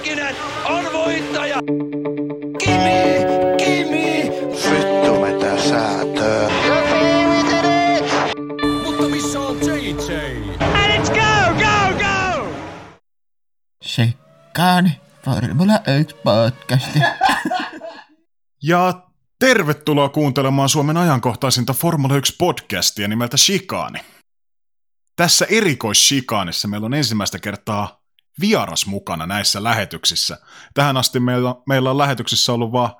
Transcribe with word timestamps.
Häkkinen 0.00 0.36
on 0.64 0.84
voittaja! 0.92 1.56
Kimi! 2.58 3.24
Kimi! 3.64 4.30
Vittu 4.70 5.20
mitä 5.20 5.62
säätöä. 5.68 6.50
Mutta 8.84 9.08
missä 9.08 9.40
on 9.40 9.56
JJ? 9.56 9.94
Sekkaan 13.82 14.90
Formula 15.24 15.80
1 15.98 16.16
podcasti. 16.24 16.98
Ja 18.62 19.02
tervetuloa 19.38 20.08
kuuntelemaan 20.08 20.68
Suomen 20.68 20.96
ajankohtaisinta 20.96 21.72
Formula 21.72 22.16
1 22.16 22.34
podcastia 22.38 23.08
nimeltä 23.08 23.36
Shikaani. 23.36 23.98
Tässä 25.16 25.46
erikoissikaanissa 25.50 26.68
meillä 26.68 26.84
on 26.84 26.94
ensimmäistä 26.94 27.38
kertaa 27.38 27.99
vieras 28.40 28.86
mukana 28.86 29.26
näissä 29.26 29.62
lähetyksissä. 29.62 30.38
Tähän 30.74 30.96
asti 30.96 31.20
meillä, 31.20 31.54
meillä 31.66 31.90
on 31.90 31.98
lähetyksissä 31.98 32.52
ollut 32.52 32.72
vain 32.72 32.90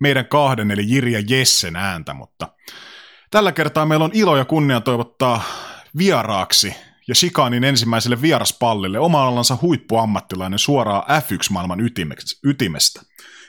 meidän 0.00 0.26
kahden, 0.26 0.70
eli 0.70 0.82
Jiri 0.86 1.12
ja 1.12 1.22
Jessen 1.28 1.76
ääntä, 1.76 2.14
mutta 2.14 2.48
tällä 3.30 3.52
kertaa 3.52 3.86
meillä 3.86 4.04
on 4.04 4.10
ilo 4.14 4.36
ja 4.36 4.44
kunnia 4.44 4.80
toivottaa 4.80 5.42
vieraaksi 5.98 6.76
ja 7.08 7.14
Shikaanin 7.14 7.64
ensimmäiselle 7.64 8.22
vieraspallille 8.22 8.98
oma 8.98 9.28
alansa 9.28 9.58
huippuammattilainen 9.62 10.58
suoraan 10.58 11.02
F1-maailman 11.02 11.80
ytimestä. 12.44 13.00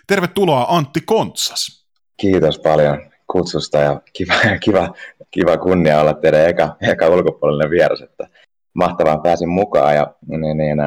Tervetuloa 0.07 0.65
Antti 0.69 1.01
Kontsas. 1.01 1.85
Kiitos 2.17 2.59
paljon 2.59 3.11
kutsusta 3.31 3.77
ja 3.77 4.01
kiva, 4.13 4.33
kiva, 4.63 4.93
kiva 5.31 5.57
kunnia 5.57 6.01
olla 6.01 6.13
teidän 6.13 6.49
eka, 6.49 6.75
eka 6.81 7.07
ulkopuolinen 7.07 7.69
vieras, 7.69 8.01
että 8.01 8.27
mahtavaa 8.73 9.17
pääsin 9.17 9.49
mukaan 9.49 9.95
ja 9.95 10.13
niin, 10.27 10.57
niin, 10.57 10.77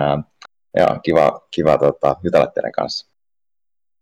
ja 0.76 1.00
kiva, 1.02 1.40
kiva 1.50 1.78
tota, 1.78 2.16
jutella 2.22 2.46
teidän 2.46 2.72
kanssa. 2.72 3.08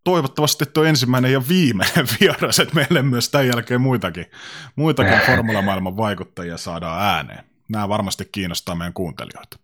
Toivottavasti 0.05 0.66
tuo 0.66 0.85
ensimmäinen 0.85 1.32
ja 1.32 1.43
viimeinen 1.49 2.07
vieras, 2.21 2.59
että 2.59 2.74
meille 2.74 3.02
myös 3.02 3.29
tämän 3.29 3.46
jälkeen 3.46 3.80
muitakin, 3.80 4.27
muitakin 4.76 5.21
formulamaailman 5.26 5.96
vaikuttajia 5.96 6.57
saadaan 6.57 7.02
ääneen. 7.02 7.45
Nämä 7.68 7.88
varmasti 7.88 8.29
kiinnostaa 8.32 8.74
meidän 8.74 8.93
kuuntelijoita. 8.93 9.59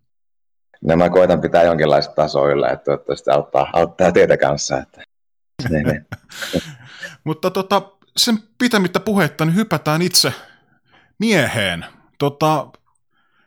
No 0.84 0.96
mä 0.96 1.10
koitan 1.10 1.40
pitää 1.40 1.62
jonkinlaista 1.62 2.14
tasoa 2.14 2.50
yllä, 2.50 2.68
että 2.68 2.84
toivottavasti 2.84 3.30
auttaa, 3.30 3.70
auttaa 3.72 4.12
teitä 4.12 4.36
kanssa. 4.36 4.78
Että, 4.78 5.02
niin, 5.68 5.86
niin. 5.86 6.06
Mutta 7.24 7.50
tota, 7.50 7.82
sen 8.16 8.38
pitämättä 8.58 9.00
puhetta, 9.00 9.44
niin 9.44 9.56
hypätään 9.56 10.02
itse 10.02 10.32
mieheen. 11.18 11.84
Tota, 12.18 12.66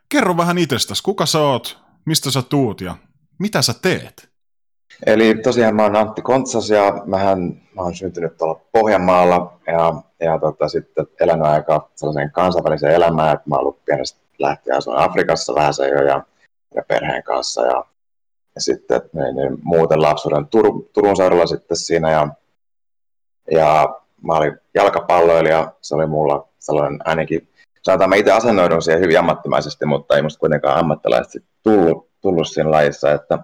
kerro 0.08 0.36
vähän 0.36 0.58
itsestäsi, 0.58 1.02
kuka 1.02 1.26
sä 1.26 1.38
oot, 1.38 1.78
mistä 2.04 2.30
sä 2.30 2.42
tuut 2.42 2.80
ja 2.80 2.96
mitä 3.38 3.62
sä 3.62 3.72
teet? 3.82 4.28
Eli 5.06 5.34
tosiaan 5.34 5.76
mä 5.76 5.82
oon 5.82 5.96
Antti 5.96 6.22
Kontsas 6.22 6.70
ja 6.70 7.02
mähän, 7.06 7.62
mä 7.74 7.82
oon 7.82 7.94
syntynyt 7.94 8.36
tuolla 8.36 8.60
Pohjanmaalla 8.72 9.60
ja, 9.66 10.02
ja 10.20 10.38
tota, 10.38 10.68
sitten 10.68 11.06
elänyt 11.20 11.46
aika 11.46 11.90
sellaiseen 11.94 12.30
kansainväliseen 12.30 12.94
elämään, 12.94 13.34
että 13.34 13.48
mä 13.48 13.54
oon 13.54 13.60
ollut 13.60 13.84
pienestä 13.84 14.20
lähtien 14.38 14.76
asuin 14.76 14.98
Afrikassa 14.98 15.54
vähän 15.54 15.74
se 15.74 15.88
jo 15.88 16.02
ja, 16.02 16.22
ja 16.74 16.82
perheen 16.88 17.22
kanssa 17.22 17.62
ja, 17.62 17.84
ja 18.54 18.60
sitten 18.60 19.00
niin, 19.12 19.36
niin, 19.36 19.58
muuten 19.62 20.02
lapsuuden 20.02 20.46
Tur, 20.46 20.82
Turun 20.92 21.16
seudulla 21.16 21.46
sitten 21.46 21.76
siinä 21.76 22.10
ja, 22.10 22.28
ja 23.50 24.00
mä 24.22 24.32
olin 24.32 24.58
jalkapalloilija, 24.74 25.72
se 25.80 25.94
oli 25.94 26.06
mulla 26.06 26.48
sellainen 26.58 26.98
ainakin, 27.04 27.48
sanotaan 27.82 28.10
mä 28.10 28.16
itse 28.16 28.32
asennoidun 28.32 28.82
siihen 28.82 29.02
hyvin 29.02 29.18
ammattimaisesti, 29.18 29.86
mutta 29.86 30.16
ei 30.16 30.22
musta 30.22 30.40
kuitenkaan 30.40 30.78
ammattilaisesti 30.78 31.44
tullut, 31.62 32.05
tullut 32.26 32.48
siinä 32.48 32.70
lajissa, 32.70 33.12
että, 33.12 33.38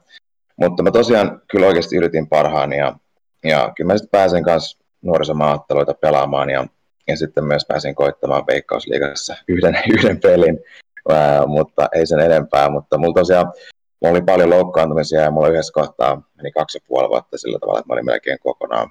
mutta 0.57 0.83
mä 0.83 0.91
tosiaan 0.91 1.43
kyllä 1.51 1.67
oikeasti 1.67 1.97
yritin 1.97 2.29
parhaani 2.29 2.77
ja, 2.77 2.97
ja 3.45 3.73
kyllä 3.77 3.93
mä 3.93 3.99
sitten 3.99 4.21
pääsen 4.21 4.45
kanssa 4.45 4.79
nuorisomaatteluita 5.03 5.95
pelaamaan 5.95 6.51
ja, 6.51 6.67
ja 7.09 7.17
sitten 7.17 7.45
myös 7.45 7.65
pääsin 7.69 7.95
koittamaan 7.95 8.47
Veikkausliigassa 8.47 9.37
yhden, 9.49 9.79
yhden 9.95 10.21
pelin, 10.21 10.61
ää, 11.09 11.47
mutta 11.47 11.89
ei 11.95 12.07
sen 12.07 12.21
enempää, 12.21 12.71
mutta 12.71 12.99
mulla 12.99 13.15
tosiaan 13.15 13.53
mulla 14.03 14.13
oli 14.13 14.23
paljon 14.23 14.51
loukkaantumisia 14.51 15.21
ja 15.21 15.31
mulla 15.31 15.49
yhdessä 15.49 15.73
kohtaa 15.73 16.23
meni 16.37 16.53
kaksi 16.53 16.79
ja 16.79 16.85
puoli 16.89 17.09
vuotta 17.09 17.39
sillä 17.39 17.59
tavalla, 17.59 17.79
että 17.79 17.89
mä 17.89 17.95
olin 17.95 18.07
melkein 18.07 18.39
kokonaan 18.39 18.91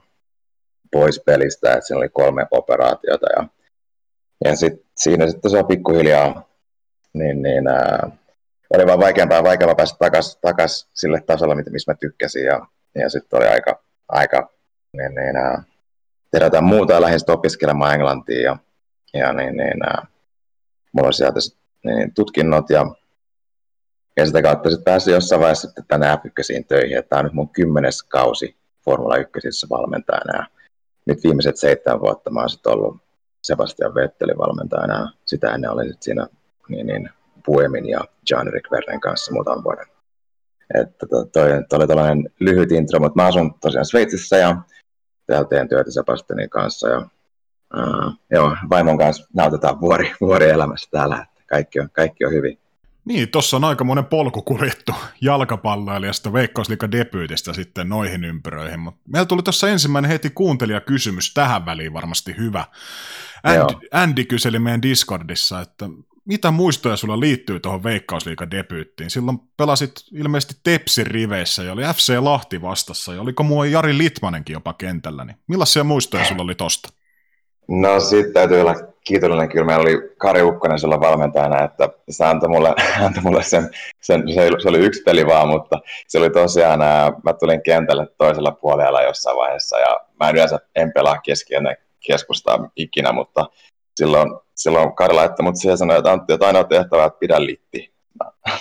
pois 0.91 1.21
pelistä, 1.25 1.73
että 1.73 1.87
siinä 1.87 1.97
oli 1.97 2.09
kolme 2.09 2.47
operaatiota 2.51 3.27
ja, 3.35 3.47
ja 4.45 4.55
sit, 4.55 4.73
siinä 4.97 5.25
sitten 5.25 5.41
tosiaan 5.41 5.67
pikkuhiljaa 5.67 6.49
niin, 7.13 7.41
niin, 7.41 7.67
ää, 7.67 8.11
oli 8.75 8.87
vaan 8.87 8.99
vaikeampaa 8.99 9.43
vaikeampaa 9.43 9.75
päästä 9.75 9.97
takaisin 9.99 10.41
takas 10.41 10.89
sille 10.93 11.21
tasolle, 11.21 11.55
missä 11.55 11.91
mä 11.91 11.95
tykkäsin 11.99 12.45
ja, 12.45 12.65
ja 12.95 13.09
sitten 13.09 13.37
oli 13.39 13.47
aika, 13.47 13.83
aika 14.07 14.49
niin, 14.97 15.15
niin, 15.15 15.35
ää, 15.35 15.63
tehdä 16.31 16.45
jotain 16.45 16.63
muuta 16.63 16.93
ja 16.93 17.01
lähdin 17.01 17.19
sitten 17.19 17.35
opiskelemaan 17.35 17.93
englantia 17.93 18.41
ja, 18.41 18.57
ja 19.13 19.33
niin, 19.33 19.57
niin, 19.57 19.83
ää, 19.83 20.07
mulla 20.91 21.07
oli 21.07 21.13
sieltä 21.13 21.39
sit, 21.39 21.57
niin, 21.83 22.13
tutkinnot 22.13 22.69
ja, 22.69 22.85
ja 24.17 24.25
sitä 24.25 24.41
kautta 24.41 24.69
sitten 24.69 24.85
pääsin 24.85 25.13
jossain 25.13 25.41
vaiheessa 25.41 25.67
sitten 25.67 25.85
tänne 25.87 26.15
F1 26.15 26.65
töihin, 26.67 27.03
tämä 27.09 27.19
on 27.19 27.25
nyt 27.25 27.33
mun 27.33 27.49
kymmenes 27.49 28.03
kausi 28.03 28.57
Formula 28.85 29.15
1 29.17 29.69
valmentajana 29.69 30.37
ja 30.37 30.45
nyt 31.05 31.23
viimeiset 31.23 31.57
seitsemän 31.57 32.01
vuotta 32.01 32.29
mä 32.29 32.39
oon 32.39 32.49
sitten 32.49 32.71
ollut 32.71 32.97
Sebastian 33.43 33.95
Vettelin 33.95 34.37
valmentajana. 34.37 35.13
Sitä 35.25 35.53
ennen 35.53 35.71
olin 35.71 35.87
sitten 35.87 36.03
siinä 36.03 36.27
niin, 36.69 36.87
niin, 36.87 37.09
Puemin 37.45 37.89
ja 37.89 37.99
John 38.29 38.47
Rick 38.47 38.71
Verren 38.71 38.99
kanssa 38.99 39.33
muutaman 39.33 39.63
vuoden. 39.63 39.85
Että 40.73 41.07
to, 41.09 41.25
toi, 41.25 41.49
toi 41.69 41.77
oli 41.77 41.87
tällainen 41.87 42.29
lyhyt 42.39 42.71
intro, 42.71 42.99
mutta 42.99 43.21
mä 43.21 43.27
asun 43.27 43.53
tosiaan 43.59 43.85
Sveitsissä 43.85 44.37
ja 44.37 44.61
täällä 45.27 45.47
teen 45.47 45.69
työtä 45.69 45.91
Sebastianin 45.91 46.49
kanssa 46.49 46.89
ja 46.89 46.97
uh, 47.77 48.13
joo, 48.31 48.57
vaimon 48.69 48.97
kanssa 48.97 49.27
nautetaan 49.33 49.81
vuori, 49.81 50.11
vuori 50.21 50.49
elämässä 50.49 50.89
täällä, 50.91 51.15
että 51.15 51.43
kaikki 51.49 51.79
on, 51.79 51.89
kaikki 51.89 52.25
on 52.25 52.31
hyvin. 52.31 52.57
Niin, 53.05 53.29
tuossa 53.31 53.57
on 53.57 53.63
aikamoinen 53.63 54.05
polku 54.05 54.41
kuljettu 54.41 54.95
jalkapalloilijasta 55.21 56.33
Veikkausliikan 56.33 56.91
debyytistä 56.91 57.53
sitten 57.53 57.89
noihin 57.89 58.23
ympyröihin, 58.23 58.79
mutta 58.79 59.01
meillä 59.07 59.25
tuli 59.25 59.43
tuossa 59.43 59.69
ensimmäinen 59.69 60.11
heti 60.11 60.29
kuuntelijakysymys 60.29 61.33
tähän 61.33 61.65
väliin 61.65 61.93
varmasti 61.93 62.35
hyvä. 62.37 62.65
Andy, 63.43 63.87
Andy 63.91 64.23
kyseli 64.25 64.59
meidän 64.59 64.81
Discordissa, 64.81 65.61
että 65.61 65.85
mitä 66.25 66.51
muistoja 66.51 66.97
sulla 66.97 67.19
liittyy 67.19 67.59
tuohon 67.59 67.83
Veikkausliikan 67.83 68.51
debyyttiin? 68.51 69.09
Silloin 69.09 69.39
pelasit 69.57 69.91
ilmeisesti 70.11 70.55
Tepsin 70.63 71.07
riveissä 71.07 71.63
ja 71.63 71.73
oli 71.73 71.81
FC 71.81 72.13
Lahti 72.19 72.61
vastassa 72.61 73.13
ja 73.13 73.21
oliko 73.21 73.43
muu 73.43 73.63
Jari 73.63 73.97
Litmanenkin 73.97 74.53
jopa 74.53 74.73
kentällä, 74.73 75.25
niin 75.25 75.37
millaisia 75.47 75.83
muistoja 75.83 76.25
sulla 76.25 76.43
oli 76.43 76.55
tosta? 76.55 76.89
No 77.67 77.99
sitten 77.99 78.33
täytyy 78.33 78.61
olla 78.61 78.75
kiitollinen. 79.03 79.49
Kyllä 79.49 79.65
meillä 79.65 79.81
oli 79.81 80.13
Kari 80.17 80.41
Ukkonen 80.41 80.79
sillä 80.79 80.99
valmentajana, 80.99 81.63
että 81.63 81.89
se 82.09 82.25
antoi 82.25 82.49
mulle, 82.49 82.73
antoi 83.05 83.23
mulle 83.23 83.43
sen, 83.43 83.69
sen 84.01 84.33
se, 84.33 84.49
se, 84.63 84.69
oli 84.69 84.79
yksi 84.79 85.03
peli 85.03 85.25
vaan, 85.25 85.47
mutta 85.47 85.79
se 86.07 86.17
oli 86.17 86.29
tosiaan, 86.29 86.79
mä 87.23 87.33
tulin 87.39 87.63
kentälle 87.63 88.07
toisella 88.17 88.51
puolella 88.51 89.01
jossain 89.01 89.37
vaiheessa 89.37 89.79
ja 89.79 89.99
mä 90.19 90.29
en 90.29 90.35
yleensä 90.35 90.59
en 90.75 90.93
pelaa 90.93 91.17
keskiönne 91.17 91.77
keskustaa 92.07 92.69
ikinä, 92.75 93.11
mutta 93.11 93.45
silloin, 93.95 94.31
silloin 94.55 94.95
Kari 94.95 95.13
laittoi 95.13 95.43
mut 95.43 95.55
siihen 95.55 95.77
sanoi, 95.77 95.97
että 95.97 96.11
Antti, 96.11 96.33
että 96.33 96.45
ainoa 96.45 96.63
tehtävä, 96.63 97.05
että 97.05 97.19
pidä 97.19 97.45
litti. 97.45 97.93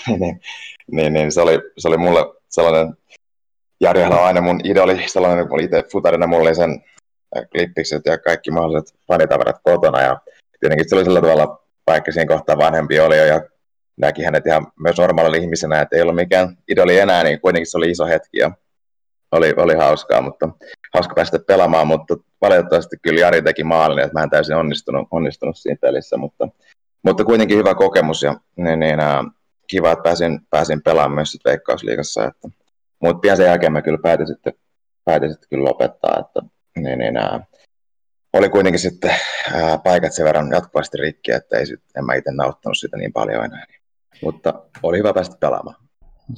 niin, 0.18 0.40
niin, 0.90 1.12
niin, 1.12 1.32
se, 1.32 1.40
oli, 1.40 1.58
se 1.78 1.88
oli 1.88 1.96
mulle 1.96 2.20
sellainen, 2.48 2.94
Jari 3.80 4.02
on 4.02 4.12
aina 4.12 4.40
mun 4.40 4.60
idoli, 4.64 5.08
sellainen, 5.08 5.48
kun 5.48 5.60
itse 5.60 5.84
futarina 5.92 6.26
mulla 6.26 6.42
oli 6.42 6.54
sen 6.54 6.84
klippikset 7.52 8.02
ja 8.06 8.18
kaikki 8.18 8.50
mahdolliset 8.50 8.98
fanitavarat 9.06 9.56
kotona. 9.62 10.00
Ja 10.00 10.20
tietenkin 10.60 10.88
se 10.88 10.94
oli 10.94 11.04
sillä 11.04 11.20
tavalla, 11.20 11.62
vaikka 11.86 12.12
siinä 12.12 12.34
kohtaa 12.34 12.58
vanhempi 12.58 13.00
oli 13.00 13.18
jo 13.18 13.24
ja 13.24 13.40
näki 13.96 14.22
hänet 14.22 14.46
ihan 14.46 14.66
myös 14.80 14.98
normaalilla 14.98 15.36
ihmisenä, 15.36 15.80
että 15.80 15.96
ei 15.96 16.02
ollut 16.02 16.14
mikään 16.14 16.56
idoli 16.68 16.98
enää, 16.98 17.24
niin 17.24 17.40
kuitenkin 17.40 17.70
se 17.70 17.76
oli 17.76 17.90
iso 17.90 18.06
hetki 18.06 18.38
ja 18.38 18.50
oli, 19.32 19.54
oli 19.56 19.74
hauskaa, 19.74 20.22
mutta 20.22 20.48
hauska 20.94 21.14
päästä 21.14 21.38
pelaamaan, 21.46 21.86
mutta 21.86 22.16
valitettavasti 22.40 22.96
kyllä 23.02 23.20
Jari 23.20 23.42
teki 23.42 23.64
maalin, 23.64 23.98
että 23.98 24.18
mä 24.18 24.22
en 24.22 24.30
täysin 24.30 24.56
onnistunut, 24.56 25.08
onnistunut 25.10 25.56
siinä 25.56 25.78
pelissä, 25.80 26.16
mutta, 26.16 26.48
mutta 27.02 27.24
kuitenkin 27.24 27.58
hyvä 27.58 27.74
kokemus 27.74 28.22
ja 28.22 28.34
niin, 28.56 28.80
niin, 28.80 29.00
ää, 29.00 29.24
kiva, 29.66 29.92
että 29.92 30.02
pääsin, 30.02 30.40
pääsin 30.50 30.82
pelaamaan 30.82 31.14
myös 31.14 31.32
sitten 31.32 31.50
Veikkausliigassa, 31.50 32.24
että, 32.24 32.48
mutta 33.00 33.20
pian 33.20 33.36
sen 33.36 33.46
jälkeen 33.46 33.72
mä 33.72 33.82
kyllä 33.82 33.98
päätin 34.02 34.26
sitten, 34.26 34.52
päätin 35.04 35.30
sitten 35.30 35.48
kyllä 35.48 35.64
lopettaa, 35.64 36.20
että 36.20 36.40
niin, 36.76 36.98
niin 36.98 37.16
ää, 37.16 37.40
oli 38.32 38.48
kuitenkin 38.48 38.80
sitten 38.80 39.14
ää, 39.54 39.78
paikat 39.78 40.12
sen 40.12 40.24
verran 40.24 40.50
jatkuvasti 40.52 40.98
rikki, 40.98 41.32
että 41.32 41.58
ei 41.58 41.66
sit, 41.66 41.80
en 41.98 42.04
mä 42.04 42.14
itse 42.14 42.30
nauttanut 42.30 42.78
sitä 42.78 42.96
niin 42.96 43.12
paljon 43.12 43.44
enää. 43.44 43.64
Mutta 44.22 44.64
oli 44.82 44.98
hyvä 44.98 45.14
päästä 45.14 45.36
pelaamaan. 45.40 45.76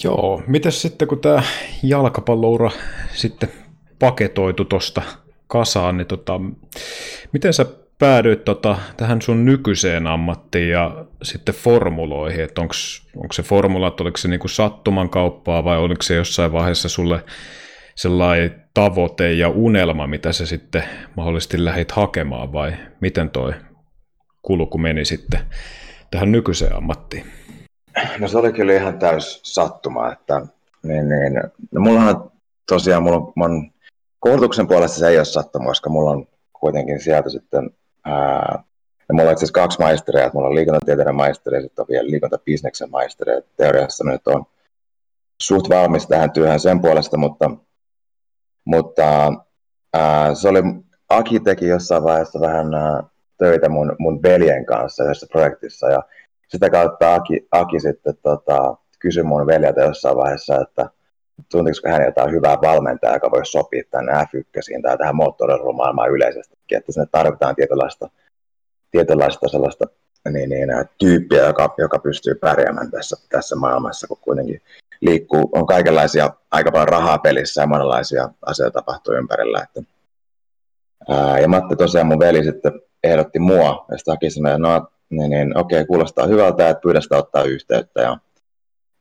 Joo, 0.05 0.43
miten 0.47 0.73
sitten 0.73 1.09
kun 1.09 1.21
tämä 1.21 1.43
jalkapalloura 1.83 2.71
sitten 3.15 3.49
paketoitu 3.99 4.65
tuosta 4.65 5.03
kasaan, 5.47 5.97
niin 5.97 6.07
tota, 6.07 6.41
miten 7.33 7.53
sä 7.53 7.67
päädyit 7.99 8.45
tota, 8.45 8.79
tähän 8.97 9.23
sun 9.23 9.45
nykyiseen 9.45 10.07
ammattiin 10.07 10.71
ja 10.71 11.05
sitten 11.23 11.55
formuloihin, 11.55 12.45
että 12.45 12.61
onko 12.61 13.33
se 13.33 13.43
formulat, 13.43 14.01
oliko 14.01 14.17
se 14.17 14.29
niinku 14.29 14.49
sattuman 14.49 15.11
kauppaa 15.11 15.65
vai 15.65 15.79
oliko 15.79 16.03
se 16.03 16.15
jossain 16.15 16.53
vaiheessa 16.53 16.89
sulle 16.89 17.25
sellainen 17.95 18.63
tavoite 18.75 19.33
ja 19.33 19.49
unelma, 19.49 20.07
mitä 20.07 20.33
sä 20.33 20.47
sitten 20.47 20.85
mahdollisesti 21.17 21.65
lähit 21.65 21.93
hakemaan 21.93 22.53
vai 22.53 22.73
miten 23.01 23.31
toi 23.31 23.53
kulku 24.43 24.79
meni 24.79 25.05
sitten 25.05 25.41
tähän 26.11 26.33
nykyiseen 26.33 26.77
ammattiin? 26.77 27.42
No 28.19 28.29
se 28.29 28.39
oli 28.39 28.53
kyllä 28.53 28.73
ihan 28.73 28.99
täys 28.99 29.41
sattuma, 29.43 30.13
että 30.13 30.47
niin, 30.83 31.09
niin. 31.09 31.41
No, 31.73 31.81
mullahan 31.81 32.31
tosiaan, 32.69 33.03
mulla 33.03 33.33
on, 33.37 33.71
koulutuksen 34.19 34.69
puolesta 34.69 34.99
se 34.99 35.09
ei 35.09 35.17
ole 35.17 35.25
sattuma, 35.25 35.69
koska 35.69 35.91
mulla 35.91 36.11
on 36.11 36.27
kuitenkin 36.53 37.01
sieltä 37.01 37.31
sitten, 37.31 37.71
ää, 38.05 38.63
ja 39.09 39.15
mulla 39.15 39.29
on 39.29 39.33
itse 39.33 39.53
kaksi 39.53 39.79
maisteria, 39.79 40.25
että 40.25 40.37
mulla 40.37 40.49
on 40.49 40.55
liikuntatieteiden 40.55 41.15
maisteri 41.15 41.57
ja 41.57 41.63
sitten 41.63 41.83
on 41.83 41.87
vielä 41.91 42.11
liikuntabisneksen 42.11 42.91
maisteri, 42.91 43.33
että 43.33 43.51
teoriassa 43.57 44.05
nyt 44.05 44.27
on 44.27 44.45
suht 45.43 45.69
valmis 45.69 46.07
tähän 46.07 46.31
työhön 46.31 46.61
sen 46.61 46.81
puolesta, 46.81 47.17
mutta, 47.17 47.51
mutta 48.65 49.33
ää, 49.95 50.35
se 50.35 50.49
oli, 50.49 50.63
Aki 51.09 51.41
teki 51.41 51.67
jossain 51.67 52.05
vaiheessa 52.05 52.41
vähän 52.41 52.75
ää, 52.75 53.03
töitä 53.39 53.69
mun, 53.69 53.97
mun 53.99 54.23
veljen 54.23 54.67
kanssa 54.67 55.05
yhdessä 55.05 55.27
projektissa 55.33 55.89
ja 55.91 56.03
sitä 56.53 56.71
kautta 56.71 57.15
Aki, 57.15 57.49
Aki 57.51 57.81
sitten 57.81 58.15
tota, 58.23 58.77
kysyi 58.99 59.23
mun 59.23 59.47
veljeltä 59.47 59.81
jossain 59.81 60.17
vaiheessa, 60.17 60.61
että 60.61 60.91
tuntiiko 61.51 61.89
hän 61.89 62.05
jotain 62.05 62.33
hyvää 62.33 62.57
valmentajaa, 62.63 63.17
joka 63.17 63.31
voisi 63.31 63.53
sopia 63.53 63.83
tänne 63.91 64.13
F1 64.13 64.83
tai 64.83 64.99
tähän 64.99 65.17
moottorilumaailmaan 65.17 66.11
yleisestikin, 66.11 66.79
että 66.79 66.93
sinne 66.93 67.07
tarvitaan 67.13 67.57
tietynlaista, 67.57 68.11
tietynlaista 68.91 69.49
sellaista 69.49 69.85
niin, 70.31 70.51
niin, 70.51 70.69
tyyppiä, 70.99 71.47
joka, 71.47 71.75
joka 71.79 71.99
pystyy 71.99 72.35
pärjäämään 72.35 72.91
tässä, 72.91 73.17
tässä 73.29 73.57
maailmassa, 73.57 74.07
kun 74.07 74.19
kuitenkin 74.21 74.63
liikkuu, 75.01 75.51
on 75.53 75.67
kaikenlaisia, 75.67 76.31
aika 76.51 76.73
paljon 76.73 76.89
rahaa 76.89 77.19
pelissä 77.19 77.61
ja 77.61 77.67
monenlaisia 77.67 78.29
asioita 78.47 78.81
tapahtuu 78.81 79.15
ympärillä. 79.15 79.63
Että, 79.63 79.91
ää, 81.09 81.39
ja 81.39 81.49
Matti 81.49 81.77
tosiaan 81.77 82.07
mun 82.07 82.19
veli 82.19 82.45
sitten 82.45 82.73
ehdotti 83.05 83.39
mua, 83.39 83.87
ja 83.91 83.99
sitten 83.99 84.31
sanoi, 84.31 84.59
no 84.59 84.89
niin, 85.13 85.31
niin 85.31 85.59
okei, 85.59 85.85
kuulostaa 85.85 86.27
hyvältä, 86.27 86.69
että 86.69 86.81
pyydä 86.81 87.01
sitä 87.01 87.17
ottaa 87.17 87.43
yhteyttä. 87.43 88.01
Ja, 88.01 88.19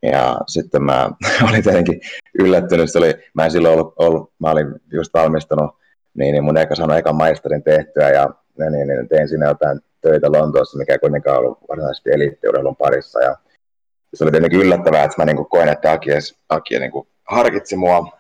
ja 0.02 0.38
sitten 0.48 0.84
mä 0.84 1.10
olin 1.50 1.64
tietenkin 1.64 2.02
yllättynyt, 2.40 2.92
se 2.92 2.98
oli, 2.98 3.14
mä 3.34 3.46
en 3.46 3.52
silloin 3.52 3.80
ollut, 3.80 3.94
ollut 3.98 4.34
mä 4.40 4.52
olin 4.52 4.68
just 4.94 5.14
valmistunut, 5.14 5.72
niin, 6.14 6.34
niin 6.34 6.44
mun 6.44 6.58
eka 6.58 6.76
sanoi 6.76 7.00
ekan 7.00 7.16
maisterin 7.16 7.64
tehtyä, 7.64 8.10
ja 8.10 8.30
niin, 8.60 8.88
niin, 8.88 9.10
tein 9.10 9.28
siinä 9.28 9.48
jotain 9.48 9.80
töitä 10.02 10.32
Lontoossa, 10.32 10.78
mikä 10.78 10.94
ei 10.94 11.00
kuitenkaan 11.00 11.38
ollut 11.38 11.60
varsinaisesti 11.70 12.10
eliittiurheilun 12.12 12.76
parissa, 12.76 13.22
ja 13.22 13.38
se 14.14 14.24
oli 14.24 14.32
tietenkin 14.32 14.60
yllättävää, 14.60 15.04
että 15.04 15.22
mä 15.22 15.26
niin 15.26 15.50
koin, 15.50 15.70
että 15.70 15.92
Aki, 15.92 16.10
Aki 16.50 16.80
niin 16.80 16.92
harkitsi 17.24 17.76
mua, 17.76 18.18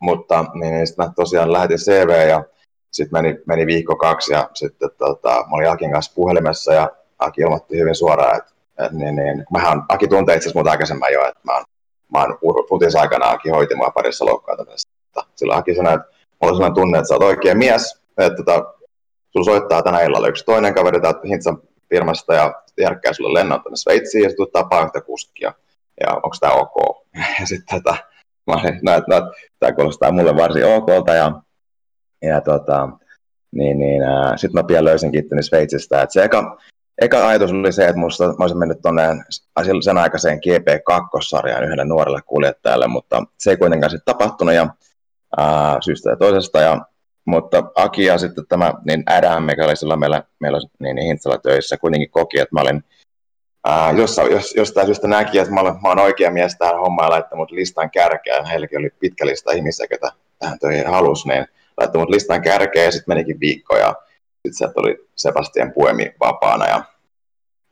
mutta 0.00 0.44
niin, 0.54 0.74
niin 0.74 0.86
sitten 0.86 1.06
mä 1.06 1.12
tosiaan 1.16 1.52
lähetin 1.52 1.78
CV 1.78 2.28
ja 2.28 2.44
sitten 2.92 3.22
meni, 3.22 3.38
meni 3.46 3.66
viikko 3.66 3.96
kaksi 3.96 4.32
ja 4.32 4.50
sitten 4.54 4.90
tota, 4.98 5.28
mä 5.30 5.56
olin 5.56 5.70
Akin 5.70 5.92
kanssa 5.92 6.12
puhelimessa 6.14 6.74
ja 6.74 6.90
Aki 7.24 7.40
ilmoitti 7.40 7.78
hyvin 7.78 7.94
suoraan, 7.94 8.36
että, 8.36 8.50
että 8.78 8.96
niin, 8.98 9.16
niin, 9.16 9.44
mähän, 9.52 9.82
Aki 9.88 10.08
tuntee 10.08 10.36
itse 10.36 10.50
asiassa 10.50 10.70
aikaisemmin 10.70 11.12
jo, 11.12 11.28
että 11.28 11.40
mä 11.44 11.54
oon, 11.54 11.64
mä 12.12 12.20
oon 12.20 12.38
Putins 12.68 12.96
aikana 12.96 13.30
Aki 13.30 13.48
hoiti 13.48 13.74
mua 13.74 13.90
parissa 13.90 14.24
loukkaantumisesta. 14.24 15.26
Silloin 15.34 15.58
Aki 15.58 15.74
sanoi, 15.74 15.94
että 15.94 16.06
mulla 16.40 16.52
on 16.52 16.56
sellainen 16.56 16.74
tunne, 16.74 16.98
että 16.98 17.08
sä 17.08 17.14
oot 17.14 17.22
oikea 17.22 17.54
mies, 17.54 18.02
että 18.18 18.36
tota, 18.36 18.74
sulla 19.30 19.44
soittaa 19.44 19.82
tänä 19.82 20.00
illalla 20.00 20.28
yksi 20.28 20.44
toinen 20.44 20.74
kaveri 20.74 21.00
täältä 21.00 21.20
Hintsan 21.28 21.58
firmasta 21.88 22.34
ja 22.34 22.62
järkkää 22.78 23.12
sulle 23.12 23.38
lennon 23.38 23.62
tänne 23.62 23.76
Sveitsiin 23.76 24.22
ja 24.22 24.28
sitten 24.28 24.46
tapaa 24.52 24.84
yhtä 24.84 25.00
kuskia. 25.00 25.52
Ja 26.00 26.14
onko 26.14 26.36
tämä 26.40 26.52
ok? 26.52 27.04
Ja 27.40 27.46
sitten 27.46 27.82
tätä, 27.82 27.96
mä 28.46 28.54
olin, 28.54 28.80
no, 28.82 28.92
no, 28.92 29.32
tämä 29.58 29.72
kuulostaa 29.72 30.12
mulle 30.12 30.36
varsin 30.36 30.66
okolta 30.66 31.14
ja, 31.14 31.32
ja 32.22 32.40
tota, 32.40 32.88
niin, 33.52 33.78
niin, 33.78 34.02
sitten 34.36 34.62
mä 34.62 34.66
pian 34.66 34.84
löysin 34.84 35.12
kitteni 35.12 35.42
Sveitsistä. 35.42 36.02
Et 36.02 36.10
se 36.10 36.24
eka, 36.24 36.56
eka 37.00 37.28
ajatus 37.28 37.52
oli 37.52 37.72
se, 37.72 37.84
että 37.84 38.00
musta, 38.00 38.26
mä 38.26 38.34
olisin 38.40 38.58
mennyt 38.58 38.82
tuonne 38.82 39.02
sen 39.84 39.98
aikaiseen 39.98 40.38
GP2-sarjaan 40.38 41.64
yhdelle 41.64 41.84
nuorelle 41.84 42.20
kuljettajalle, 42.26 42.86
mutta 42.86 43.22
se 43.38 43.50
ei 43.50 43.56
kuitenkaan 43.56 43.90
sitten 43.90 44.14
tapahtunut 44.14 44.54
ja 44.54 44.68
ää, 45.36 45.76
syystä 45.80 46.10
ja 46.10 46.16
toisesta. 46.16 46.60
Ja 46.60 46.80
mutta 47.24 47.62
Aki 47.74 48.04
ja 48.04 48.18
sitten 48.18 48.46
tämä 48.48 48.72
niin 48.86 49.02
Adam, 49.06 49.42
mikä 49.42 49.64
oli 49.64 49.76
silloin 49.76 50.00
meillä, 50.00 50.22
meillä 50.40 50.58
niin, 50.78 50.96
niin 50.96 51.06
Hintsalla 51.06 51.38
töissä, 51.38 51.76
kuitenkin 51.76 52.10
koki, 52.10 52.40
että 52.40 52.54
mä 52.54 52.60
olin 52.60 52.84
ää, 53.64 53.92
jos, 53.92 54.16
jos, 54.30 54.54
jostain 54.56 54.86
syystä 54.86 55.08
näki, 55.08 55.38
että 55.38 55.54
mä 55.54 55.60
olen, 55.60 55.74
mä 55.82 55.88
olen 55.88 56.04
oikea 56.04 56.30
mies 56.30 56.56
tähän 56.58 56.80
hommaan 56.80 57.24
ja 57.30 57.36
mut 57.36 57.50
listan 57.50 57.90
kärkeen. 57.90 58.44
Heilläkin 58.44 58.78
oli 58.78 58.90
pitkä 58.98 59.26
lista 59.26 59.52
ihmisiä, 59.52 59.86
ketä 59.86 60.12
tähän 60.38 60.58
töihin 60.58 60.86
halusi, 60.86 61.28
niin 61.28 61.46
laittoi 61.78 62.00
mut 62.00 62.10
listan 62.10 62.42
kärkeen 62.42 62.84
ja 62.84 62.92
sitten 62.92 63.14
menikin 63.14 63.40
viikko 63.40 63.76
ja 63.76 63.94
sitten 64.48 64.54
sieltä 64.54 64.74
tuli 64.74 65.08
Sebastian 65.16 65.72
Puemi 65.72 66.14
vapaana 66.20 66.66
ja, 66.66 66.84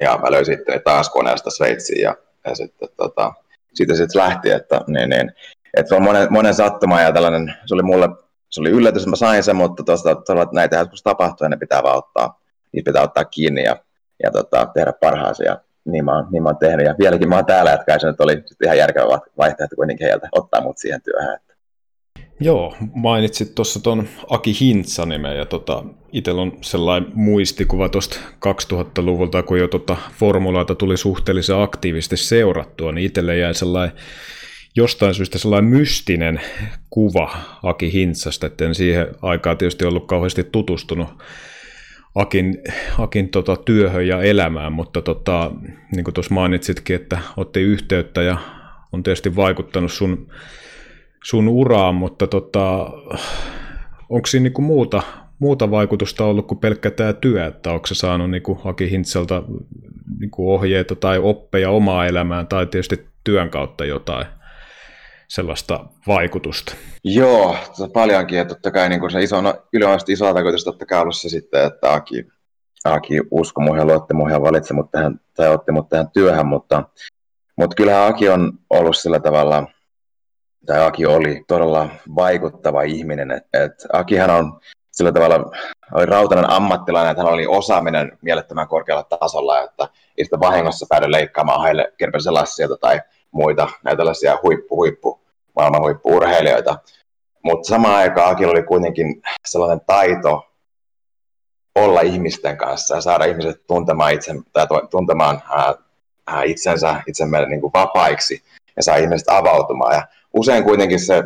ja 0.00 0.18
mä 0.22 0.30
löysin 0.30 0.56
sitten 0.56 0.82
taas 0.84 1.10
koneesta 1.10 1.50
Sveitsiin 1.50 2.02
ja, 2.02 2.16
ja 2.44 2.54
sitten 2.54 2.88
tota, 2.96 3.32
siitä 3.74 3.94
sitten 3.94 4.22
lähti, 4.22 4.50
että, 4.50 4.80
niin, 4.86 5.10
niin, 5.10 5.32
että 5.76 5.88
se 5.88 5.94
on 5.94 6.02
monen, 6.02 6.26
monen 6.30 6.54
sattuma 6.54 7.00
ja 7.00 7.12
tällainen, 7.12 7.54
se 7.66 7.74
oli 7.74 7.82
mulle 7.82 8.08
se 8.52 8.60
oli 8.60 8.70
yllätys, 8.70 9.02
että 9.02 9.10
mä 9.10 9.16
sain 9.16 9.42
sen, 9.42 9.56
mutta 9.56 9.82
tuosta 9.82 10.10
että 10.10 10.54
näitä 10.54 10.76
joskus 10.76 11.02
tapahtuu 11.02 11.44
ja 11.44 11.48
ne 11.48 11.56
pitää 11.56 11.82
vaan 11.82 11.98
ottaa, 11.98 12.40
niitä 12.72 12.88
pitää 12.88 13.02
ottaa 13.02 13.24
kiinni 13.24 13.64
ja, 13.64 13.76
ja 14.22 14.30
tota, 14.30 14.68
tehdä 14.74 14.92
parhaansa. 14.92 15.44
Ja 15.44 15.60
niin 15.84 16.04
mä, 16.04 16.16
oon, 16.16 16.26
niin 16.30 16.42
mä 16.42 16.48
oon 16.48 16.58
tehnyt. 16.58 16.86
Ja 16.86 16.94
vieläkin 16.98 17.28
mä 17.28 17.36
oon 17.36 17.46
täällä, 17.46 17.72
että 17.72 17.86
kai 17.86 18.00
se 18.00 18.06
nyt 18.06 18.20
oli 18.20 18.44
ihan 18.64 18.78
järkevä 18.78 19.18
vaihtoehto 19.38 19.76
kuitenkin 19.76 20.06
heiltä 20.06 20.28
ottaa 20.32 20.60
mut 20.60 20.78
siihen 20.78 21.02
työhön. 21.02 21.34
Että. 21.34 21.51
Joo, 22.42 22.76
mainitsit 22.94 23.54
tuossa 23.54 23.80
tuon 23.80 24.08
Aki 24.30 24.56
Hintsa-nimen 24.60 25.36
ja 25.36 25.46
tota, 25.46 25.84
itsellä 26.12 26.42
on 26.42 26.58
sellainen 26.60 27.10
muistikuva 27.14 27.88
tuosta 27.88 28.18
2000-luvulta, 28.72 29.42
kun 29.42 29.58
jo 29.58 29.68
tota 29.68 29.96
formulaata 30.12 30.74
tuli 30.74 30.96
suhteellisen 30.96 31.56
aktiivisesti 31.56 32.16
seurattua, 32.16 32.92
niin 32.92 33.06
itselle 33.06 33.38
jäi 33.38 33.54
sellainen 33.54 33.96
jostain 34.76 35.14
syystä 35.14 35.38
sellainen 35.38 35.70
mystinen 35.70 36.40
kuva 36.90 37.36
Aki 37.62 37.92
Hintsasta, 37.92 38.46
että 38.46 38.64
en 38.64 38.74
siihen 38.74 39.06
aikaan 39.22 39.58
tietysti 39.58 39.84
ollut 39.84 40.06
kauheasti 40.06 40.44
tutustunut 40.44 41.08
Akin, 42.14 42.58
Akin 42.98 43.28
tota, 43.28 43.56
työhön 43.56 44.06
ja 44.06 44.22
elämään, 44.22 44.72
mutta 44.72 45.02
tota, 45.02 45.50
niin 45.96 46.04
kuin 46.04 46.14
tuossa 46.14 46.34
mainitsitkin, 46.34 46.96
että 46.96 47.18
otti 47.36 47.60
yhteyttä 47.60 48.22
ja 48.22 48.38
on 48.92 49.02
tietysti 49.02 49.36
vaikuttanut 49.36 49.92
sun, 49.92 50.28
sun 51.22 51.48
uraan, 51.48 51.94
mutta 51.94 52.26
tota, 52.26 52.90
onko 54.08 54.26
siinä 54.26 54.42
niin 54.42 54.52
kuin 54.52 54.66
muuta, 54.66 55.02
muuta 55.38 55.70
vaikutusta 55.70 56.24
ollut 56.24 56.46
kuin 56.46 56.58
pelkkä 56.58 56.90
tämä 56.90 57.12
työ, 57.12 57.46
että 57.46 57.72
onko 57.72 57.86
se 57.86 57.94
saanut 57.94 58.30
niin 58.30 58.42
kuin 58.42 58.58
Aki 58.64 58.90
Hintseltä 58.90 59.42
niin 60.18 60.30
kuin 60.30 60.48
ohjeita 60.48 60.94
tai 60.94 61.18
oppeja 61.18 61.70
omaa 61.70 62.06
elämään 62.06 62.46
tai 62.46 62.66
tietysti 62.66 63.06
työn 63.24 63.50
kautta 63.50 63.84
jotain? 63.84 64.26
sellaista 65.34 65.84
vaikutusta. 66.06 66.74
Joo, 67.04 67.56
paljonkin, 67.92 68.38
ja 68.38 68.44
totta 68.44 68.70
kai 68.70 68.88
niin 68.88 69.10
se 69.10 69.22
iso, 69.22 69.40
no, 69.40 69.54
yleisesti 69.72 70.12
iso 70.12 70.34
vaikutus 70.34 70.64
totta 70.64 70.86
kai 70.86 71.00
ollut 71.00 71.16
se 71.16 71.28
sitten, 71.28 71.66
että 71.66 71.92
Aki, 71.92 72.26
Aki 72.84 73.20
uskoi 73.30 73.64
muihin, 73.64 73.86
luotti 73.86 74.14
muihin 74.14 74.42
valitsi 74.42 74.74
mut 74.74 74.90
tähän, 74.90 75.20
tai 75.36 75.48
otti 75.48 75.72
mut 75.72 75.88
tähän 75.88 76.10
työhön, 76.10 76.46
mutta, 76.46 76.82
mutta 77.58 77.76
kyllähän 77.76 78.06
Aki 78.06 78.28
on 78.28 78.52
ollut 78.70 78.96
sillä 78.96 79.20
tavalla, 79.20 79.66
tai 80.66 80.86
Aki 80.86 81.06
oli 81.06 81.44
todella 81.48 81.88
vaikuttava 82.16 82.82
ihminen, 82.82 83.30
että 83.30 83.64
et 83.64 83.72
Akihan 83.92 84.30
on 84.30 84.60
sillä 84.90 85.12
tavalla 85.12 85.50
oli 85.92 86.06
rautainen 86.06 86.50
ammattilainen, 86.50 87.10
että 87.10 87.22
hän 87.22 87.32
oli 87.32 87.46
osaaminen 87.46 88.18
mielettömän 88.22 88.68
korkealla 88.68 89.02
tasolla, 89.02 89.62
että 89.62 89.88
ei 90.18 90.24
sitä 90.24 90.40
vahingossa 90.40 90.86
päädy 90.88 91.10
leikkaamaan 91.10 91.62
heille 91.62 91.92
kerpelisen 91.98 92.34
lassiota 92.34 92.76
tai 92.76 93.00
muita 93.30 93.68
näitä 93.84 93.96
tällaisia 93.96 94.38
huippu, 94.42 94.76
huippu 94.76 95.20
maailman 95.56 95.82
huippuurheilijoita. 95.82 96.78
Mutta 97.44 97.68
samaan 97.68 97.94
aikaan 97.94 98.32
Akilla 98.32 98.52
oli 98.52 98.62
kuitenkin 98.62 99.22
sellainen 99.46 99.80
taito 99.86 100.52
olla 101.74 102.00
ihmisten 102.00 102.56
kanssa 102.56 102.94
ja 102.94 103.00
saada 103.00 103.24
ihmiset 103.24 103.66
tuntemaan, 103.66 104.12
itse, 104.12 104.34
tai 104.52 104.66
tuntemaan 104.90 105.42
ää, 106.26 106.42
itsensä 106.42 107.02
itsemme 107.06 107.46
niin 107.46 107.62
vapaiksi 107.62 108.42
ja 108.76 108.82
saa 108.82 108.96
ihmiset 108.96 109.28
avautumaan. 109.28 109.94
Ja 109.94 110.02
usein 110.32 110.64
kuitenkin 110.64 111.00
se, 111.00 111.24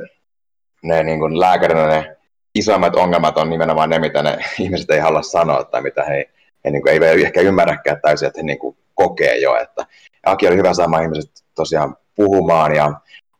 ne 0.82 1.02
niin 1.02 1.18
kuin 1.18 1.40
lääkärinä 1.40 1.86
ne 1.86 2.16
isoimmat 2.54 2.96
ongelmat 2.96 3.38
on 3.38 3.50
nimenomaan 3.50 3.90
ne, 3.90 3.98
mitä 3.98 4.22
ne 4.22 4.38
ihmiset 4.60 4.90
ei 4.90 4.98
halua 4.98 5.22
sanoa 5.22 5.64
tai 5.64 5.82
mitä 5.82 6.04
he, 6.04 6.30
he 6.64 6.70
niin 6.70 6.82
kuin 6.82 7.02
ei 7.02 7.24
ehkä 7.24 7.40
ymmärräkään 7.40 8.00
täysin, 8.02 8.26
että 8.26 8.40
he 8.40 8.42
niin 8.42 8.58
kuin 8.58 8.76
kokee 8.94 9.38
jo. 9.38 9.56
Että 9.56 9.86
Aki 10.26 10.48
oli 10.48 10.56
hyvä 10.56 10.74
saamaan 10.74 11.02
ihmiset 11.02 11.30
tosiaan 11.54 11.96
puhumaan 12.14 12.74
ja 12.74 12.92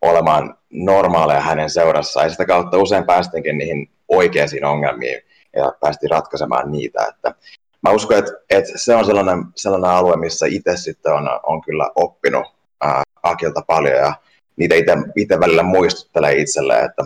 olemaan 0.03 0.59
normaaleja 0.71 1.41
hänen 1.41 1.71
seurassaan. 1.71 2.27
Ja 2.27 2.31
sitä 2.31 2.45
kautta 2.45 2.79
usein 2.79 3.07
päästinkin 3.07 3.59
niihin 3.59 3.91
oikeisiin 4.09 4.65
ongelmiin. 4.65 5.21
ja 5.57 5.73
päästiin 5.81 6.11
ratkaisemaan 6.11 6.73
niitä. 6.73 7.07
Että 7.09 7.35
mä 7.83 7.91
uskon, 7.91 8.19
että, 8.19 8.33
että 8.51 8.73
se 8.77 8.95
on 8.95 9.05
sellainen, 9.05 9.45
sellainen 9.57 9.91
alue, 9.91 10.17
missä 10.17 10.47
itse 10.49 10.77
sitten 10.77 11.13
on, 11.13 11.29
on 11.43 11.61
kyllä 11.63 11.91
oppinut 11.95 12.47
ää, 12.81 13.03
Akilta 13.23 13.63
paljon 13.67 13.95
ja 13.95 14.13
niitä 14.57 14.75
itse 15.17 15.41
välillä 15.41 15.63
muistuttelee 15.63 16.33
itselleen, 16.33 16.85
että, 16.85 17.05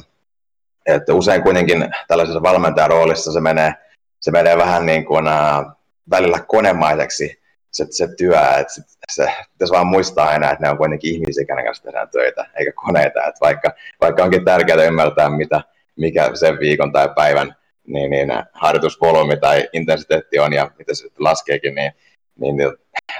että 0.86 1.14
usein 1.14 1.42
kuitenkin 1.42 1.90
tällaisessa 2.08 2.42
valmentajan 2.42 2.90
roolissa 2.90 3.32
se 3.32 3.40
menee, 3.40 3.74
se 4.20 4.30
menee 4.30 4.56
vähän 4.56 4.86
niin 4.86 5.04
kuin 5.04 5.26
ää, 5.26 5.64
välillä 6.10 6.38
konemaiseksi 6.40 7.40
se, 7.70 7.86
se 7.90 8.08
työ, 8.16 8.40
että 8.58 8.74
se, 8.74 8.82
se 9.12 9.28
pitäisi 9.52 9.74
vaan 9.74 9.86
muistaa 9.86 10.28
aina, 10.28 10.50
että 10.50 10.64
ne 10.64 10.70
on 10.70 10.78
kuitenkin 10.78 11.14
ihmisiä, 11.14 11.44
kenen 11.44 11.64
kanssa 11.64 11.84
tehdään 11.84 12.08
töitä, 12.08 12.46
eikä 12.58 12.72
koneita, 12.74 13.26
että 13.26 13.40
vaikka, 13.40 13.72
vaikka 14.00 14.24
onkin 14.24 14.44
tärkeää 14.44 14.84
ymmärtää, 14.84 15.30
mitä, 15.30 15.60
mikä 15.96 16.30
sen 16.34 16.58
viikon 16.60 16.92
tai 16.92 17.08
päivän 17.16 17.56
niin, 17.86 18.10
niin 18.10 18.28
harjoitusvolyymi 18.52 19.36
tai 19.36 19.68
intensiteetti 19.72 20.38
on 20.38 20.52
ja 20.52 20.70
mitä 20.78 20.94
se 20.94 20.98
sitten 20.98 21.24
laskeekin, 21.24 21.74
niin, 21.74 21.92
niin, 22.38 22.56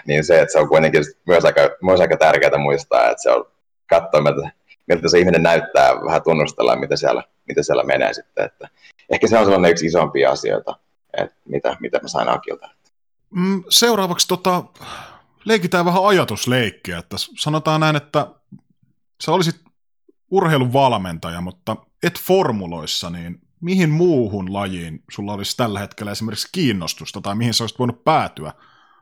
niin, 0.07 0.25
se, 0.25 0.41
että 0.41 0.53
se 0.53 0.59
on 0.59 0.69
kuitenkin 0.69 1.05
myös 1.27 1.45
aika, 1.45 1.61
myös 1.83 2.01
aika 2.01 2.17
tärkeää 2.17 2.59
muistaa, 2.59 3.11
että 3.11 3.23
se 3.23 3.31
on 3.31 3.45
katsoa, 3.91 4.21
miltä, 4.21 4.51
miltä 4.87 5.09
se 5.09 5.19
ihminen 5.19 5.43
näyttää, 5.43 6.05
vähän 6.05 6.23
tunnustella, 6.23 6.77
mitä 6.77 6.97
siellä, 6.97 7.23
mitä 7.49 7.63
siellä 7.63 7.83
menee 7.83 8.15
sitten. 8.15 8.45
Että 8.45 8.69
ehkä 9.11 9.27
se 9.27 9.39
on 9.39 9.45
sellainen 9.45 9.71
yksi 9.71 9.87
isompia 9.87 10.31
asioita, 10.31 10.77
että 11.19 11.37
mitä, 11.45 11.77
mitä 11.81 11.99
mä 12.03 12.09
sain 12.09 12.29
Akilta. 12.29 12.69
Mm, 13.31 13.65
seuraavaksi 13.69 14.29
tota, 14.29 14.65
leikitään 15.45 15.85
vähän 15.85 16.07
ajatusleikkiä, 16.07 16.99
että 16.99 17.17
sanotaan 17.19 17.81
näin, 17.81 17.97
että 17.97 18.27
sä 19.25 19.33
olisit 19.33 19.57
urheilun 20.31 20.73
valmentaja, 20.73 21.41
mutta 21.41 21.77
et 22.03 22.21
formuloissa, 22.21 23.11
niin 23.11 23.41
mihin 23.61 23.91
muuhun 23.91 24.53
lajiin 24.53 25.03
sulla 25.11 25.33
olisi 25.33 25.57
tällä 25.57 25.79
hetkellä 25.79 26.13
esimerkiksi 26.13 26.49
kiinnostusta, 26.53 27.21
tai 27.21 27.35
mihin 27.35 27.55
sä 27.55 27.65
olisit 27.65 27.79
voinut 27.79 28.05
päätyä 28.05 28.53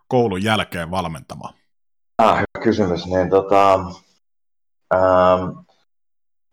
koulun 0.08 0.42
jälkeen 0.42 0.90
valmentamaan? 0.90 1.54
Ah, 2.18 2.36
hyvä 2.36 2.64
kysymys. 2.64 3.06
Niin, 3.06 3.30
tota, 3.30 3.80
ähm, 4.94 5.58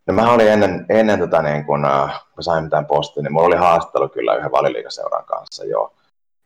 no 0.07 0.13
mä 0.13 0.33
olin 0.33 0.47
ennen, 0.47 0.85
ennen 0.89 1.19
tota, 1.19 1.41
niin 1.41 1.65
kun, 1.65 1.85
äh, 1.85 2.25
kun 2.35 2.43
sain 2.43 2.69
tämän 2.69 2.85
postin, 2.85 3.23
niin 3.23 3.33
mulla 3.33 3.47
oli 3.47 3.55
haastattelu 3.55 4.09
kyllä 4.09 4.35
yhden 4.35 4.51
valiliikaseuran 4.51 5.25
kanssa 5.25 5.65
jo. 5.65 5.93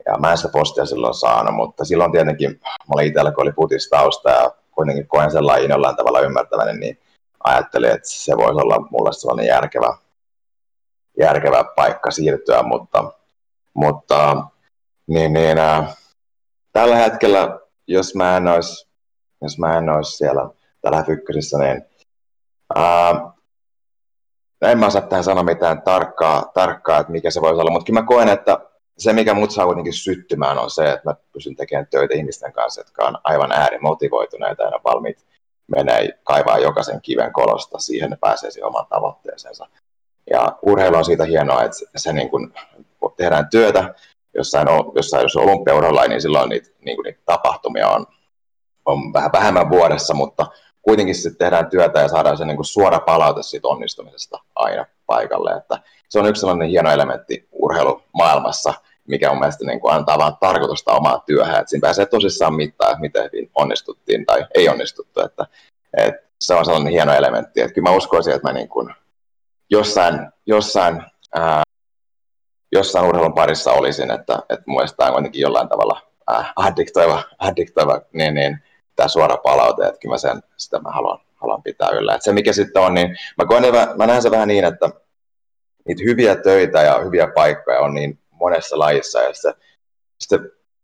Ja 0.06 0.18
mä 0.18 0.32
en 0.32 0.38
sitä 0.38 0.50
postia 0.52 0.86
silloin 0.86 1.14
saanut, 1.14 1.56
mutta 1.56 1.86
silloin 1.86 2.12
tietenkin, 2.12 2.60
mä 2.64 2.94
olin 2.96 3.08
itsellä, 3.08 3.32
kun 3.32 3.44
oli 3.44 3.52
putistausta 3.52 4.30
ja 4.30 4.52
kuitenkin 4.72 5.08
koen 5.08 5.32
sen 5.32 5.48
lajin 5.48 5.70
jollain 5.70 5.96
tavalla 5.96 6.20
ymmärtäväni, 6.20 6.80
niin 6.80 7.00
ajattelin, 7.44 7.92
että 7.92 8.10
se 8.10 8.38
voisi 8.38 8.62
olla 8.62 8.88
mulle 8.92 9.14
sellainen 9.14 9.46
järkevä, 9.46 9.98
järkevä 11.20 11.64
paikka 11.76 12.12
siirtyä, 12.12 12.64
mutta, 12.64 13.12
mutta 13.74 14.44
niin, 15.08 15.34
niin, 15.34 15.58
äh, 15.58 15.98
tällä 16.72 16.96
hetkellä, 16.96 17.60
jos 17.88 18.16
mä 18.16 18.38
en 18.38 18.48
olisi, 18.48 18.88
jos 19.42 19.60
mä 19.60 19.78
en 19.78 19.90
olisi 19.90 20.18
siellä 20.18 20.50
tällä 20.82 21.06
ykkösissä, 21.08 21.58
niin 21.58 21.82
ää, 22.76 23.32
en 24.62 24.80
mä 24.80 24.86
osaa 24.86 25.02
tähän 25.02 25.24
sanoa 25.24 25.44
mitään 25.44 25.82
tarkkaa, 25.82 26.52
tarkkaa, 26.54 27.00
että 27.00 27.12
mikä 27.12 27.32
se 27.32 27.42
voisi 27.42 27.62
olla, 27.62 27.72
mutta 27.72 27.86
kyllä 27.86 28.02
mä 28.02 28.08
koen, 28.08 28.30
että 28.30 28.60
se, 28.98 29.14
mikä 29.14 29.34
mut 29.34 29.52
saa 29.52 29.66
kuitenkin 29.66 29.94
syttymään, 29.94 30.58
on 30.58 30.70
se, 30.70 30.92
että 30.92 31.10
mä 31.10 31.16
pystyn 31.34 31.56
tekemään 31.56 31.88
töitä 31.88 32.14
ihmisten 32.14 32.54
kanssa, 32.54 32.82
jotka 32.82 33.06
on 33.06 33.18
aivan 33.24 33.52
äärimotivoituneita 33.52 34.64
ja 34.64 34.80
valmiit 34.84 35.26
menee 35.68 36.10
kaivaa 36.24 36.58
jokaisen 36.58 37.02
kiven 37.02 37.34
kolosta, 37.34 37.80
siihen 37.80 38.10
ne 38.10 38.18
pääsee 38.22 38.52
siihen 38.52 38.68
omaan 38.68 38.88
tavoitteeseensa. 38.90 39.68
Ja 40.30 40.58
urheilu 40.62 40.98
on 40.98 41.06
siitä 41.06 41.26
hienoa, 41.26 41.64
että 41.64 41.78
se 41.96 42.14
niin 42.14 42.30
kun 42.30 42.54
tehdään 43.18 43.50
työtä, 43.50 43.96
jossain, 44.34 44.68
jossain 44.96 45.24
jos 45.24 45.36
on 45.36 45.44
olympiauralla, 45.44 46.08
niin 46.08 46.22
silloin 46.22 46.50
niitä, 46.50 46.70
niin 46.86 46.98
niitä 47.04 47.22
tapahtumia 47.26 47.90
on, 47.90 48.06
on 48.86 49.14
vähän 49.14 49.32
vähemmän 49.34 49.70
vuodessa, 49.70 50.14
mutta 50.14 50.46
kuitenkin 50.90 51.16
sitten 51.16 51.38
tehdään 51.38 51.70
työtä 51.70 52.00
ja 52.00 52.08
saadaan 52.08 52.38
se 52.38 52.46
niin 52.46 52.56
kuin 52.56 52.66
suora 52.66 53.00
palaute 53.00 53.44
siitä 53.44 53.68
onnistumisesta 53.68 54.40
aina 54.56 54.86
paikalle. 55.06 55.52
Että 55.52 55.80
se 56.10 56.20
on 56.20 56.26
yksi 56.26 56.40
sellainen 56.40 56.70
hieno 56.70 56.92
elementti 56.92 57.48
urheilumaailmassa, 57.52 58.74
mikä 59.08 59.32
on 59.32 59.40
mielestä 59.40 59.66
niin 59.66 59.80
kuin 59.80 59.94
antaa 59.94 60.18
vaan 60.18 60.38
tarkoitusta 60.40 60.94
omaa 60.94 61.24
työhön, 61.26 61.56
että 61.56 61.70
siinä 61.70 61.82
pääsee 61.82 62.06
tosissaan 62.06 62.54
mittaan, 62.54 62.92
että 62.92 63.02
miten 63.02 63.24
hyvin 63.24 63.52
onnistuttiin 63.56 64.26
tai 64.26 64.46
ei 64.56 64.70
onnistuttu, 64.70 65.22
että, 65.22 65.46
että 65.98 66.28
se 66.42 66.54
on 66.54 66.66
sellainen 66.66 66.94
hieno 66.94 67.14
elementti, 67.14 67.62
että 67.62 67.74
kyllä 67.74 67.90
mä 67.90 67.96
uskoisin, 67.96 68.34
että 68.34 68.48
mä 68.48 68.54
niin 68.54 68.70
kuin 68.70 68.94
jossain, 69.70 70.28
jossain, 70.46 71.04
ää, 71.36 71.64
jossain 72.72 73.06
urheilun 73.06 73.34
parissa 73.34 73.72
olisin, 73.72 74.12
että, 74.12 74.40
että 74.50 74.64
mielestäni 74.66 74.98
tämä 74.98 75.10
on 75.10 75.14
kuitenkin 75.14 75.42
jollain 75.42 75.70
tavalla 75.70 76.02
äh, 76.32 76.54
addiktoiva, 76.56 77.24
addiktoiva 77.40 78.02
niin, 78.14 78.34
niin, 78.34 78.60
tämä 79.00 79.08
suora 79.08 79.38
palaute, 79.38 79.88
että 79.88 80.00
kyllä 80.00 80.14
mä 80.14 80.18
sen, 80.18 80.44
sitä 80.58 80.80
mä 80.80 80.90
haluan, 80.92 81.20
haluan 81.36 81.64
pitää 81.64 81.90
yllä. 81.90 82.16
Et 82.16 82.24
se 82.24 82.34
mikä 82.34 82.54
sitten 82.54 82.82
on, 82.82 82.94
niin 82.94 83.18
mä, 83.38 83.46
koen, 83.46 83.64
mä 83.98 84.08
näen 84.08 84.22
se 84.22 84.32
vähän 84.32 84.48
niin, 84.48 84.66
että 84.66 84.90
niitä 85.88 86.04
hyviä 86.06 86.36
töitä 86.36 86.82
ja 86.82 87.00
hyviä 87.00 87.28
paikkoja 87.36 87.80
on 87.80 87.94
niin 87.94 88.20
monessa 88.32 88.80
lajissa, 88.80 89.22
ja 89.22 89.34
se, 89.34 89.54
se, 90.20 90.40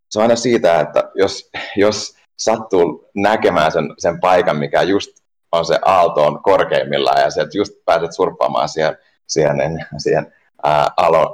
se 0.09 0.19
on 0.19 0.23
aina 0.23 0.35
siitä, 0.35 0.79
että 0.79 1.11
jos, 1.15 1.49
jos 1.75 2.15
sattuu 2.37 3.09
näkemään 3.15 3.71
sen, 3.71 3.93
sen 3.97 4.19
paikan, 4.19 4.57
mikä 4.57 4.81
just 4.81 5.09
on 5.51 5.65
se 5.65 5.79
aaltoon 5.85 6.43
korkeimmillaan, 6.43 7.21
ja 7.21 7.29
sieltä 7.29 7.57
just 7.57 7.73
pääset 7.85 8.13
surppaamaan 8.13 8.69
siihen, 8.69 8.97
siihen, 9.27 9.85
siihen 9.97 10.33
ää, 10.63 10.87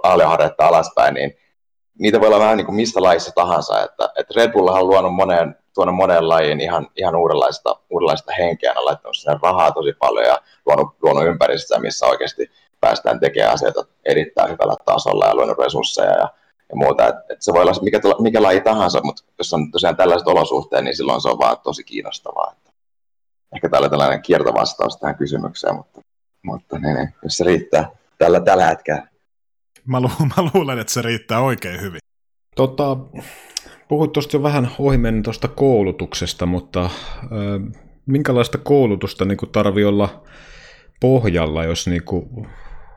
aalioharjetta 0.03 0.67
alaspäin, 0.67 1.13
niin 1.13 1.37
niitä 1.99 2.19
voi 2.19 2.27
olla 2.27 2.39
vähän 2.39 2.57
niin 2.57 2.65
kuin 2.65 2.75
mistä 2.75 3.03
lajissa 3.03 3.31
tahansa. 3.35 3.83
Että, 3.83 4.09
että 4.15 4.33
Red 4.35 4.51
Bull 4.51 4.67
on 4.67 4.87
luonut 4.87 5.13
moneen, 5.13 5.55
tuonut 5.73 5.95
moneen 5.95 6.29
lajiin 6.29 6.61
ihan, 6.61 6.87
ihan 6.95 7.15
uudenlaista, 7.15 7.75
uudenlaista 7.89 8.31
henkeä, 8.37 8.73
on 8.77 8.85
laittanut 8.85 9.17
sinne 9.17 9.39
rahaa 9.43 9.71
tosi 9.71 9.93
paljon 9.93 10.25
ja 10.25 10.37
luonut, 10.65 10.95
luonut 11.01 11.25
ympäristöä, 11.25 11.79
missä 11.79 12.05
oikeasti 12.05 12.51
päästään 12.81 13.19
tekemään 13.19 13.53
asioita 13.53 13.85
erittäin 14.05 14.51
hyvällä 14.51 14.75
tasolla 14.85 15.25
ja 15.25 15.35
luonut 15.35 15.57
resursseja 15.57 16.11
ja, 16.11 16.29
ja 16.69 16.75
muuta. 16.75 17.07
Et, 17.07 17.15
et 17.29 17.41
se 17.41 17.53
voi 17.53 17.61
olla 17.61 17.73
mikä, 17.81 17.99
mikä 18.19 18.43
laji 18.43 18.61
tahansa, 18.61 19.01
mutta 19.03 19.23
jos 19.37 19.53
on 19.53 19.71
tosiaan 19.71 19.97
tällaiset 19.97 20.27
olosuhteet, 20.27 20.83
niin 20.83 20.95
silloin 20.95 21.21
se 21.21 21.29
on 21.29 21.39
vaan 21.39 21.57
tosi 21.63 21.83
kiinnostavaa. 21.83 22.53
Että 22.57 22.71
ehkä 23.55 23.69
tällä 23.69 23.89
tällainen 23.89 24.21
kiertovastaus 24.21 24.97
tähän 24.97 25.15
kysymykseen, 25.15 25.75
mutta, 25.75 26.01
mutta 26.43 26.79
niin, 26.79 26.95
niin, 26.95 27.13
jos 27.23 27.37
se 27.37 27.43
riittää 27.43 27.89
tällä, 28.17 28.39
tällä 28.39 28.65
hetkellä. 28.65 29.10
Mä, 29.85 30.01
lu- 30.01 30.25
mä 30.37 30.49
luulen, 30.53 30.79
että 30.79 30.93
se 30.93 31.01
riittää 31.01 31.41
oikein 31.41 31.81
hyvin. 31.81 31.99
Tota, 32.55 32.97
puhuit 33.87 34.11
tuosta 34.11 34.37
jo 34.37 34.43
vähän 34.43 34.69
ohimennen 34.79 35.23
tuosta 35.23 35.47
koulutuksesta, 35.47 36.45
mutta 36.45 36.83
äh, 36.83 36.91
minkälaista 38.05 38.57
koulutusta 38.57 39.25
niin 39.25 39.37
tarvii 39.51 39.85
olla 39.85 40.23
pohjalla, 40.99 41.63
jos 41.63 41.87
niin 41.87 42.03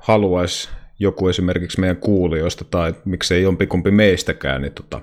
haluaisi 0.01 0.69
joku 0.99 1.29
esimerkiksi 1.29 1.81
meidän 1.81 1.97
kuulijoista 1.97 2.65
tai 2.65 2.95
miksei 3.05 3.43
jompikumpi 3.43 3.91
meistäkään, 3.91 4.63
niin 4.63 4.73
tota, 4.73 5.01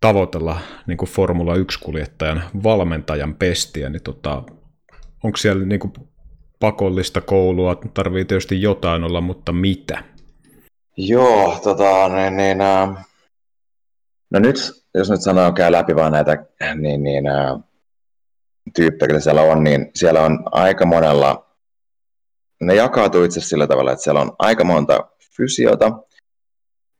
tavoitella 0.00 0.60
niin 0.86 0.98
kuin 0.98 1.08
Formula 1.08 1.54
1-kuljettajan 1.54 2.42
valmentajan 2.62 3.34
pestiä, 3.34 3.88
niin 3.88 4.02
tota, 4.02 4.42
onko 5.24 5.36
siellä 5.36 5.64
niin 5.64 5.80
kuin 5.80 5.92
pakollista 6.60 7.20
koulua, 7.20 7.80
tarvii 7.94 8.24
tietysti 8.24 8.62
jotain 8.62 9.04
olla, 9.04 9.20
mutta 9.20 9.52
mitä? 9.52 10.04
Joo, 11.00 11.58
tota, 11.62 12.08
niin, 12.08 12.36
niin, 12.36 12.60
äh, 12.60 13.06
no 14.30 14.38
nyt, 14.38 14.56
jos 14.94 15.10
nyt 15.10 15.22
sanoo, 15.22 15.52
käy 15.52 15.72
läpi 15.72 15.96
vaan 15.96 16.12
näitä 16.12 16.44
niin, 16.74 17.02
niin, 17.02 17.26
äh, 17.26 17.60
tyyppejä, 18.74 19.08
joita 19.08 19.24
siellä 19.24 19.42
on, 19.42 19.64
niin 19.64 19.90
siellä 19.94 20.22
on 20.22 20.42
aika 20.52 20.86
monella, 20.86 21.46
ne 22.60 22.74
jakautuu 22.74 23.24
itse 23.24 23.40
sillä 23.40 23.66
tavalla, 23.66 23.92
että 23.92 24.02
siellä 24.02 24.20
on 24.20 24.32
aika 24.38 24.64
monta 24.64 25.08
fysiota, 25.36 25.92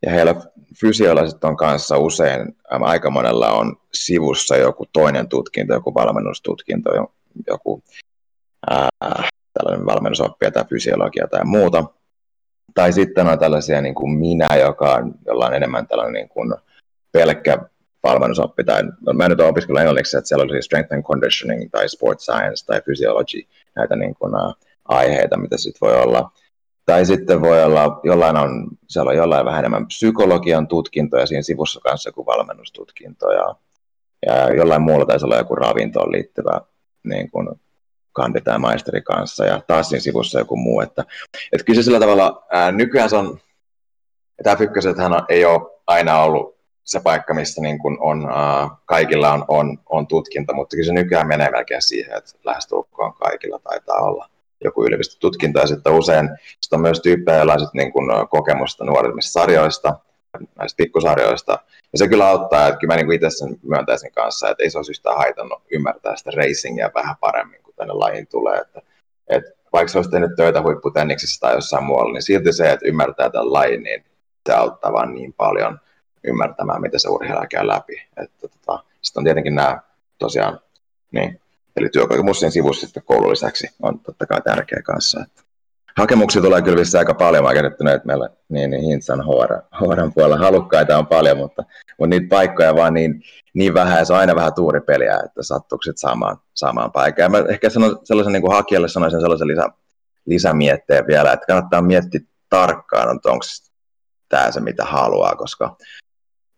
ja 0.06 0.12
heillä 0.12 0.34
fysioilla 0.80 1.28
sitten 1.28 1.50
on 1.50 1.56
kanssa 1.56 1.98
usein, 1.98 2.40
äh, 2.40 2.82
aika 2.82 3.10
monella 3.10 3.52
on 3.52 3.76
sivussa 3.92 4.56
joku 4.56 4.86
toinen 4.92 5.28
tutkinto, 5.28 5.74
joku 5.74 5.94
valmennustutkinto, 5.94 6.90
joku 7.46 7.82
äh, 8.72 8.88
tällainen 9.52 9.86
valmennusoppija 9.86 10.50
tai 10.50 10.64
fysiologia 10.64 11.26
tai 11.30 11.44
muuta. 11.44 11.97
Tai 12.78 12.92
sitten 12.92 13.26
on 13.26 13.38
tällaisia 13.38 13.80
niin 13.80 13.94
kuin 13.94 14.10
minä, 14.10 14.48
joka 14.60 14.94
on 14.94 15.14
jollain 15.26 15.54
enemmän 15.54 15.86
tällainen 15.86 16.12
niin 16.12 16.28
kuin 16.28 16.54
pelkkä 17.12 17.58
valmennusoppi, 18.02 18.64
tai 18.64 18.82
no, 19.06 19.12
mä 19.12 19.28
nyt 19.28 19.40
opiskellut 19.40 19.80
englanniksi, 19.80 20.18
että 20.18 20.28
siellä 20.28 20.42
olisi 20.42 20.62
strength 20.62 20.94
and 20.94 21.02
conditioning, 21.02 21.70
tai 21.70 21.88
sports 21.88 22.24
science, 22.24 22.66
tai 22.66 22.80
physiology, 22.80 23.42
näitä 23.76 23.96
niin 23.96 24.14
kuin, 24.14 24.34
uh, 24.34 24.54
aiheita, 24.84 25.36
mitä 25.36 25.56
sitten 25.56 25.88
voi 25.88 26.02
olla. 26.02 26.30
Tai 26.84 27.06
sitten 27.06 27.40
voi 27.40 27.64
olla, 27.64 28.00
jollain 28.04 28.36
on, 28.36 28.68
siellä 28.88 29.10
on 29.10 29.16
jollain 29.16 29.46
vähän 29.46 29.58
enemmän 29.58 29.86
psykologian 29.86 30.68
tutkintoja 30.68 31.26
siinä 31.26 31.42
sivussa 31.42 31.80
kanssa 31.80 32.12
kuin 32.12 32.26
valmennustutkinto, 32.26 33.30
ja, 33.30 33.54
ja 34.26 34.54
jollain 34.54 34.82
muulla 34.82 35.06
taisi 35.06 35.24
olla 35.26 35.36
joku 35.36 35.54
ravintoon 35.54 36.12
liittyvä 36.12 36.60
niin 37.04 37.30
kuin, 37.30 37.48
kandi 38.18 38.40
tai 38.40 38.58
maisteri 38.58 39.02
kanssa 39.02 39.46
ja 39.46 39.62
taas 39.66 39.88
siinä 39.88 40.00
sivussa 40.00 40.38
joku 40.38 40.56
muu. 40.56 40.80
Että, 40.80 41.04
että 41.52 41.64
kyllä 41.64 41.76
se 41.76 41.84
sillä 41.84 42.00
tavalla, 42.00 42.46
ää, 42.50 42.72
nykyään 42.72 43.10
se 43.10 43.16
on, 43.16 43.38
tämä 44.42 44.56
Fykkösethän 44.56 45.12
on, 45.12 45.22
ei 45.28 45.44
ole 45.44 45.60
aina 45.86 46.22
ollut 46.22 46.58
se 46.84 47.00
paikka, 47.00 47.34
missä 47.34 47.60
niin 47.62 47.78
kuin 47.78 47.96
on, 48.00 48.24
uh, 48.24 48.70
kaikilla 48.84 49.32
on, 49.32 49.44
on, 49.48 49.78
on 49.88 50.06
tutkinto, 50.06 50.54
mutta 50.54 50.76
kyllä 50.76 50.86
se 50.86 50.92
nykyään 50.92 51.28
menee 51.28 51.50
melkein 51.50 51.82
siihen, 51.82 52.16
että 52.16 52.30
lähestulkoon 52.44 53.14
kaikilla 53.14 53.58
taitaa 53.58 53.96
olla 53.96 54.28
joku 54.64 54.84
yliopistotutkinto, 54.84 55.60
ja 55.60 55.66
sitten 55.66 55.92
usein 55.92 56.30
sit 56.60 56.72
on 56.72 56.80
myös 56.80 57.00
tyyppejä, 57.00 57.36
joilla 57.36 57.52
on 57.52 57.68
niin 57.72 57.92
kuin 57.92 58.06
kokemusta 58.30 58.84
nuorimmista 58.84 59.40
sarjoista, 59.40 59.98
näistä 60.58 60.76
pikkusarjoista, 60.76 61.52
ja 61.92 61.98
se 61.98 62.08
kyllä 62.08 62.28
auttaa, 62.28 62.68
että 62.68 62.78
kyllä 62.78 62.94
mä 62.94 63.02
niin 63.02 63.12
itse 63.12 63.30
sen 63.30 63.56
myöntäisin 63.62 64.12
kanssa, 64.12 64.50
että 64.50 64.62
ei 64.62 64.70
se 64.70 64.78
olisi 64.78 64.92
yhtään 64.92 65.16
haitannut 65.16 65.62
ymmärtää 65.70 66.16
sitä 66.16 66.30
racingia 66.30 66.90
vähän 66.94 67.16
paremmin, 67.20 67.62
kun 67.62 67.67
tänne 67.78 67.94
lajiin 67.94 68.26
tulee, 68.26 68.58
että, 68.58 68.82
että 69.28 69.50
vaikka 69.72 69.92
se 69.92 69.98
olisi 69.98 70.10
tehnyt 70.10 70.36
töitä 70.36 70.62
huipputenniksissä 70.62 71.40
tai 71.40 71.54
jossain 71.54 71.84
muualla, 71.84 72.12
niin 72.12 72.22
silti 72.22 72.52
se, 72.52 72.70
että 72.72 72.86
ymmärtää 72.86 73.30
tämän 73.30 73.52
lajin, 73.52 73.82
niin 73.82 74.04
se 74.46 74.54
auttaa 74.54 74.92
vaan 74.92 75.14
niin 75.14 75.32
paljon 75.32 75.78
ymmärtämään, 76.24 76.80
miten 76.80 77.00
se 77.00 77.08
urheilija 77.08 77.46
käy 77.46 77.66
läpi. 77.66 78.02
Että, 78.16 78.48
tota, 78.48 78.84
sitten 79.02 79.20
on 79.20 79.24
tietenkin 79.24 79.54
nämä 79.54 79.80
tosiaan, 80.18 80.60
niin, 81.10 81.40
eli 81.76 81.88
työkokemus 81.88 82.40
sen 82.40 82.52
sivussa 82.52 82.86
sitten 82.86 83.02
koulun 83.06 83.30
lisäksi 83.30 83.68
on 83.82 84.00
totta 84.00 84.26
kai 84.26 84.40
tärkeä 84.42 84.82
kanssa. 84.84 85.20
Että. 85.26 85.47
Hakemuksia 85.98 86.42
tulee 86.42 86.62
kyllä 86.62 86.76
vissi 86.76 86.98
aika 86.98 87.14
paljon, 87.14 87.44
mä 87.44 87.54
kerrottuna, 87.54 87.92
että 87.92 88.06
meillä 88.06 88.30
niin, 88.48 88.70
niin 88.70 88.82
Hintsan 88.82 89.24
HR, 89.24 89.54
puolella. 90.14 90.36
Halukkaita 90.36 90.98
on 90.98 91.06
paljon, 91.06 91.36
mutta, 91.36 91.62
mutta 91.98 92.10
niitä 92.10 92.28
paikkoja 92.28 92.76
vaan 92.76 92.94
niin, 92.94 93.22
niin 93.54 93.74
vähän, 93.74 93.98
ja 93.98 94.04
se 94.04 94.12
on 94.12 94.18
aina 94.18 94.34
vähän 94.34 94.54
tuuri 94.54 94.80
peliä, 94.80 95.20
että 95.24 95.42
sattuuko 95.42 95.82
saamaan, 95.96 96.36
saamaan 96.54 96.92
paikkaa. 96.92 97.28
Mä 97.28 97.44
ehkä 97.48 97.70
sanon, 97.70 98.00
sellaisen 98.04 98.32
niin 98.32 98.42
kuin 98.42 98.52
hakijalle 98.52 98.88
sanoisin 98.88 99.20
sellaisen 99.20 99.48
lisä, 99.48 99.68
lisämietteen 100.26 101.06
vielä, 101.06 101.32
että 101.32 101.46
kannattaa 101.46 101.82
miettiä 101.82 102.20
tarkkaan, 102.48 103.16
että 103.16 103.30
onko 103.30 103.44
tämä 104.28 104.50
se, 104.50 104.60
mitä 104.60 104.84
haluaa, 104.84 105.36
koska 105.36 105.76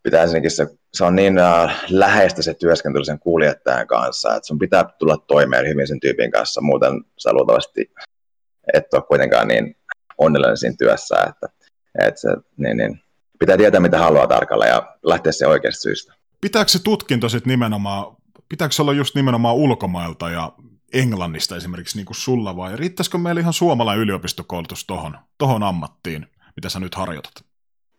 pitää 0.02 0.22
ensinnäkin 0.22 0.50
se, 0.50 0.66
se 0.94 1.04
on 1.04 1.16
niin 1.16 1.38
äh, 1.38 1.84
läheistä 1.90 2.42
se 2.42 2.54
työskentely 2.54 3.04
sen 3.04 3.18
kuljettajan 3.18 3.86
kanssa, 3.86 4.34
että 4.34 4.46
sun 4.46 4.58
pitää 4.58 4.84
tulla 4.98 5.16
toimeen 5.16 5.68
hyvin 5.68 5.88
sen 5.88 6.00
tyypin 6.00 6.30
kanssa, 6.30 6.60
muuten 6.60 6.92
sä 7.18 7.32
luultavasti 7.32 7.92
et 8.74 8.94
ole 8.94 9.02
kuitenkaan 9.02 9.48
niin 9.48 9.76
onnellinen 10.18 10.56
siinä 10.56 10.76
työssä, 10.78 11.16
että, 11.28 11.46
että 12.06 12.20
se, 12.20 12.28
niin, 12.56 12.76
niin, 12.76 13.00
pitää 13.38 13.56
tietää, 13.56 13.80
mitä 13.80 13.98
haluaa 13.98 14.26
tarkalla 14.26 14.66
ja 14.66 14.96
lähteä 15.02 15.32
se 15.32 15.46
oikeasta 15.46 15.80
syystä. 15.80 16.14
Pitääkö 16.40 16.70
se 16.70 16.82
tutkinto 16.82 17.28
sitten 17.28 17.50
nimenomaan, 17.50 18.16
pitääkö 18.48 18.74
se 18.74 18.82
olla 18.82 18.92
just 18.92 19.14
nimenomaan 19.14 19.54
ulkomailta 19.54 20.30
ja 20.30 20.52
Englannista 20.92 21.56
esimerkiksi 21.56 21.96
niin 21.96 22.06
kuin 22.06 22.16
sulla 22.16 22.56
vai 22.56 22.76
riittäisikö 22.76 23.18
meillä 23.18 23.40
ihan 23.40 23.52
suomalainen 23.52 24.02
yliopistokoulutus 24.02 24.84
tohon, 24.86 25.18
tohon 25.38 25.62
ammattiin, 25.62 26.26
mitä 26.56 26.68
sä 26.68 26.80
nyt 26.80 26.94
harjoitat? 26.94 27.32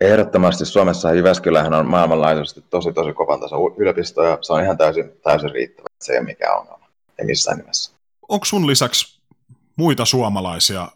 Ehdottomasti 0.01 0.65
Suomessa 0.65 1.13
Jyväskylähän 1.13 1.73
on 1.73 1.87
maailmanlaajuisesti 1.87 2.61
tosi 2.69 2.93
tosi 2.93 3.13
kovan 3.13 3.39
tason 3.39 3.75
yliopisto 3.77 4.23
ja 4.23 4.37
se 4.41 4.53
on 4.53 4.63
ihan 4.63 4.77
täysin, 4.77 5.11
täysin 5.23 5.51
riittävä. 5.51 5.87
Se 6.01 6.13
ei 6.13 6.19
ole 6.19 6.25
mikään 6.25 6.59
ongelma, 6.59 6.87
ei 7.19 7.25
missään 7.25 7.57
nimessä. 7.57 7.93
Onko 8.29 8.45
sun 8.45 8.67
lisäksi 8.67 9.20
muita 9.75 10.05
suomalaisia 10.05 10.87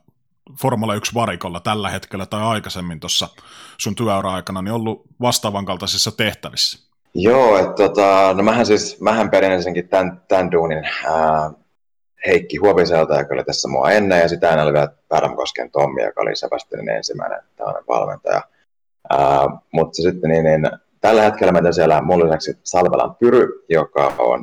Formula 0.62 0.96
1 0.96 1.14
varikolla 1.14 1.60
tällä 1.60 1.90
hetkellä 1.90 2.26
tai 2.26 2.42
aikaisemmin 2.42 3.00
tuossa 3.00 3.28
sun 3.78 3.96
työura-aikana 3.96 4.62
niin 4.62 4.74
ollut 4.74 5.06
vastaavan 5.22 5.66
kaltaisissa 5.66 6.12
tehtävissä? 6.12 6.86
Joo, 7.14 7.58
että 7.58 7.74
tota, 7.74 8.34
no 8.34 8.44
mähän 8.44 8.66
siis, 8.66 9.02
mähän 9.02 9.30
perin 9.30 9.52
ensinnäkin 9.52 9.88
tämän, 9.88 10.22
tämän 10.28 10.52
duunin 10.52 10.84
ää, 11.06 11.52
Heikki 12.26 12.58
Huoviselta, 12.58 13.20
joka 13.20 13.34
oli 13.34 13.44
tässä 13.44 13.68
mua 13.68 13.92
ennen, 13.92 14.20
ja 14.20 14.28
sitä 14.28 14.64
oli 14.64 14.74
vielä 14.74 14.88
Pärmäkosken 15.08 15.72
Tommi, 15.72 16.04
joka 16.04 16.22
oli 16.22 16.36
Sebastianin 16.36 16.90
ensimmäinen 16.90 17.40
tällainen 17.56 17.84
valmentaja. 17.88 18.42
Uh, 19.14 19.60
mutta 19.72 20.02
sitten 20.02 20.30
niin, 20.30 20.44
niin, 20.46 20.70
tällä 21.02 21.22
hetkellä 21.22 21.52
meitä 21.52 21.72
siellä 21.72 22.02
mun 22.02 22.24
lisäksi 22.24 22.58
Salvelan 22.64 23.16
Pyry, 23.16 23.66
joka 23.70 24.14
on 24.18 24.42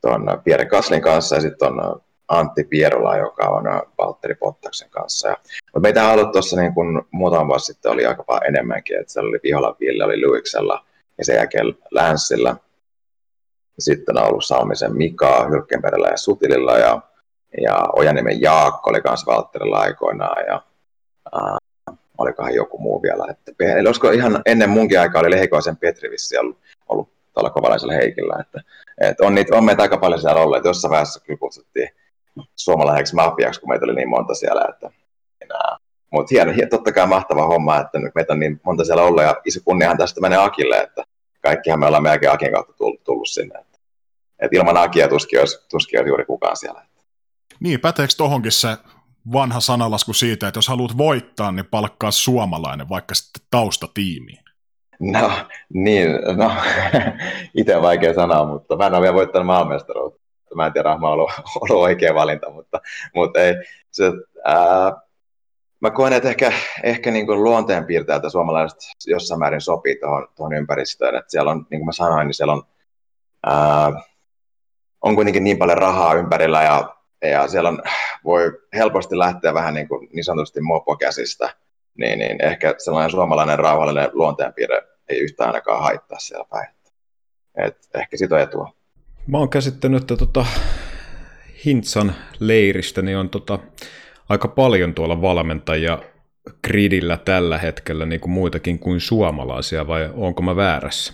tuon 0.00 0.40
Pierre 0.44 0.66
Kaslin 0.66 1.02
kanssa, 1.02 1.34
ja 1.34 1.40
sitten 1.40 1.68
on 1.68 2.00
Antti 2.28 2.64
Pierola, 2.64 3.16
joka 3.16 3.48
on 3.48 3.68
uh, 3.68 3.92
Valtteri 3.98 4.34
Pottaksen 4.34 4.90
kanssa. 4.90 5.28
Ja, 5.28 5.36
mutta 5.64 5.80
meitä 5.80 6.04
on 6.04 6.12
ollut 6.12 6.32
tuossa 6.32 6.60
niin 6.60 6.74
kun 6.74 7.08
muutama 7.10 7.46
vuosi 7.46 7.64
sitten 7.64 7.92
oli 7.92 8.06
aika 8.06 8.22
paljon 8.22 8.46
enemmänkin, 8.46 9.00
että 9.00 9.12
siellä 9.12 9.28
oli 9.28 9.40
Vihola 9.42 9.76
Ville, 9.80 10.04
oli 10.04 10.26
Luiksella, 10.26 10.84
ja 11.18 11.24
sen 11.24 11.36
jälkeen 11.36 11.74
Länssillä. 11.90 12.56
Sitten 13.78 14.18
on 14.18 14.24
ollut 14.24 14.44
Salmisen 14.44 14.96
Mika, 14.96 15.46
Hylkenperällä 15.50 16.08
ja 16.08 16.16
Sutililla, 16.16 16.78
ja, 16.78 17.00
ja 17.62 17.88
Ojaniemen 17.96 18.40
Jaakko 18.40 18.90
oli 18.90 19.00
kanssa 19.00 19.32
Valtterilla 19.32 19.78
aikoinaan, 19.78 20.46
ja 20.46 20.62
uh, 21.36 21.58
olikohan 22.18 22.54
joku 22.54 22.78
muu 22.78 23.02
vielä. 23.02 23.26
Että, 23.30 23.52
eli 23.78 23.88
olisiko 23.88 24.10
ihan 24.10 24.42
ennen 24.46 24.70
munkin 24.70 25.00
aikaa 25.00 25.20
oli 25.20 25.30
Lehikoisen 25.30 25.76
Petri 25.76 26.10
vissi 26.10 26.38
ollut, 26.38 26.58
ollut 26.88 27.08
tuolla 27.34 27.50
kovalaisella 27.50 27.92
Heikillä. 27.92 28.36
Että, 28.40 28.60
että 29.00 29.26
on, 29.26 29.34
niitä, 29.34 29.56
on 29.56 29.64
meitä 29.64 29.82
aika 29.82 29.96
paljon 29.96 30.20
siellä 30.20 30.42
ollut, 30.42 30.56
että 30.56 30.68
jossain 30.68 30.90
vaiheessa 30.90 31.20
kyllä 31.20 31.38
kutsuttiin 31.38 31.90
suomalaiseksi 32.56 33.14
mafiaksi, 33.14 33.60
kun 33.60 33.68
meitä 33.68 33.84
oli 33.84 33.94
niin 33.94 34.08
monta 34.08 34.34
siellä. 34.34 34.64
Että, 34.68 34.90
mutta 36.12 36.28
hieno, 36.30 36.52
totta 36.70 36.92
kai 36.92 37.06
mahtava 37.06 37.46
homma, 37.46 37.80
että 37.80 37.98
nyt 37.98 38.14
meitä 38.14 38.32
on 38.32 38.40
niin 38.40 38.60
monta 38.64 38.84
siellä 38.84 39.02
ollut, 39.02 39.22
ja 39.22 39.36
iso 39.44 39.60
kunniahan 39.64 39.98
tästä 39.98 40.20
menee 40.20 40.38
Akille, 40.38 40.78
että 40.78 41.04
kaikkihan 41.42 41.80
me 41.80 41.86
ollaan 41.86 42.02
melkein 42.02 42.32
Akin 42.32 42.52
kautta 42.52 42.72
tullut, 42.72 43.04
tullut 43.04 43.28
sinne. 43.28 43.58
Että, 43.58 43.78
että 44.38 44.56
ilman 44.56 44.76
Akia 44.76 45.08
tuskin 45.08 45.38
olisi, 45.38 45.68
tuskin 45.70 45.98
olisi 45.98 46.08
juuri 46.08 46.24
kukaan 46.24 46.56
siellä. 46.56 46.84
Niin, 47.60 47.80
päteekö 47.80 48.12
tohonkin 48.16 48.52
se 48.52 48.76
vanha 49.32 49.60
sanalasku 49.60 50.12
siitä, 50.12 50.48
että 50.48 50.58
jos 50.58 50.68
haluat 50.68 50.96
voittaa, 50.96 51.52
niin 51.52 51.66
palkkaa 51.66 52.10
suomalainen, 52.10 52.88
vaikka 52.88 53.14
sitten 53.14 53.42
taustatiimiin? 53.50 54.44
No, 55.00 55.30
niin, 55.74 56.08
no, 56.36 56.52
itse 57.60 57.82
vaikea 57.82 58.14
sanoa, 58.14 58.46
mutta 58.46 58.76
mä 58.76 58.86
en 58.86 58.94
ole 58.94 59.02
vielä 59.02 59.14
voittanut 59.14 59.46
maailmanmestaruutta. 59.46 60.27
Mä 60.54 60.66
en 60.66 60.72
tiedä, 60.72 60.98
mä 60.98 61.08
ollut, 61.08 61.30
ollut 61.60 61.82
oikea 61.82 62.14
valinta, 62.14 62.50
mutta, 62.50 62.80
mutta 63.14 63.40
ei. 63.40 63.54
Se, 63.90 64.04
ää, 64.44 64.92
mä 65.80 65.90
koen, 65.90 66.12
että 66.12 66.28
ehkä, 66.28 66.52
ehkä 66.82 67.10
niin 67.10 67.26
kuin 67.26 67.44
luonteenpiirteeltä 67.44 68.28
suomalaiset 68.28 68.78
jossain 69.06 69.38
määrin 69.38 69.60
sopii 69.60 69.96
tuohon, 70.00 70.28
tuohon 70.36 70.56
ympäristöön. 70.56 71.14
Että 71.14 71.30
siellä 71.30 71.50
on, 71.50 71.66
niin 71.70 71.80
kuin 71.80 71.86
mä 71.86 71.92
sanoin, 71.92 72.26
niin 72.26 72.34
siellä 72.34 72.52
on, 72.52 72.62
ää, 73.46 73.92
on 75.00 75.14
kuitenkin 75.14 75.44
niin 75.44 75.58
paljon 75.58 75.78
rahaa 75.78 76.14
ympärillä 76.14 76.62
ja 76.62 76.98
ja 77.22 77.48
siellä 77.48 77.68
on, 77.68 77.82
voi 78.24 78.52
helposti 78.74 79.18
lähteä 79.18 79.54
vähän 79.54 79.74
niin, 79.74 79.88
kuin 79.88 80.08
niin 80.12 80.24
sanotusti 80.24 80.60
mopokäsistä, 80.60 81.54
niin, 81.98 82.18
niin 82.18 82.44
ehkä 82.44 82.74
sellainen 82.78 83.10
suomalainen 83.10 83.58
rauhallinen 83.58 84.10
luonteenpiirre 84.12 84.82
ei 85.08 85.18
yhtään 85.18 85.48
ainakaan 85.48 85.82
haittaa 85.82 86.18
siellä 86.18 86.44
päin. 86.50 86.68
Et 87.54 87.88
ehkä 87.94 88.16
siitä 88.16 88.34
on 88.34 88.40
etua. 88.40 88.72
Mä 89.28 89.38
oon 89.38 89.48
käsittänyt, 89.48 90.00
että 90.02 90.16
tota, 90.16 90.46
Hintsan 91.64 92.14
leiristä 92.38 93.02
niin 93.02 93.16
on 93.16 93.30
tota, 93.30 93.58
aika 94.28 94.48
paljon 94.48 94.94
tuolla 94.94 95.22
valmentajia 95.22 95.98
gridillä 96.64 97.16
tällä 97.16 97.58
hetkellä 97.58 98.06
niin 98.06 98.20
kuin 98.20 98.30
muitakin 98.30 98.78
kuin 98.78 99.00
suomalaisia, 99.00 99.86
vai 99.86 100.10
onko 100.14 100.42
mä 100.42 100.56
väärässä? 100.56 101.12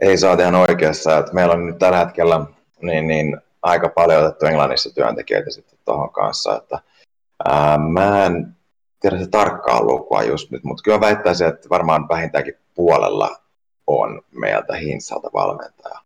Ei 0.00 0.18
saa 0.18 0.36
ihan 0.40 0.54
oikeassa. 0.54 1.18
Että 1.18 1.34
meillä 1.34 1.54
on 1.54 1.66
nyt 1.66 1.78
tällä 1.78 1.98
hetkellä 1.98 2.46
niin, 2.82 3.06
niin 3.06 3.40
aika 3.62 3.88
paljon 3.88 4.24
otettu 4.24 4.46
Englannissa 4.46 4.94
työntekijöitä 4.94 5.50
sitten 5.50 5.78
tuohon 5.84 6.12
kanssa, 6.12 6.56
että 6.56 6.78
ää, 7.44 7.78
mä 7.78 8.26
en 8.26 8.56
tiedä 9.00 9.18
se 9.18 9.28
tarkkaa 9.28 9.82
lukua 9.82 10.22
just 10.22 10.50
nyt, 10.50 10.64
mutta 10.64 10.82
kyllä 10.82 11.00
väittäisin, 11.00 11.46
että 11.46 11.68
varmaan 11.68 12.08
vähintäänkin 12.08 12.54
puolella 12.74 13.36
on 13.86 14.22
meiltä 14.30 14.76
Hinsalta 14.76 15.30
valmentaja. 15.34 16.05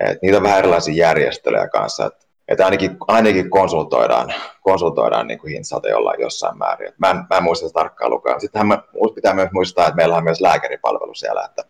Et 0.00 0.22
niitä 0.22 0.36
on 0.36 0.42
vähän 0.42 0.58
erilaisia 0.58 0.94
järjestelyjä 0.94 1.68
kanssa, 1.68 2.06
että 2.06 2.26
et 2.48 2.60
ainakin, 2.60 2.96
ainakin 3.00 3.50
konsultoidaan, 3.50 4.34
konsultoidaan 4.60 5.26
niin 5.26 5.38
kuin 5.38 5.52
jollain 5.90 6.20
jossain 6.20 6.58
määrin. 6.58 6.88
Et 6.88 6.98
mä, 6.98 7.10
en, 7.10 7.16
mä 7.16 7.36
en 7.36 7.42
muista 7.42 7.66
sitä 7.66 7.78
tarkkaa 7.78 8.08
lukua. 8.08 8.38
Sittenhän 8.38 8.82
pitää 9.14 9.34
myös 9.34 9.48
muistaa, 9.52 9.86
että 9.86 9.96
meillä 9.96 10.16
on 10.16 10.24
myös 10.24 10.40
lääkäripalvelu 10.40 11.14
siellä, 11.14 11.44
että 11.44 11.64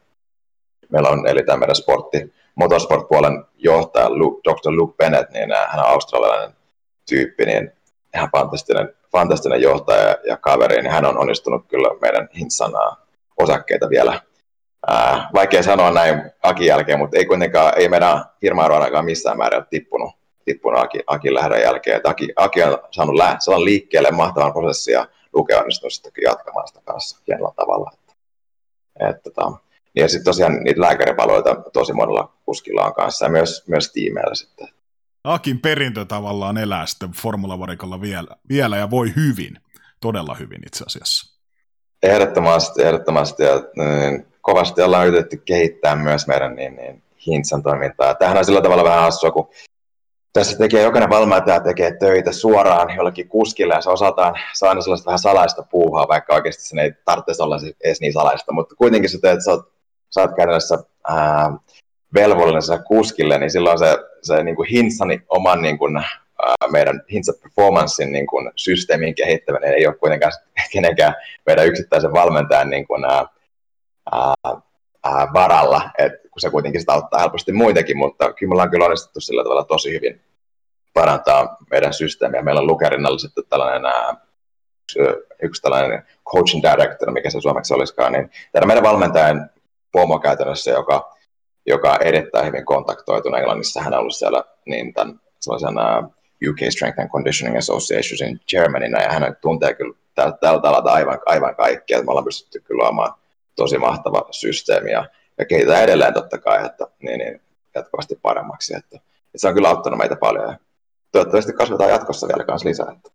meillä 0.88 1.08
on, 1.08 1.26
eli 1.26 1.42
tämä 1.42 1.58
meidän 1.58 1.76
sportti, 1.76 2.34
motorsport-puolen 2.54 3.44
johtaja 3.54 4.10
Luke, 4.10 4.40
Dr. 4.50 4.72
Luke 4.76 4.96
Bennett, 4.96 5.32
niin 5.32 5.52
äh, 5.52 5.70
hän 5.70 5.80
on 5.80 5.90
australialainen 5.90 6.56
tyyppi, 7.08 7.44
niin 7.44 7.72
ihan 8.14 8.28
fantastinen, 8.36 8.94
fantastinen 9.12 9.62
johtaja 9.62 10.16
ja 10.26 10.36
kaveri, 10.36 10.82
niin 10.82 10.92
hän 10.92 11.04
on 11.04 11.18
onnistunut 11.18 11.64
kyllä 11.68 11.88
meidän 12.02 12.28
Hintsan 12.38 12.72
osakkeita 13.38 13.90
vielä. 13.90 14.20
Ää, 14.86 15.28
vaikea 15.34 15.62
sanoa 15.62 15.90
näin 15.90 16.22
Akin 16.42 16.66
jälkeen, 16.66 16.98
mutta 16.98 17.16
ei 17.16 17.26
kuitenkaan, 17.26 17.72
ei 17.76 17.88
meidän 17.88 18.24
firma 18.40 18.62
ainakaan 18.62 19.04
missään 19.04 19.38
määrin 19.38 19.58
ole 19.58 19.66
tippunut, 19.70 20.12
tippunut 20.44 20.80
Aki, 20.80 20.98
Akin 21.06 21.34
lähdön 21.34 21.60
jälkeen. 21.60 21.96
Että 21.96 22.08
Aki, 22.08 22.28
Aki 22.36 22.62
on 22.62 22.78
saanut 22.90 23.14
lä- 23.14 23.38
liikkeelle 23.64 24.10
mahtavan 24.10 24.52
prosessin 24.52 24.92
ja 24.92 25.06
Luke 25.32 25.54
on 25.54 25.60
onnistunut 25.60 25.92
sitten 25.92 26.12
jatkamaan 26.22 26.68
sitä 26.68 26.80
kanssa 26.84 27.18
hienolla 27.26 27.54
tavalla. 27.56 27.90
Että, 27.94 28.12
että, 29.10 29.30
tota, 29.30 29.52
ja 29.96 30.08
sitten 30.08 30.24
tosiaan 30.24 30.62
niitä 30.62 30.80
lääkäripalveluita 30.80 31.54
tosi 31.72 31.92
monella 31.92 32.32
kuskilla 32.44 32.86
on 32.86 32.94
kanssa 32.94 33.24
ja 33.24 33.30
myös, 33.30 33.64
myös 33.68 33.92
tiimeillä 33.92 34.34
sitten. 34.34 34.68
Akin 35.24 35.60
perintö 35.60 36.04
tavallaan 36.04 36.58
elää 36.58 36.86
sitten 36.86 37.10
formulavarikolla 37.12 38.00
vielä, 38.00 38.36
vielä 38.48 38.76
ja 38.76 38.90
voi 38.90 39.12
hyvin, 39.16 39.58
todella 40.00 40.34
hyvin 40.34 40.62
itse 40.66 40.84
asiassa. 40.86 41.40
Ehdottomasti, 42.02 42.82
ehdottomasti. 42.82 43.42
Ja, 43.42 43.54
niin, 43.76 44.33
kovasti 44.44 44.82
ollaan 44.82 45.06
yritetty 45.06 45.36
kehittää 45.36 45.96
myös 45.96 46.26
meidän 46.26 46.56
niin, 46.56 46.76
niin, 46.76 47.02
Hintsan 47.26 47.62
toimintaa. 47.62 48.14
Tämähän 48.14 48.38
on 48.38 48.44
sillä 48.44 48.60
tavalla 48.60 48.84
vähän 48.84 49.00
hassua, 49.00 49.30
kun 49.30 49.48
tässä 50.32 50.58
tekee 50.58 50.82
jokainen 50.82 51.10
valmentaja 51.10 51.60
tekee 51.60 51.96
töitä 51.98 52.32
suoraan 52.32 52.96
jollekin 52.96 53.28
kuskille 53.28 53.74
ja 53.74 53.80
se 53.80 53.90
osataan 53.90 54.34
saa 54.54 54.68
aina 54.68 54.80
sellaista 54.80 55.06
vähän 55.06 55.18
salaista 55.18 55.62
puuhaa, 55.62 56.08
vaikka 56.08 56.34
oikeasti 56.34 56.64
sen 56.64 56.78
ei 56.78 56.92
tarvitse 57.04 57.42
olla 57.42 57.58
edes 57.84 58.00
niin 58.00 58.12
salaista, 58.12 58.52
mutta 58.52 58.74
kuitenkin 58.74 59.10
se 59.10 59.20
teet, 59.20 59.44
sä 59.44 59.50
oot, 59.50 59.72
sä 60.10 60.20
oot 60.20 60.36
käytännössä 60.36 60.78
ää, 61.08 61.52
velvollinen 62.14 62.84
kuskille, 62.86 63.38
niin 63.38 63.50
silloin 63.50 63.78
se, 63.78 63.98
se 64.22 64.42
niin 64.42 64.56
kuin 64.56 64.68
Hintsani 64.68 65.22
oman 65.28 65.62
niin 65.62 65.78
kuin, 65.78 66.02
meidän 66.70 67.02
Hintsa 67.12 67.32
Performancein 67.42 68.12
niin 68.12 68.26
kuin, 68.26 68.50
systeemin 68.56 69.14
kehittäminen 69.14 69.74
ei 69.74 69.86
ole 69.86 69.94
kuitenkaan 69.94 70.32
kenenkään 70.72 71.14
meidän 71.46 71.66
yksittäisen 71.66 72.12
valmentajan 72.12 72.70
niin 72.70 72.86
kuin, 72.86 73.04
ää, 73.04 73.26
ää, 74.12 75.28
varalla, 75.32 75.90
että 75.98 76.28
kun 76.28 76.40
se 76.40 76.50
kuitenkin 76.50 76.80
sitä 76.80 76.92
auttaa 76.92 77.20
helposti 77.20 77.52
muitakin, 77.52 77.98
mutta 77.98 78.32
kyllä 78.32 78.50
me 78.50 78.54
ollaan 78.54 78.70
kyllä 78.70 78.84
onnistuttu 78.84 79.20
sillä 79.20 79.42
tavalla 79.42 79.64
tosi 79.64 79.92
hyvin 79.92 80.20
parantaa 80.94 81.56
meidän 81.70 81.94
systeemiä. 81.94 82.42
Meillä 82.42 82.60
on 82.60 82.66
Lukerinnalla 82.66 83.18
sitten 83.18 83.44
tällainen 83.48 83.86
ää, 83.86 84.16
yksi 85.42 85.62
tällainen 85.62 86.06
coaching 86.32 86.62
director, 86.62 87.10
mikä 87.10 87.30
se 87.30 87.40
suomeksi 87.40 87.74
olisikaan, 87.74 88.12
niin 88.12 88.30
tämä 88.52 88.66
meidän 88.66 88.84
valmentajan 88.84 89.50
pomo 89.92 90.18
käytännössä, 90.18 90.70
joka, 90.70 91.14
joka 91.66 91.90
on 91.92 92.02
erittäin 92.02 92.46
hyvin 92.46 92.64
kontaktoitunut 92.64 93.38
Englannissa, 93.38 93.82
hän 93.82 93.94
on 93.94 94.00
ollut 94.00 94.14
siellä 94.14 94.44
niin 94.66 94.94
tämän 94.94 95.20
sellaisen 95.40 95.74
UK 96.48 96.58
Strength 96.70 97.00
and 97.00 97.08
Conditioning 97.08 97.58
Associationin 97.58 98.40
chairmanina, 98.50 99.02
ja 99.02 99.12
hän 99.12 99.36
tuntee 99.40 99.74
kyllä 99.74 99.94
tältä 100.14 100.50
alalta 100.50 100.92
aivan, 100.92 101.18
aivan 101.26 101.56
kaikkea, 101.56 102.02
me 102.02 102.10
ollaan 102.10 102.24
pystytty 102.24 102.60
kyllä 102.60 102.82
luomaan 102.82 103.14
tosi 103.56 103.78
mahtava 103.78 104.28
systeemi, 104.30 104.90
ja, 104.90 105.08
ja 105.38 105.44
kehitetään 105.44 105.82
edelleen 105.82 106.14
totta 106.14 106.38
kai, 106.38 106.66
että 106.66 106.86
niin, 107.02 107.18
niin, 107.18 107.40
jatkuvasti 107.74 108.14
paremmaksi, 108.22 108.76
että, 108.76 108.96
että 108.96 109.38
se 109.38 109.48
on 109.48 109.54
kyllä 109.54 109.68
auttanut 109.68 109.98
meitä 109.98 110.16
paljon, 110.16 110.48
ja 110.48 110.58
toivottavasti 111.12 111.52
kasvetaan 111.52 111.90
jatkossa 111.90 112.28
vielä 112.28 112.44
kanssa 112.44 112.68
lisää. 112.68 112.92
Että. 112.96 113.10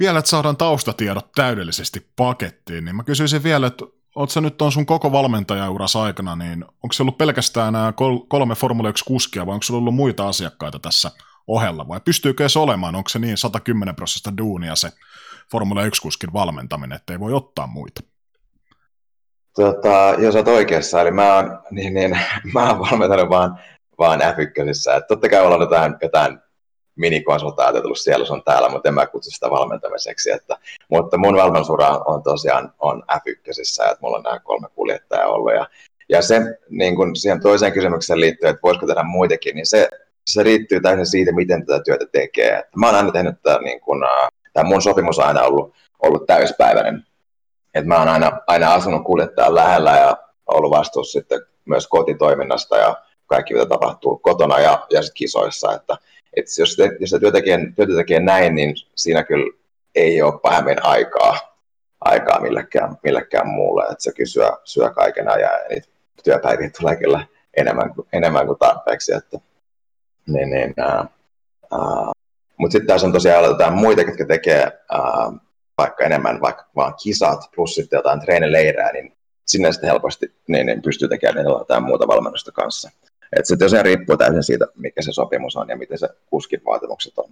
Vielä, 0.00 0.18
että 0.18 0.28
saadaan 0.28 0.56
taustatiedot 0.56 1.32
täydellisesti 1.34 2.06
pakettiin, 2.16 2.84
niin 2.84 2.96
mä 2.96 3.04
kysyisin 3.04 3.42
vielä, 3.42 3.66
että 3.66 3.84
oot 4.14 4.30
sä 4.30 4.40
nyt 4.40 4.62
on 4.62 4.72
sun 4.72 4.86
koko 4.86 5.12
valmentajauras 5.12 5.96
aikana, 5.96 6.36
niin 6.36 6.64
onko 6.64 6.92
se 6.92 7.02
ollut 7.02 7.18
pelkästään 7.18 7.72
nämä 7.72 7.92
kolme 8.28 8.54
Formula 8.54 8.88
1 8.88 9.04
kuskia 9.04 9.46
vai 9.46 9.54
onko 9.54 9.62
sulla 9.62 9.78
ollut 9.78 9.94
muita 9.94 10.28
asiakkaita 10.28 10.78
tässä 10.78 11.10
ohella 11.46 11.88
vai 11.88 12.00
pystyykö 12.00 12.48
se 12.48 12.58
olemaan, 12.58 12.94
onko 12.94 13.08
se 13.08 13.18
niin 13.18 13.36
110 13.36 13.96
prosenttia 13.96 14.36
duunia 14.38 14.76
se 14.76 14.92
Formula 15.52 15.84
1 15.84 16.02
kuskin 16.02 16.32
valmentaminen, 16.32 16.96
että 16.96 17.12
ei 17.12 17.20
voi 17.20 17.32
ottaa 17.32 17.66
muita? 17.66 18.00
Tota, 19.56 20.14
jos 20.18 20.34
olet 20.34 20.48
oikeassa, 20.48 21.00
eli 21.00 21.10
mä 21.10 21.34
oon, 21.34 21.58
niin, 21.70 21.94
niin, 21.94 22.18
mä 22.54 22.68
oon 22.68 22.78
valmentanut 22.80 23.28
vaan, 23.28 23.60
vaan 23.98 24.20
F1. 24.20 25.06
Totta 25.08 25.28
kai 25.28 25.40
ollaan 25.40 25.60
jotain, 25.60 25.94
jotain 26.02 26.38
minikonsultaatio 26.96 27.80
tullut 27.80 27.98
siellä 27.98 28.26
sun 28.26 28.42
täällä, 28.44 28.68
mutta 28.68 28.88
en 28.88 28.94
mä 28.94 29.06
kutsu 29.06 29.30
sitä 29.30 29.50
valmentamiseksi. 29.50 30.30
Että, 30.30 30.56
mutta 30.90 31.18
mun 31.18 31.36
valmennusura 31.36 31.88
on 31.88 32.22
tosiaan 32.22 32.72
on 32.78 33.02
F1, 33.12 33.90
että 33.90 33.98
mulla 34.00 34.16
on 34.16 34.22
nämä 34.22 34.38
kolme 34.38 34.68
kuljettajaa 34.74 35.28
ollut. 35.28 35.52
Ja, 35.54 35.66
ja 36.08 36.22
se 36.22 36.40
niin 36.70 36.96
kun 36.96 37.16
siihen 37.16 37.40
toiseen 37.40 37.72
kysymykseen 37.72 38.20
liittyen, 38.20 38.50
että 38.50 38.62
voisiko 38.62 38.86
tehdä 38.86 39.02
muitakin, 39.02 39.54
niin 39.54 39.66
se, 39.66 39.88
se 40.26 40.42
riittyy 40.42 40.80
täysin 40.80 41.06
siitä, 41.06 41.32
miten 41.32 41.66
tätä 41.66 41.82
työtä 41.84 42.06
tekee. 42.12 42.58
Että 42.58 42.78
mä 42.78 42.86
oon 42.86 42.94
aina 42.94 43.12
tehnyt 43.12 43.42
tämä, 43.42 43.58
niin 43.58 43.80
kun, 43.80 44.04
tämä 44.52 44.68
mun 44.68 44.82
sopimus 44.82 45.18
on 45.18 45.26
aina 45.26 45.42
ollut, 45.42 45.74
ollut 46.02 46.26
täyspäiväinen. 46.26 47.06
Että 47.76 47.88
mä 47.88 47.98
oon 47.98 48.08
aina, 48.08 48.40
aina 48.46 48.74
asunut 48.74 49.04
kuljettajan 49.04 49.54
lähellä 49.54 49.96
ja 49.96 50.16
ollut 50.46 50.70
vastuussa 50.70 51.18
sitten 51.18 51.40
myös 51.64 51.86
kotitoiminnasta 51.86 52.76
ja 52.76 52.96
kaikki, 53.26 53.54
mitä 53.54 53.66
tapahtuu 53.66 54.18
kotona 54.18 54.60
ja, 54.60 54.86
ja 54.90 55.02
sit 55.02 55.14
kisoissa. 55.14 55.74
Että, 55.74 55.96
et 56.36 56.46
jos, 56.58 56.76
te, 56.76 56.96
jos 57.00 57.10
työtä 57.10 57.32
tekee, 57.32 57.58
työtä 57.76 57.92
tekee 57.96 58.20
näin, 58.20 58.54
niin 58.54 58.74
siinä 58.94 59.22
kyllä 59.24 59.52
ei 59.94 60.22
ole 60.22 60.40
pahemmin 60.42 60.84
aikaa, 60.84 61.38
aikaa 62.00 62.40
millekään, 62.40 62.96
millekään 63.02 63.48
muulle. 63.48 63.82
Että 63.82 63.96
se 63.98 64.12
kyllä 64.12 64.28
syö, 64.28 64.50
syö 64.64 64.90
kaiken 64.90 65.28
ajan 65.28 65.50
ja 65.50 65.68
niitä 65.68 65.88
työpäiviä 66.24 66.70
tulee 66.80 66.96
kyllä 66.96 67.26
enemmän, 67.56 67.92
enemmän 68.12 68.46
kuin 68.46 68.58
tarpeeksi. 68.58 69.14
Että, 69.14 69.38
niin, 70.26 70.50
niin, 70.50 70.74
mutta 72.56 72.72
sitten 72.72 72.86
tässä 72.86 73.06
on 73.06 73.12
tosiaan 73.12 73.72
muita, 73.72 74.02
jotka 74.02 74.24
tekee 74.26 74.72
ää, 74.92 75.32
vaikka 75.78 76.04
enemmän 76.04 76.40
vaikka 76.40 76.66
vaan 76.76 76.94
kisat 77.02 77.40
plus 77.54 77.74
sitten 77.74 77.96
jotain 77.96 78.20
treenileirää, 78.20 78.92
niin 78.92 79.12
sinne 79.46 79.72
sitten 79.72 79.90
helposti 79.90 80.34
niin, 80.48 80.66
niin 80.66 80.82
pystyy 80.82 81.08
tekemään 81.08 81.46
jotain 81.46 81.82
muuta 81.82 82.08
valmennusta 82.08 82.52
kanssa. 82.52 82.90
Että 83.36 83.48
se 83.48 83.56
tosiaan 83.56 83.84
riippuu 83.84 84.16
täysin 84.16 84.42
siitä, 84.42 84.66
mikä 84.74 85.02
se 85.02 85.12
sopimus 85.12 85.56
on 85.56 85.68
ja 85.68 85.76
miten 85.76 85.98
se 85.98 86.08
kuskin 86.26 86.60
vaatimukset 86.66 87.18
on. 87.18 87.30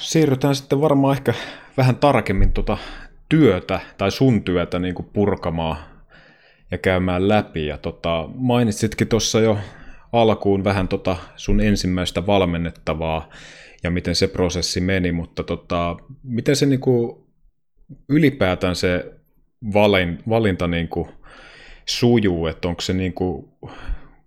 Siirrytään 0.00 0.54
sitten 0.54 0.80
varmaan 0.80 1.16
ehkä 1.16 1.34
vähän 1.76 1.96
tarkemmin 1.96 2.52
tuota 2.52 2.78
työtä 3.28 3.80
tai 3.98 4.10
sun 4.10 4.44
työtä 4.44 4.78
niin 4.78 4.94
kuin 4.94 5.06
purkamaan 5.12 5.76
ja 6.70 6.78
käymään 6.78 7.28
läpi. 7.28 7.66
Ja 7.66 7.78
tota, 7.78 8.28
mainitsitkin 8.34 9.08
tuossa 9.08 9.40
jo 9.40 9.58
alkuun 10.12 10.64
vähän 10.64 10.88
tota 10.88 11.16
sun 11.36 11.60
ensimmäistä 11.60 12.26
valmennettavaa 12.26 13.28
ja 13.82 13.90
miten 13.90 14.14
se 14.14 14.28
prosessi 14.28 14.80
meni, 14.80 15.12
mutta 15.12 15.42
tota, 15.42 15.96
miten 16.22 16.56
se 16.56 16.66
niin 16.66 16.80
kuin 16.80 17.19
ylipäätään 18.08 18.76
se 18.76 19.12
valinta 20.28 20.66
niin 20.66 20.88
kuin 20.88 21.08
sujuu, 21.86 22.46
että 22.46 22.68
onko 22.68 22.80
se 22.80 22.92
niin 22.92 23.12
kuin 23.12 23.48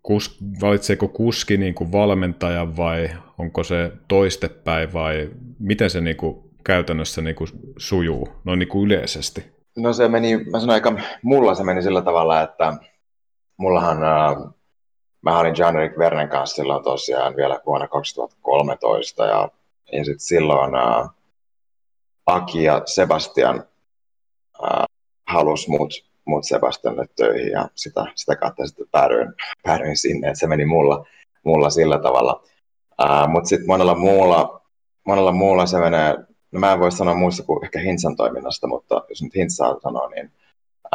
kus, 0.03 0.37
valitseeko 0.61 1.07
kuski 1.07 1.57
niin 1.57 1.73
kuin 1.73 1.91
valmentajan 1.91 2.77
vai 2.77 3.09
onko 3.37 3.63
se 3.63 3.91
toistepäin 4.07 4.93
vai 4.93 5.29
miten 5.59 5.89
se 5.89 6.01
niin 6.01 6.17
kuin 6.17 6.43
käytännössä 6.63 7.21
niin 7.21 7.35
kuin 7.35 7.49
sujuu 7.77 8.29
noin 8.43 8.59
niin 8.59 8.69
kuin 8.69 8.85
yleisesti? 8.85 9.53
No 9.77 9.93
se 9.93 10.07
meni, 10.07 10.37
mä 10.37 10.59
sanoin 10.59 10.73
aika, 10.73 10.93
mulla 11.21 11.55
se 11.55 11.63
meni 11.63 11.81
sillä 11.81 12.01
tavalla, 12.01 12.41
että 12.41 12.73
mullahan, 13.57 14.03
äh, 14.03 14.53
mä 15.21 15.39
olin 15.39 15.55
John-Erik 15.57 15.97
Vernen 15.97 16.29
kanssa 16.29 16.55
silloin 16.55 16.83
tosiaan 16.83 17.35
vielä 17.35 17.59
vuonna 17.65 17.87
2013 17.87 19.25
ja, 19.25 19.49
ja 19.91 20.05
sitten 20.05 20.19
silloin 20.19 20.75
äh, 20.75 21.09
Aki 22.25 22.63
ja 22.63 22.81
Sebastian 22.85 23.63
äh, 24.63 24.85
halusi 25.27 25.69
mut 25.69 25.93
mut 26.25 26.43
Sebastianille 26.43 27.05
töihin 27.15 27.51
ja 27.51 27.69
sitä, 27.75 28.05
sitä 28.15 28.35
kautta 28.35 28.67
sitten 28.67 28.87
päädyin, 28.91 29.33
päädyin 29.63 29.97
sinne, 29.97 30.27
että 30.27 30.39
se 30.39 30.47
meni 30.47 30.65
mulla, 30.65 31.05
mulla 31.43 31.69
sillä 31.69 31.99
tavalla. 31.99 32.43
Uh, 33.01 33.29
Mutta 33.29 33.49
sitten 33.49 33.67
monella 33.67 33.95
muulla, 33.95 34.61
monella 35.05 35.31
muulla 35.31 35.65
se 35.65 35.79
menee, 35.79 36.17
no 36.51 36.59
mä 36.59 36.73
en 36.73 36.79
voi 36.79 36.91
sanoa 36.91 37.15
muista 37.15 37.43
kuin 37.43 37.65
ehkä 37.65 37.79
Hintsan 37.79 38.15
toiminnasta, 38.15 38.67
mutta 38.67 39.05
jos 39.09 39.23
nyt 39.23 39.35
Hintsaa 39.35 39.79
sanoo, 39.79 40.09
niin 40.09 40.31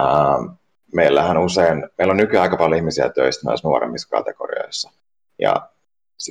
uh, 0.01 0.51
meillähän 0.95 1.39
usein, 1.39 1.89
meillä 1.99 2.13
on 2.13 2.17
nykyään 2.17 2.43
aika 2.43 2.57
paljon 2.57 2.79
ihmisiä 2.79 3.09
töistä 3.09 3.47
näissä 3.47 3.69
nuoremmissa 3.69 4.09
kategorioissa. 4.09 4.91
Ja 5.39 5.71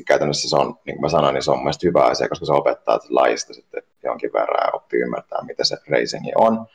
käytännössä 0.08 0.50
se 0.50 0.56
on, 0.56 0.80
niin 0.86 0.96
kuin 0.96 1.02
mä 1.02 1.10
sanoin, 1.10 1.34
niin 1.34 1.44
se 1.44 1.52
on 1.52 1.60
mielestäni 1.60 1.90
hyvä 1.90 2.04
asia, 2.04 2.30
koska 2.30 2.46
se 2.46 2.54
opettaa 2.54 3.00
lajista 3.10 3.54
sitten 3.54 3.84
jonkin 4.04 4.34
verran 4.34 4.68
ja 4.68 4.74
oppii 4.74 5.02
ymmärtää, 5.02 5.44
mitä 5.44 5.64
se 5.64 5.78
racingi 5.90 6.32
on 6.36 6.68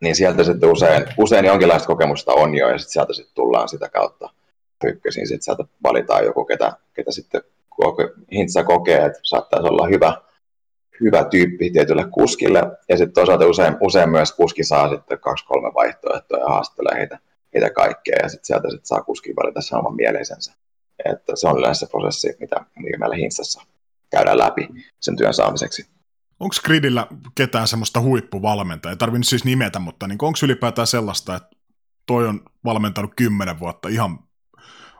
niin 0.00 0.16
sieltä 0.16 0.44
sitten 0.44 0.70
usein, 0.70 1.04
usein 1.18 1.44
jonkinlaista 1.44 1.86
kokemusta 1.86 2.32
on 2.32 2.54
jo, 2.54 2.68
ja 2.68 2.78
sitten 2.78 2.92
sieltä 2.92 3.12
sitten 3.12 3.34
tullaan 3.34 3.68
sitä 3.68 3.88
kautta 3.88 4.30
ykkösiin, 4.84 5.28
sitten 5.28 5.42
sieltä 5.42 5.64
valitaan 5.82 6.24
joku, 6.24 6.44
ketä, 6.44 6.72
ketä 6.94 7.10
sitten 7.10 7.42
Hintsa 8.32 8.64
kokee, 8.64 9.04
että 9.04 9.18
saattaisi 9.22 9.68
olla 9.68 9.86
hyvä, 9.86 10.20
hyvä 11.00 11.24
tyyppi 11.24 11.70
tietylle 11.70 12.04
kuskille, 12.10 12.62
ja 12.88 12.96
sitten 12.96 13.14
toisaalta 13.14 13.46
usein, 13.46 13.76
usein 13.80 14.10
myös 14.10 14.32
kuski 14.32 14.64
saa 14.64 14.88
sitten 14.88 15.18
kaksi-kolme 15.18 15.74
vaihtoehtoa 15.74 16.38
ja 16.38 16.46
haastelee 16.46 16.98
heitä, 16.98 17.18
heitä 17.54 17.70
kaikkea, 17.70 18.18
ja 18.22 18.28
sitten 18.28 18.46
sieltä 18.46 18.70
sitten 18.70 18.86
saa 18.86 19.02
kuski 19.02 19.36
valita 19.36 19.60
sen 19.60 19.78
oman 19.78 19.96
mieleisensä. 19.96 20.52
Että 21.04 21.36
se 21.36 21.48
on 21.48 21.58
yleensä 21.58 21.86
se 21.86 21.90
prosessi, 21.90 22.36
mitä, 22.40 22.56
mitä 22.76 22.98
meillä 22.98 23.16
Hintsassa 23.16 23.62
käydään 24.10 24.38
läpi 24.38 24.68
sen 25.00 25.16
työn 25.16 25.34
saamiseksi. 25.34 25.95
Onko 26.40 26.54
Gridillä 26.64 27.06
ketään 27.34 27.68
semmoista 27.68 28.00
huippuvalmentajaa? 28.00 28.92
Ei 28.92 28.96
tarvinnut 28.96 29.26
siis 29.26 29.44
nimetä, 29.44 29.78
mutta 29.78 30.06
niin 30.06 30.18
onko 30.22 30.38
ylipäätään 30.42 30.86
sellaista, 30.86 31.34
että 31.34 31.50
toi 32.06 32.28
on 32.28 32.40
valmentanut 32.64 33.12
kymmenen 33.16 33.58
vuotta 33.58 33.88
ihan 33.88 34.18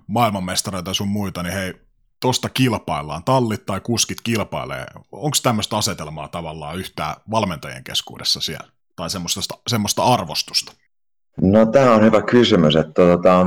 maailmanmestareita 0.06 0.90
ja 0.90 0.94
sun 0.94 1.08
muita, 1.08 1.42
niin 1.42 1.52
hei, 1.52 1.74
tosta 2.20 2.48
kilpaillaan, 2.48 3.24
tallit 3.24 3.66
tai 3.66 3.80
kuskit 3.80 4.20
kilpailee. 4.20 4.86
Onko 5.12 5.36
tämmöistä 5.42 5.76
asetelmaa 5.76 6.28
tavallaan 6.28 6.78
yhtään 6.78 7.14
valmentajien 7.30 7.84
keskuudessa 7.84 8.40
siellä? 8.40 8.68
Tai 8.96 9.10
semmoista, 9.10 9.40
semmoista 9.66 10.02
arvostusta? 10.02 10.72
No 11.42 11.66
tämä 11.66 11.94
on 11.94 12.02
hyvä 12.02 12.22
kysymys, 12.22 12.76
että 12.76 12.92
tota, 12.92 13.46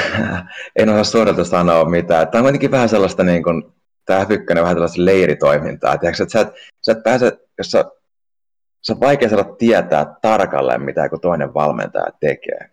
en 0.78 0.88
osaa 0.88 1.04
suoralta 1.04 1.44
sanoa 1.44 1.84
mitään. 1.84 2.28
Tämä 2.28 2.40
on 2.40 2.44
kuitenkin 2.44 2.70
vähän 2.70 2.88
sellaista 2.88 3.24
niin 3.24 3.42
kuin 3.42 3.62
tämä 4.06 4.24
F1 4.24 4.60
vähän 4.60 4.74
tällaista 4.74 5.04
leiritoimintaa. 5.04 5.98
Tiedätkö, 5.98 6.22
että 6.22 6.32
sä 6.32 6.40
et, 6.40 6.48
sä 6.82 6.92
et 6.92 7.02
pääse, 7.02 7.38
jos 7.58 7.70
sä 7.70 7.84
se 8.86 8.92
on 8.92 9.00
vaikea 9.00 9.28
saada 9.28 9.44
tietää 9.44 10.14
tarkalleen, 10.22 10.82
mitä 10.82 11.02
joku 11.02 11.18
toinen 11.18 11.54
valmentaja 11.54 12.06
tekee. 12.20 12.70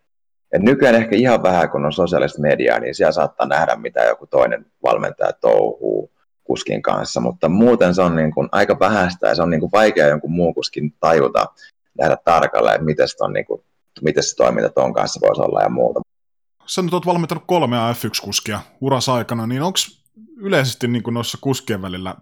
Et 0.52 0.62
nykyään 0.62 0.96
ehkä 0.96 1.15
ihan 1.15 1.43
vähän, 1.43 1.69
kun 1.69 1.86
on 1.86 1.93
sosiaalista 1.93 2.41
mediaa, 2.41 2.80
niin 2.80 2.96
siellä 2.96 3.12
saattaa 3.12 3.48
nähdä, 3.48 3.76
mitä 3.76 4.04
joku 4.04 4.28
toinen 4.28 4.65
valmentaja 4.84 5.34
touhuu 5.34 6.12
kuskin 6.43 6.82
kanssa, 6.82 7.22
mutta 7.22 7.50
muuten 7.50 7.96
se 7.96 8.02
on 8.02 8.15
niin 8.15 8.34
kuin 8.34 8.50
aika 8.52 8.80
vähäistä 8.80 9.28
ja 9.28 9.36
se 9.36 9.43
on 9.43 9.50
niin 9.50 9.60
kuin 9.60 9.72
vaikea 9.72 10.08
jonkun 10.08 10.32
muun 10.32 10.54
kuskin 10.54 10.93
tajuta, 11.00 11.46
nähdä 12.00 12.17
tarkalleen, 12.26 12.86
miten, 12.86 13.08
on 13.19 13.34
niin 13.34 13.46
kuin, 13.46 13.62
miten 14.02 14.24
se 14.24 14.36
toiminta 14.36 14.69
tuon 14.69 14.93
kanssa 14.93 15.19
voisi 15.22 15.41
olla 15.41 15.62
ja 15.62 15.69
muuta. 15.69 16.02
Sä 16.65 16.82
nyt 16.82 16.93
oot 16.93 17.06
valmentanut 17.06 17.43
kolmea 17.48 17.93
F1-kuskia 17.93 18.60
uras 18.82 19.10
aikana, 19.10 19.48
niin 19.48 19.62
onko 19.62 19.78
yleisesti 20.38 20.88
niin 20.88 21.04
kuin 21.04 21.13
noissa 21.13 21.38
kuskien 21.41 21.82
välillä 21.82 22.15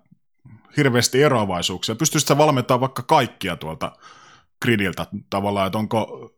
hirveästi 0.78 1.24
eroavaisuuksia? 1.24 1.96
Pystyisit 1.96 2.38
valmentamaan 2.38 2.82
vaikka 2.82 3.04
kaikkia 3.04 3.56
tuolta 3.56 3.92
gridiltä 4.62 5.06
tavallaan, 5.30 5.68
että 5.68 5.78
onko, 5.78 6.32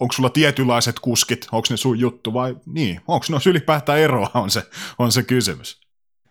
onko 0.00 0.12
sulla 0.12 0.30
tietynlaiset 0.30 0.98
kuskit, 1.00 1.46
onko 1.52 1.66
ne 1.70 1.76
sun 1.76 1.98
juttu 1.98 2.34
vai 2.34 2.56
niin, 2.66 3.00
onko 3.08 3.26
ne 3.30 3.50
ylipäätään 3.50 3.98
eroa 3.98 4.30
on 4.34 4.50
se, 4.50 4.62
on 4.98 5.12
se 5.12 5.22
kysymys? 5.22 5.80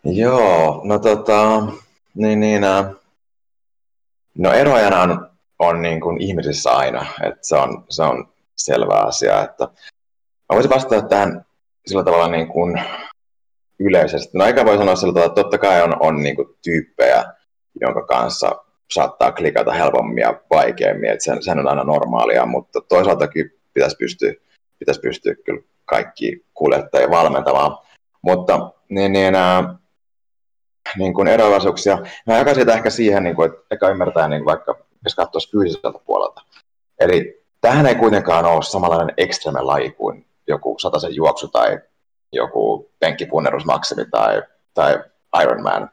Joo, 0.04 0.82
no 0.84 1.00
tota, 1.00 1.68
niin, 2.16 2.40
niin, 2.40 2.64
äh, 2.64 2.86
no 4.38 4.52
erojana 4.52 5.02
on, 5.02 5.30
on 5.60 5.82
niin 5.82 6.02
kuin 6.02 6.22
ihmisissä 6.22 6.72
aina, 6.72 7.06
että 7.24 7.40
se 7.42 7.56
on, 7.56 7.86
se 7.90 8.04
on 8.04 8.34
selvä 8.56 8.96
asia, 8.96 9.44
että 9.44 9.64
mä 9.64 10.56
voisin 10.56 10.72
vastata 10.72 11.02
tähän 11.02 11.46
sillä 11.88 12.04
tavalla 12.04 12.28
niin 12.28 12.48
kuin 12.48 12.82
yleisesti. 13.86 14.38
No 14.38 14.46
aika 14.46 14.66
voi 14.66 14.78
sanoa 14.78 14.96
sillä 14.96 15.14
tavalla, 15.14 15.32
että 15.32 15.42
totta 15.44 15.58
kai 15.58 15.82
on, 15.82 15.96
on 16.00 16.24
niin 16.24 16.36
kuin 16.36 16.48
tyyppejä, 16.64 17.24
jonka 17.82 18.06
kanssa 18.06 18.66
saattaa 18.94 19.32
klikata 19.32 19.72
helpommin 19.72 20.22
ja 20.22 20.42
vaikeammin, 20.50 21.10
että 21.10 21.24
sen, 21.24 21.44
sen 21.44 21.60
on 21.60 21.68
aina 21.68 21.84
normaalia, 21.84 22.46
mutta 22.46 22.82
toisaalta 22.82 23.28
pitäisi 23.74 23.96
pystyä, 24.00 24.34
pitäisi 24.80 25.02
pystyä 25.02 25.36
kyllä 25.46 25.62
kaikki 25.86 26.46
kuljettajia 26.54 27.10
valmentamaan. 27.10 27.78
Mutta 28.22 28.72
niin, 28.90 29.14
niin, 29.14 29.36
ää, 29.36 29.76
niin 30.98 31.14
kuin 31.14 31.28
eroavaisuuksia. 31.28 31.98
Mä 32.28 32.38
jakan 32.38 32.56
siitä 32.56 32.74
ehkä 32.74 32.90
siihen, 32.90 33.24
niin 33.24 33.36
kuin, 33.36 33.52
että 33.52 33.62
eka 33.72 33.90
ymmärtää 33.90 34.28
niin 34.28 34.46
vaikka, 34.46 34.76
jos 35.04 35.16
katsoisi 35.16 35.52
fyysiseltä 35.52 36.00
puolelta. 36.06 36.42
Eli 37.00 37.46
tähän 37.62 37.86
ei 37.86 37.96
kuitenkaan 37.96 38.46
ole 38.46 38.64
samanlainen 38.64 39.14
ekstreme 39.18 39.62
laji 39.62 39.92
kuin 39.92 40.26
joku 40.48 40.80
sataisen 40.80 41.16
juoksu 41.16 41.48
tai 41.48 41.80
joku 42.32 42.92
penkkipunnerusmaksimi 43.00 44.06
tai, 44.06 44.44
tai 44.74 45.04
Ironman 45.42 45.90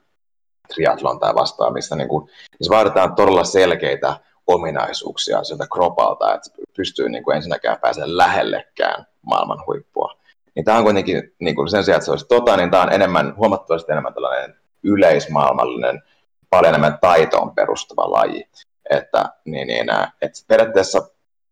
triathlon 0.74 1.20
tai 1.20 1.35
vastaan, 1.35 1.72
missä 1.72 1.96
niin 1.96 2.09
kuin, 2.09 2.31
missä 2.59 2.74
vaaditaan 2.74 3.14
todella 3.14 3.44
selkeitä 3.44 4.16
ominaisuuksia 4.46 5.44
sieltä 5.44 5.66
kropalta, 5.72 6.35
että 6.35 6.51
pystyy 6.77 7.09
niin 7.09 7.24
kuin 7.24 7.37
ensinnäkään 7.37 7.81
pääsemään 7.81 8.16
lähellekään 8.16 9.07
maailman 9.22 9.66
huippua. 9.66 10.14
Niin 10.55 10.64
tämä 10.64 10.79
on 10.79 10.85
kuitenkin 10.85 11.35
niin 11.38 11.57
kuin 11.57 11.68
sen 11.68 11.85
sijaan, 11.85 11.96
että 11.96 12.05
se 12.05 12.11
olisi 12.11 12.27
tota, 12.29 12.57
niin 12.57 12.70
tämä 12.70 12.83
on 12.83 12.92
enemmän, 12.92 13.37
huomattavasti 13.37 13.92
enemmän 13.92 14.14
tällainen 14.14 14.57
yleismaailmallinen, 14.83 16.03
paljon 16.51 16.68
enemmän 16.68 16.98
taitoon 17.01 17.55
perustuva 17.55 18.12
laji. 18.12 18.48
Että, 18.90 19.24
niin, 19.44 19.66
niin, 19.66 19.87
että 20.22 20.38
periaatteessa 20.48 21.09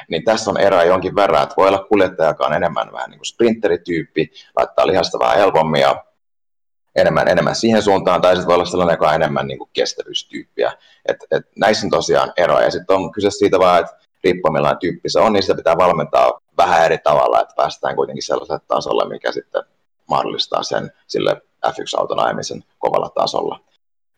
niin 0.09 0.25
tässä 0.25 0.51
on 0.51 0.61
erää 0.61 0.85
jonkin 0.85 1.15
verran, 1.15 1.43
että 1.43 1.55
voi 1.57 1.69
olla 1.69 1.87
kuljettaja, 1.89 2.29
joka 2.29 2.47
on 2.47 2.55
enemmän 2.55 2.93
vähän 2.93 3.11
niin 3.11 3.19
kuin 3.19 3.27
sprinterityyppi, 3.27 4.31
laittaa 4.57 4.87
lihasta 4.87 5.19
vähän 5.19 5.37
helpommin 5.37 5.81
ja 5.81 6.05
enemmän, 6.97 7.29
enemmän 7.29 7.55
siihen 7.55 7.83
suuntaan, 7.83 8.21
tai 8.21 8.37
sitten 8.37 8.47
voi 8.47 8.55
olla 8.55 8.65
sellainen, 8.65 8.95
joka 8.95 9.09
on 9.09 9.15
enemmän 9.15 9.47
niin 9.47 9.59
kuin 9.59 9.71
kestävyystyyppiä. 9.73 10.73
Et, 11.07 11.17
et 11.31 11.43
näissä 11.57 11.87
on 11.87 11.91
tosiaan 11.91 12.33
eroja, 12.37 12.65
ja 12.65 12.71
sitten 12.71 12.97
on 12.97 13.13
kyse 13.13 13.31
siitä 13.31 13.59
vaan, 13.59 13.81
että 13.81 13.97
riippuen 14.25 14.53
millainen 14.53 14.81
tyyppi 14.81 15.09
se 15.09 15.21
on, 15.21 15.33
niin 15.33 15.43
sitä 15.43 15.55
pitää 15.55 15.77
valmentaa 15.77 16.41
vähän 16.57 16.85
eri 16.85 16.99
tavalla, 16.99 17.41
että 17.41 17.55
päästään 17.57 17.97
kuitenkin 17.97 18.23
sellaiselle 18.23 18.61
tasolle, 18.69 19.09
mikä 19.09 19.33
sitten 19.33 19.63
mahdollistaa 20.09 20.63
sen 20.63 20.93
sille 21.07 21.43
F1-auton 21.67 22.19
ajamisen 22.19 22.65
kovalla 22.79 23.09
tasolla. 23.09 23.61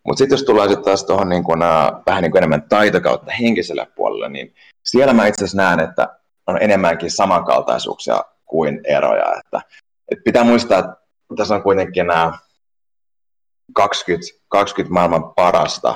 Mutta 0.09 0.19
sitten 0.19 0.37
jos 0.37 0.45
tulee 0.45 0.69
sitten 0.69 0.85
taas 0.85 1.05
tuohon 1.05 1.29
niin 1.29 1.45
uh, 1.47 2.03
vähän 2.07 2.23
niin 2.23 2.31
kuin 2.31 2.39
enemmän 2.39 2.69
taito 2.69 3.01
kautta 3.01 3.33
henkiselle 3.33 3.87
puolelle, 3.97 4.29
niin 4.29 4.55
siellä 4.85 5.13
mä 5.13 5.27
itse 5.27 5.45
asiassa 5.45 5.57
näen, 5.57 5.81
että 5.81 6.19
on 6.47 6.63
enemmänkin 6.63 7.11
samankaltaisuuksia 7.11 8.25
kuin 8.47 8.81
eroja. 8.85 9.35
Että, 9.39 9.61
että 10.11 10.23
pitää 10.25 10.45
muistaa, 10.45 10.79
että 10.79 10.93
tässä 11.37 11.55
on 11.55 11.63
kuitenkin 11.63 12.07
nämä 12.07 12.33
20, 13.75 14.27
20 14.49 14.95
maailman 14.95 15.35
parasta 15.35 15.95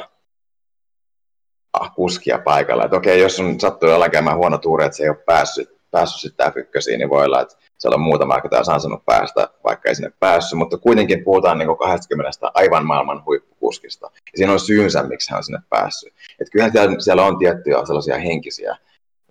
kuskia 1.94 2.38
paikalla. 2.38 2.84
Että 2.84 2.96
okei, 2.96 3.20
jos 3.20 3.40
on 3.40 3.60
sattuu 3.60 3.88
jollain 3.88 4.10
käymään 4.10 4.36
huono 4.36 4.58
tuuri, 4.58 4.84
että 4.84 4.96
se 4.96 5.02
ei 5.02 5.08
ole 5.08 5.24
päässyt, 5.26 5.68
päässyt 5.90 6.20
sitten 6.20 6.46
F1, 6.46 6.98
niin 6.98 7.10
voi 7.10 7.24
olla, 7.24 7.40
että 7.40 7.56
siellä 7.82 7.94
on 7.94 8.00
muutama, 8.00 8.36
joka 8.36 8.48
taas 8.48 8.68
on 8.68 8.80
saanut 8.80 9.04
päästä, 9.04 9.48
vaikka 9.64 9.88
ei 9.88 9.94
sinne 9.94 10.12
päässyt, 10.20 10.58
mutta 10.58 10.78
kuitenkin 10.78 11.24
puhutaan 11.24 11.58
niin 11.58 11.76
20 11.78 12.30
aivan 12.54 12.86
maailman 12.86 13.24
huippukuskista. 13.24 14.10
Ja 14.14 14.20
siinä 14.36 14.52
on 14.52 14.60
syynsä, 14.60 15.02
miksi 15.02 15.30
hän 15.30 15.38
on 15.38 15.44
sinne 15.44 15.60
päässyt. 15.68 16.14
Et 16.40 16.50
kyllähän 16.50 17.00
siellä 17.00 17.24
on 17.24 17.38
tiettyjä 17.38 17.86
sellaisia 17.86 18.18
henkisiä 18.18 18.76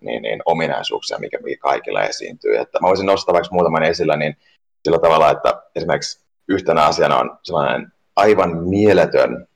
niin, 0.02 0.22
niin, 0.22 0.42
ominaisuuksia, 0.46 1.20
mikä, 1.20 1.40
mikä 1.44 1.62
kaikilla 1.62 2.04
esiintyy. 2.04 2.58
Että 2.58 2.80
mä 2.82 2.88
voisin 2.88 3.06
nostaa 3.06 3.34
vaikka 3.34 3.56
muutaman 3.56 3.84
esillä, 3.84 4.16
niin 4.16 4.38
sillä 4.86 5.00
tavalla, 5.00 5.32
että 5.32 5.64
esimerkiksi 5.76 6.26
yhtenä 6.48 6.86
asiana 6.86 7.20
on 7.20 7.38
sellainen 7.44 7.92
aivan 8.16 8.58
mieletön 8.58 9.48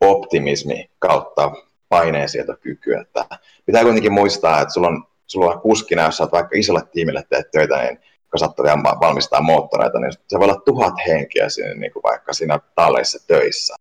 optimismi 0.00 0.90
kautta 0.98 1.52
paineensietokyky. 1.88 2.94
Että 2.94 3.24
pitää 3.66 3.82
kuitenkin 3.82 4.12
muistaa, 4.12 4.60
että 4.60 4.74
sulla 4.74 4.88
on 4.88 5.06
sulla 5.26 5.50
on 5.50 5.60
kuskina, 5.60 6.02
jos 6.02 6.16
sä 6.16 6.28
vaikka 6.32 6.58
isolle 6.58 6.82
tiimille 6.92 7.24
teet 7.28 7.50
töitä, 7.50 7.82
niin 7.82 7.98
kun 8.30 8.38
sä 8.38 8.46
vielä 8.62 9.00
valmistaa 9.00 9.40
moottoreita, 9.40 10.00
niin 10.00 10.12
se 10.28 10.38
voi 10.38 10.44
olla 10.44 10.60
tuhat 10.64 10.94
henkiä 11.06 11.48
siinä, 11.48 11.74
niin 11.74 11.92
kuin 11.92 12.02
vaikka 12.02 12.32
siinä 12.32 12.58
talleissa 12.74 13.26
töissä. 13.26 13.74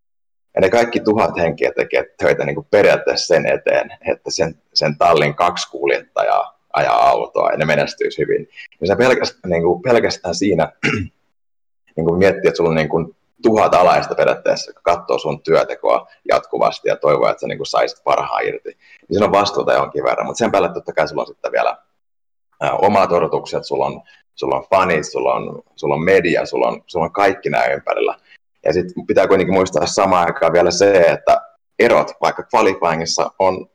Ja 0.55 0.61
ne 0.61 0.69
kaikki 0.69 0.99
tuhat 0.99 1.37
henkiä 1.37 1.71
tekee 1.75 2.05
töitä 2.17 2.45
niin 2.45 2.55
kuin 2.55 2.67
periaatteessa 2.71 3.35
sen 3.35 3.45
eteen, 3.45 3.89
että 4.11 4.31
sen, 4.31 4.55
sen 4.73 4.97
tallin 4.97 5.35
kaksi 5.35 5.69
kuljettajaa 5.69 6.59
ajaa 6.73 7.09
autoa 7.09 7.51
ja 7.51 7.57
ne 7.57 7.65
menestyisi 7.65 8.21
hyvin. 8.21 8.49
Ja 8.81 8.87
sä 8.87 8.95
pelkästään, 8.95 9.51
niin 9.51 9.63
kuin, 9.63 9.81
pelkästään 9.81 10.35
siinä 10.35 10.71
niin 11.95 12.05
kuin 12.05 12.17
miettii, 12.17 12.47
että 12.47 12.57
sulla 12.57 12.69
on 12.69 12.75
niin 12.75 12.89
kuin 12.89 13.15
tuhat 13.43 13.75
alaista 13.75 14.15
periaatteessa, 14.15 14.69
joka 14.69 14.81
katsoo 14.83 15.19
sun 15.19 15.41
työtekoa 15.41 16.07
jatkuvasti 16.29 16.89
ja 16.89 16.95
toivoo, 16.95 17.29
että 17.29 17.41
sä 17.41 17.47
niin 17.47 17.65
saisit 17.65 18.03
parhaan 18.03 18.47
irti. 18.47 18.69
Niin 18.69 19.07
siinä 19.11 19.25
on 19.25 19.31
vastuuta 19.31 19.73
jonkin 19.73 20.03
verran, 20.03 20.25
mutta 20.25 20.37
sen 20.37 20.51
päälle 20.51 20.73
totta 20.73 20.93
kai 20.93 21.07
sulla 21.07 21.21
on 21.21 21.27
sitten 21.27 21.51
vielä 21.51 21.77
ää, 22.61 22.73
omat 22.73 23.11
odotukset, 23.11 23.65
sulla 23.65 23.85
on, 23.85 24.01
sulla 24.35 24.55
on 24.55 24.65
fanit, 24.69 25.05
sulla 25.11 25.33
on, 25.33 25.63
sulla 25.75 25.95
on 25.95 26.03
media, 26.03 26.45
sulla 26.45 26.67
on, 26.67 26.81
sulla 26.87 27.05
on 27.05 27.11
kaikki 27.11 27.49
nämä 27.49 27.65
ympärillä. 27.65 28.15
Ja 28.65 28.73
sitten 28.73 29.05
pitää 29.05 29.27
kuitenkin 29.27 29.53
muistaa 29.53 29.85
samaan 29.85 30.27
aikaan 30.27 30.53
vielä 30.53 30.71
se, 30.71 31.01
että 31.01 31.41
erot 31.79 32.11
vaikka 32.21 32.43
qualifyingissa 32.55 33.31
on 33.39 33.67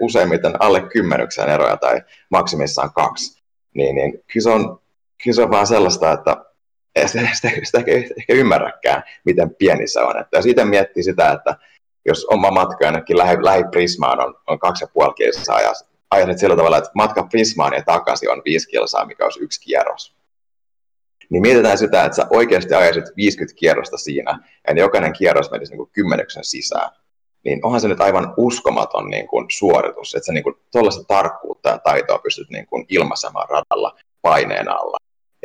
useimmiten 0.00 0.62
alle 0.62 0.80
kymmenyksen 0.80 1.48
eroja 1.48 1.76
tai 1.76 2.02
maksimissaan 2.30 2.92
kaksi. 2.92 3.42
Niin, 3.74 3.94
niin 3.94 4.12
kyllä, 4.32 4.42
se 4.42 4.50
on, 4.50 4.80
kyllä 5.24 5.34
se 5.34 5.42
on 5.42 5.50
vaan 5.50 5.66
sellaista, 5.66 6.12
että 6.12 6.36
sitä, 7.06 7.28
sitä, 7.32 7.50
sitä 7.62 7.78
ehkä, 7.86 8.14
ymmärräkään, 8.28 9.02
miten 9.24 9.54
pieni 9.54 9.86
se 9.86 10.00
on. 10.00 10.20
Että 10.20 10.38
jos 10.38 10.46
itse 10.46 10.64
miettii 10.64 11.02
sitä, 11.02 11.32
että 11.32 11.56
jos 12.06 12.24
oma 12.24 12.50
matka 12.50 12.86
ainakin 12.86 13.18
lähi, 13.18 13.36
lähi 13.44 13.64
Prismaan 13.70 14.20
on, 14.20 14.34
on 14.46 14.58
kaksi 14.58 14.84
ja 14.84 14.88
puoli 14.94 15.14
kilsaa 15.14 15.60
ja 15.60 15.72
ajasit 16.10 16.38
sillä 16.38 16.56
tavalla, 16.56 16.78
että 16.78 16.90
matka 16.94 17.22
Prismaan 17.22 17.74
ja 17.74 17.82
takaisin 17.82 18.30
on 18.30 18.42
viisi 18.44 18.68
kilsaa, 18.68 19.06
mikä 19.06 19.24
olisi 19.24 19.40
yksi 19.42 19.60
kierros. 19.60 20.14
Niin 21.30 21.42
mietitään 21.42 21.78
sitä, 21.78 22.04
että 22.04 22.16
sä 22.16 22.26
oikeasti 22.30 22.74
ajaisit 22.74 23.04
50 23.16 23.58
kierrosta 23.58 23.96
siinä, 23.96 24.38
ja 24.68 24.74
jokainen 24.74 25.12
kierros 25.12 25.50
menisi 25.50 25.72
niin 25.72 25.78
kuin 25.78 25.90
kymmenyksen 25.92 26.44
sisään. 26.44 26.90
Niin 27.44 27.66
onhan 27.66 27.80
se 27.80 27.88
nyt 27.88 28.00
aivan 28.00 28.34
uskomaton 28.36 29.10
niin 29.10 29.28
kuin 29.28 29.46
suoritus, 29.50 30.14
että 30.14 30.26
sä 30.26 30.32
niin 30.32 30.44
kuin 30.44 30.54
tuollaista 30.72 31.04
tarkkuutta 31.04 31.68
ja 31.68 31.78
taitoa 31.78 32.18
pystyt 32.18 32.50
niin 32.50 32.66
kuin 32.66 32.86
ilmaisemaan 32.88 33.48
radalla 33.48 33.96
paineen 34.22 34.68
alla. 34.68 34.96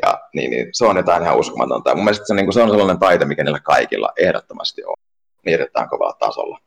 Ja 0.03 0.19
niin, 0.35 0.51
niin, 0.51 0.67
se 0.71 0.85
on 0.85 0.97
jotain 0.97 1.23
ihan 1.23 1.37
uskomatonta. 1.37 1.95
Mun 1.95 2.03
mielestä 2.03 2.25
se, 2.25 2.33
niin 2.33 2.45
kuin, 2.45 2.53
se 2.53 2.61
on 2.61 2.69
sellainen 2.69 2.99
taito, 2.99 3.25
mikä 3.25 3.43
niillä 3.43 3.59
kaikilla 3.59 4.09
ehdottomasti 4.17 4.83
on. 4.83 4.95
Erittäin 5.45 5.89
kovalla 5.89 6.15
tasolla. 6.19 6.59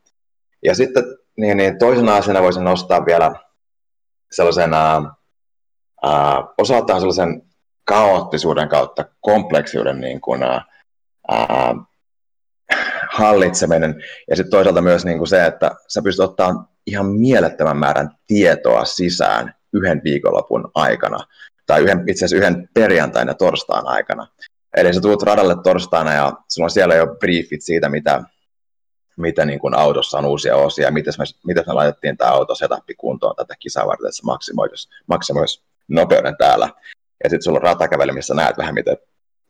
Ja 0.64 0.74
sitten 0.74 1.04
niin, 1.36 1.56
niin 1.56 1.78
toisena 1.78 2.16
asiana 2.16 2.42
voisin 2.42 2.64
nostaa 2.64 3.06
vielä 3.06 3.34
sellaisen 4.32 4.74
ää, 4.74 5.00
ää, 6.02 6.44
osaltaan 6.58 7.00
sellaisen 7.00 7.42
kaoottisuuden 7.84 8.68
kautta 8.68 9.04
kompleksiuden 9.20 10.00
niin 10.00 10.20
kuin, 10.20 10.42
ää, 10.42 10.64
ää, 11.28 11.74
hallitseminen. 13.12 14.04
Ja 14.30 14.36
sitten 14.36 14.50
toisaalta 14.50 14.80
myös 14.80 15.04
niin 15.04 15.18
kuin 15.18 15.28
se, 15.28 15.46
että 15.46 15.70
sä 15.88 16.02
pystyt 16.02 16.24
ottamaan 16.24 16.68
ihan 16.86 17.06
mielettömän 17.06 17.76
määrän 17.76 18.10
tietoa 18.26 18.84
sisään 18.84 19.54
yhden 19.72 20.00
viikonlopun 20.04 20.70
aikana 20.74 21.18
tai 21.72 21.82
yhden, 21.82 22.04
itse 22.08 22.24
asiassa 22.24 22.36
yhden 22.36 22.68
perjantain 22.74 23.28
ja 23.28 23.34
torstain 23.34 23.86
aikana. 23.86 24.26
Eli 24.76 24.94
sä 24.94 25.00
tulet 25.00 25.22
radalle 25.22 25.56
torstaina 25.62 26.12
ja 26.14 26.32
sulla 26.48 26.66
on 26.66 26.70
siellä 26.70 26.94
jo 26.94 27.06
briefit 27.06 27.62
siitä, 27.62 27.88
mitä, 27.88 28.22
miten 29.16 29.46
niin 29.48 29.58
kuin 29.58 29.74
autossa 29.74 30.18
on 30.18 30.24
uusia 30.24 30.56
osia, 30.56 30.90
miten 30.90 31.14
me, 31.18 31.24
miten 31.46 31.64
me 31.66 31.72
laitettiin 31.72 32.16
tämä 32.16 32.30
auto 32.30 32.54
setappi 32.54 32.94
kuntoon 32.94 33.36
tätä 33.36 33.54
kisaa 33.58 33.86
varten, 33.86 34.06
että 34.06 34.16
se 34.16 34.22
maksimoisi, 34.24 34.88
maksimoisi 35.06 35.62
nopeuden 35.88 36.36
täällä. 36.36 36.68
Ja 37.24 37.30
sitten 37.30 37.42
sulla 37.42 37.58
on 37.58 37.62
ratakävely, 37.62 38.12
missä 38.12 38.34
näet 38.34 38.58
vähän, 38.58 38.74
miten, 38.74 38.96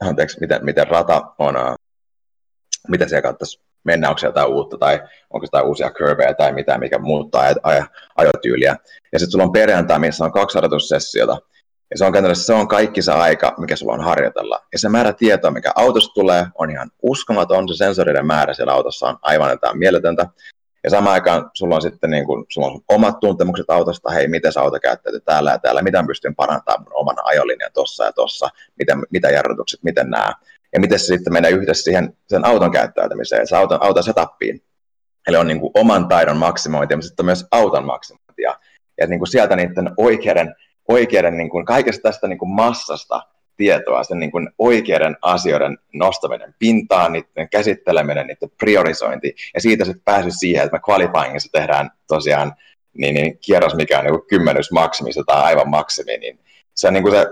anteeksi, 0.01 0.41
miten, 0.41 0.65
miten 0.65 0.87
rata 0.87 1.23
on, 1.39 1.55
miten 2.89 3.09
siellä 3.09 3.23
kannattaisi 3.23 3.61
mennä, 3.85 4.09
onko 4.09 4.21
jotain 4.25 4.49
uutta 4.49 4.79
tai 4.79 5.01
onko 5.31 5.45
jotain 5.45 5.67
uusia 5.67 5.91
curveja 5.91 6.35
tai 6.35 6.53
mitä, 6.53 6.79
mikä 6.79 6.99
muuttaa 6.99 7.51
aj- 7.51 7.61
aj- 7.73 7.89
ajotyyliä. 8.17 8.77
Ja 9.13 9.19
sitten 9.19 9.33
sulla 9.33 9.45
on 9.45 9.53
perjantai, 9.53 9.99
missä 9.99 10.25
on 10.25 10.33
kaksi 10.33 10.55
harjoitussessiota, 10.55 11.39
ja 11.93 11.99
se 11.99 12.05
on 12.05 12.13
käytännössä 12.13 12.45
se 12.45 12.53
on 12.53 12.69
kaikki 12.69 13.03
se 13.03 13.13
aika, 13.13 13.55
mikä 13.59 13.77
sulla 13.77 13.93
on 13.93 14.01
harjoitella. 14.01 14.61
Ja 14.73 14.79
se 14.79 14.89
määrä 14.89 15.13
tietoa, 15.13 15.51
mikä 15.51 15.73
autosta 15.75 16.15
tulee, 16.15 16.47
on 16.55 16.71
ihan 16.71 16.91
uskomaton. 17.03 17.69
Se 17.69 17.77
sensoriden 17.77 18.27
määrä 18.27 18.55
siellä 18.55 18.73
autossa 18.73 19.07
on 19.07 19.19
aivan 19.23 19.51
jotain 19.51 19.79
mieletöntä. 19.79 20.27
Ja 20.85 20.91
samaan 20.91 21.15
aikaan 21.15 21.51
sulla 21.55 21.75
on 21.75 21.83
sitten 21.83 22.11
niin 22.11 22.27
kuin, 22.27 22.45
sulla 22.49 22.67
on 22.67 22.81
omat 22.89 23.21
tuntemukset 23.21 23.71
autosta, 23.71 24.11
hei, 24.11 24.29
miten 24.29 24.53
se 24.53 24.61
auto 24.61 24.81
käyttäytyy 24.81 25.21
täällä 25.21 25.51
ja 25.51 25.59
täällä, 25.59 25.83
miten 25.83 26.07
pystyn 26.07 26.35
parantamaan 26.35 26.83
mun 26.83 27.01
oman 27.01 27.17
ajolinjan 27.25 27.71
tossa 27.75 28.05
ja 28.05 28.13
tossa, 28.13 28.49
mitä, 28.79 28.97
mitä 29.11 29.31
jarrutukset, 29.31 29.83
miten 29.83 30.11
nämä. 30.11 30.35
Ja 30.73 30.81
miten 30.81 30.99
se 30.99 31.05
sitten 31.05 31.33
menee 31.33 31.51
yhdessä 31.51 31.85
siihen 31.85 32.17
sen 32.29 32.45
auton 32.45 32.71
käyttäytymiseen, 32.71 33.47
se 33.47 33.57
auton, 33.57 33.83
auton 33.83 34.05
setappiin. 34.05 34.63
Eli 35.29 35.37
on 35.37 35.47
niin 35.47 35.61
kuin 35.61 35.71
oman 35.75 36.09
taidon 36.09 36.37
maksimointi, 36.37 36.97
mutta 36.97 37.07
sitten 37.07 37.27
myös 37.27 37.47
auton 37.51 37.85
maksimointi. 37.85 38.43
Ja, 38.43 38.59
ja 39.01 39.07
niin 39.07 39.21
kuin 39.21 39.29
sieltä 39.29 39.57
niiden 39.57 39.91
oikeiden 39.97 40.55
oikeiden 40.89 41.37
niin 41.37 41.51
kuin, 41.51 41.65
kaikesta 41.65 42.03
tästä 42.03 42.29
niin 42.29 42.39
kuin 42.39 42.51
massasta 42.51 43.23
tietoa, 43.57 44.05
sen 44.05 44.19
niin 44.19 44.31
kuin 44.31 44.51
oikeiden 44.59 45.17
asioiden 45.23 45.79
nostaminen 45.93 46.55
pintaan, 46.59 47.13
niiden 47.13 47.49
käsitteleminen, 47.51 48.27
niiden 48.27 48.51
priorisointi, 48.59 49.35
ja 49.55 49.61
siitä 49.61 49.85
sitten 49.85 50.03
pääsy 50.05 50.31
siihen, 50.31 50.65
että 50.65 50.77
me 50.77 50.81
qualifyingissa 50.89 51.53
tehdään 51.53 51.91
tosiaan 52.09 52.53
niin, 52.99 53.15
niin 53.15 53.39
kierros, 53.39 53.75
mikä 53.75 53.99
on 53.99 54.05
niin 54.05 54.27
kymmenys 54.29 54.73
maksimista 54.73 55.23
tai 55.27 55.43
aivan 55.43 55.69
maksimi, 55.69 56.19
niin 56.19 56.39
se 56.75 56.89
on 56.89 56.95
niin 56.95 57.03
kuin 57.03 57.15
se, 57.15 57.27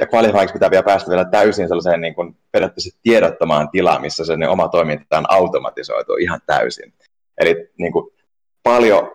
ja 0.00 0.06
qualifyingissa 0.14 0.52
pitää 0.52 0.70
vielä 0.70 0.82
päästä 0.82 1.10
vielä 1.10 1.24
täysin 1.24 1.68
sellaiseen 1.68 2.00
niin 2.00 2.14
kuin 2.14 2.36
periaatteessa 2.52 2.98
tiedottomaan 3.02 3.70
tilaan, 3.70 4.00
missä 4.00 4.24
se 4.24 4.36
niin 4.36 4.48
oma 4.48 4.68
toiminta 4.68 5.18
on 5.18 5.32
automatisoitu 5.32 6.16
ihan 6.16 6.40
täysin. 6.46 6.92
Eli 7.38 7.68
niin 7.78 7.92
kuin 7.92 8.14
paljon 8.62 9.13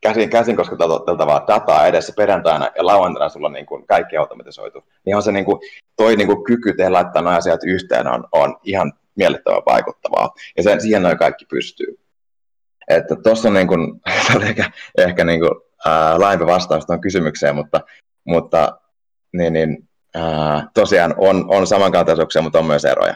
käsin, 0.00 0.30
käsin 0.30 0.56
kosketeltavaa 0.56 1.44
dataa 1.48 1.86
edessä 1.86 2.12
perjantaina 2.16 2.70
ja 2.76 2.86
lauantaina 2.86 3.28
sulla 3.28 3.48
niin 3.48 3.66
kuin 3.66 3.86
kaikki 3.86 4.16
automatisoitu, 4.16 4.84
niin 5.06 5.16
on 5.16 5.22
se 5.22 5.32
niin 5.32 5.44
kuin, 5.44 5.60
toi 5.96 6.16
niin 6.16 6.26
kuin 6.26 6.44
kyky 6.44 6.72
tehdä 6.72 6.92
laittaa 6.92 7.22
nuo 7.22 7.32
asiat 7.32 7.60
yhteen 7.64 8.06
on, 8.06 8.24
on 8.32 8.56
ihan 8.62 8.92
miellyttävän 9.14 9.62
vaikuttavaa. 9.66 10.30
Ja 10.56 10.62
sen, 10.62 10.80
siihen 10.80 11.02
noin 11.02 11.18
kaikki 11.18 11.44
pystyy. 11.44 11.98
Että 12.88 13.16
tuossa 13.16 13.48
on 13.48 13.54
niin 13.54 13.68
kuin, 13.68 14.00
ehkä, 14.48 14.70
ehkä 14.98 15.24
niin 15.24 15.40
kuin, 15.40 15.50
ää, 15.86 16.20
laajempi 16.20 16.46
vastaus 16.46 16.86
tuohon 16.86 17.00
kysymykseen, 17.00 17.54
mutta, 17.54 17.80
mutta 18.24 18.80
niin, 19.32 19.52
niin, 19.52 19.88
ää, 20.14 20.68
tosiaan 20.74 21.14
on, 21.18 21.44
on 21.48 21.66
samankaltaisuuksia, 21.66 22.42
mutta 22.42 22.58
on 22.58 22.66
myös 22.66 22.84
eroja. 22.84 23.14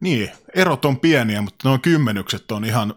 Niin, 0.00 0.30
erot 0.54 0.84
on 0.84 1.00
pieniä, 1.00 1.42
mutta 1.42 1.68
nuo 1.68 1.78
kymmenykset 1.82 2.50
on 2.50 2.64
ihan 2.64 2.94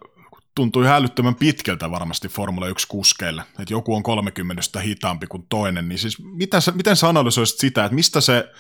tuntuu 0.56 0.82
ihan 0.82 0.96
älyttömän 0.96 1.36
pitkältä 1.36 1.92
varmasti 1.92 2.28
Formula 2.28 2.70
1-kuskeille, 2.70 3.42
että 3.60 3.74
joku 3.74 3.96
on 3.96 4.04
30 4.04 4.80
hitaampi 4.80 5.28
kuin 5.28 5.46
toinen, 5.50 5.89
niin 5.89 6.00
siis 6.00 6.18
miten 6.24 6.62
miten 6.74 6.96
sä 6.96 7.10
analysoisit 7.10 7.60
sitä, 7.60 7.86
että 7.86 7.96
mistä 7.96 8.22
se 8.22 8.52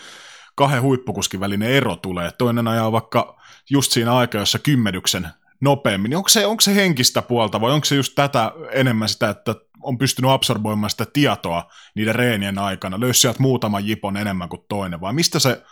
kahden 0.55 0.81
huippukuskin 0.81 1.39
välinen 1.39 1.69
ero 1.69 1.95
tulee? 1.95 2.31
Toinen 2.37 2.67
ajaa 2.67 2.91
vaikka 2.91 3.41
just 3.69 3.91
siinä 3.91 4.15
aikaa, 4.15 4.41
jossa 4.41 4.59
kymmenyksen 4.59 5.27
nopeammin, 5.61 6.09
niin 6.09 6.17
onko 6.17 6.29
se, 6.29 6.45
onko 6.45 6.61
se 6.61 6.75
henkistä 6.75 7.21
puolta 7.21 7.61
vai 7.61 7.71
onko 7.71 7.85
se 7.85 7.95
just 7.95 8.15
tätä 8.15 8.51
enemmän 8.71 9.09
sitä, 9.09 9.29
että 9.29 9.55
on 9.81 9.97
pystynyt 9.97 10.31
absorboimaan 10.31 10.89
sitä 10.89 11.05
tietoa 11.13 11.71
niiden 11.95 12.15
reenien 12.15 12.59
aikana, 12.59 12.99
löysi 12.99 13.21
sieltä 13.21 13.41
muutaman 13.41 13.87
jipon 13.87 14.17
enemmän 14.17 14.49
kuin 14.49 14.65
toinen, 14.69 15.01
vai 15.01 15.13
mistä 15.13 15.39
se 15.39 15.63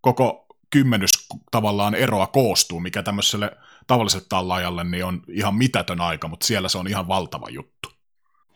koko 0.00 0.45
kymmenys 0.70 1.10
tavallaan 1.50 1.94
eroa 1.94 2.26
koostuu, 2.26 2.80
mikä 2.80 3.02
tämmöiselle 3.02 3.50
tavalliselle 3.86 4.26
tallaajalle 4.28 4.84
niin 4.84 5.04
on 5.04 5.22
ihan 5.28 5.54
mitätön 5.54 6.00
aika, 6.00 6.28
mutta 6.28 6.46
siellä 6.46 6.68
se 6.68 6.78
on 6.78 6.86
ihan 6.86 7.08
valtava 7.08 7.46
juttu. 7.50 7.88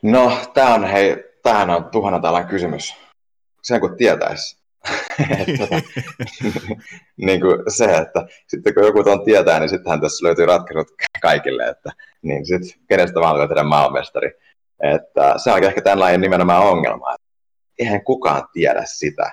No, 0.01 0.37
tämä 0.53 0.73
on, 0.73 0.85
hei, 0.85 1.23
tämähän 1.43 1.69
on 1.69 1.85
tuhannen 1.85 2.21
talan 2.21 2.47
kysymys. 2.47 2.95
Sen 3.63 3.79
kun 3.79 3.97
tietäisi. 3.97 4.61
tota, 5.57 5.75
niin 7.27 7.41
kuin 7.41 7.57
se, 7.67 7.85
että 7.85 8.25
sitten 8.47 8.73
kun 8.73 8.83
joku 8.83 9.03
tuon 9.03 9.25
tietää, 9.25 9.59
niin 9.59 9.69
sittenhän 9.69 10.01
tässä 10.01 10.25
löytyy 10.25 10.45
ratkaisut 10.45 10.87
kaikille, 11.21 11.67
että 11.67 11.91
niin 12.21 12.45
sitten 12.45 12.81
kenestä 12.89 13.19
vaan 13.19 13.37
voi 13.37 13.47
tehdä 13.47 13.63
maailmanmestari. 13.63 14.31
Että 14.83 15.33
se 15.37 15.51
on 15.51 15.63
ehkä 15.63 15.81
tämän 15.81 16.21
nimenomaan 16.21 16.63
ongelma, 16.63 17.15
eihän 17.79 18.03
kukaan 18.03 18.43
tiedä 18.53 18.81
sitä, 18.85 19.31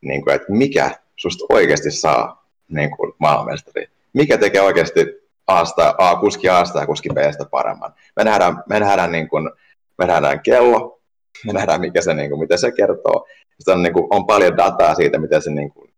niin 0.00 0.24
kuin, 0.24 0.34
että 0.34 0.52
mikä 0.52 0.90
susta 1.20 1.44
oikeasti 1.48 1.90
saa 1.90 2.46
niin 2.68 2.96
kuin 2.96 3.12
maailmanmestari. 3.18 3.86
Mikä 4.12 4.38
tekee 4.38 4.60
oikeasti 4.60 5.06
Asta, 5.46 5.94
A, 5.98 6.16
kuski 6.16 6.48
Asta 6.48 6.80
ja 6.80 6.86
kuski 6.86 7.08
Bstä 7.08 7.44
paremman. 7.50 7.94
Me 8.16 8.24
nähdään, 8.24 8.62
me 8.68 8.80
nähdään, 8.80 9.12
niin 9.12 9.28
kuin, 9.28 9.50
me 9.98 10.06
nähdään 10.06 10.40
kello, 10.40 11.00
me 11.46 11.52
nähdään 11.52 11.80
mikä 11.80 12.02
se, 12.02 12.14
niin 12.14 12.30
kuin, 12.30 12.40
mitä 12.40 12.56
se 12.56 12.72
kertoo. 12.72 13.26
Sitten 13.58 13.74
on, 13.74 13.82
niin 13.82 13.92
kuin, 13.92 14.06
on 14.10 14.26
paljon 14.26 14.56
dataa 14.56 14.94
siitä, 14.94 15.18
miten 15.18 15.42
se, 15.42 15.50
niin 15.50 15.72
kuin, 15.72 15.94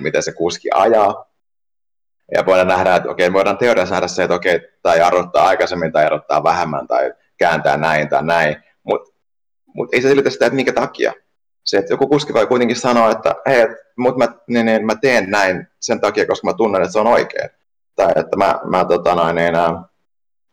miten 0.00 0.22
se 0.22 0.32
kuski 0.32 0.68
ajaa. 0.74 1.26
Ja 2.34 2.46
voidaan 2.46 2.68
nähdä, 2.68 2.96
että 2.96 3.10
okei, 3.10 3.32
voidaan 3.32 3.58
teoriassa 3.58 3.94
nähdä 3.94 4.08
se, 4.08 4.22
että 4.22 4.34
okei, 4.34 4.60
tai 4.82 4.98
jarruttaa 4.98 5.46
aikaisemmin 5.46 5.92
tai 5.92 6.04
jarruttaa 6.04 6.44
vähemmän 6.44 6.86
tai 6.86 7.12
kääntää 7.38 7.76
näin 7.76 8.08
tai 8.08 8.22
näin. 8.22 8.56
Mutta 8.82 9.12
mut 9.66 9.94
ei 9.94 10.02
se 10.02 10.08
selitä 10.08 10.30
sitä, 10.30 10.46
että 10.46 10.56
minkä 10.56 10.72
takia. 10.72 11.12
Se, 11.66 11.78
että 11.78 11.92
joku 11.92 12.06
kuski 12.06 12.34
voi 12.34 12.46
kuitenkin 12.46 12.76
sanoa, 12.76 13.10
että 13.10 13.34
hei, 13.46 13.66
mut 13.96 14.16
mä, 14.16 14.28
niin, 14.46 14.66
niin, 14.66 14.86
mä 14.86 14.94
teen 14.94 15.30
näin 15.30 15.68
sen 15.80 16.00
takia, 16.00 16.26
koska 16.26 16.46
mä 16.46 16.54
tunnen, 16.54 16.82
että 16.82 16.92
se 16.92 16.98
on 16.98 17.06
oikein 17.06 17.50
tai 17.96 18.12
että 18.16 18.36
mä, 18.36 18.60
mä 18.64 18.84
tota 18.84 19.14
noin, 19.14 19.36
niin, 19.36 19.54
ä, 19.54 19.68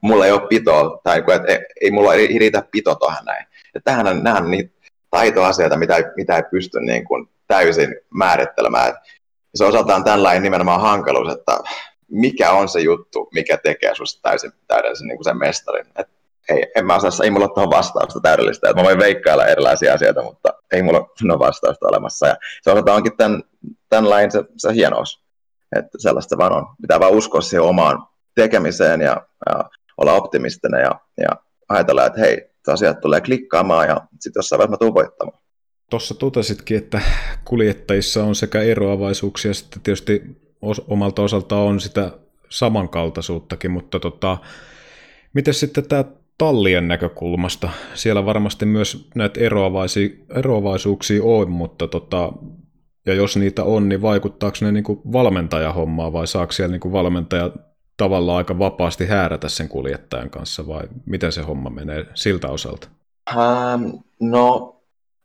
mulla 0.01 0.25
ei 0.25 0.31
ole 0.31 0.47
pitoa, 0.47 0.99
tai 1.03 1.23
että 1.35 1.51
ei, 1.53 1.59
ei 1.81 1.91
mulla 1.91 2.13
ei 2.13 2.39
riitä 2.39 2.63
pito 2.71 2.95
tuohon 2.95 3.25
näin. 3.25 3.45
Ja 3.73 3.81
tähän 3.83 4.07
on, 4.07 4.23
nämä 4.23 4.37
on 4.37 4.51
niitä 4.51 4.73
taitoasioita, 5.09 5.77
mitä, 5.77 5.95
mitä 6.15 6.35
ei 6.35 6.43
pysty 6.51 6.79
niin 6.79 7.05
kuin 7.05 7.29
täysin 7.47 7.95
määrittelemään. 8.13 8.93
Se 9.55 9.65
osaltaan 9.65 10.03
tällainen 10.03 10.43
nimenomaan 10.43 10.81
hankaluus, 10.81 11.33
että 11.33 11.59
mikä 12.11 12.51
on 12.51 12.69
se 12.69 12.79
juttu, 12.79 13.29
mikä 13.33 13.57
tekee 13.57 13.95
sinusta 13.95 14.29
täysin 14.29 14.51
täydellisen 14.67 15.07
niin 15.07 15.17
kuin 15.17 15.25
sen 15.25 15.37
mestarin. 15.37 15.85
Et 15.95 16.07
ei, 16.49 16.71
en 16.75 16.85
mä 16.85 16.95
osaa, 16.95 17.23
ei 17.23 17.31
mulla 17.31 17.45
ole 17.45 17.53
tuohon 17.53 17.71
vastausta 17.71 18.19
täydellistä. 18.19 18.69
Et 18.69 18.75
mä 18.75 18.83
voin 18.83 18.99
veikkailla 18.99 19.45
erilaisia 19.45 19.93
asioita, 19.93 20.23
mutta 20.23 20.53
ei 20.73 20.83
mulla 20.83 20.99
ole 20.99 21.39
vastausta 21.39 21.87
olemassa. 21.87 22.27
Ja 22.27 22.35
se 22.61 22.71
osaltaan 22.71 22.97
onkin 22.97 23.17
tämän, 23.17 23.43
tämän 23.89 24.09
lain 24.09 24.31
se, 24.31 24.43
se 24.57 24.73
hienous. 24.73 25.23
Että 25.75 25.97
sellaista 26.01 26.37
vaan 26.37 26.53
on. 26.53 26.65
Pitää 26.81 26.99
vaan 26.99 27.13
uskoa 27.13 27.41
siihen 27.41 27.61
omaan 27.61 28.07
tekemiseen 28.35 29.01
ja, 29.01 29.27
ja 29.49 29.69
olla 29.97 30.13
optimistinen 30.13 30.81
ja, 30.81 30.99
ja 31.17 31.29
ajatella, 31.69 32.05
että 32.05 32.19
hei, 32.19 32.49
asiat 32.67 33.01
tulee 33.01 33.21
klikkaamaan 33.21 33.87
ja 33.87 34.01
sitten 34.19 34.39
jossain 34.39 34.57
vaiheessa 34.57 34.71
mä 34.71 34.77
tuun 34.77 34.93
voittamaan. 34.93 35.39
Tuossa 35.89 36.15
totesitkin, 36.15 36.77
että 36.77 37.01
kuljettajissa 37.45 38.23
on 38.23 38.35
sekä 38.35 38.61
eroavaisuuksia, 38.61 39.53
sitten 39.53 39.81
tietysti 39.81 40.21
omalta 40.87 41.21
osalta 41.21 41.55
on 41.55 41.79
sitä 41.79 42.11
samankaltaisuuttakin, 42.49 43.71
mutta 43.71 43.99
tota, 43.99 44.37
miten 45.33 45.53
sitten 45.53 45.87
tämä 45.87 46.03
tallien 46.37 46.87
näkökulmasta? 46.87 47.69
Siellä 47.93 48.25
varmasti 48.25 48.65
myös 48.65 49.09
näitä 49.15 49.39
eroavaisuuksia 50.29 51.23
on, 51.23 51.51
mutta 51.51 51.87
tota, 51.87 52.33
ja 53.05 53.13
jos 53.13 53.37
niitä 53.37 53.63
on, 53.63 53.89
niin 53.89 54.01
vaikuttaako 54.01 54.57
ne 54.61 54.71
niin 54.71 54.83
valmentajahommaa 55.13 56.13
vai 56.13 56.27
saako 56.27 56.51
siellä 56.51 56.77
niin 56.77 56.91
valmentaja 56.91 57.51
tavallaan 57.97 58.37
aika 58.37 58.59
vapaasti 58.59 59.05
häärätä 59.05 59.49
sen 59.49 59.69
kuljettajan 59.69 60.29
kanssa 60.29 60.67
vai 60.67 60.81
miten 61.05 61.31
se 61.31 61.41
homma 61.41 61.69
menee 61.69 62.05
siltä 62.13 62.47
osalta? 62.47 62.87
Ähm, 63.29 63.83
no, 64.19 64.75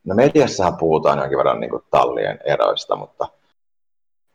no 0.04 0.14
mediassahan 0.14 0.76
puhutaan 0.76 1.18
jonkin 1.18 1.38
verran 1.38 1.60
niin 1.60 1.70
tallien 1.90 2.38
eroista, 2.44 2.96
mutta 2.96 3.28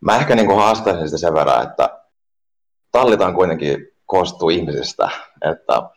mä 0.02 0.16
ehkä 0.16 0.36
niin 0.36 0.56
haastaisin 0.56 1.08
sitä 1.08 1.18
sen 1.18 1.34
verran, 1.34 1.64
että 1.64 2.00
tallitaan 2.92 3.36
kuitenkin 3.36 3.88
koostuu 4.06 4.50
ihmisistä, 4.50 5.10
että 5.52 5.90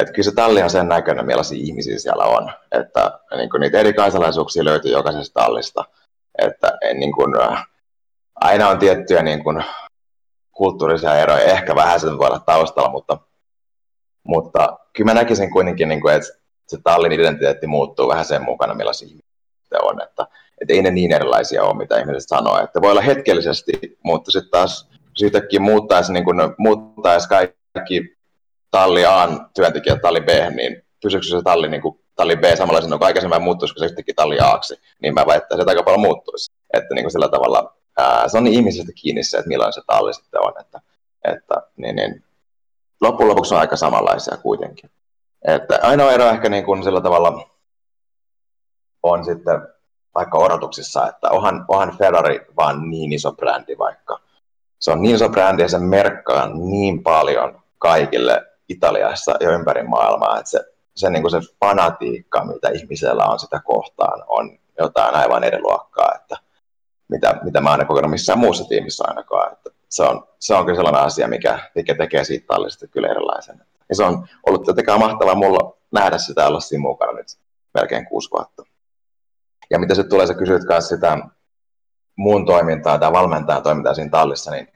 että 0.00 0.12
kyllä 0.12 0.24
se 0.24 0.34
talli 0.34 0.62
on 0.62 0.70
sen 0.70 0.88
näköinen, 0.88 1.26
millaisia 1.26 1.58
ihmisiä 1.60 1.98
siellä 1.98 2.24
on. 2.24 2.52
Että 2.72 3.20
niin 3.36 3.50
kuin 3.50 3.60
niitä 3.60 3.78
eri 3.78 3.92
kansalaisuuksia 3.92 4.64
löytyy 4.64 4.90
jokaisesta 4.90 5.40
tallista. 5.40 5.84
Että 6.38 6.78
niin 6.94 7.12
kuin, 7.12 7.40
äh, 7.40 7.66
aina 8.34 8.68
on 8.68 8.78
tiettyjä 8.78 9.22
niin 9.22 9.44
kuin, 9.44 9.64
kulttuurisia 10.52 11.18
eroja, 11.18 11.44
ehkä 11.44 11.74
vähän 11.74 12.00
sen 12.00 12.18
voi 12.18 12.26
olla 12.26 12.38
taustalla, 12.38 12.90
mutta, 12.90 13.18
mutta 14.24 14.78
kyllä 14.92 15.10
mä 15.10 15.20
näkisin 15.20 15.50
kuitenkin, 15.50 15.88
niin 15.88 16.00
kuin, 16.00 16.14
että 16.14 16.28
se 16.66 16.78
tallin 16.84 17.12
identiteetti 17.12 17.66
muuttuu 17.66 18.08
vähän 18.08 18.24
sen 18.24 18.42
mukana, 18.42 18.74
millaisia 18.74 19.08
ihmisiä 19.08 19.78
on, 19.82 20.02
että, 20.02 20.26
että 20.60 20.74
ei 20.74 20.82
ne 20.82 20.90
niin 20.90 21.12
erilaisia 21.12 21.64
ole, 21.64 21.76
mitä 21.76 21.98
ihmiset 21.98 22.28
sanoo, 22.28 22.60
että 22.60 22.82
voi 22.82 22.90
olla 22.90 23.00
hetkellisesti, 23.00 23.72
mutta 24.04 24.30
sitten 24.30 24.50
taas 24.50 24.88
yhtäkkiä 25.22 25.60
muuttaisi, 25.60 26.12
niin 26.12 26.24
kuin, 26.24 26.38
muuttaisi 26.58 27.28
kaikki 27.28 27.58
kaikki 27.78 28.17
talli 28.70 29.06
A 29.06 29.28
työntekijät 29.54 30.02
talli 30.02 30.20
B, 30.20 30.28
niin 30.28 30.82
pysyykö 31.02 31.26
se 31.26 31.42
talli, 31.42 31.68
niin 31.68 31.82
kuin, 31.82 32.00
talli 32.14 32.36
B 32.36 32.44
samanlaisena 32.58 32.98
kuin 32.98 33.06
aikaisemmin 33.06 33.42
muuttuisi, 33.42 33.74
kun 33.74 33.80
se 33.80 33.86
yhtäkkiä 33.86 34.14
talli 34.16 34.38
Aksi, 34.40 34.80
niin 35.02 35.14
mä 35.14 35.26
väittäisin, 35.26 35.60
että 35.60 35.70
aika 35.70 35.82
paljon 35.82 36.00
muuttuisi. 36.00 36.52
Että 36.72 36.94
niin 36.94 37.04
kuin 37.04 37.12
sillä 37.12 37.28
tavalla 37.28 37.74
ää, 37.98 38.28
se 38.28 38.38
on 38.38 38.44
niin 38.44 38.54
ihmisestä 38.54 38.92
kiinni 39.02 39.22
se, 39.22 39.38
että 39.38 39.48
millainen 39.48 39.72
se 39.72 39.82
talli 39.86 40.14
sitten 40.14 40.44
on. 40.44 40.52
Että, 40.60 40.80
että 41.24 41.54
niin, 41.76 41.96
niin, 41.96 42.24
loppujen 43.00 43.28
lopuksi 43.28 43.54
on 43.54 43.60
aika 43.60 43.76
samanlaisia 43.76 44.36
kuitenkin. 44.36 44.90
Että 45.46 45.78
ainoa 45.82 46.12
ero 46.12 46.24
ehkä 46.24 46.48
niin 46.48 46.64
kuin 46.64 46.84
sillä 46.84 47.00
tavalla 47.00 47.48
on 49.02 49.24
sitten 49.24 49.60
vaikka 50.14 50.38
odotuksissa, 50.38 51.08
että 51.08 51.30
onhan, 51.30 51.64
onhan 51.68 51.98
Ferrari 51.98 52.40
vaan 52.56 52.90
niin 52.90 53.12
iso 53.12 53.32
brändi 53.32 53.78
vaikka. 53.78 54.20
Se 54.78 54.90
on 54.90 55.02
niin 55.02 55.14
iso 55.14 55.28
brändi 55.28 55.62
ja 55.62 55.68
se 55.68 55.78
merkkaa 55.78 56.48
niin 56.48 57.02
paljon 57.02 57.62
kaikille 57.78 58.47
Italiassa 58.68 59.34
ja 59.40 59.50
ympäri 59.50 59.82
maailmaa, 59.82 60.38
että 60.38 60.50
se, 60.50 60.64
se, 60.96 61.10
niin 61.10 61.22
kuin 61.22 61.30
se 61.30 61.40
fanatiikka, 61.60 62.44
mitä 62.44 62.68
ihmisellä 62.68 63.24
on 63.24 63.38
sitä 63.38 63.60
kohtaan, 63.64 64.24
on 64.26 64.58
jotain 64.78 65.14
aivan 65.14 65.44
eri 65.44 65.62
luokkaa, 65.62 66.12
että 66.14 66.36
mitä, 67.08 67.40
mitä 67.42 67.60
mä 67.60 67.74
en 67.74 67.86
kokenut 67.86 68.10
missään 68.10 68.38
muussa 68.38 68.64
tiimissä 68.68 69.04
ainakaan. 69.06 69.52
Että 69.52 69.70
se, 69.88 70.02
on, 70.02 70.28
se 70.38 70.54
on 70.54 70.64
kyllä 70.64 70.76
sellainen 70.76 71.02
asia, 71.02 71.28
mikä, 71.28 71.58
mikä 71.74 71.94
tekee 71.94 72.24
siitä 72.24 72.46
tallista 72.46 72.86
kyllä 72.86 73.08
erilaisen. 73.08 73.62
Ja 73.88 73.94
se 73.94 74.04
on 74.04 74.28
ollut 74.46 74.66
jotenkin 74.66 74.98
mahtavaa 74.98 75.34
mulla 75.34 75.76
nähdä 75.92 76.18
sitä 76.18 76.46
olla 76.46 76.60
siinä 76.60 76.82
mukana 76.82 77.12
nyt 77.12 77.26
melkein 77.74 78.06
kuusi 78.06 78.30
vuotta. 78.30 78.62
Ja 79.70 79.78
mitä 79.78 79.94
sitten 79.94 80.10
tulee, 80.10 80.26
sä 80.26 80.34
kysyt 80.34 80.62
sitä 80.80 81.18
muun 82.16 82.46
toimintaa 82.46 82.98
tai 82.98 83.12
valmentajan 83.12 83.62
toimintaa 83.62 83.94
siinä 83.94 84.10
tallissa, 84.10 84.50
niin 84.50 84.68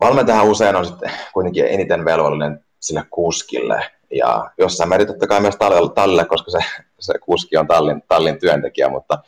valmentajahan 0.00 0.48
usein 0.48 0.76
on 0.76 0.86
sitten 0.86 1.10
kuitenkin 1.32 1.66
eniten 1.66 2.04
velvollinen 2.04 2.64
sille 2.80 3.04
kuskille. 3.10 3.90
Ja 4.10 4.50
jossain 4.58 4.88
määrin 4.88 5.06
totta 5.06 5.26
kai 5.26 5.40
myös 5.40 5.56
tallille, 5.94 6.24
koska 6.24 6.50
se, 6.50 6.58
se 6.98 7.18
kuski 7.18 7.56
on 7.56 7.66
tallin, 7.66 8.02
tallin 8.08 8.38
työntekijä, 8.38 8.88
mutta 8.88 9.18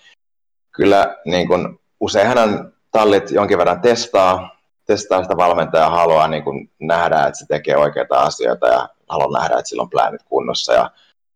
kyllä 0.72 1.16
niin 1.24 1.48
kun, 1.48 1.80
useinhan 2.00 2.72
tallit 2.90 3.30
jonkin 3.30 3.58
verran 3.58 3.80
testaa, 3.80 4.56
testaa 4.84 5.22
sitä 5.22 5.36
valmentajaa, 5.36 5.90
haluaa 5.90 6.28
niin 6.28 6.44
kun, 6.44 6.68
nähdä, 6.78 7.26
että 7.26 7.38
se 7.38 7.46
tekee 7.46 7.76
oikeita 7.76 8.20
asioita 8.20 8.66
ja 8.68 8.88
haluaa 9.08 9.40
nähdä, 9.40 9.58
että 9.58 9.68
sillä 9.68 9.82
on 9.82 9.90
pläänit 9.90 10.22
kunnossa 10.22 10.72
ja 10.72 10.90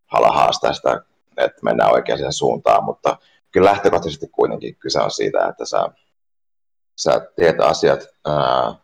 haluaa 0.07 0.33
haastaa 0.33 0.73
sitä, 0.73 1.01
että 1.37 1.61
mennään 1.63 1.93
oikeaan 1.93 2.33
suuntaan, 2.33 2.85
mutta 2.85 3.17
kyllä 3.51 3.71
lähtökohtaisesti 3.71 4.27
kuitenkin 4.27 4.77
kyse 4.77 5.01
on 5.01 5.11
siitä, 5.11 5.47
että 5.49 5.65
sä, 5.65 5.89
sä 6.97 7.27
teet 7.37 7.61
asiat 7.61 8.01
ää, 8.27 8.75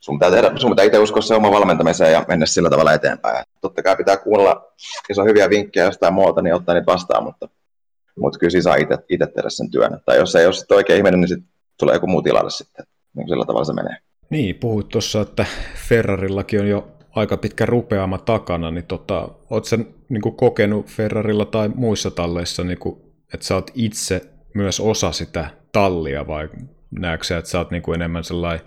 sun 0.00 0.18
pitää, 0.18 0.30
tehdä, 0.30 0.50
sun 0.56 0.70
pitää 0.70 0.84
itse 0.84 0.98
uskoa 0.98 1.22
se 1.22 1.34
oma 1.34 1.50
valmentamiseen 1.50 2.12
ja 2.12 2.24
mennä 2.28 2.46
sillä 2.46 2.70
tavalla 2.70 2.92
eteenpäin. 2.92 3.44
Totta 3.60 3.82
kai 3.82 3.96
pitää 3.96 4.16
kuunnella, 4.16 4.72
jos 5.08 5.18
on 5.18 5.26
hyviä 5.26 5.50
vinkkejä 5.50 5.86
jostain 5.86 6.14
muuta, 6.14 6.42
niin 6.42 6.54
ottaa 6.54 6.74
niitä 6.74 6.92
vastaan, 6.92 7.24
mutta, 7.24 7.48
mutta 8.16 8.38
kyllä 8.38 8.50
siinä 8.50 8.62
saa 8.62 8.76
itse 8.76 9.26
tehdä 9.34 9.48
sen 9.48 9.70
työn. 9.70 10.00
Tai 10.06 10.16
jos 10.16 10.34
ei 10.34 10.46
ole 10.46 10.76
oikein 10.76 10.96
ihminen, 10.96 11.20
niin 11.20 11.28
sitten 11.28 11.48
tulee 11.78 11.94
joku 11.94 12.06
muu 12.06 12.22
tilalle 12.22 12.50
sitten. 12.50 12.86
Niin 13.16 13.28
sillä 13.28 13.44
tavalla 13.44 13.64
se 13.64 13.72
menee. 13.72 13.96
Niin, 14.30 14.54
puhuit 14.54 14.88
tuossa, 14.88 15.20
että 15.20 15.46
Ferrarillakin 15.88 16.60
on 16.60 16.68
jo 16.68 16.88
aika 17.10 17.36
pitkä 17.36 17.66
rupeama 17.66 18.18
takana, 18.18 18.70
niin 18.70 18.84
tota, 18.84 19.28
oot 19.50 19.64
sen 19.64 19.94
niin 20.08 20.36
kokenut 20.36 20.86
Ferrarilla 20.86 21.44
tai 21.44 21.68
muissa 21.68 22.10
talleissa, 22.10 22.64
niin 22.64 22.78
kuin, 22.78 23.00
että 23.34 23.46
sä 23.46 23.54
oot 23.54 23.70
itse 23.74 24.22
myös 24.54 24.80
osa 24.80 25.12
sitä 25.12 25.50
tallia, 25.72 26.26
vai 26.26 26.48
näetkö 26.90 27.26
sä, 27.26 27.38
että 27.38 27.50
sä 27.50 27.58
oot 27.58 27.70
niin 27.70 27.94
enemmän 27.94 28.24
sellainen 28.24 28.66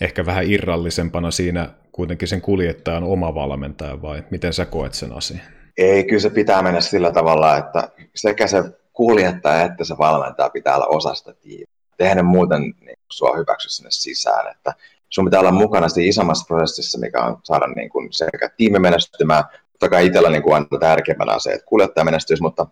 ehkä 0.00 0.26
vähän 0.26 0.44
irrallisempana 0.46 1.30
siinä 1.30 1.68
kuitenkin 1.92 2.28
sen 2.28 2.40
kuljettajan 2.40 3.04
oma 3.04 3.34
valmentaja 3.34 4.02
vai 4.02 4.24
miten 4.30 4.52
sä 4.52 4.64
koet 4.64 4.94
sen 4.94 5.12
asian? 5.12 5.40
Ei, 5.76 6.04
kyllä 6.04 6.20
se 6.20 6.30
pitää 6.30 6.62
mennä 6.62 6.80
sillä 6.80 7.12
tavalla, 7.12 7.56
että 7.56 7.88
sekä 8.14 8.46
se 8.46 8.62
kuljettaja 8.92 9.62
että 9.62 9.84
se 9.84 9.98
valmentaja 9.98 10.50
pitää 10.50 10.76
olla 10.76 10.86
osa 10.86 11.14
sitä 11.14 11.34
tiimiä. 11.34 11.66
Tehdä 11.96 12.22
muuten 12.22 12.62
niin 12.62 12.98
sua 13.12 13.36
hyväksy 13.36 13.68
sinne 13.68 13.90
sisään, 13.90 14.50
että 14.50 14.74
sun 15.08 15.24
pitää 15.24 15.40
olla 15.40 15.52
mukana 15.52 15.88
siinä 15.88 16.08
isommassa 16.08 16.46
prosessissa, 16.46 16.98
mikä 16.98 17.24
on 17.24 17.40
saada 17.44 17.66
niin 17.66 17.88
kuin 17.88 18.08
sekä 18.12 18.50
tiimi 18.56 18.78
menestymään, 18.78 19.44
totta 19.72 19.88
kai 19.88 20.06
itsellä 20.06 20.30
niin 20.30 20.42
kuin 20.42 20.56
on 20.56 20.80
tärkeimpänä 20.80 21.38
se, 21.38 21.52
että 21.52 21.66
kuljettaja 21.66 22.04
menestyisi, 22.04 22.42
mutta 22.42 22.66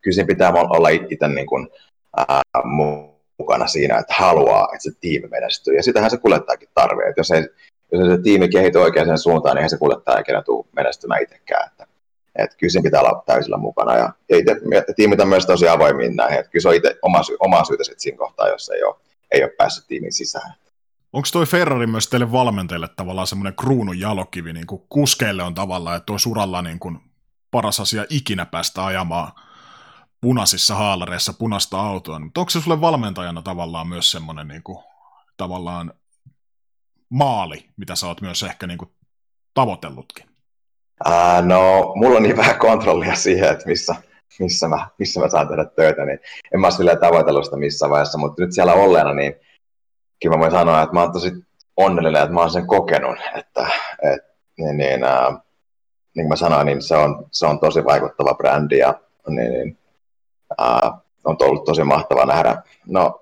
kyllä 0.00 0.14
siinä 0.14 0.26
pitää 0.26 0.52
olla 0.52 0.88
itse 0.88 1.28
niin 1.28 1.46
kuin, 1.46 1.68
ää, 2.16 2.42
mukana 3.38 3.66
siinä, 3.66 3.98
että 3.98 4.14
haluaa, 4.18 4.68
että 4.72 4.82
se 4.82 4.90
tiimi 5.00 5.28
menestyy. 5.28 5.76
Ja 5.76 5.82
sitähän 5.82 6.10
se 6.10 6.16
kuljettajakin 6.16 6.68
tarvitsee. 6.74 7.14
Jos 7.16 7.30
ei, 7.30 7.42
jos 7.92 8.02
ei 8.02 8.16
se 8.16 8.22
tiimi 8.22 8.48
kehity 8.48 8.78
oikeaan 8.78 9.18
suuntaan, 9.18 9.54
niin 9.54 9.60
eihän 9.60 9.70
se 9.70 9.78
kuljettaja 9.78 10.18
ikinä 10.18 10.42
tule 10.42 10.66
menestymään 10.76 11.22
itsekään. 11.22 11.66
Että, 11.66 11.86
että 12.36 12.56
kyllä 12.56 12.70
siinä 12.70 12.82
pitää 12.82 13.00
olla 13.00 13.22
täysillä 13.26 13.56
mukana. 13.56 13.96
Ja, 13.96 14.12
ja 14.28 14.36
itse, 14.38 14.56
tiimit 14.96 15.20
on 15.20 15.28
myös 15.28 15.46
tosi 15.46 15.68
avoimia 15.68 16.10
näihin. 16.10 16.38
Että 16.38 16.50
kyllä 16.50 16.62
se 16.62 16.68
on 16.68 16.74
itse 16.74 16.98
oma, 17.02 17.22
sy- 17.22 17.36
oma 17.40 17.64
syytä 17.64 17.84
sitten 17.84 18.00
siinä 18.00 18.18
kohtaa, 18.18 18.48
jos 18.48 18.68
ei 18.68 18.82
ole, 18.82 18.96
ei 19.30 19.42
ole 19.42 19.50
päässyt 19.58 19.86
tiimin 19.86 20.12
sisään. 20.12 20.54
Onko 21.12 21.28
toi 21.32 21.46
Ferrari 21.46 21.86
myös 21.86 22.08
teille 22.08 22.32
valmentajille 22.32 22.88
tavallaan 22.96 23.26
semmoinen 23.26 23.54
kruunun 23.54 24.00
jalokivi, 24.00 24.52
niin 24.52 24.66
kuin 24.66 24.82
kuskeille 24.88 25.42
on 25.42 25.54
tavallaan, 25.54 25.96
että 25.96 26.06
tuo 26.06 26.18
suralla 26.18 26.62
niin 26.62 26.78
kuin 26.78 26.98
paras 27.50 27.80
asia 27.80 28.04
ikinä 28.10 28.46
päästä 28.46 28.84
ajamaan 28.84 29.32
punaisissa 30.24 30.74
haalareissa 30.74 31.32
punaista 31.32 31.80
autoa, 31.80 32.18
mutta 32.18 32.40
onko 32.40 32.50
se 32.50 32.60
sulle 32.60 32.80
valmentajana 32.80 33.42
tavallaan 33.42 33.88
myös 33.88 34.10
semmoinen 34.10 34.48
niin 34.48 34.62
kuin, 34.62 34.78
tavallaan 35.36 35.92
maali, 37.08 37.68
mitä 37.76 37.96
sä 37.96 38.06
oot 38.06 38.20
myös 38.20 38.42
ehkä 38.42 38.66
niin 38.66 38.78
kuin, 38.78 38.90
tavoitellutkin? 39.54 40.26
Ää, 41.04 41.42
no, 41.42 41.92
mulla 41.94 42.16
on 42.16 42.22
niin 42.22 42.36
vähän 42.36 42.58
kontrollia 42.58 43.14
siihen, 43.14 43.50
että 43.50 43.66
missä, 43.66 43.94
missä, 44.38 44.68
mä, 44.68 44.88
missä 44.98 45.20
mä 45.20 45.28
saan 45.28 45.48
tehdä 45.48 45.64
töitä, 45.64 46.04
niin 46.04 46.18
en 46.54 46.60
mä 46.60 46.68
ole 46.80 46.96
tavoitellut 46.96 47.44
sitä 47.44 47.56
missään 47.56 47.90
vaiheessa, 47.90 48.18
mutta 48.18 48.42
nyt 48.42 48.52
siellä 48.52 48.72
olleena, 48.72 49.14
niin 49.14 49.34
kyllä 50.22 50.36
mä 50.36 50.40
voin 50.40 50.52
sanoa, 50.52 50.82
että 50.82 50.94
mä 50.94 51.02
oon 51.02 51.12
tosi 51.12 51.32
onnellinen, 51.76 52.22
että 52.22 52.34
mä 52.34 52.40
oon 52.40 52.50
sen 52.50 52.66
kokenut, 52.66 53.18
että 53.38 53.66
et, 54.02 54.20
niin, 54.58 54.76
niin, 54.76 55.04
ää, 55.04 55.30
niin 55.30 56.24
kuin 56.24 56.28
mä 56.28 56.36
sanoin, 56.36 56.66
niin 56.66 56.82
se 56.82 56.96
on, 56.96 57.26
se 57.32 57.46
on 57.46 57.60
tosi 57.60 57.84
vaikuttava 57.84 58.34
brändi 58.34 58.78
ja 58.78 58.94
niin, 59.28 59.52
niin, 59.52 59.78
On 61.24 61.36
ollut 61.40 61.64
tosi 61.64 61.84
mahtava 61.84 62.24
nähdä. 62.24 62.62
No, 62.86 63.20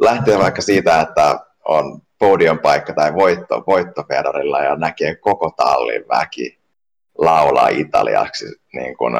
lähtee 0.00 0.38
vaikka 0.38 0.62
siitä, 0.62 1.00
että 1.00 1.40
on 1.64 2.00
podion 2.18 2.58
paikka 2.58 2.92
tai 2.92 3.14
voitto, 3.14 3.64
voitto 3.66 4.04
Ferrarilla 4.08 4.60
ja 4.60 4.76
näkee 4.76 5.14
koko 5.14 5.50
tallin 5.56 6.04
väki 6.08 6.58
laulaa 7.18 7.68
italiaksi 7.68 8.44
niin 8.72 8.96
kun 8.96 9.12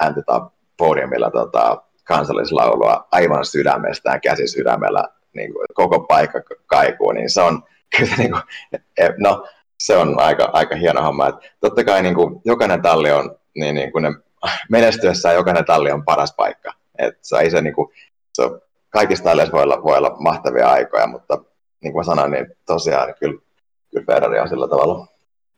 ääntetään 0.00 0.40
podiumilla 0.76 1.30
tota, 1.30 1.82
kansallislaulua 2.04 3.08
aivan 3.12 3.44
sydämestään, 3.44 4.20
käsi 4.20 4.48
sydämellä, 4.48 5.08
niin 5.32 5.52
kuin, 5.52 5.66
koko 5.74 6.00
paikka 6.00 6.42
kaikuu, 6.66 7.12
niin 7.12 7.30
se 7.30 7.40
on 7.40 7.62
kyllä 7.96 8.14
niin 8.18 8.30
kuin, 8.30 8.42
e, 8.96 9.08
no, 9.18 9.46
se 9.78 9.96
on 9.96 10.20
aika, 10.20 10.50
aika 10.52 10.76
hieno 10.76 11.02
homma. 11.02 11.28
Et 11.28 11.34
totta 11.60 11.84
kai 11.84 12.02
niin 12.02 12.14
kuin, 12.14 12.40
jokainen 12.44 12.82
talli 12.82 13.12
on, 13.12 13.36
niin, 13.54 13.74
niin 13.74 13.92
kuin 13.92 14.02
ne, 14.02 14.10
menestyessään 14.70 15.34
jokainen 15.34 15.64
talli 15.64 15.90
on 15.90 16.04
paras 16.04 16.34
paikka. 16.36 16.72
Et 17.02 17.18
se 17.22 17.36
ei 17.36 17.50
se, 17.50 17.62
niin 17.62 17.74
kuin, 17.74 17.88
se 18.32 18.42
kaikista 18.90 19.24
talleissa 19.24 19.52
voi 19.52 19.62
olla, 19.62 19.82
voi 19.84 19.98
olla 19.98 20.16
mahtavia 20.20 20.68
aikoja, 20.68 21.06
mutta 21.06 21.38
niin 21.82 21.92
kuin 21.92 22.04
sanoin, 22.04 22.32
niin 22.32 22.46
tosiaan 22.66 23.06
niin 23.06 23.16
kyllä, 23.20 23.40
kyllä 23.90 24.06
Ferrari 24.06 24.38
on 24.40 24.48
sillä 24.48 24.68
tavalla 24.68 25.06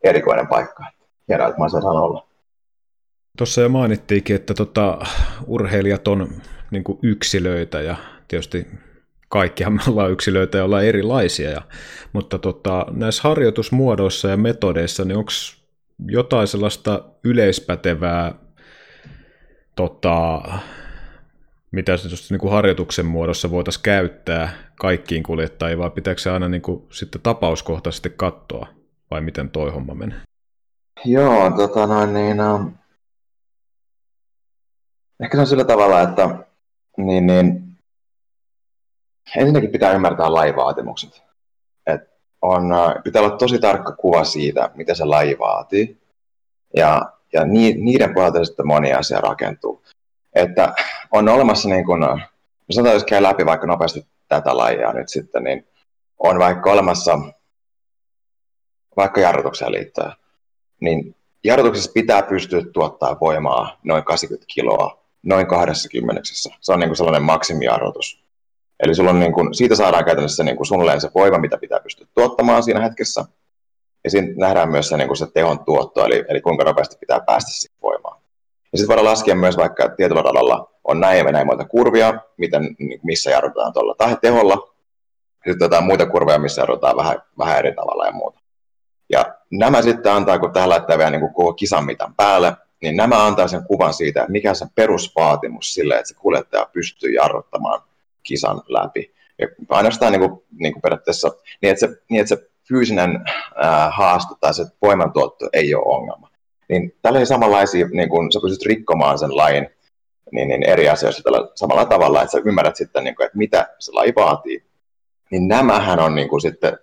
erikoinen 0.05 0.49
paikka. 0.49 0.85
Hienoa, 1.29 1.49
että 1.49 1.61
mä 1.61 1.69
saan 1.69 1.87
olla. 1.87 2.27
Tuossa 3.39 3.61
jo 3.61 3.69
mainittiinkin, 3.69 4.37
että 4.37 4.55
tota, 4.55 4.99
urheilijat 5.47 6.09
on 6.09 6.29
niin 6.71 6.85
yksilöitä 7.03 7.81
ja 7.81 7.97
tietysti 8.29 8.67
kaikkihan 9.29 9.73
me 9.73 9.81
ollaan 9.89 10.11
yksilöitä 10.11 10.59
ja 10.59 10.65
ollaan 10.65 10.85
erilaisia, 10.85 11.51
ja, 11.51 11.63
mutta 12.13 12.39
tota, 12.39 12.87
näissä 12.91 13.29
harjoitusmuodoissa 13.29 14.29
ja 14.29 14.37
metodeissa, 14.37 15.05
niin 15.05 15.17
onko 15.17 15.31
jotain 16.07 16.49
sellaista 16.49 17.05
yleispätevää 17.25 18.35
tota, 19.77 20.43
mitä 21.75 21.97
se 21.97 22.09
niin 22.31 22.51
harjoituksen 22.51 23.07
muodossa 23.07 23.51
voitaisiin 23.51 23.83
käyttää 23.83 24.53
kaikkiin 24.79 25.23
kuljettajiin, 25.23 25.79
vai 25.79 25.91
pitääkö 25.91 26.21
se 26.21 26.31
aina 26.31 26.49
niin 26.49 26.63
kuin, 26.63 26.87
sitten 26.91 27.21
tapauskohtaisesti 27.21 28.11
katsoa, 28.17 28.67
vai 29.11 29.21
miten 29.21 29.51
toi 29.51 29.71
homma 29.71 29.95
menee? 29.95 30.21
Joo, 31.05 31.51
tota 31.51 31.87
noin, 31.87 32.15
niin, 32.15 32.37
uh, 32.41 32.71
ehkä 35.23 35.37
se 35.37 35.41
on 35.41 35.47
sillä 35.47 35.65
tavalla, 35.65 36.01
että 36.01 36.39
niin, 36.97 37.27
niin, 37.27 37.77
ensinnäkin 39.37 39.71
pitää 39.71 39.93
ymmärtää 39.93 40.33
laivaatimukset. 40.33 41.23
Et 41.87 42.01
on, 42.43 42.73
uh, 42.73 43.03
pitää 43.05 43.23
olla 43.23 43.37
tosi 43.37 43.59
tarkka 43.59 43.93
kuva 43.93 44.25
siitä, 44.25 44.71
mitä 44.75 44.95
se 44.95 45.05
laji 45.05 45.39
vaatii, 45.39 46.01
ja, 46.77 47.13
ja 47.33 47.45
niiden 47.45 48.15
pohjalta 48.15 48.45
sitten 48.45 48.67
moni 48.67 48.93
asia 48.93 49.21
rakentuu 49.21 49.83
että 50.35 50.75
on 51.11 51.29
olemassa 51.29 51.69
niin 51.69 51.85
kuin, 51.85 52.01
no 52.01 52.19
sanotaan, 52.71 52.95
jos 52.95 53.05
käy 53.05 53.23
läpi 53.23 53.47
vaikka 53.47 53.67
nopeasti 53.67 54.07
tätä 54.29 54.57
lajia 54.57 54.93
nyt 54.93 55.09
sitten, 55.09 55.45
niin 55.45 55.67
on 56.19 56.39
vaikka 56.39 56.73
olemassa, 56.73 57.19
vaikka 58.97 59.21
jarrutukseen 59.21 59.73
liittyen, 59.73 60.13
niin 60.81 61.17
jarrutuksessa 61.45 61.93
pitää 61.93 62.23
pystyä 62.23 62.63
tuottaa 62.73 63.21
voimaa 63.21 63.79
noin 63.83 64.05
80 64.05 64.53
kiloa 64.55 65.05
noin 65.23 65.47
20. 65.47 66.23
Se 66.61 66.73
on 66.73 66.81
niin 66.81 66.89
kuin 66.89 66.97
sellainen 66.97 67.23
maksimijarrutus. 67.23 68.25
Eli 68.81 68.95
sulla 68.95 69.11
on 69.11 69.21
niin 69.21 69.33
kuin, 69.33 69.55
siitä 69.55 69.75
saadaan 69.75 70.05
käytännössä 70.05 70.45
niin 70.45 70.57
kuin 70.57 70.67
suunnilleen 70.67 71.01
se 71.01 71.11
voima, 71.15 71.39
mitä 71.39 71.59
pitää 71.59 71.81
pystyä 71.81 72.07
tuottamaan 72.15 72.63
siinä 72.63 72.81
hetkessä. 72.81 73.25
Ja 74.05 74.11
siinä 74.11 74.29
nähdään 74.37 74.71
myös 74.71 74.89
se, 74.89 74.97
niin 74.97 75.07
kuin 75.07 75.17
se 75.17 75.27
tehon 75.27 75.65
tuotto, 75.65 76.07
eli, 76.07 76.25
eli 76.29 76.41
kuinka 76.41 76.65
nopeasti 76.65 76.97
pitää 77.01 77.21
päästä 77.21 77.51
siihen 77.51 77.77
voimaan. 77.83 78.24
Ja 78.75 78.79
sitten 78.79 78.89
voidaan 78.89 79.05
laskea 79.05 79.35
myös 79.35 79.57
vaikka 79.57 79.89
tietyllä 79.89 80.23
radalla 80.23 80.71
on 80.85 81.01
näin 81.01 81.19
ja 81.19 81.33
näin 81.33 81.47
monta 81.47 81.65
kurvia, 81.65 82.15
miten, 82.37 82.77
niin 82.79 83.01
missä 83.03 83.31
jarrutetaan 83.31 83.73
tuolla 83.73 84.17
teholla. 84.21 84.75
Sitten 85.49 85.65
jotain 85.65 85.85
muita 85.85 86.07
kurveja, 86.07 86.39
missä 86.39 86.63
jarrutetaan 86.63 86.97
vähän, 86.97 87.23
vähän 87.39 87.59
eri 87.59 87.75
tavalla 87.75 88.07
ja 88.07 88.13
muuta. 88.13 88.41
Ja 89.11 89.35
nämä 89.51 89.83
sitten 89.83 90.13
antaa, 90.13 90.39
kun 90.39 90.53
tähän 90.53 90.69
laittaa 90.69 90.99
vielä 90.99 91.11
niin 91.11 91.21
kuin 91.21 91.35
koko 91.35 91.53
kisan 91.53 91.85
mitan 91.85 92.15
päälle, 92.15 92.57
niin 92.83 92.97
nämä 92.97 93.27
antaa 93.27 93.49
sen 93.49 93.65
kuvan 93.65 93.95
siitä, 93.95 94.21
että 94.21 94.33
mikä 94.33 94.51
on 94.51 94.57
se 94.57 94.67
perusvaatimus 94.75 95.75
sille, 95.75 95.95
että 95.95 96.09
se 96.09 96.15
kuljettaja 96.15 96.69
pystyy 96.73 97.13
jarruttamaan 97.13 97.83
kisan 98.23 98.63
läpi. 98.69 99.15
Ja 99.39 99.49
ainoastaan 99.69 100.13
niin 100.13 100.31
kuin, 100.31 100.43
niin 100.59 100.73
kuin 100.73 100.83
periaatteessa 100.83 101.31
niin, 101.63 101.71
että 101.71 101.87
se, 101.87 102.03
niin, 102.11 102.21
että 102.21 102.37
se 102.37 102.51
fyysinen 102.69 103.25
ää, 103.57 103.91
haaste 103.91 104.35
tai 104.41 104.55
se 104.55 104.65
voimantuotto 104.83 105.49
ei 105.53 105.75
ole 105.75 105.85
ongelma. 105.87 106.34
Niin 106.69 106.97
tällaisia 107.03 107.27
samanlaisia, 107.27 107.89
niin 107.93 108.09
kun 108.09 108.33
sä 108.33 108.41
pystyt 108.43 108.67
rikkomaan 108.67 109.19
sen 109.19 109.37
lain 109.37 109.69
niin, 110.33 110.49
niin 110.49 110.69
eri 110.69 110.89
asioissa 110.89 111.23
tällä 111.23 111.49
samalla 111.55 111.85
tavalla, 111.85 112.23
että 112.23 112.33
sä 112.33 112.43
ymmärrät 112.45 112.77
sitten, 112.77 113.05
niin 113.05 113.17
kuin, 113.17 113.27
että 113.27 113.39
mitä 113.39 113.69
se 113.79 113.93
laji 113.93 114.13
vaatii. 114.17 114.65
Niin 115.31 115.49
nämähän 115.49 116.01
on 116.01 116.15
niin 116.15 116.29
kuin, 116.29 116.41
sitten 116.41 116.79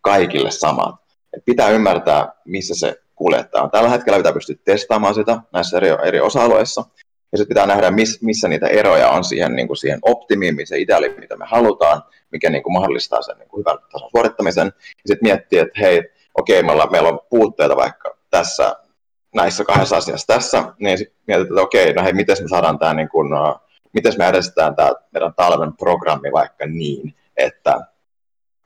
kaikille 0.00 0.50
samat. 0.50 0.94
Et 1.36 1.44
pitää 1.44 1.68
ymmärtää, 1.68 2.32
missä 2.44 2.74
se 2.74 3.02
kuljettaa. 3.14 3.68
Tällä 3.68 3.88
hetkellä 3.88 4.18
pitää 4.18 4.32
pystyä 4.32 4.56
testaamaan 4.64 5.14
sitä 5.14 5.40
näissä 5.52 5.76
eri, 5.76 5.88
eri 5.88 6.20
osa-alueissa. 6.20 6.84
Ja 7.32 7.38
sitten 7.38 7.48
pitää 7.48 7.66
nähdä, 7.66 7.90
miss, 7.90 8.22
missä 8.22 8.48
niitä 8.48 8.66
eroja 8.66 9.10
on 9.10 9.24
siihen, 9.24 9.56
niin 9.56 9.66
kuin 9.66 9.76
siihen 9.76 9.98
optimiin, 10.02 10.66
se 10.66 10.78
ideaali, 10.78 11.14
mitä 11.18 11.36
me 11.36 11.44
halutaan, 11.48 12.02
mikä 12.30 12.50
niin 12.50 12.62
kuin 12.62 12.72
mahdollistaa 12.72 13.22
sen 13.22 13.38
niin 13.38 13.48
kuin 13.48 13.60
hyvän 13.60 13.78
tason 13.92 14.10
suorittamisen. 14.10 14.66
Ja 14.76 15.06
sitten 15.06 15.28
miettiä, 15.28 15.62
että 15.62 15.80
hei, 15.80 16.02
okei, 16.34 16.62
meillä, 16.62 16.86
meillä 16.86 17.08
on 17.08 17.20
puutteita 17.30 17.76
vaikka 17.76 18.16
tässä 18.30 18.76
näissä 19.34 19.64
kahdessa 19.64 19.96
asiassa 19.96 20.26
tässä, 20.26 20.64
niin 20.78 20.98
mietitään, 21.26 21.42
että 21.42 21.62
okei, 21.62 21.92
no 21.92 22.02
hei, 22.02 22.12
miten 22.12 22.36
me 22.42 22.48
saadaan 22.48 22.78
tämä, 22.78 22.94
niin 22.94 23.08
kuin, 23.08 23.34
uh, 23.34 23.60
miten 23.92 24.12
me 24.18 24.28
edestetään 24.28 24.76
tämä 24.76 24.92
meidän 25.12 25.34
talven 25.34 25.76
programmi 25.76 26.32
vaikka 26.32 26.66
niin, 26.66 27.14
että 27.36 27.80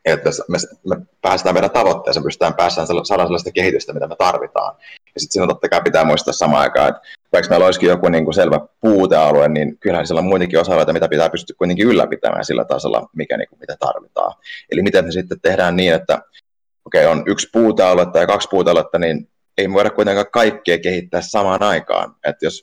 että 0.07 0.31
me, 0.49 0.59
me 0.87 1.07
päästään 1.23 1.55
meidän 1.55 1.71
tavoitteeseen, 1.71 2.25
pystytään 2.25 2.55
päästään 2.55 2.87
saadaan 2.87 3.27
sellaista 3.27 3.53
kehitystä, 3.53 3.93
mitä 3.93 4.07
me 4.07 4.17
tarvitaan. 4.17 4.75
Ja 5.15 5.21
sitten 5.21 5.33
siinä 5.33 5.47
totta 5.47 5.69
kai 5.69 5.81
pitää 5.83 6.05
muistaa 6.05 6.33
samaan 6.33 6.63
aikaan, 6.63 6.89
että 6.89 7.01
vaikka 7.33 7.51
meillä 7.51 7.67
olisikin 7.67 7.89
joku 7.89 8.09
niin 8.09 8.25
kuin 8.25 8.35
selvä 8.35 8.61
puutealue, 8.81 9.49
niin 9.49 9.79
kyllähän 9.79 10.07
siellä 10.07 10.19
on 10.19 10.27
muitakin 10.27 10.61
osa 10.61 10.93
mitä 10.93 11.09
pitää 11.09 11.31
pystyä 11.31 11.57
kuitenkin 11.59 11.87
ylläpitämään 11.87 12.45
sillä 12.45 12.65
tasolla, 12.65 13.09
mikä, 13.17 13.37
niin 13.37 13.49
kuin, 13.49 13.59
mitä 13.61 13.77
tarvitaan. 13.81 14.33
Eli 14.73 14.83
miten 14.83 15.05
me 15.05 15.13
sitten 15.13 15.41
tehdään 15.41 15.77
niin, 15.77 15.95
että 15.95 16.23
okei, 16.85 17.07
okay, 17.07 17.19
on 17.19 17.25
yksi 17.27 17.49
puutealue 17.53 18.07
tai 18.07 18.27
kaksi 18.27 18.49
puutealuetta, 18.49 18.99
niin 18.99 19.29
ei 19.59 19.73
voida 19.73 19.91
kuitenkaan 19.91 20.27
kaikkea 20.33 20.79
kehittää 20.79 21.21
samaan 21.21 21.63
aikaan. 21.63 22.15
Että 22.25 22.47
jos 22.47 22.63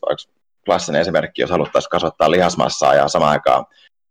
klassinen 0.66 1.02
esimerkki, 1.02 1.42
jos 1.42 1.52
haluttaisiin 1.52 1.90
kasvattaa 1.90 2.32
lihasmassaa 2.32 2.96
ja 2.96 3.08
samaan 3.08 3.32
aikaan 3.32 3.66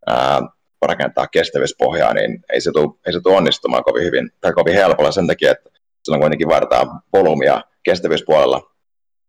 ää, 0.06 0.40
rakentaa 0.86 1.26
kestävyyspohjaa, 1.26 2.14
niin 2.14 2.44
ei 2.52 2.60
se, 2.60 2.70
tule, 2.72 2.94
ei 3.06 3.12
se 3.12 3.20
tule 3.20 3.36
onnistumaan 3.36 3.84
kovin 3.84 4.04
hyvin 4.04 4.30
tai 4.40 4.52
kovin 4.52 4.74
helpolla 4.74 5.12
sen 5.12 5.26
takia, 5.26 5.50
että 5.50 5.70
silloin 6.02 6.20
kuitenkin 6.20 6.48
vaaditaan 6.48 7.02
volyymia 7.12 7.60
kestävyyspuolella, 7.82 8.60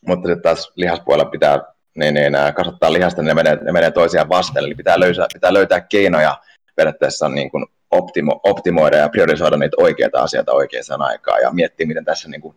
mutta 0.08 0.28
sitten 0.28 0.42
taas 0.42 0.72
lihaspuolella 0.76 1.30
pitää 1.30 1.60
niin, 1.96 2.14
niin, 2.14 2.34
kasvattaa 2.56 2.94
lihasta, 2.94 3.22
niin 3.22 3.28
ne 3.28 3.34
menee, 3.34 3.56
ne 3.56 3.72
menee 3.72 3.92
toisiaan 3.92 4.30
vasten, 4.30 4.64
eli 4.64 4.76
pitää 4.76 5.00
löytää, 5.00 5.28
pitää 5.34 5.54
löytää 5.54 5.82
keinoja 5.82 6.38
periaatteessa 6.76 7.30
niin 7.30 7.52
kuin 7.52 7.66
optimo, 7.92 8.40
optimoida 8.44 8.98
ja 8.98 9.10
priorisoida 9.10 9.58
niitä 9.58 9.78
oikeita 9.80 10.20
asioita 10.20 10.54
oikeaan 10.54 11.02
aikaan 11.02 11.42
ja 11.42 11.52
miettiä, 11.52 11.88
miten 11.88 12.06
tässä 12.06 12.30
niin 12.30 12.42
kuin 12.42 12.56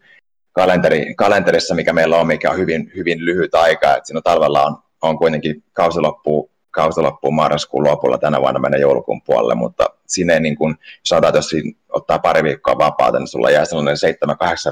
kalenteri, 0.57 1.15
kalenterissa, 1.15 1.75
mikä 1.75 1.93
meillä 1.93 2.17
on, 2.17 2.27
mikä 2.27 2.51
on 2.51 2.59
hyvin, 2.59 2.93
hyvin 2.97 3.25
lyhyt 3.25 3.55
aika, 3.55 3.97
että 3.97 4.07
siinä 4.07 4.21
talvella 4.21 4.63
on, 4.63 4.77
on 5.03 5.19
kuitenkin 5.19 5.65
kausi 5.73 6.01
loppuu 6.01 6.51
kausi 6.77 7.01
loppuu 7.01 7.31
marraskuun 7.31 7.85
lopulla 7.85 8.19
tänä 8.19 8.41
vuonna 8.41 8.61
mennä 8.61 8.79
joulukuun 8.79 9.23
puolelle, 9.23 9.55
mutta 9.55 9.87
siinä 10.07 10.35
ei 10.35 10.41
niin 10.41 10.57
kuin, 10.57 10.75
sanotaan, 11.05 11.35
jos 11.35 11.51
ottaa 11.89 12.19
pari 12.19 12.43
viikkoa 12.43 12.79
vapaata, 12.79 13.19
niin 13.19 13.29
sulla 13.29 13.51
jää 13.51 13.65
sellainen 13.65 13.97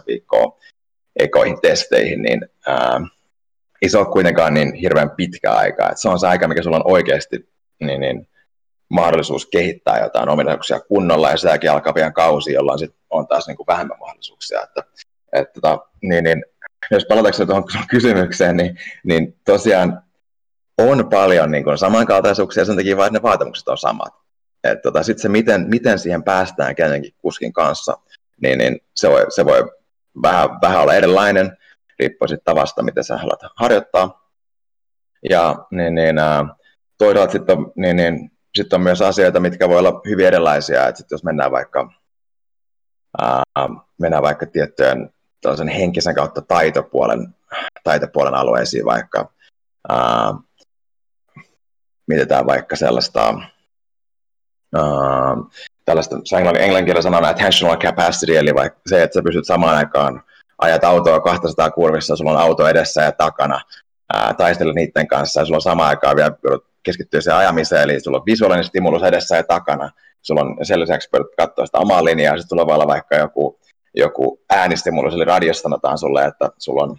7-8 0.01 0.03
viikkoa 0.07 0.59
ekoihin 1.17 1.61
testeihin, 1.61 2.23
niin 2.23 2.49
ää, 2.67 3.01
ei 3.83 3.89
se 3.89 3.99
ole 3.99 4.07
kuitenkaan 4.07 4.55
niin 4.55 4.75
hirveän 4.75 5.11
pitkä 5.11 5.53
aika. 5.53 5.91
Et 5.91 5.99
se 5.99 6.09
on 6.09 6.21
se 6.21 6.27
aika, 6.27 6.49
mikä 6.49 6.63
sulla 6.63 6.77
on 6.77 6.93
oikeasti 6.93 7.49
niin, 7.81 8.01
niin, 8.01 8.29
mahdollisuus 8.89 9.47
kehittää 9.47 10.03
jotain 10.03 10.29
ominaisuuksia 10.29 10.81
kunnolla, 10.81 11.31
ja 11.31 11.37
sitäkin 11.37 11.71
alkaa 11.71 11.93
pian 11.93 12.13
kausi, 12.13 12.53
jolloin 12.53 12.79
sit 12.79 12.95
on 13.11 13.27
taas 13.27 13.47
niin 13.47 13.57
kuin 13.57 13.67
vähemmän 13.67 13.99
mahdollisuuksia. 13.99 14.63
Että, 14.63 14.83
et, 15.35 15.53
tota, 15.53 15.79
niin, 16.03 16.25
niin, 16.25 16.45
jos 16.91 17.07
palataanko 17.09 17.47
tuohon 17.47 17.65
kysymykseen, 17.91 18.57
niin, 18.57 18.79
niin 19.05 19.41
tosiaan 19.45 20.03
on 20.79 21.09
paljon 21.11 21.51
niin 21.51 21.65
kuin 21.65 21.79
samankaltaisuuksia 21.79 22.65
sen 22.65 22.77
takia, 22.77 22.97
vaan 22.97 23.13
ne 23.13 23.23
vaatimukset 23.23 23.69
on 23.69 23.79
samat. 23.79 24.15
tota, 24.83 25.03
Sitten 25.03 25.23
se, 25.23 25.29
miten, 25.29 25.67
miten 25.69 25.99
siihen 25.99 26.23
päästään 26.23 26.75
kenenkin 26.75 27.15
kuskin 27.19 27.53
kanssa, 27.53 27.97
niin, 28.43 28.59
niin 28.59 28.81
se 28.95 29.11
voi, 29.11 29.27
se 29.29 29.45
voi 29.45 29.71
vähän, 30.23 30.49
vähän 30.63 30.83
olla 30.83 30.95
erilainen, 30.95 31.57
riippuu 31.99 32.29
sitten 32.29 32.45
tavasta, 32.45 32.83
miten 32.83 33.05
sä 33.05 33.17
haluat 33.17 33.41
harjoittaa. 33.57 34.31
Ja 35.31 35.67
niin, 35.71 35.95
niin, 35.95 36.17
toisaalta 36.99 37.33
sitten 37.33 37.59
on, 37.59 37.73
niin, 37.77 37.97
niin, 37.97 38.31
sit 38.55 38.73
on 38.73 38.81
myös 38.81 39.03
asioita, 39.03 39.41
mitkä 39.41 39.69
voi 39.69 39.79
olla 39.79 40.01
hyvin 40.09 40.27
erilaisia. 40.27 40.89
Et 40.89 40.97
sit 40.97 41.11
jos 41.11 41.25
mennään 41.25 41.51
vaikka, 41.53 41.93
ää, 43.19 43.43
mennään 44.01 44.23
vaikka 44.23 44.47
tiettyjen 44.47 45.11
henkisen 45.77 46.15
kautta 46.15 46.43
taitopuolen, 46.43 47.35
taitopuolen 47.85 48.35
alueisiin 48.35 48.85
vaikka, 48.85 49.33
ää, 49.89 50.35
mietitään 52.07 52.47
vaikka 52.47 52.77
sellaista, 52.77 53.35
uh, 54.77 55.51
tällaista, 55.85 56.17
se 56.25 56.37
englannin, 56.37 56.63
englannin 56.65 57.03
sanana 57.03 57.29
attentional 57.29 57.77
capacity, 57.77 58.37
eli 58.37 58.55
vaikka 58.55 58.81
se, 58.87 59.03
että 59.03 59.15
sä 59.15 59.23
pystyt 59.23 59.47
samaan 59.47 59.77
aikaan 59.77 60.23
ajat 60.59 60.85
autoa 60.85 61.21
200 61.21 61.71
kurvissa, 61.71 62.17
sulla 62.17 62.31
on 62.31 62.39
auto 62.39 62.69
edessä 62.69 63.03
ja 63.03 63.13
takana, 63.13 63.61
ää, 64.13 64.35
taistella 64.35 64.73
niiden 64.73 65.09
kanssa, 65.09 65.41
ja 65.41 65.45
sulla 65.45 65.57
on 65.57 65.63
samaan 65.63 65.89
aikaan 65.89 66.17
vielä 66.17 66.33
keskittyä 66.83 67.21
siihen 67.21 67.39
ajamiseen, 67.39 67.83
eli 67.83 68.01
sulla 68.01 68.19
on 68.19 68.27
visuaalinen 68.27 68.65
stimulus 68.65 69.03
edessä 69.03 69.37
ja 69.37 69.43
takana, 69.43 69.91
sulla 70.23 70.41
on 70.41 70.57
sen 70.63 70.81
lisäksi 70.81 71.09
katsoa 71.37 71.67
sitä 71.67 71.79
omaa 71.79 72.05
linjaa, 72.05 72.37
sitten 72.37 72.49
sulla 72.49 72.67
voi 72.67 72.75
olla 72.75 72.87
vaikka 72.87 73.17
joku, 73.17 73.59
joku 73.95 74.41
äänistimulus, 74.51 75.15
eli 75.15 75.25
radiosta 75.25 75.63
sanotaan 75.63 75.99
sulle, 75.99 76.25
että 76.25 76.51
sulla 76.59 76.83
on, 76.83 76.97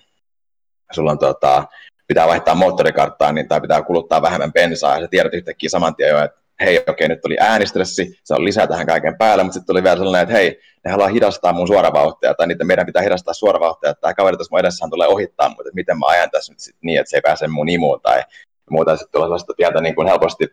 sulla 0.91 1.12
on 1.12 1.20
tota, 1.20 1.64
pitää 2.08 2.28
vaihtaa 2.28 2.56
moottorikarttaa 2.56 3.32
niin, 3.32 3.48
tai 3.48 3.62
pitää 3.62 3.82
kuluttaa 3.82 4.22
vähemmän 4.22 4.54
bensaa, 4.54 4.96
ja 4.96 5.02
sä 5.02 5.08
tiedät 5.08 5.34
yhtäkkiä 5.34 5.70
saman 5.70 5.96
tien 5.96 6.10
jo, 6.10 6.24
että 6.24 6.46
hei, 6.60 6.78
okei, 6.78 6.91
okay, 6.91 7.08
nyt 7.08 7.22
tuli 7.22 7.38
äänistressi, 7.39 8.20
se 8.24 8.34
on 8.34 8.46
lisää 8.46 8.68
tähän 8.68 8.86
kaiken 8.86 9.18
päälle, 9.18 9.43
mutta 9.43 9.54
sitten 9.54 9.68
tuli 9.68 9.84
vielä 9.84 9.98
sellainen, 9.98 10.24
että 10.24 10.36
hei, 10.36 10.60
ne 10.86 10.91
haluaa 10.91 11.08
hidastaa 11.08 11.54
mun 11.54 11.68
suoravauhtia, 11.68 12.34
tai 12.34 12.48
niitä 12.48 12.64
meidän 12.64 12.86
pitää 12.86 13.02
hidastaa 13.02 13.34
suoravauhtia, 13.34 13.89
että 13.89 14.02
tämä 14.02 14.14
kaveri 14.14 14.38
tässä 14.38 14.52
mun 14.52 14.60
edessähän 14.60 14.89
tulee 14.89 15.08
ohittaa, 15.08 15.50
mutta 15.50 15.64
miten 15.74 16.00
mä 16.00 16.06
ajan 16.06 16.32
tässä 16.32 16.54
nyt 16.54 16.60
sit 16.60 16.76
niin, 16.82 17.00
että 17.00 17.10
se 17.10 17.18
ei 17.18 17.22
pääse 17.22 17.48
mun 17.48 17.70
imuun, 17.70 18.02
tai 18.02 18.24
muuta, 18.70 18.98
sitten 18.98 19.12
tulee 19.12 19.26
sellaista 19.26 19.54
pientä 19.58 19.82
niin 19.82 19.96
kuin 19.96 20.08
helposti, 20.08 20.48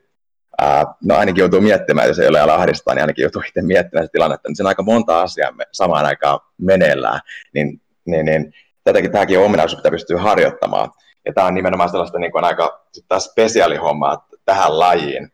ää, 0.60 0.84
no 1.02 1.16
ainakin 1.16 1.42
joutuu 1.42 1.60
miettimään, 1.60 2.08
jos 2.08 2.18
ei 2.18 2.28
ole 2.28 2.40
ala 2.40 2.54
ahdistaa, 2.54 2.94
niin 2.94 3.02
ainakin 3.02 3.22
joutuu 3.22 3.42
itse 3.48 3.62
miettimään 3.62 4.04
sitä 4.04 4.12
tilannetta, 4.12 4.48
niin 4.48 4.56
siinä 4.56 4.66
on 4.66 4.70
aika 4.70 4.82
monta 4.82 5.22
asiaa 5.22 5.52
samaan 5.72 6.06
aikaan 6.06 6.40
meneillään, 6.58 7.20
niin, 7.54 7.80
niin, 8.06 8.26
niin 8.26 8.52
tätäkin, 8.84 9.12
tämäkin 9.12 9.38
on 9.38 9.44
ominaisuus, 9.44 9.78
mitä 9.78 9.90
pystyy 9.90 10.16
harjoittamaan. 10.16 10.90
Ja 11.26 11.32
tämä 11.32 11.46
on 11.46 11.54
nimenomaan 11.54 11.90
sellaista 11.90 12.18
niin 12.18 12.32
kuin 12.32 12.44
aika 12.44 12.86
spesiaalihommaa 13.18 14.28
tähän 14.44 14.78
lajiin. 14.78 15.32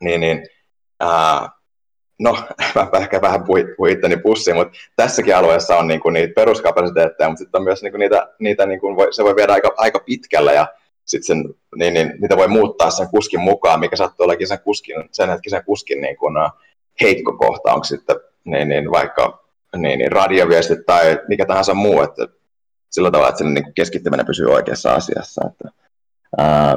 Niin, 0.00 0.20
niin, 0.20 0.46
ää, 1.00 1.48
no, 2.20 2.36
mä 2.92 2.98
ehkä 2.98 3.20
vähän 3.20 3.44
puhuin 3.44 3.92
itteni 3.92 4.16
pussiin, 4.16 4.56
mutta 4.56 4.78
tässäkin 4.96 5.36
alueessa 5.36 5.76
on 5.76 5.88
niin 5.88 6.00
kuin 6.00 6.12
niitä 6.12 6.34
peruskapasiteetteja, 6.34 7.28
mutta 7.28 7.38
sitten 7.38 7.58
on 7.58 7.64
myös 7.64 7.82
niin 7.82 7.92
kuin 7.92 7.98
niitä, 7.98 8.28
niitä 8.38 8.66
niin 8.66 8.80
kuin 8.80 8.96
voi, 8.96 9.12
se 9.12 9.24
voi 9.24 9.36
viedä 9.36 9.52
aika, 9.52 9.74
aika 9.76 9.98
pitkällä 9.98 10.52
ja 10.52 10.66
sitten 11.04 11.26
sen, 11.26 11.54
niin, 11.76 11.94
niin, 11.94 12.12
niitä 12.20 12.36
voi 12.36 12.48
muuttaa 12.48 12.90
sen 12.90 13.08
kuskin 13.08 13.40
mukaan, 13.40 13.80
mikä 13.80 13.96
sattuu 13.96 14.24
olekin 14.24 14.48
sen, 14.48 14.60
kuskin, 14.60 14.96
sen 15.12 15.28
hetkisen 15.28 15.64
kuskin 15.64 16.00
niin 16.00 16.16
kuin, 16.16 16.34
heikko 17.00 17.32
kohta, 17.32 17.72
onko 17.72 17.84
sitten 17.84 18.16
niin, 18.44 18.68
niin, 18.68 18.90
vaikka 18.90 19.44
niin, 19.76 19.98
niin 19.98 20.12
radioviestit 20.12 20.86
tai 20.86 21.18
mikä 21.28 21.46
tahansa 21.46 21.74
muu, 21.74 22.02
että 22.02 22.28
sillä 22.90 23.10
tavalla, 23.10 23.28
että 23.28 23.38
sen 23.38 23.54
niin 23.54 23.74
keskittyminen 23.74 24.26
pysyy 24.26 24.46
oikeassa 24.46 24.94
asiassa. 24.94 25.42
Että, 25.50 25.68
ää, 26.38 26.76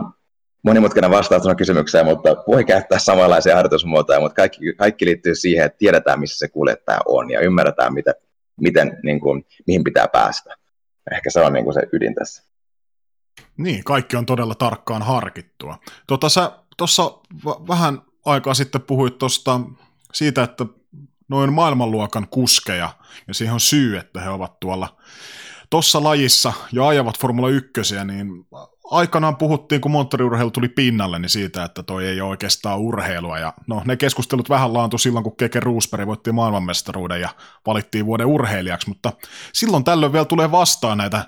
monimutkainen 0.63 1.11
vastaus 1.11 1.47
on 1.47 1.55
kysymykseen, 1.55 2.05
mutta 2.05 2.43
voi 2.47 2.65
käyttää 2.65 2.99
samanlaisia 2.99 3.55
harjoitusmuotoja, 3.55 4.19
mutta 4.19 4.36
kaikki, 4.36 4.74
kaikki 4.74 5.05
liittyy 5.05 5.36
siihen, 5.36 5.65
että 5.65 5.78
tiedetään, 5.78 6.19
missä 6.19 6.38
se 6.38 6.47
kuljettaja 6.47 6.99
on 7.05 7.32
ja 7.32 7.39
ymmärretään, 7.39 7.93
mitä, 7.93 8.13
miten, 8.61 8.99
niin 9.03 9.19
kuin, 9.19 9.45
mihin 9.67 9.84
pitää 9.84 10.07
päästä. 10.07 10.55
Ehkä 11.11 11.30
se 11.30 11.39
on 11.39 11.53
niin 11.53 11.63
kuin 11.63 11.74
se 11.74 11.82
ydin 11.93 12.15
tässä. 12.15 12.43
Niin, 13.58 13.84
kaikki 13.84 14.16
on 14.16 14.26
todella 14.26 14.56
tarkkaan 14.56 15.01
harkittua. 15.01 15.80
Tota, 16.08 16.30
sä 16.30 16.51
tuossa 16.78 17.04
v- 17.45 17.68
vähän 17.68 18.01
aikaa 18.26 18.54
sitten 18.54 18.82
puhuit 18.82 19.18
tosta 19.18 19.60
siitä, 20.14 20.43
että 20.43 20.66
noin 21.28 21.54
maailmanluokan 21.54 22.28
kuskeja, 22.28 22.89
ja 23.28 23.34
siihen 23.34 23.54
on 23.54 23.60
syy, 23.60 23.97
että 23.97 24.22
he 24.22 24.30
ovat 24.30 24.60
tuolla 24.60 24.97
tuossa 25.70 26.04
lajissa 26.04 26.54
ja 26.72 26.88
ajavat 26.88 27.20
Formula 27.20 27.49
1, 27.49 27.82
niin 28.06 28.45
aikanaan 28.91 29.36
puhuttiin, 29.36 29.82
kun 29.82 29.91
moottoriurheilu 29.91 30.51
tuli 30.51 30.70
pinnalle, 30.70 31.20
niin 31.20 31.30
siitä, 31.30 31.64
että 31.64 31.84
toi 31.84 32.08
ei 32.08 32.22
ole 32.22 32.30
oikeastaan 32.30 32.80
urheilua. 32.80 33.39
Ja 33.39 33.54
no, 33.68 33.82
ne 33.86 33.97
keskustelut 33.97 34.49
vähän 34.49 34.74
laantu 34.74 34.97
silloin, 34.97 35.24
kun 35.24 35.36
Keke 35.36 35.60
Roosberg 35.60 36.08
voitti 36.08 36.32
maailmanmestaruuden 36.32 37.22
ja 37.22 37.30
valittiin 37.66 38.06
vuoden 38.06 38.28
urheilijaksi, 38.28 38.89
mutta 38.89 39.14
silloin 39.54 39.84
tällöin 39.84 40.14
vielä 40.14 40.26
tulee 40.26 40.51
vastaan 40.51 40.97
näitä 40.97 41.26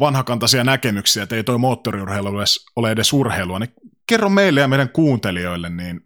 vanhakantaisia 0.00 0.64
näkemyksiä, 0.64 1.22
että 1.22 1.36
ei 1.36 1.44
toi 1.44 1.58
moottoriurheilu 1.58 2.28
ole 2.76 2.90
edes 2.90 3.12
urheilua, 3.12 3.58
niin 3.58 3.74
kerro 4.06 4.28
meille 4.28 4.60
ja 4.60 4.68
meidän 4.68 4.88
kuuntelijoille, 4.88 5.68
niin 5.68 6.00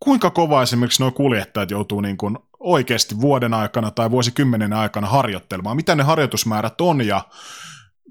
kuinka 0.00 0.30
kova 0.30 0.62
esimerkiksi 0.62 1.02
nuo 1.02 1.10
kuljettajat 1.10 1.70
joutuu 1.70 2.00
niin 2.00 2.16
kuin 2.16 2.38
oikeasti 2.60 3.20
vuoden 3.20 3.54
aikana 3.54 3.90
tai 3.90 4.10
vuosikymmenen 4.10 4.72
aikana 4.72 5.06
harjoittelemaan? 5.06 5.76
Mitä 5.76 5.94
ne 5.94 6.02
harjoitusmäärät 6.02 6.80
on 6.80 7.06
ja 7.06 7.20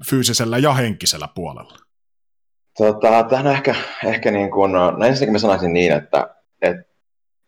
fyysisellä 0.09 0.57
ja 0.57 0.73
henkisellä 0.73 1.27
puolella? 1.35 1.77
Tota, 2.77 3.23
tähän 3.29 3.47
ehkä, 3.47 3.75
ehkä 4.05 4.31
niin 4.31 4.51
kuin, 4.51 4.71
no 4.71 4.89
ensinnäkin 4.89 5.31
mä 5.31 5.39
sanoisin 5.39 5.73
niin, 5.73 5.91
että 5.91 6.35
et, 6.61 6.77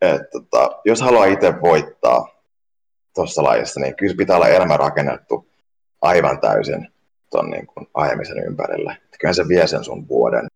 et, 0.01 0.21
tota, 0.31 0.69
jos 0.85 1.01
haluaa 1.01 1.25
itse 1.25 1.53
voittaa 1.61 2.27
tuossa 3.15 3.43
lajissa, 3.43 3.79
niin 3.79 3.95
kyllä 3.95 4.15
pitää 4.17 4.35
olla 4.35 4.47
elämä 4.47 4.77
rakennettu 4.77 5.47
aivan 6.01 6.39
täysin 6.39 6.94
tuon 7.31 7.49
niin 7.49 7.67
kuin 7.67 7.87
ajamisen 7.93 8.43
ympärille. 8.43 8.97
Kyllä 9.19 9.33
se 9.33 9.47
vie 9.47 9.67
sen 9.67 9.83
sun 9.83 10.07
vuoden. 10.07 10.47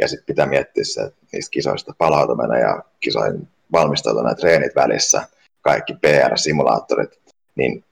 Ja 0.00 0.08
sitten 0.08 0.26
pitää 0.26 0.46
miettiä 0.46 0.84
se, 0.84 1.02
että 1.02 1.26
niistä 1.32 1.50
kisoista 1.50 1.94
palautuminen 1.98 2.60
ja 2.60 2.82
kisoihin 3.00 3.48
valmistautuminen 3.72 4.36
treenit 4.36 4.74
välissä, 4.74 5.22
kaikki 5.60 5.94
PR-simulaattorit, 5.94 7.20
niin 7.54 7.84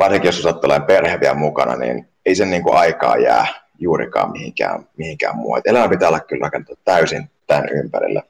varsinkin 0.00 0.28
jos 0.28 0.46
olet 0.46 0.60
tällainen 0.60 0.86
perhe 0.86 1.20
vielä 1.20 1.34
mukana, 1.34 1.76
niin 1.76 2.08
ei 2.26 2.34
sen 2.34 2.50
niin 2.50 2.62
kuin 2.62 2.76
aikaa 2.76 3.16
jää 3.16 3.46
juurikaan 3.78 4.32
mihinkään, 4.32 4.88
mihinkään 4.96 5.36
muuhun. 5.36 5.60
elämä 5.64 5.88
pitää 5.88 6.08
olla 6.08 6.20
kyllä 6.20 6.44
rakentaa 6.44 6.76
täysin 6.84 7.30
tämän 7.46 7.68
ympärille. 7.68 8.22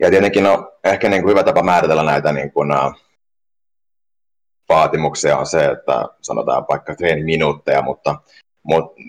Ja 0.00 0.10
tietenkin 0.10 0.44
no, 0.44 0.72
ehkä 0.84 1.08
niin 1.08 1.22
kuin 1.22 1.30
hyvä 1.30 1.42
tapa 1.42 1.62
määritellä 1.62 2.02
näitä 2.02 2.32
niin 2.32 2.52
kuin, 2.52 2.70
uh, 2.72 2.94
vaatimuksia 4.70 5.38
on 5.38 5.46
se, 5.46 5.64
että 5.64 6.04
sanotaan 6.22 6.64
vaikka 6.68 6.94
treeniminuutteja, 6.94 7.82
mutta, 7.82 8.16
mutta 8.62 9.02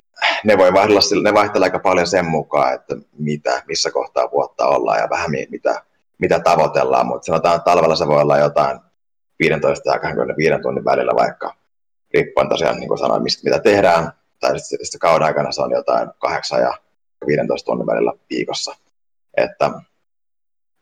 ne 0.45 0.57
voi 0.57 0.73
vaihdella, 0.73 1.21
ne 1.23 1.33
vaihtelee 1.33 1.65
aika 1.65 1.79
paljon 1.79 2.07
sen 2.07 2.25
mukaan, 2.25 2.73
että 2.73 2.95
mitä, 3.17 3.63
missä 3.67 3.91
kohtaa 3.91 4.31
vuotta 4.31 4.65
ollaan 4.65 4.99
ja 4.99 5.09
vähän 5.09 5.31
mitä, 5.51 5.81
mitä 6.17 6.39
tavoitellaan, 6.39 7.07
mutta 7.07 7.25
sanotaan, 7.25 7.55
että 7.55 7.71
talvella 7.71 7.95
se 7.95 8.07
voi 8.07 8.21
olla 8.21 8.37
jotain 8.37 8.79
15 9.39 9.91
ja 9.91 9.99
25 9.99 10.61
tunnin 10.61 10.85
välillä 10.85 11.11
vaikka, 11.15 11.53
riippuen 12.13 12.49
tosiaan 12.49 12.75
niin 12.75 12.87
kuin 12.87 12.97
sanoin, 12.97 13.23
mistä, 13.23 13.43
mitä 13.43 13.59
tehdään, 13.59 14.11
tai 14.39 14.59
sitten, 14.59 14.85
sitten 14.85 14.99
kauden 14.99 15.27
aikana 15.27 15.51
se 15.51 15.61
on 15.61 15.71
jotain 15.71 16.09
8 16.19 16.61
ja 16.61 16.73
15 17.27 17.65
tunnin 17.65 17.87
välillä 17.87 18.13
viikossa. 18.29 18.75
Että 19.37 19.71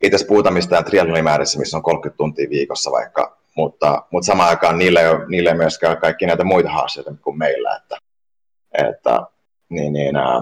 ei 0.02 0.10
tässä 0.10 0.28
puhuta 0.28 0.52
mistään 0.52 0.84
missä 1.58 1.78
on 1.78 1.84
30 1.84 2.18
tuntia 2.18 2.50
viikossa 2.50 2.92
vaikka, 2.92 3.39
mutta, 3.56 4.04
mutta 4.12 4.26
samaan 4.26 4.50
aikaan 4.50 4.78
niillä 4.78 5.02
ei 5.02 5.10
ole, 5.10 5.26
niillä 5.28 5.50
ei 5.50 5.58
myöskään 5.58 5.98
kaikki 5.98 6.26
näitä 6.26 6.44
muita 6.44 6.70
haasteita 6.70 7.14
kuin 7.24 7.38
meillä, 7.38 7.76
että, 7.76 7.98
että 8.88 9.22
niin, 9.70 9.94
niin, 9.94 10.16
ää, 10.16 10.42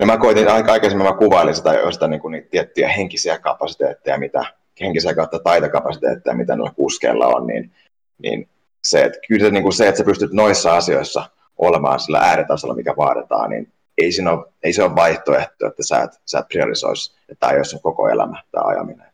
ja 0.00 0.06
mä 0.06 0.18
koitin 0.18 0.48
aika 0.48 0.72
aikaisemmin, 0.72 1.06
mä 1.06 1.18
kuvailin 1.18 1.54
sitä, 1.54 1.74
joista 1.74 2.08
niin 2.08 2.20
kuin, 2.20 2.32
niitä 2.32 2.48
tiettyjä 2.50 2.88
henkisiä 2.88 3.38
kapasiteetteja, 3.38 4.18
mitä 4.18 4.44
henkisiä 4.80 5.14
kautta 5.14 5.38
taitokapasiteetteja, 5.38 6.36
mitä 6.36 6.56
noilla 6.56 6.74
kuskeilla 6.74 7.26
on, 7.26 7.46
niin, 7.46 7.72
niin 8.18 8.48
se, 8.84 9.02
että 9.02 9.18
kyllä 9.28 9.44
se, 9.44 9.50
niin 9.50 9.62
kuin 9.62 9.72
se, 9.72 9.88
että 9.88 9.98
sä 9.98 10.04
pystyt 10.04 10.32
noissa 10.32 10.76
asioissa 10.76 11.30
olemaan 11.58 12.00
sillä 12.00 12.18
ääritasolla, 12.18 12.74
mikä 12.74 12.94
vaaditaan, 12.96 13.50
niin 13.50 13.72
ei, 13.98 14.12
siinä 14.12 14.32
ole, 14.32 14.44
ei 14.62 14.72
se 14.72 14.82
ole 14.82 14.96
vaihtoehto, 14.96 15.66
että 15.66 15.82
sä 15.82 16.02
et, 16.02 16.10
sä 16.26 16.38
et 16.38 16.48
priorisoisi, 16.48 17.16
että 17.28 17.46
tämä 17.46 17.58
olisi 17.58 17.78
koko 17.82 18.08
elämä, 18.08 18.42
tämä 18.52 18.64
ajaminen. 18.64 19.07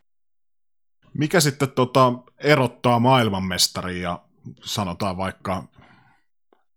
Mikä 1.17 1.39
sitten 1.39 1.71
tota, 1.71 2.13
erottaa 2.37 2.99
maailmanmestaria 2.99 4.01
ja 4.01 4.19
sanotaan 4.63 5.17
vaikka 5.17 5.63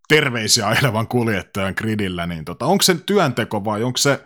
terveisiä 0.08 0.68
ajelevan 0.68 1.08
kuljettajan 1.08 1.74
gridillä, 1.76 2.26
niin 2.26 2.44
tota, 2.44 2.66
onko 2.66 2.82
se 2.82 2.94
työnteko 2.94 3.64
vai 3.64 3.82
onko 3.82 3.96
se, 3.96 4.24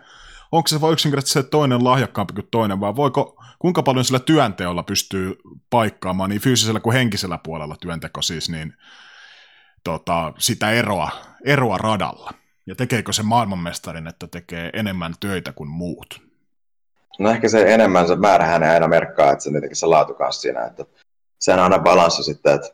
onko 0.51 0.67
se 0.67 0.81
vai 0.81 0.93
yksinkertaisesti 0.93 1.41
se 1.41 1.49
toinen 1.49 1.83
lahjakkaampi 1.83 2.33
kuin 2.33 2.47
toinen, 2.51 2.79
vai 2.79 2.95
voiko, 2.95 3.43
kuinka 3.59 3.83
paljon 3.83 4.05
sillä 4.05 4.19
työnteolla 4.19 4.83
pystyy 4.83 5.35
paikkaamaan 5.69 6.29
niin 6.29 6.41
fyysisellä 6.41 6.79
kuin 6.79 6.93
henkisellä 6.93 7.37
puolella 7.37 7.75
työnteko 7.81 8.21
siis, 8.21 8.49
niin 8.49 8.73
tota, 9.83 10.33
sitä 10.37 10.71
eroa, 10.71 11.11
eroa 11.45 11.77
radalla? 11.77 12.33
Ja 12.67 12.75
tekeekö 12.75 13.13
se 13.13 13.23
maailmanmestarin, 13.23 14.07
että 14.07 14.27
tekee 14.27 14.69
enemmän 14.73 15.13
töitä 15.19 15.53
kuin 15.53 15.69
muut? 15.69 16.32
No 17.19 17.29
ehkä 17.31 17.49
se 17.49 17.73
enemmän, 17.73 18.07
se 18.07 18.15
määrähän 18.15 18.63
aina 18.63 18.87
merkkaa, 18.87 19.31
että 19.31 19.43
se 19.43 19.49
tietenkin 19.51 19.75
se 19.75 19.85
laatu 19.85 20.15
siinä, 20.31 20.65
että 20.65 20.85
sehän 21.39 21.59
on 21.59 21.63
aina 21.63 21.79
balanssi 21.79 22.23
sitten, 22.23 22.55
että 22.55 22.69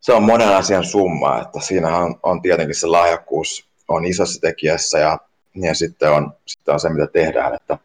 se 0.00 0.12
on 0.12 0.22
monen 0.22 0.48
asian 0.48 0.84
summa, 0.84 1.42
että 1.42 1.60
siinä 1.60 1.96
on, 1.96 2.20
on 2.22 2.42
tietenkin 2.42 2.74
se 2.74 2.86
lahjakkuus 2.86 3.68
on 3.88 4.04
isossa 4.04 4.40
tekijässä 4.40 4.98
ja, 4.98 5.18
ja 5.54 5.74
sitten, 5.74 6.12
on, 6.12 6.32
sitten 6.46 6.74
on 6.74 6.80
se, 6.80 6.88
mitä 6.88 7.06
tehdään. 7.06 7.54
Että, 7.54 7.78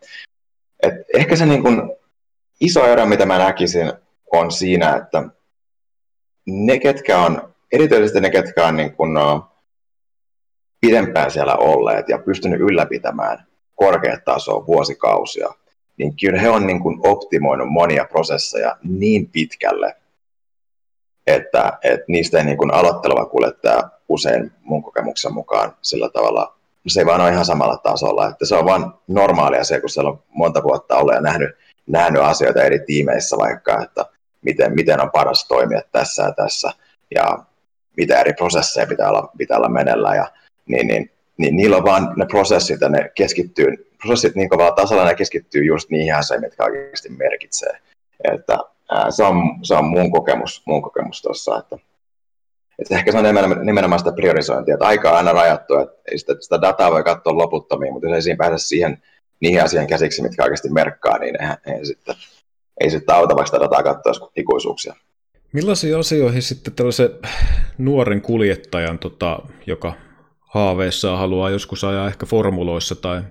et 0.84 0.94
ehkä 1.14 1.36
se 1.36 1.46
niin 1.46 1.64
kuin 1.64 1.92
iso 2.60 2.86
ero, 2.86 3.06
mitä 3.06 3.26
mä 3.26 3.38
näkisin, 3.38 3.94
on 4.34 4.52
siinä, 4.52 4.96
että 4.96 5.24
ne, 6.46 6.80
ketkä 6.80 7.20
on, 7.20 7.54
erityisesti 7.72 8.22
ne, 8.22 8.30
ketkä 8.30 8.68
on 8.68 8.76
niin 8.76 8.94
kuin, 8.96 9.18
pidempään 10.82 11.32
siellä 11.32 11.56
olleet 11.56 12.10
ja 12.10 12.20
pystynyt 12.20 12.60
ylläpitämään 12.60 13.48
korkeat 13.76 14.24
tasoa 14.26 14.68
vuosikausia, 14.68 15.50
niin 16.00 16.16
kyllä 16.22 16.42
he 16.42 16.50
on 16.50 16.68
niin 16.68 16.80
kuin 16.80 17.00
optimoinut 17.04 17.68
monia 17.70 18.06
prosesseja 18.06 18.78
niin 18.84 19.30
pitkälle, 19.30 19.96
että, 21.28 21.78
että 21.84 22.06
niistä 22.08 22.38
ei 22.38 22.44
niin 22.44 22.58
kuin 22.58 22.74
aloitteleva 22.74 23.26
kuljettaja 23.26 23.90
usein 24.10 24.52
mun 24.62 24.84
kokemuksen 24.84 25.34
mukaan 25.34 25.76
sillä 25.82 26.10
tavalla, 26.10 26.56
se 26.88 27.02
ei 27.02 27.06
vaan 27.06 27.22
ole 27.22 27.30
ihan 27.30 27.46
samalla 27.46 27.78
tasolla, 27.78 28.28
että 28.28 28.46
se 28.46 28.56
on 28.56 28.66
vain 28.66 28.86
normaalia 29.08 29.64
se, 29.64 29.82
kun 29.82 29.90
siellä 29.90 30.10
on 30.10 30.24
monta 30.30 30.64
vuotta 30.64 30.96
ollut 30.96 31.14
ja 31.14 31.22
nähnyt, 31.22 31.50
nähnyt 31.88 32.22
asioita 32.22 32.64
eri 32.64 32.80
tiimeissä 32.86 33.38
vaikka, 33.38 33.84
että 33.84 34.06
miten, 34.42 34.76
miten 34.76 35.02
on 35.02 35.12
paras 35.12 35.48
toimia 35.48 35.82
tässä 35.92 36.24
ja 36.24 36.32
tässä 36.32 36.72
ja 37.16 37.38
mitä 37.98 38.20
eri 38.20 38.34
prosesseja 38.34 38.88
pitää 38.88 39.10
olla, 39.10 39.32
pitää 39.38 39.58
olla 39.58 39.70
menellä 39.70 40.16
ja 40.16 40.32
niin, 40.66 40.88
niin, 40.88 41.12
niin 41.40 41.56
niillä 41.56 41.78
on 41.78 41.86
vaan 41.86 42.14
ne 42.16 42.26
prosessit 42.26 42.82
ja 42.82 42.90
ne 42.90 43.12
keskittyy, 43.16 43.92
prosessit 43.98 44.36
niin 44.36 44.50
kovalla 44.50 44.72
tasolla 44.72 45.06
ne 45.06 45.16
keskittyy 45.16 45.64
just 45.64 45.90
niihin 45.90 46.16
asioihin, 46.16 46.46
mitkä 46.46 46.64
oikeasti 46.64 47.10
merkitsee. 47.10 47.72
Että 48.34 48.58
ää, 48.92 49.12
se, 49.12 49.24
on, 49.24 49.36
se 49.64 49.76
on 49.76 49.86
mun 49.86 50.12
kokemus, 50.12 50.64
mun 50.66 50.82
kokemus 50.82 51.22
tuossa, 51.22 51.58
että, 51.58 51.78
että 52.80 52.96
ehkä 52.96 53.12
se 53.12 53.18
on 53.18 53.24
nimenomaan, 53.24 53.66
nimenomaan 53.66 54.00
sitä 54.00 54.12
priorisointia, 54.12 54.74
että 54.74 54.88
aika 54.88 55.12
on 55.12 55.18
aina 55.18 55.32
rajattu, 55.32 55.78
että 55.78 56.02
sitä, 56.16 56.36
sitä 56.40 56.62
dataa 56.62 56.92
voi 56.92 57.04
katsoa 57.04 57.38
loputtomiin, 57.38 57.94
mutta 57.94 58.08
jos 58.08 58.16
ei 58.16 58.22
siinä 58.22 58.38
pääse 58.38 58.58
siihen, 58.58 59.04
niihin 59.40 59.64
asioihin 59.64 59.90
käsiksi, 59.90 60.22
mitkä 60.22 60.44
oikeasti 60.44 60.70
merkkaa, 60.70 61.18
niin 61.18 61.42
eihän, 61.42 61.58
ei 61.66 61.86
sitten, 61.86 62.16
ei 62.82 62.90
sitten 62.90 63.16
auta 63.16 63.36
vaikka 63.36 63.46
sitä 63.46 63.60
dataa 63.60 63.84
katsoa 63.84 64.32
ikuisuuksia. 64.36 64.96
Millaisiin 65.54 65.98
asioihin 65.98 66.42
sitten 66.42 66.74
tällaisen 66.74 67.10
nuoren 67.78 68.22
kuljettajan, 68.22 69.00
tota, 69.00 69.40
joka 69.68 69.94
haaveissaan 70.50 71.20
haluaa 71.20 71.50
joskus 71.50 71.84
ajaa 71.84 72.08
ehkä 72.08 72.26
formuloissa 72.26 72.96
tai 72.96 73.22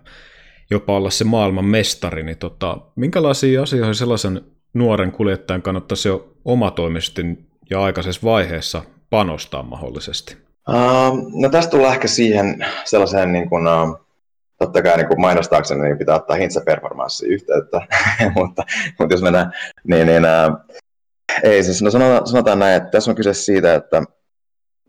jopa 0.70 0.96
olla 0.96 1.10
se 1.10 1.24
maailman 1.24 1.64
mestari, 1.64 2.22
niin 2.22 2.38
tota, 2.38 2.78
minkälaisiin 2.96 3.60
asioihin 3.60 3.94
sellaisen 3.94 4.40
nuoren 4.74 5.12
kuljettajan 5.12 5.62
kannattaisi 5.62 6.08
jo 6.08 6.32
omatoimisesti 6.44 7.22
ja 7.70 7.82
aikaisessa 7.82 8.20
vaiheessa 8.24 8.82
panostaa 9.10 9.62
mahdollisesti? 9.62 10.36
Uh, 10.68 11.40
no 11.42 11.48
tästä 11.48 11.70
tullaan 11.70 11.94
ehkä 11.94 12.08
siihen 12.08 12.66
sellaiseen, 12.84 13.32
niin 13.32 13.48
kuin, 13.48 13.66
uh, 13.66 14.06
totta 14.58 14.82
kai 14.82 14.96
niin 14.96 15.08
kuin 15.08 15.20
mainostaakseni 15.20 15.82
niin 15.82 15.98
pitää 15.98 16.16
ottaa 16.16 16.36
hintsa 16.36 16.60
performanssi 16.66 17.26
yhteyttä, 17.26 17.80
mutta, 18.36 18.62
mutta 18.98 19.14
jos 19.14 19.22
mennään, 19.22 19.52
niin, 19.84 20.06
niin 20.06 20.22
uh, 20.22 20.76
ei 21.42 21.62
siis, 21.62 21.82
no 21.82 21.90
sanotaan, 21.90 22.26
sanotaan 22.26 22.58
näin, 22.58 22.76
että 22.76 22.90
tässä 22.90 23.10
on 23.10 23.16
kyse 23.16 23.34
siitä, 23.34 23.74
että 23.74 24.02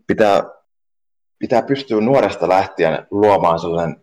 pitää, 0.06 0.42
pitää 1.40 1.62
pystyä 1.62 2.00
nuoresta 2.00 2.48
lähtien 2.48 3.06
luomaan 3.10 3.58
sellainen 3.58 4.02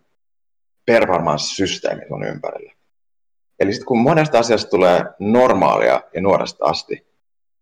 performance-systeemi 0.85 2.07
sun 2.07 2.23
ympärille. 2.23 2.73
Eli 3.59 3.73
sitten 3.73 3.87
kun 3.87 4.01
monesta 4.01 4.39
asiasta 4.39 4.69
tulee 4.69 5.05
normaalia 5.19 6.01
ja 6.13 6.21
nuoresta 6.21 6.65
asti, 6.65 7.07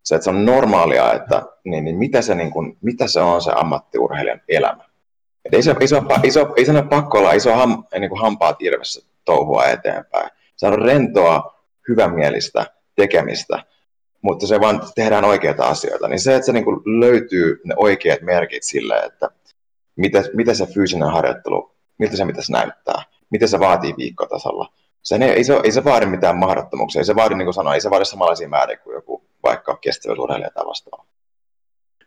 se, 0.04 0.16
että 0.16 0.24
se 0.24 0.30
on 0.30 0.46
normaalia, 0.46 1.14
että 1.14 1.44
niin, 1.64 1.84
niin 1.84 1.96
mitä, 1.96 2.22
se, 2.22 2.36
niin 2.36 2.52
kuin, 2.52 2.78
mitä 2.82 3.08
se 3.08 3.20
on 3.20 3.42
se 3.42 3.52
ammattiurheilijan 3.56 4.42
elämä. 4.48 4.84
Et 5.46 5.54
ei, 5.54 5.64
se, 5.64 5.76
iso, 5.82 6.04
iso, 6.24 6.54
ei 6.58 6.66
se 6.66 6.72
ole 6.72 6.84
pakko 6.84 7.18
olla 7.18 7.34
iso 7.34 7.56
ham, 7.56 7.84
niin 8.00 8.10
kuin 8.10 8.22
hampaat 8.22 8.62
irvessä 8.62 9.02
touhua 9.26 9.66
eteenpäin. 9.66 10.30
Se 10.56 10.68
on 10.68 10.82
rentoa, 10.82 11.56
hyvämielistä 11.90 12.66
tekemistä, 12.96 13.64
mutta 14.22 14.48
se 14.48 14.60
vaan 14.60 14.82
tehdään 14.96 15.26
oikeita 15.26 15.68
asioita. 15.68 16.08
Niin 16.08 16.20
se, 16.20 16.36
että 16.36 16.46
se 16.46 16.52
niin 16.52 16.66
löytyy 17.00 17.62
ne 17.64 17.74
oikeat 17.78 18.22
merkit 18.22 18.64
sille, 18.64 18.98
että 18.98 19.30
mitä, 19.96 20.24
mitä 20.34 20.54
se 20.54 20.66
fyysinen 20.66 21.12
harjoittelu, 21.12 21.76
miltä 21.98 22.18
se 22.18 22.26
pitäisi 22.26 22.52
näyttää, 22.52 23.04
mitä 23.30 23.48
se 23.48 23.60
vaatii 23.60 23.94
viikkotasolla. 23.98 24.74
Se 25.04 25.16
ei, 25.16 25.24
ei, 25.24 25.44
se, 25.44 25.60
ei 25.64 25.72
se 25.72 25.84
vaadi 25.84 26.06
mitään 26.06 26.38
mahdottomuuksia, 26.38 27.00
ei 27.00 27.06
se 27.06 27.16
vaadi, 27.16 27.36
niin 27.36 27.46
kuin 27.46 27.54
sanoin, 27.54 27.74
ei 27.74 27.82
se 27.82 27.90
vaadi 27.90 28.06
samanlaisia 28.06 28.50
määriä 28.50 28.78
kuin 28.78 28.94
joku 28.94 29.26
vaikka 29.44 29.78
kestävyysurheilija 29.78 30.50
tai 30.52 30.66
vastaava. 30.66 31.06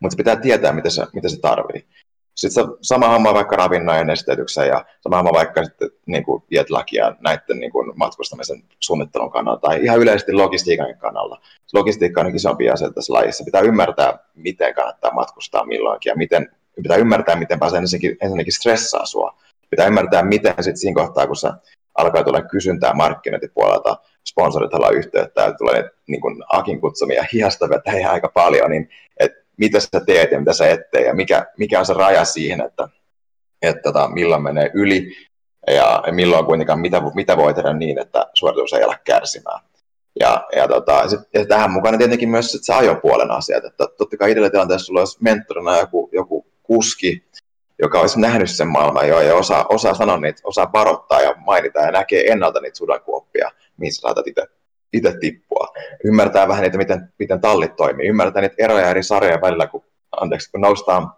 Mutta 0.01 0.17
pitää 0.17 0.37
tietää, 0.37 0.73
mitä 0.73 0.91
se, 0.91 1.07
mitä 1.13 1.29
se 1.29 1.41
tarvii. 1.41 1.87
Sitten 2.35 2.65
sama 2.81 3.09
homma 3.09 3.35
vaikka 3.35 3.57
ravinnon 3.57 3.97
ja 3.97 4.05
nesteytyksen 4.05 4.69
ja 4.69 4.85
sama 5.01 5.17
homma 5.17 5.33
vaikka 5.33 5.65
sitten 5.65 5.91
niin 6.07 6.25
kuin 6.25 6.43
jetlakia 6.51 7.17
näiden 7.21 7.59
niin 7.59 7.73
kuin 7.73 7.93
matkustamisen 7.97 8.63
suunnittelun 8.81 9.31
kannalta 9.31 9.61
tai 9.61 9.85
ihan 9.85 9.99
yleisesti 9.99 10.33
logistiikan 10.33 10.99
kannalta. 10.99 11.37
Logistiikka 11.73 12.21
on 12.21 12.37
isompi 12.37 12.71
asia 12.71 12.91
tässä 12.91 13.13
lajissa. 13.13 13.45
Pitää 13.45 13.61
ymmärtää, 13.61 14.19
miten 14.35 14.75
kannattaa 14.75 15.15
matkustaa 15.15 15.67
milloinkin 15.67 16.11
ja 16.11 16.17
miten, 16.17 16.51
pitää 16.83 16.97
ymmärtää, 16.97 17.37
miten 17.37 17.59
pääsee 17.59 17.79
ensinnäkin, 17.79 18.17
ensinnäkin 18.23 18.53
stressaa 18.53 19.07
sua. 19.07 19.35
Pitää 19.71 19.87
ymmärtää, 19.87 20.23
miten 20.23 20.55
sitten 20.55 20.77
siinä 20.77 21.03
kohtaa, 21.03 21.27
kun 21.27 21.37
sä 21.37 21.53
alkaa 21.95 22.25
tulla 22.25 22.43
kysyntää 22.43 22.95
markkinointipuolelta, 22.95 23.97
sponsorit 24.29 24.73
haluaa 24.73 24.91
yhteyttä 24.91 25.43
ja 25.43 25.53
tulee 25.53 25.91
niin 26.07 26.21
kuin 26.21 26.45
Akin 26.49 26.81
kutsumia 26.81 27.25
hihasta 27.33 27.69
vetäjiä 27.69 28.11
aika 28.11 28.29
paljon, 28.29 28.71
niin 28.71 28.89
että 29.21 29.39
mitä 29.57 29.81
sä 29.81 30.01
teet 30.07 30.31
ja 30.31 30.39
mitä 30.39 30.53
sä 30.53 30.71
et 30.71 30.91
tee 30.91 31.07
ja 31.07 31.15
mikä, 31.15 31.47
mikä 31.59 31.79
on 31.79 31.87
se 31.87 31.93
raja 31.93 32.25
siihen, 32.25 32.61
että, 32.61 32.89
että 33.63 33.83
tota, 33.83 34.09
milloin 34.09 34.43
menee 34.43 34.71
yli 34.75 35.17
ja 35.67 36.03
milloin 36.11 36.47
kuitenkaan 36.47 36.81
mitä, 36.81 37.03
mitä 37.15 37.37
voi 37.37 37.55
tehdä 37.55 37.73
niin, 37.73 37.99
että 37.99 38.27
suoritus 38.35 38.73
ei 38.73 38.83
ala 38.83 38.97
kärsimään. 39.05 39.61
Ja, 40.21 40.47
ja, 40.57 40.69
tota, 40.69 41.09
sit, 41.09 41.21
ja 41.35 41.47
tähän 41.47 41.71
mukana 41.71 41.99
tietenkin 41.99 42.29
myös 42.29 42.53
sit 42.53 42.65
se 42.65 42.75
ajopuolen 42.75 43.31
asiat, 43.31 43.65
että 43.65 43.87
totta 43.99 44.17
kai 44.17 44.31
itsellä 44.31 44.51
tilanteessa 44.51 44.87
sulla 44.87 45.01
olisi 45.01 45.19
mentorina 45.21 45.79
joku, 45.79 46.11
joku 46.13 46.47
kuski, 46.69 47.25
joka 47.79 48.01
olisi 48.01 48.21
nähnyt 48.21 48.51
sen 48.51 48.69
maailman 48.69 49.09
jo 49.09 49.21
ja 49.21 49.35
osaa, 49.35 49.67
osaa 49.69 49.95
sanoa 49.95 50.17
niitä, 50.17 50.41
osaa 50.45 50.73
varoittaa 50.73 51.21
ja 51.21 51.35
mainita 51.47 51.81
ja 51.81 51.91
näkee 51.91 52.33
ennalta 52.33 52.61
niitä 52.61 52.79
sudankuoppia, 52.79 53.51
mihin 53.77 53.93
sä 53.93 54.01
saatat 54.01 54.27
itse 54.27 54.47
itse 54.93 55.15
tippua. 55.21 55.69
Ymmärtää 56.05 56.49
vähän 56.49 56.63
niitä, 56.63 56.79
miten, 56.79 57.13
miten 57.19 57.41
tallit 57.41 57.77
toimii. 57.77 58.09
Ymmärtää 58.09 58.43
niitä 58.43 58.55
eroja 58.59 58.91
eri 58.91 59.03
sarjojen 59.03 59.41
välillä, 59.41 59.67
kun, 59.67 59.85
anteeksi, 60.21 60.51
kun 60.51 60.61
noustaan, 60.61 61.13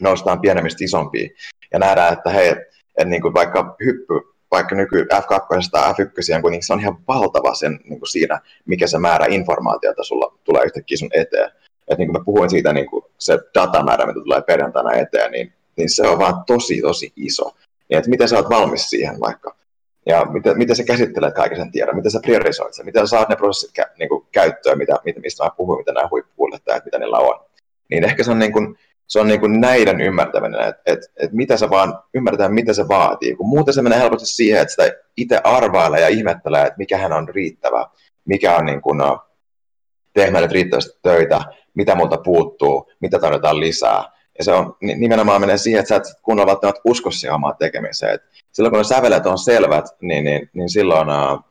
noustaan 0.00 0.40
pienemmistä 0.40 0.84
isompiin. 0.84 1.30
Ja 1.72 1.78
nähdään, 1.78 2.12
että 2.12 2.30
hei, 2.30 2.48
että 2.48 3.04
niin 3.04 3.22
kuin 3.22 3.34
vaikka 3.34 3.76
hyppy, 3.84 4.14
vaikka 4.50 4.74
nyky 4.74 5.02
F2 5.02 5.68
tai 5.70 5.92
F1, 5.92 6.42
kun 6.42 6.52
se 6.60 6.72
on 6.72 6.80
ihan 6.80 6.98
valtava 7.08 7.54
sen, 7.54 7.80
niin 7.84 7.98
kuin 7.98 8.08
siinä, 8.08 8.40
mikä 8.66 8.86
se 8.86 8.98
määrä 8.98 9.26
informaatiota 9.30 10.04
sulla 10.04 10.38
tulee 10.44 10.64
yhtäkkiä 10.64 10.96
sun 10.96 11.10
eteen. 11.12 11.50
Et 11.88 11.98
niin 11.98 12.08
kuin 12.08 12.20
mä 12.20 12.24
puhuin 12.24 12.50
siitä, 12.50 12.72
niin 12.72 12.86
kuin 12.86 13.04
se 13.18 13.38
datamäärä, 13.54 14.06
mitä 14.06 14.20
tulee 14.24 14.42
perjantaina 14.42 14.92
eteen, 14.92 15.32
niin, 15.32 15.52
niin 15.76 15.90
se 15.90 16.08
on 16.08 16.18
vaan 16.18 16.44
tosi, 16.46 16.80
tosi 16.80 17.12
iso. 17.16 17.50
Niin, 17.88 17.98
että 17.98 18.10
miten 18.10 18.28
sä 18.28 18.36
oot 18.36 18.50
valmis 18.50 18.90
siihen 18.90 19.20
vaikka 19.20 19.56
ja 20.06 20.24
miten, 20.24 20.58
miten 20.58 20.76
sä 20.76 20.84
käsittelet 20.84 21.34
kaiken 21.34 21.58
sen 21.58 21.72
tiedon, 21.72 21.96
miten 21.96 22.10
sä 22.10 22.20
priorisoit 22.22 22.74
sen, 22.74 22.86
miten 22.86 23.06
sä 23.06 23.10
saat 23.10 23.28
ne 23.28 23.36
prosessit 23.36 23.72
kä, 23.72 23.86
niin 23.98 24.08
kuin 24.08 24.26
käyttöön, 24.32 24.78
mitä, 24.78 24.98
mistä 25.22 25.44
mä 25.44 25.50
puhuin, 25.56 25.78
mitä 25.78 25.92
nämä 25.92 26.08
huippukuljettajat, 26.10 26.84
mitä 26.84 26.98
niillä 26.98 27.18
on. 27.18 27.46
Niin 27.90 28.04
ehkä 28.04 28.22
se 28.22 28.30
on, 28.30 28.38
niin 28.38 28.52
kuin, 28.52 28.78
se 29.06 29.20
on 29.20 29.28
niin 29.28 29.40
kuin 29.40 29.60
näiden 29.60 30.00
ymmärtäminen, 30.00 30.60
että 30.60 30.82
et, 30.86 30.98
et 31.16 31.32
mitä 31.32 31.56
se 31.56 31.70
vaan 31.70 31.98
ymmärretään, 32.14 32.54
mitä 32.54 32.72
se 32.72 32.88
vaatii, 32.88 33.34
kun 33.34 33.48
muuten 33.48 33.74
se 33.74 33.82
menee 33.82 33.98
helposti 33.98 34.26
siihen, 34.26 34.60
että 34.60 34.70
sitä 34.72 34.96
itse 35.16 35.40
arvailee 35.44 36.00
ja 36.00 36.08
ihmettelee, 36.08 36.62
että 36.62 36.78
mikä 36.78 36.98
hän 36.98 37.12
on 37.12 37.28
riittävä, 37.28 37.86
mikä 38.24 38.56
on 38.56 38.66
niin 38.66 38.82
kuin, 38.82 38.98
no, 38.98 39.26
tehdä 40.12 40.46
riittävästi 40.46 40.98
töitä, 41.02 41.40
mitä 41.76 41.94
multa 41.94 42.16
puuttuu, 42.16 42.92
mitä 43.00 43.18
tarvitaan 43.18 43.60
lisää. 43.60 44.04
Ja 44.38 44.44
se 44.44 44.52
on 44.52 44.76
nimenomaan 44.80 45.40
menee 45.40 45.58
siihen, 45.58 45.80
että 45.80 45.88
sä 45.88 45.96
et 45.96 46.20
kunnolla 46.22 46.50
välttämättä 46.50 46.80
usko 46.84 47.10
siihen 47.10 47.34
omaan 47.34 47.56
tekemiseen. 47.58 48.14
Et 48.14 48.22
silloin 48.52 48.70
kun 48.70 48.78
ne 48.78 48.84
sävelet 48.84 49.26
on 49.26 49.38
selvät, 49.38 49.84
niin, 50.00 50.24
niin, 50.24 50.50
niin 50.52 50.70
silloin, 50.70 51.08
uh, 51.08 51.44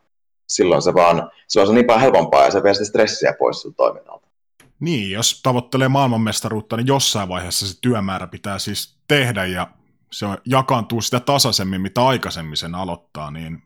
silloin, 0.47 0.81
se 0.81 0.93
vaan, 0.93 1.31
silloin 1.47 1.67
se 1.67 1.71
on 1.71 1.75
niin 1.75 1.85
paljon 1.85 2.01
helpompaa 2.01 2.45
ja 2.45 2.51
se 2.51 2.63
vie 2.63 2.73
sitä 2.73 2.85
stressiä 2.85 3.33
pois 3.39 3.61
siltä 3.61 3.75
toiminnalta. 3.75 4.27
Niin, 4.79 5.11
jos 5.11 5.41
tavoittelee 5.41 5.87
maailmanmestaruutta, 5.87 6.77
niin 6.77 6.87
jossain 6.87 7.29
vaiheessa 7.29 7.67
se 7.67 7.81
työmäärä 7.81 8.27
pitää 8.27 8.59
siis 8.59 8.97
tehdä 9.07 9.45
ja 9.45 9.67
se 10.11 10.25
jakaantuu 10.45 11.01
sitä 11.01 11.19
tasaisemmin, 11.19 11.81
mitä 11.81 12.05
aikaisemmin 12.05 12.57
sen 12.57 12.75
aloittaa, 12.75 13.31
niin 13.31 13.61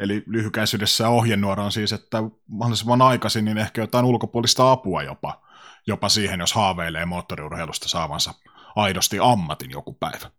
Eli 0.00 0.22
lyhykäisyydessä 0.26 1.08
ohjenuora 1.08 1.64
on 1.64 1.72
siis, 1.72 1.92
että 1.92 2.22
mahdollisimman 2.48 3.02
aikaisin 3.02 3.44
niin 3.44 3.58
ehkä 3.58 3.80
jotain 3.80 4.04
ulkopuolista 4.04 4.72
apua 4.72 5.02
jopa, 5.02 5.42
jopa 5.86 6.08
siihen, 6.08 6.40
jos 6.40 6.52
haaveilee 6.52 7.04
moottoriurheilusta 7.04 7.88
saavansa 7.88 8.34
aidosti 8.76 9.18
ammatin 9.20 9.70
joku 9.70 9.96
päivä. 10.00 10.30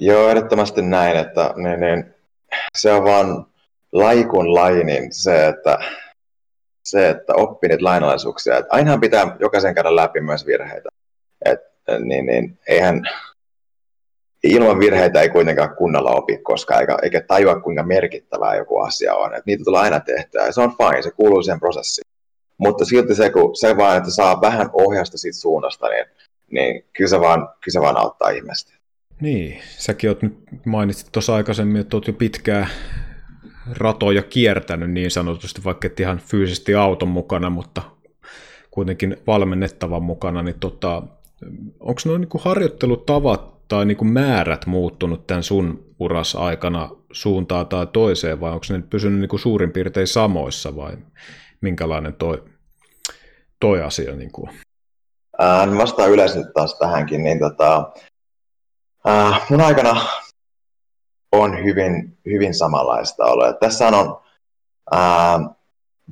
Joo, 0.00 0.28
ehdottomasti 0.28 0.82
näin, 0.82 1.16
että 1.16 1.54
niin, 1.56 1.80
niin, 1.80 2.14
se 2.78 2.92
on 2.92 3.04
vaan 3.04 3.46
laikun 3.92 4.54
laji, 4.54 4.84
niin 4.84 5.14
se, 5.14 5.46
että, 5.46 5.78
se, 6.84 7.08
että 7.08 7.34
oppii 7.34 7.68
niitä 7.68 7.84
lainalaisuuksia. 7.84 8.58
Että 8.58 8.74
ainahan 8.74 9.00
pitää 9.00 9.36
jokaisen 9.40 9.74
käydä 9.74 9.96
läpi 9.96 10.20
myös 10.20 10.46
virheitä. 10.46 10.88
Et, 11.44 11.60
niin, 12.04 12.26
niin, 12.26 12.58
eihän, 12.66 13.02
ilman 14.42 14.78
virheitä 14.78 15.20
ei 15.20 15.28
kuitenkaan 15.28 15.76
kunnolla 15.76 16.10
opi 16.10 16.38
koskaan, 16.38 16.80
eikä, 16.80 16.96
eikä 17.02 17.20
tajua 17.20 17.60
kuinka 17.60 17.82
merkittävää 17.82 18.56
joku 18.56 18.78
asia 18.78 19.14
on. 19.14 19.34
Et 19.34 19.46
niitä 19.46 19.64
tulee 19.64 19.80
aina 19.80 20.00
tehtyä 20.00 20.46
ja 20.46 20.52
se 20.52 20.60
on 20.60 20.76
fine, 20.76 21.02
se 21.02 21.10
kuuluu 21.10 21.42
siihen 21.42 21.60
prosessiin. 21.60 22.13
Mutta 22.58 22.84
silti 22.84 23.14
se, 23.14 23.30
kun 23.30 23.56
se 23.56 23.76
vaan, 23.76 23.96
että 23.96 24.10
saa 24.10 24.40
vähän 24.40 24.70
ohjausta 24.72 25.18
siitä 25.18 25.38
suunnasta, 25.38 25.88
niin, 25.88 26.06
niin 26.50 26.84
kyllä, 26.96 27.08
se 27.08 27.20
vaan, 27.20 27.40
kyllä 27.40 27.72
se 27.72 27.80
vaan 27.80 27.96
auttaa 27.96 28.30
ihmistä. 28.30 28.72
Niin, 29.20 29.60
säkin 29.78 30.10
oot 30.10 30.22
nyt 30.22 30.38
mainitsit 30.66 31.08
tuossa 31.12 31.34
aikaisemmin, 31.34 31.80
että 31.80 31.96
oot 31.96 32.06
jo 32.06 32.12
pitkää 32.12 32.68
ratoja 33.76 34.22
kiertänyt 34.22 34.90
niin 34.90 35.10
sanotusti, 35.10 35.64
vaikka 35.64 35.86
et 35.86 36.00
ihan 36.00 36.18
fyysisesti 36.18 36.74
auton 36.74 37.08
mukana, 37.08 37.50
mutta 37.50 37.82
kuitenkin 38.70 39.16
valmennettavan 39.26 40.02
mukana, 40.02 40.42
niin 40.42 40.60
tota, 40.60 41.02
onko 41.80 42.00
nuo 42.04 42.18
niin 42.18 42.28
harjoittelutavat 42.38 43.68
tai 43.68 43.86
niin 43.86 44.06
määrät 44.12 44.66
muuttunut 44.66 45.26
tämän 45.26 45.42
sun 45.42 45.84
uras 45.98 46.36
aikana 46.36 46.90
suuntaan 47.12 47.66
tai 47.66 47.86
toiseen, 47.92 48.40
vai 48.40 48.52
onko 48.52 48.66
ne 48.70 48.82
pysynyt 48.90 49.20
niin 49.20 49.40
suurin 49.40 49.72
piirtein 49.72 50.06
samoissa, 50.06 50.76
vai 50.76 50.92
minkälainen 51.60 52.14
toi, 52.14 52.44
toi 53.60 53.82
asia 53.82 54.14
niin 54.14 54.32
kuin? 54.32 54.50
Ää, 55.38 55.66
vastaan 55.78 56.10
yleisesti 56.10 56.52
taas 56.54 56.78
tähänkin, 56.78 57.24
niin 57.24 57.38
tota, 57.38 57.92
Äh, 59.08 59.46
mun 59.50 59.60
aikana 59.60 60.00
on 61.32 61.64
hyvin, 61.64 62.18
hyvin 62.26 62.54
samanlaista 62.54 63.24
ollut. 63.24 63.60
Tässä 63.60 63.88
on 63.88 64.20
äh, 64.94 65.40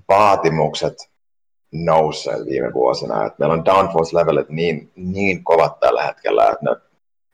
vaatimukset 0.09 1.11
nousseet 1.72 2.47
viime 2.47 2.72
vuosina. 2.72 3.26
Et 3.26 3.38
meillä 3.38 3.53
on 3.53 3.64
downforce-levelit 3.64 4.49
niin, 4.49 4.93
niin 4.97 5.45
kovat 5.45 5.80
tällä 5.80 6.03
hetkellä, 6.03 6.51
että 6.51 6.64
ne, 6.64 6.76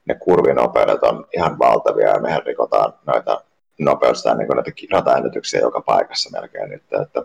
ne 0.04 0.14
kurvinopeudet 0.14 1.02
on 1.02 1.26
ihan 1.36 1.58
valtavia 1.58 2.08
ja 2.08 2.20
mehän 2.20 2.42
rikotaan 2.46 2.94
noita 3.06 3.44
nopeutta 3.78 4.34
niin 4.34 4.48
näitä 4.92 5.58
joka 5.60 5.80
paikassa 5.80 6.40
melkein 6.40 6.70
nyt. 6.70 6.82
Että, 7.02 7.22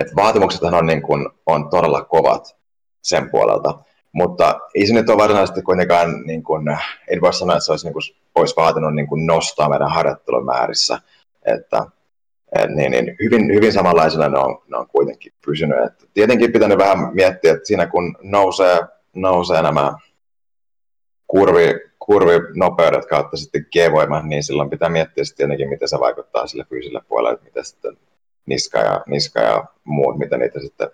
että 0.00 0.16
vaatimukset 0.16 0.62
on, 0.62 0.86
niin 0.86 1.02
kuin, 1.02 1.28
on 1.46 1.70
todella 1.70 2.04
kovat 2.04 2.56
sen 3.02 3.30
puolelta. 3.30 3.78
Mutta 4.12 4.60
ei 4.74 4.86
se 4.86 4.94
nyt 4.94 5.08
ole 5.08 5.18
varsinaisesti 5.18 5.62
kuitenkaan, 5.62 6.22
niin 6.26 6.42
kuin, 6.42 6.66
en 7.08 7.20
voi 7.20 7.32
sanoa, 7.32 7.56
että 7.56 7.64
se 7.64 7.72
olisi, 7.72 7.86
niin 7.86 7.92
kuin, 7.92 8.02
olisi 8.34 8.56
vaatinut 8.56 8.94
niin 8.94 9.06
kuin 9.06 9.26
nostaa 9.26 9.68
meidän 9.68 9.90
harjoittelumäärissä. 9.90 11.00
Että, 11.44 11.86
et, 12.58 12.70
niin, 12.70 12.90
niin, 12.90 13.16
hyvin, 13.22 13.54
hyvin 13.54 13.72
samanlaisena 13.72 14.28
ne 14.28 14.38
on, 14.38 14.62
ne 14.68 14.76
on 14.76 14.86
kuitenkin 14.88 15.32
pysynyt. 15.46 15.78
Et 15.84 16.08
tietenkin 16.14 16.52
pitänyt 16.52 16.78
vähän 16.78 17.14
miettiä, 17.14 17.52
että 17.52 17.66
siinä 17.66 17.86
kun 17.86 18.16
nousee, 18.22 18.78
nousee 19.14 19.62
nämä 19.62 19.94
kurvi, 21.26 21.80
kurvinopeudet 21.98 23.06
kautta 23.06 23.36
sitten 23.36 23.66
G-voima, 23.72 24.22
niin 24.22 24.42
silloin 24.42 24.70
pitää 24.70 24.88
miettiä 24.88 25.24
sitten 25.24 25.36
tietenkin, 25.36 25.68
miten 25.68 25.88
se 25.88 26.00
vaikuttaa 26.00 26.46
sille 26.46 26.64
fyysiselle 26.68 27.02
puolelle, 27.08 27.34
että 27.34 27.44
miten 27.44 27.64
sitten 27.64 27.96
niska 28.46 28.78
ja, 28.78 29.02
niska 29.06 29.40
ja 29.40 29.64
muut, 29.84 30.18
miten 30.18 30.40
niitä 30.40 30.60
sitten 30.60 30.88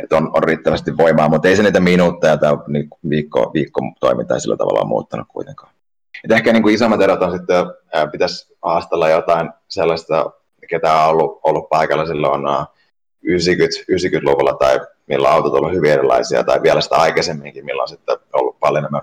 että 0.00 0.16
on, 0.16 0.30
on 0.34 0.42
riittävästi 0.42 0.96
voimaa, 0.96 1.28
mutta 1.28 1.48
ei 1.48 1.56
se 1.56 1.62
niitä 1.62 1.80
minuutteja 1.80 2.36
tai 2.36 2.56
niin 2.66 2.88
viikko, 3.10 3.50
viikko 3.54 3.80
toimintaa 4.00 4.38
sillä 4.38 4.56
tavalla 4.56 4.84
muuttanut 4.84 5.26
kuitenkaan. 5.28 5.72
Et 6.24 6.30
ehkä 6.30 6.52
niin 6.52 6.62
kuin 6.62 6.74
isommat 6.74 7.00
erot 7.00 7.22
on 7.22 7.32
sitten, 7.32 7.66
ää, 7.92 8.06
pitäisi 8.06 8.56
haastella 8.62 9.08
jotain 9.08 9.50
sellaista, 9.68 10.30
ketä 10.68 11.02
on 11.02 11.10
ollut, 11.10 11.40
ollut 11.42 11.68
paikalla 11.68 12.06
silloin 12.06 12.46
ää, 12.46 12.66
90, 13.22 13.76
90-luvulla 13.92 14.54
tai 14.54 14.80
milloin 15.06 15.34
autot 15.34 15.52
on 15.52 15.58
ollut 15.58 15.74
hyvin 15.74 15.92
erilaisia, 15.92 16.44
tai 16.44 16.62
vielä 16.62 16.80
sitä 16.80 16.96
aikaisemminkin, 16.96 17.64
milloin 17.64 17.84
on 17.84 17.88
sitten 17.88 18.16
ollut 18.32 18.60
paljon 18.60 18.84
enemmän 18.84 19.02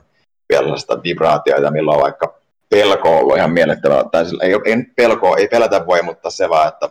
vielä 0.50 0.78
sitä 0.78 1.04
vibraatioita, 1.04 1.72
milloin 1.72 1.98
on 1.98 2.04
vaikka 2.04 2.36
pelko 2.70 3.20
ollut 3.20 3.38
ihan 3.38 3.52
miellyttävää, 3.52 4.04
tai 4.12 4.26
sillä, 4.26 4.44
ei, 4.44 4.54
ei 4.66 4.84
pelkoa, 4.96 5.38
ei 5.38 5.48
pelätä 5.48 5.86
voi, 5.86 6.02
mutta 6.02 6.30
se 6.30 6.50
vaan, 6.50 6.68
että 6.68 6.90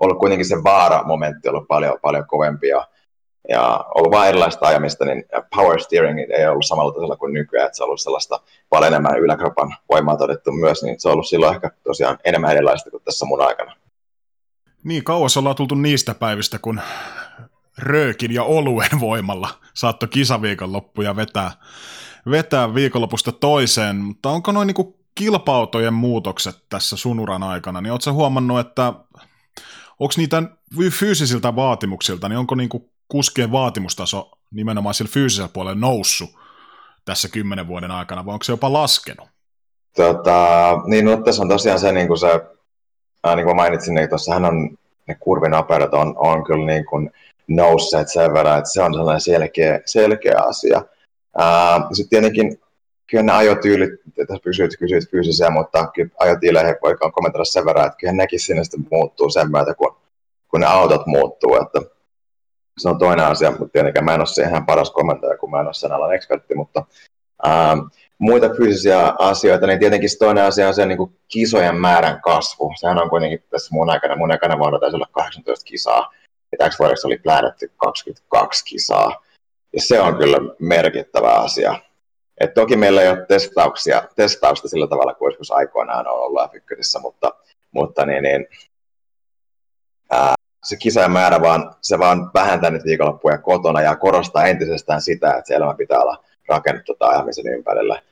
ollut 0.00 0.18
kuitenkin 0.18 0.46
se 0.46 0.64
vaara-momentti 0.64 1.48
ollut 1.48 1.68
paljon, 1.68 1.98
paljon 2.02 2.26
kovempi 2.26 2.68
ja, 2.68 2.86
ja 3.48 3.84
ollut 3.94 4.12
vain 4.12 4.28
erilaista 4.28 4.66
ajamista, 4.66 5.04
niin 5.04 5.24
power 5.56 5.80
steering 5.80 6.18
ei 6.18 6.46
ollut 6.46 6.66
samalla 6.66 6.92
tasolla 6.92 7.16
kuin 7.16 7.34
nykyään, 7.34 7.66
että 7.66 7.76
se 7.76 7.82
on 7.82 7.86
ollut 7.86 8.00
sellaista 8.00 8.40
paljon 8.70 8.92
enemmän 8.92 9.18
yläkropan 9.18 9.76
voimaa 9.92 10.16
todettu 10.16 10.52
myös, 10.52 10.82
niin 10.82 11.00
se 11.00 11.08
on 11.08 11.12
ollut 11.12 11.28
silloin 11.28 11.54
ehkä 11.54 11.70
tosiaan 11.84 12.18
enemmän 12.24 12.50
erilaista 12.52 12.90
kuin 12.90 13.02
tässä 13.02 13.26
mun 13.26 13.42
aikana. 13.42 13.76
Niin 14.84 15.04
kauas 15.04 15.36
ollaan 15.36 15.56
tultu 15.56 15.74
niistä 15.74 16.14
päivistä, 16.14 16.58
kun 16.58 16.80
röökin 17.78 18.34
ja 18.34 18.42
oluen 18.42 19.00
voimalla 19.00 19.48
saattoi 19.74 20.08
kisaviikonloppuja 20.08 21.16
vetää, 21.16 21.50
vetää 22.30 22.74
viikonlopusta 22.74 23.32
toiseen, 23.32 23.96
mutta 23.96 24.30
onko 24.30 24.52
noin 24.52 24.66
niin 24.66 24.94
kilpautojen 25.14 25.94
muutokset 25.94 26.56
tässä 26.68 26.96
sunuran 26.96 27.42
aikana, 27.42 27.80
niin 27.80 27.92
ootko 27.92 28.12
huomannut, 28.12 28.60
että 28.60 28.92
onko 29.98 30.14
niitä 30.16 30.42
fyysisiltä 30.90 31.56
vaatimuksilta, 31.56 32.28
niin 32.28 32.38
onko 32.38 32.54
niin 32.54 32.68
kuskien 33.08 33.52
vaatimustaso 33.52 34.30
nimenomaan 34.50 34.94
sillä 34.94 35.10
fyysisellä 35.12 35.48
puolella 35.52 35.80
noussut 35.80 36.30
tässä 37.04 37.28
kymmenen 37.28 37.68
vuoden 37.68 37.90
aikana, 37.90 38.26
vai 38.26 38.32
onko 38.32 38.44
se 38.44 38.52
jopa 38.52 38.72
laskenut? 38.72 39.28
Tota, 39.96 40.80
niin 40.86 41.04
no, 41.04 41.16
tässä 41.16 41.42
on 41.42 41.48
tosiaan 41.48 41.80
se, 41.80 41.92
niin 41.92 42.08
kuin 42.08 42.18
se 42.18 42.40
ää, 43.24 43.36
niin 43.36 43.46
kuin 43.46 43.56
mainitsin, 43.56 43.94
niin 43.94 44.08
tuossahan 44.08 44.44
on 44.44 44.78
ne 45.06 45.14
kurvinopeudet 45.14 45.94
on, 45.94 46.14
on 46.16 46.44
kyllä 46.44 46.66
niin 46.66 46.86
kuin 46.86 47.10
nousseet 47.48 48.08
sen 48.08 48.34
verran, 48.34 48.58
että 48.58 48.72
se 48.72 48.82
on 48.82 48.94
sellainen 48.94 49.20
selkeä, 49.20 49.80
selkeä 49.84 50.38
asia. 50.38 50.82
Sitten 51.92 52.10
tietenkin 52.10 52.60
kyllä 53.10 53.22
ne 53.22 53.32
ajotyylit, 53.32 53.90
tässä 54.16 54.42
kysyit, 54.42 54.70
kysyit 54.78 55.10
fyysisiä, 55.10 55.50
mutta 55.50 55.86
kyllä 55.94 56.10
ajotiilejä 56.18 56.74
voi 56.82 56.96
kommentoida 57.12 57.44
sen 57.44 57.66
verran, 57.66 57.86
että 57.86 57.96
kyllä 57.96 58.12
nekin 58.12 58.40
sinne 58.40 58.64
sitten 58.64 58.86
muuttuu 58.90 59.30
sen 59.30 59.50
myötä, 59.50 59.74
kun, 59.74 59.96
kun 60.48 60.60
ne 60.60 60.66
autot 60.66 61.06
muuttuu. 61.06 61.56
Että 61.56 61.80
se 62.78 62.88
on 62.88 62.98
toinen 62.98 63.26
asia, 63.26 63.50
mutta 63.50 63.68
tietenkään 63.68 64.04
mä 64.04 64.14
en 64.14 64.20
ole 64.20 64.26
siihen 64.26 64.66
paras 64.66 64.90
kommentoija, 64.90 65.38
kun 65.38 65.50
mä 65.50 65.60
en 65.60 65.66
ole 65.66 65.74
sen 65.74 65.92
alan 65.92 66.14
ekspertti, 66.14 66.54
mutta 66.54 66.84
ää, 67.44 67.76
muita 68.18 68.50
fyysisiä 68.56 69.14
asioita, 69.18 69.66
niin 69.66 69.78
tietenkin 69.78 70.10
toinen 70.18 70.44
asia 70.44 70.68
on 70.68 70.74
se 70.74 70.86
niin 70.86 70.98
kuin 70.98 71.16
kisojen 71.28 71.76
määrän 71.76 72.22
kasvu. 72.22 72.72
Sehän 72.80 73.02
on 73.02 73.10
kuitenkin 73.10 73.44
tässä 73.50 73.68
mun 73.72 73.90
aikana, 73.90 74.16
mun 74.16 74.32
aikana 74.32 74.58
vuonna 74.58 74.78
taisi 74.78 74.96
olla 74.96 75.08
18 75.12 75.64
kisaa, 75.64 76.12
ja 76.52 76.58
täksi 76.58 76.78
vuodeksi 76.78 77.06
oli 77.06 77.18
plähdetty 77.18 77.72
22 77.76 78.64
kisaa. 78.64 79.22
Ja 79.72 79.82
se 79.82 80.00
on 80.00 80.16
kyllä 80.16 80.38
merkittävä 80.58 81.32
asia. 81.32 81.87
Et 82.40 82.54
toki 82.54 82.76
meillä 82.76 83.02
ei 83.02 83.08
ole 83.08 83.26
testauksia, 83.26 84.02
testausta 84.16 84.68
sillä 84.68 84.86
tavalla 84.86 85.14
kuin 85.14 85.30
joskus 85.30 85.50
aikoinaan 85.50 86.06
on 86.06 86.12
ollut 86.12 86.42
f 86.50 87.02
mutta, 87.02 87.34
mutta 87.70 88.06
niin, 88.06 88.22
niin, 88.22 88.46
ää, 90.10 90.34
se 90.64 90.76
kisajan 90.76 91.12
määrä 91.12 91.40
vaan, 91.40 91.74
se 91.80 91.98
vaan 91.98 92.30
vähentää 92.34 92.70
nyt 92.70 92.84
viikonloppuja 92.84 93.38
kotona 93.38 93.80
ja 93.80 93.96
korostaa 93.96 94.46
entisestään 94.46 95.02
sitä, 95.02 95.28
että 95.28 95.48
se 95.48 95.54
elämä 95.54 95.74
pitää 95.74 96.00
olla 96.00 96.24
rakennettu 96.48 96.94
tai 96.94 97.14
ajamisen 97.14 97.54
ympärillä. 97.54 98.02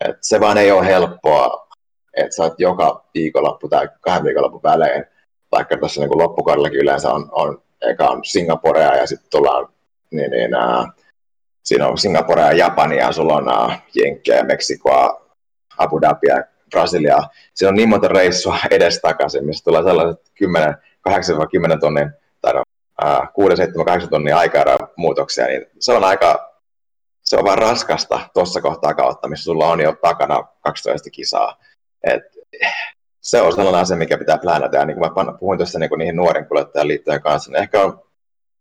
Et 0.00 0.16
se 0.20 0.40
vaan 0.40 0.58
ei 0.58 0.72
ole 0.72 0.86
helppoa, 0.86 1.68
että 2.16 2.36
sä 2.36 2.42
oot 2.42 2.60
joka 2.60 3.04
viikonloppu 3.14 3.68
tai 3.68 3.88
kahden 4.00 4.24
viikonloppu 4.24 4.60
välein, 4.62 5.04
vaikka 5.52 5.76
tuossa 5.76 6.00
niin 6.00 6.18
loppukaudellakin 6.18 6.80
yleensä 6.80 7.12
on, 7.12 7.28
on, 7.32 7.62
eka 7.80 8.08
on 8.08 8.24
Singaporea 8.24 8.96
ja 8.96 9.06
sitten 9.06 9.30
tullaan 9.30 9.68
niin, 10.10 10.30
niin, 10.30 10.54
ää, 10.54 10.92
siinä 11.70 11.88
on 11.88 11.98
Singaporea 11.98 12.46
ja 12.46 12.52
Japania, 12.52 13.12
sulla 13.12 13.36
on 13.36 13.48
uh, 13.48 13.72
Jenkkejä, 13.94 14.42
Meksikoa, 14.42 15.26
Abu 15.78 16.00
Dhabia, 16.00 16.44
Brasiliaa. 16.70 17.28
Siinä 17.54 17.68
on 17.68 17.74
niin 17.74 17.88
monta 17.88 18.08
reissua 18.08 18.56
edestakaisin, 18.70 19.46
missä 19.46 19.64
tulee 19.64 19.82
sellaiset 19.82 20.30
10, 20.34 20.74
8-10 20.74 21.78
tonnin 21.80 22.10
tai 22.40 22.52
no, 22.52 22.62
uh, 23.04 23.32
6, 23.34 23.56
7, 23.56 23.84
8 23.84 24.10
tonnin 24.10 24.34
aikaa 24.34 24.64
muutoksia, 24.96 25.46
niin 25.46 25.66
se 25.78 25.92
on 25.92 26.04
aika, 26.04 26.52
se 27.24 27.36
on 27.36 27.44
vaan 27.44 27.58
raskasta 27.58 28.20
tuossa 28.34 28.60
kohtaa 28.60 28.94
kautta, 28.94 29.28
missä 29.28 29.44
sulla 29.44 29.68
on 29.68 29.80
jo 29.80 29.96
takana 30.02 30.44
12 30.60 31.10
kisaa. 31.10 31.56
Et, 32.04 32.22
se 33.20 33.40
on 33.40 33.52
sellainen 33.52 33.80
asia, 33.80 33.96
mikä 33.96 34.18
pitää 34.18 34.38
plänata. 34.38 34.76
Ja 34.76 34.84
niin 34.84 34.96
kuin 34.98 35.26
mä 35.26 35.32
puhuin 35.32 35.58
tuossa 35.58 35.78
niin 35.78 35.90
niihin 35.98 36.16
nuoren 36.16 36.46
kuljettajan 36.46 36.88
liittojen 36.88 37.22
kanssa, 37.22 37.50
niin 37.50 37.62
ehkä 37.62 37.80
on 37.80 38.02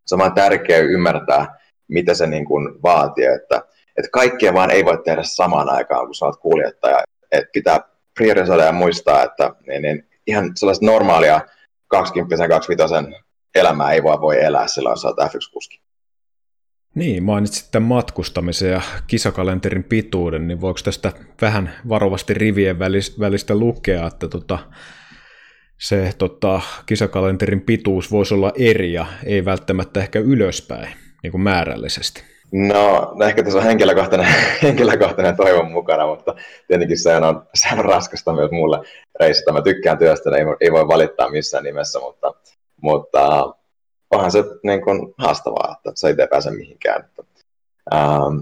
saman 0.06 0.34
tärkeää 0.34 0.80
ymmärtää, 0.80 1.60
mitä 1.90 2.14
se 2.14 2.28
niin 2.28 2.46
kuin 2.46 2.84
vaatii, 2.84 3.26
että, 3.26 3.62
että 3.98 4.10
kaikkea 4.12 4.54
vaan 4.54 4.72
ei 4.72 4.86
voi 4.86 4.98
tehdä 5.06 5.22
samaan 5.24 5.70
aikaan, 5.70 6.06
kun 6.06 6.16
sä 6.16 6.26
oot 6.26 6.40
kuljettaja. 6.40 7.04
Että 7.32 7.50
pitää 7.54 7.80
priorisoida 8.18 8.64
ja 8.64 8.72
muistaa, 8.72 9.24
että 9.24 9.56
niin, 9.68 9.82
niin 9.82 10.08
ihan 10.28 10.52
sellaista 10.56 10.86
normaalia 10.86 11.42
20 11.88 12.48
25 12.48 12.94
elämää 13.56 13.92
ei 13.92 14.04
voi, 14.04 14.22
voi 14.22 14.44
elää 14.44 14.68
silloin, 14.68 14.94
jos 14.94 15.02
sä 15.02 15.08
oot 15.08 15.18
F1-kuski. 15.18 15.82
Niin, 16.96 17.24
mainitsit 17.24 17.72
tämän 17.72 17.88
matkustamisen 17.88 18.72
ja 18.72 18.82
kisakalenterin 19.08 19.84
pituuden, 19.84 20.48
niin 20.48 20.62
voiko 20.62 20.80
tästä 20.84 21.12
vähän 21.42 21.74
varovasti 21.90 22.34
rivien 22.34 22.80
välistä 23.20 23.56
lukea, 23.56 24.08
että 24.08 24.28
tota, 24.28 24.60
se 25.80 26.14
tota, 26.18 26.62
kisakalenterin 26.86 27.62
pituus 27.62 28.12
voisi 28.12 28.34
olla 28.34 28.52
eri 28.58 28.94
ja 28.94 29.06
ei 29.26 29.46
välttämättä 29.46 30.00
ehkä 30.00 30.20
ylöspäin? 30.20 31.09
Niin 31.24 31.32
kuin 31.32 31.42
määrällisesti? 31.42 32.24
No, 32.52 33.12
no 33.16 33.26
ehkä 33.26 33.44
tässä 33.44 33.60
on 33.60 33.66
henkilökohtainen, 33.66 34.28
henkilökohtainen 34.64 35.38
toivon 35.38 35.72
mukana, 35.72 36.08
mutta 36.08 36.36
tietenkin 36.68 37.00
se 37.00 37.16
on, 37.16 37.48
se 37.54 37.68
on 37.74 37.86
raskasta 37.86 38.34
myös 38.34 38.52
mulle 38.52 38.80
reissata. 39.20 39.54
Mä 39.54 39.62
tykkään 39.62 39.98
työstä, 39.98 40.30
ei, 40.30 40.44
ei 40.62 40.72
voi 40.72 40.88
valittaa 40.88 41.30
missään 41.30 41.64
nimessä, 41.64 42.00
mutta, 42.00 42.34
mutta 42.82 43.54
onhan 44.12 44.32
se 44.32 44.44
niin 44.64 44.82
kuin 44.82 45.14
haastavaa, 45.18 45.76
että 45.78 45.92
se 45.96 46.08
ei 46.08 46.28
pääse 46.30 46.52
mihinkään. 46.52 47.02
Että, 47.06 47.24
ähm, 47.94 48.40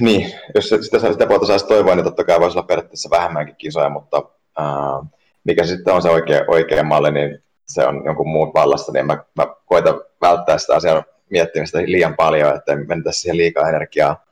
niin, 0.00 0.32
jos 0.54 0.68
sitä, 0.68 1.12
sitä 1.12 1.26
puolta 1.26 1.46
saisi 1.46 1.66
toivoa, 1.66 1.94
niin 1.94 2.04
totta 2.04 2.24
kai 2.24 2.40
voisi 2.40 2.58
olla 2.58 2.66
periaatteessa 2.66 3.10
vähemmänkin 3.10 3.56
kisoja, 3.56 3.88
mutta 3.88 4.22
äh, 4.60 5.08
mikä 5.44 5.64
sitten 5.64 5.94
on 5.94 6.02
se 6.02 6.10
oikea, 6.10 6.44
oikea 6.48 6.82
malli, 6.82 7.12
niin 7.12 7.42
se 7.68 7.86
on 7.86 8.02
jonkun 8.04 8.28
muun 8.28 8.54
vallassa, 8.54 8.92
niin 8.92 9.06
mä, 9.06 9.24
mä 9.36 9.46
koitan 9.66 10.00
välttää 10.20 10.58
sitä 10.58 10.76
asiaa 10.76 11.02
miettimistä 11.30 11.78
liian 11.78 12.16
paljon, 12.16 12.56
että 12.56 12.76
mentäisi 12.76 13.20
siihen 13.20 13.36
liikaa 13.36 13.68
energiaa, 13.68 14.24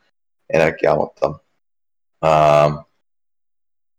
energiaa 0.52 0.96
mutta 0.96 1.32
ää, 2.22 2.70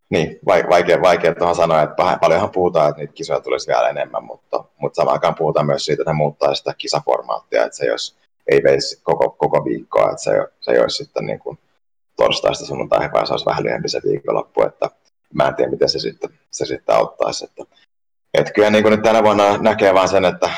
niin, 0.09 0.39
vaikea, 0.67 1.01
vaikea 1.01 1.35
tuohon 1.35 1.55
sanoa, 1.55 1.81
että 1.81 2.17
paljonhan 2.21 2.51
puhutaan, 2.51 2.89
että 2.89 3.01
niitä 3.01 3.13
kisoja 3.13 3.39
tulisi 3.39 3.67
vielä 3.67 3.89
enemmän, 3.89 4.23
mutta, 4.23 4.63
mutta 4.77 4.95
samaan 4.95 5.13
aikaan 5.13 5.35
puhutaan 5.35 5.65
myös 5.65 5.85
siitä, 5.85 6.01
että 6.01 6.11
ne 6.11 6.17
muuttaa 6.17 6.55
sitä 6.55 6.73
kisaformaattia, 6.77 7.65
että 7.65 7.77
se 7.77 7.85
jos 7.85 8.17
ei 8.51 8.63
veisi 8.63 9.01
koko, 9.03 9.29
koko 9.29 9.65
viikkoa, 9.65 10.11
että 10.11 10.23
se, 10.23 10.31
se 10.59 10.81
olisi 10.81 11.03
sitten 11.03 11.25
niin 11.25 11.39
kuin 11.39 11.59
torstaista 12.15 12.65
sunnuntaihin, 12.65 13.11
vaan 13.13 13.27
se 13.27 13.33
olisi 13.33 13.45
vähän 13.45 13.63
lyhyempi 13.63 13.89
se 13.89 14.01
viikonloppu, 14.03 14.63
että 14.63 14.89
mä 15.33 15.47
en 15.47 15.55
tiedä, 15.55 15.71
miten 15.71 15.89
se 15.89 15.99
sitten, 15.99 16.29
se 16.51 16.65
sitten 16.65 16.95
auttaisi. 16.95 17.45
Että, 17.45 17.63
että 18.33 18.53
kyllä 18.53 18.69
niin 18.69 18.83
kuin 18.83 18.91
nyt 18.91 19.01
tänä 19.01 19.23
vuonna 19.23 19.57
näkee 19.57 19.93
vaan 19.93 20.09
sen, 20.09 20.25
että 20.25 20.49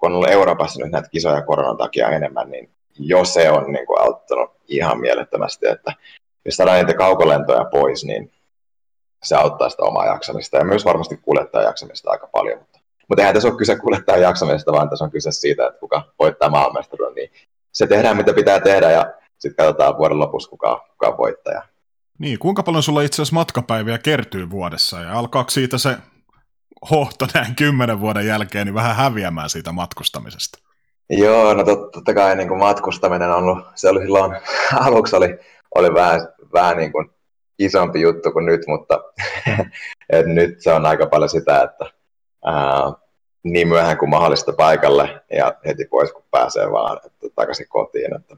kun 0.00 0.12
on 0.12 0.16
ollut 0.16 0.30
Euroopassa 0.30 0.82
nyt 0.82 0.92
näitä 0.92 1.08
kisoja 1.08 1.42
koronan 1.42 1.76
takia 1.76 2.08
enemmän, 2.08 2.50
niin 2.50 2.70
jo 2.98 3.24
se 3.24 3.50
on 3.50 3.72
niin 3.72 3.86
kuin 3.86 4.00
auttanut 4.00 4.50
ihan 4.68 5.00
mielettömästi, 5.00 5.68
että 5.68 5.92
jos 6.44 6.56
saadaan 6.56 6.78
niitä 6.78 6.98
kaukolentoja 6.98 7.64
pois, 7.64 8.04
niin 8.04 8.32
se 9.22 9.36
auttaa 9.36 9.68
sitä 9.68 9.82
omaa 9.82 10.06
jaksamista 10.06 10.56
ja 10.56 10.64
myös 10.64 10.84
varmasti 10.84 11.16
kuljettaa 11.16 11.62
jaksamista 11.62 12.10
aika 12.10 12.26
paljon. 12.26 12.58
Mutta, 12.58 12.78
mutta 13.08 13.22
eihän 13.22 13.34
tässä 13.34 13.48
ole 13.48 13.58
kyse 13.58 13.76
kuljettaa 13.76 14.16
jaksamista, 14.16 14.72
vaan 14.72 14.88
tässä 14.90 15.04
on 15.04 15.10
kyse 15.10 15.32
siitä, 15.32 15.66
että 15.66 15.80
kuka 15.80 16.02
voittaa 16.18 16.50
maailmanmestaruuden. 16.50 17.14
Niin 17.14 17.30
se 17.72 17.86
tehdään, 17.86 18.16
mitä 18.16 18.32
pitää 18.32 18.60
tehdä 18.60 18.90
ja 18.90 19.12
sitten 19.38 19.64
katsotaan 19.64 19.98
vuoden 19.98 20.18
lopussa, 20.18 20.50
kuka, 20.50 20.86
kuka 20.90 21.08
on 21.08 21.18
voittaja. 21.18 21.62
Niin, 22.18 22.38
kuinka 22.38 22.62
paljon 22.62 22.82
sulla 22.82 23.02
itse 23.02 23.14
asiassa 23.22 23.34
matkapäiviä 23.34 23.98
kertyy 23.98 24.50
vuodessa 24.50 25.00
ja 25.00 25.18
alkaako 25.18 25.50
siitä 25.50 25.78
se 25.78 25.96
hohto 26.90 27.26
näin 27.34 27.56
kymmenen 27.56 28.00
vuoden 28.00 28.26
jälkeen 28.26 28.66
niin 28.66 28.74
vähän 28.74 28.96
häviämään 28.96 29.50
siitä 29.50 29.72
matkustamisesta? 29.72 30.58
Joo, 31.10 31.54
no 31.54 31.64
tot, 31.64 31.90
totta 31.90 32.14
kai 32.14 32.36
niin 32.36 32.48
kuin 32.48 32.60
matkustaminen 32.60 33.30
on 33.30 33.44
ollut, 33.44 33.64
se 33.74 33.88
oli 33.88 34.00
silloin, 34.00 34.36
aluksi 34.86 35.16
oli, 35.16 35.38
oli 35.74 35.94
vähän, 35.94 36.20
vähän 36.52 36.76
niin 36.76 36.92
kuin 36.92 37.10
isompi 37.58 38.00
juttu 38.00 38.32
kuin 38.32 38.46
nyt, 38.46 38.60
mutta 38.66 39.04
et 40.10 40.26
nyt 40.26 40.60
se 40.60 40.72
on 40.72 40.86
aika 40.86 41.06
paljon 41.06 41.28
sitä, 41.28 41.62
että 41.62 41.84
ää, 42.44 42.92
niin 43.42 43.68
myöhään 43.68 43.98
kuin 43.98 44.10
mahdollista 44.10 44.52
paikalle 44.52 45.22
ja 45.30 45.54
heti 45.66 45.84
pois 45.84 46.12
kun 46.12 46.24
pääsee 46.30 46.72
vaan 46.72 47.00
että 47.06 47.26
takaisin 47.34 47.68
kotiin. 47.68 48.16
Että, 48.16 48.36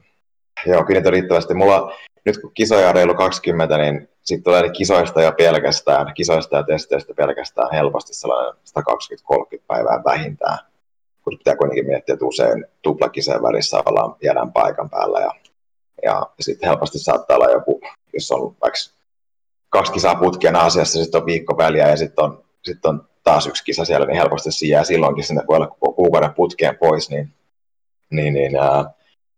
joo, 0.65 0.83
kyllä 0.83 1.11
riittävästi. 1.11 1.53
Mulla, 1.53 1.93
nyt 2.25 2.41
kun 2.41 2.51
kisoja 2.53 2.89
on 2.89 2.95
reilu 2.95 3.15
20, 3.15 3.77
niin 3.77 4.09
sitten 4.23 4.43
tulee 4.43 4.69
kisoista 4.69 5.21
ja 5.21 5.31
pelkästään, 5.31 6.13
kisoista 6.13 6.55
ja 6.55 6.63
testeistä 6.63 7.13
pelkästään 7.13 7.69
helposti 7.71 8.13
sellainen 8.13 8.53
120-30 8.53 9.63
päivää 9.67 10.01
vähintään. 10.05 10.57
kun 11.23 11.37
pitää 11.37 11.55
kuitenkin 11.55 11.87
miettiä, 11.87 12.13
että 12.13 12.25
usein 12.25 12.65
tuplakisojen 12.81 13.41
välissä 13.41 13.83
ollaan 13.85 14.15
jäädään 14.23 14.53
paikan 14.53 14.89
päällä 14.89 15.19
ja, 15.19 15.31
ja 16.03 16.27
sitten 16.39 16.69
helposti 16.69 16.99
saattaa 16.99 17.37
olla 17.37 17.51
joku, 17.51 17.81
jos 18.13 18.31
on 18.31 18.55
vaikka 18.61 18.79
kaksi 19.69 19.91
kisaa 19.91 20.15
putkien 20.15 20.55
asiassa, 20.55 21.03
sitten 21.03 21.21
on 21.21 21.25
viikko 21.25 21.57
väliä 21.57 21.89
ja 21.89 21.97
sitten 21.97 22.25
on, 22.25 22.43
sit 22.63 22.85
on 22.85 23.07
taas 23.23 23.47
yksi 23.47 23.63
kisa 23.63 23.85
siellä, 23.85 24.05
niin 24.05 24.17
helposti 24.17 24.51
se 24.51 24.65
jää 24.65 24.83
silloinkin 24.83 25.23
sinne 25.23 25.43
voi 25.47 25.55
olla 25.55 25.67
kuukauden 25.95 26.33
putkeen 26.33 26.77
pois, 26.77 27.09
niin, 27.09 27.33
niin, 28.09 28.33
niin 28.33 28.55
ää, 28.55 28.91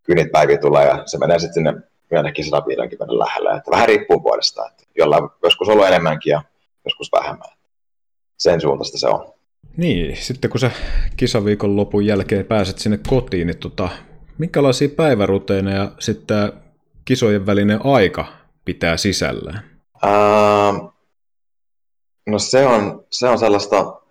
kynit 0.04 0.32
päiviä 0.32 0.58
tulee 0.58 0.86
ja 0.86 1.04
se 1.06 1.18
menee 1.18 1.40
sitten 1.40 1.54
sinne 1.54 1.82
myönnäkin 2.16 2.46
150 2.46 3.20
lähelle. 3.20 3.58
Että 3.58 3.72
vähän 3.72 3.88
riippuu 3.88 4.24
vuodesta, 4.24 4.68
että 4.68 4.84
jollain 4.98 5.30
joskus 5.44 5.70
ollut 5.70 5.88
enemmänkin 5.88 6.32
ja 6.32 6.42
joskus 6.86 7.12
vähemmän. 7.12 7.50
Sen 8.38 8.62
suuntaista 8.62 8.98
se 8.98 9.08
on. 9.08 9.34
Niin, 9.78 10.18
sitten 10.18 10.50
kun 10.50 10.60
sä 10.60 10.72
kisaviikon 11.18 11.76
lopun 11.76 12.06
jälkeen 12.06 12.46
pääset 12.46 12.78
sinne 12.78 13.00
kotiin, 13.10 13.48
niin 13.48 13.58
tota, 13.58 13.90
minkälaisia 14.38 14.90
päiväruteineja 14.90 15.92
sitten 16.00 16.54
kisojen 17.06 17.46
välinen 17.46 17.80
aika 17.86 18.26
pitää 18.66 18.98
sisällään? 18.98 19.64
Uh, 20.04 20.94
no 22.28 22.40
se 22.40 22.66
on, 22.66 23.06
se 23.12 23.28
on 23.28 23.40
sellaista, 23.40 24.02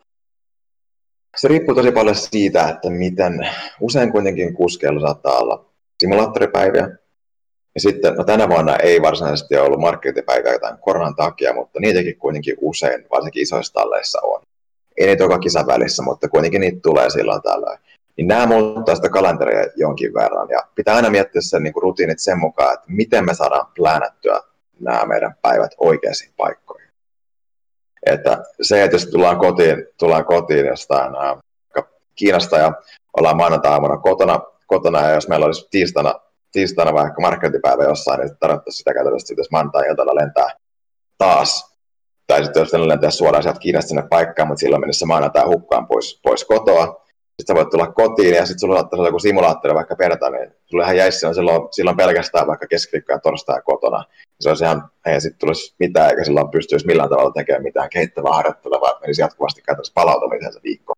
se 1.36 1.48
riippuu 1.48 1.74
tosi 1.74 1.92
paljon 1.92 2.16
siitä, 2.16 2.68
että 2.68 2.90
miten, 2.90 3.48
usein 3.80 4.12
kuitenkin 4.12 4.54
kuskeilla 4.54 5.00
saattaa 5.00 5.38
olla 5.38 5.64
simulaattoripäiviä, 6.00 6.88
ja 7.74 7.80
sitten, 7.80 8.14
no 8.14 8.24
tänä 8.24 8.48
vuonna 8.48 8.76
ei 8.76 9.02
varsinaisesti 9.02 9.56
ollut 9.56 9.80
markkinointipäivää 9.80 10.52
jotain 10.52 10.78
koronan 10.78 11.14
takia, 11.16 11.54
mutta 11.54 11.80
niitäkin 11.80 12.18
kuitenkin 12.18 12.56
usein, 12.60 13.06
varsinkin 13.10 13.42
isoissa 13.42 13.72
talleissa 13.72 14.20
on. 14.22 14.40
Ei 14.96 15.06
niitä 15.06 15.24
joka 15.24 15.38
kisan 15.38 15.66
välissä, 15.66 16.02
mutta 16.02 16.28
kuitenkin 16.28 16.60
niitä 16.60 16.78
tulee 16.82 17.10
silloin 17.10 17.42
tällöin. 17.42 17.78
Niin 18.16 18.28
nämä 18.28 18.46
muuttaa 18.46 18.94
sitä 18.94 19.08
kalenteria 19.08 19.66
jonkin 19.76 20.14
verran. 20.14 20.48
Ja 20.50 20.58
pitää 20.74 20.96
aina 20.96 21.10
miettiä 21.10 21.40
sen 21.40 21.62
niin 21.62 21.72
kuin 21.72 21.82
rutiinit 21.82 22.18
sen 22.18 22.38
mukaan, 22.38 22.74
että 22.74 22.86
miten 22.88 23.24
me 23.24 23.34
saadaan 23.34 23.66
pläänättyä 23.74 24.40
nämä 24.80 25.04
meidän 25.06 25.34
päivät 25.42 25.70
oikeisiin 25.78 26.32
paikkoihin. 26.36 26.88
Että 28.06 28.44
se, 28.62 28.82
että 28.82 28.94
jos 28.94 29.06
tullaan 29.06 29.38
kotiin, 29.38 29.86
tullaan 29.98 30.24
kotiin 30.24 30.66
jostain 30.66 31.12
Kiinasta 32.14 32.58
ja 32.58 32.72
ollaan 33.18 33.36
maanantai-aamuna 33.36 33.96
kotona, 33.96 34.40
kotona 34.66 35.00
ja 35.00 35.14
jos 35.14 35.28
meillä 35.28 35.46
olisi 35.46 35.68
tiistaina 35.70 36.14
tiistaina 36.54 36.94
vaikka 36.94 37.20
markkinointipäivä 37.20 37.84
jossain, 37.84 38.20
niin 38.20 38.36
tarvittaisiin 38.40 38.78
sitä 38.78 38.94
käytännössä, 38.94 39.34
jos 39.36 39.50
maanantai-iltana 39.50 40.14
lentää 40.14 40.48
taas, 41.18 41.78
tai 42.26 42.44
sitten 42.44 42.60
jos 42.60 42.72
lentää 42.72 43.10
suoraan 43.10 43.42
sieltä 43.42 43.60
Kiinasta 43.60 43.88
sinne 43.88 44.04
paikkaan, 44.10 44.48
mutta 44.48 44.60
silloin 44.60 44.80
mennessä 44.80 45.06
maanantai 45.06 45.46
hukkaan 45.46 45.86
pois, 45.86 46.20
pois 46.22 46.44
kotoa, 46.44 47.04
sitten 47.40 47.46
sä 47.46 47.54
voit 47.54 47.70
tulla 47.70 47.86
kotiin 47.86 48.34
ja 48.34 48.46
sitten 48.46 48.60
sulla 48.60 48.88
olla 48.92 49.08
joku 49.08 49.18
simulaattori 49.18 49.74
vaikka 49.74 49.96
perjantaina, 49.96 50.38
niin 50.38 50.52
sulla 50.66 50.84
ihan 50.84 50.96
jäisi 50.96 51.18
silloin, 51.18 51.68
silloin 51.70 51.96
pelkästään 51.96 52.46
vaikka 52.46 52.66
keskiviikko 52.66 53.12
ja 53.12 53.18
torstai 53.18 53.62
kotona. 53.64 54.04
Se 54.40 54.48
olisi 54.48 54.64
ihan, 54.64 54.90
ei 55.06 55.20
sitten 55.20 55.38
tulisi 55.38 55.74
mitään, 55.78 56.10
eikä 56.10 56.24
silloin 56.24 56.50
pystyisi 56.50 56.86
millään 56.86 57.08
tavalla 57.08 57.32
tekemään 57.32 57.62
mitään 57.62 57.90
kehittävää 57.90 58.32
harjoittelua, 58.32 58.80
vaan 58.80 59.00
menisi 59.00 59.22
jatkuvasti 59.22 59.62
käytännössä 59.62 59.92
palautumiseen 59.94 60.52
se 60.52 60.60
viikko. 60.62 60.92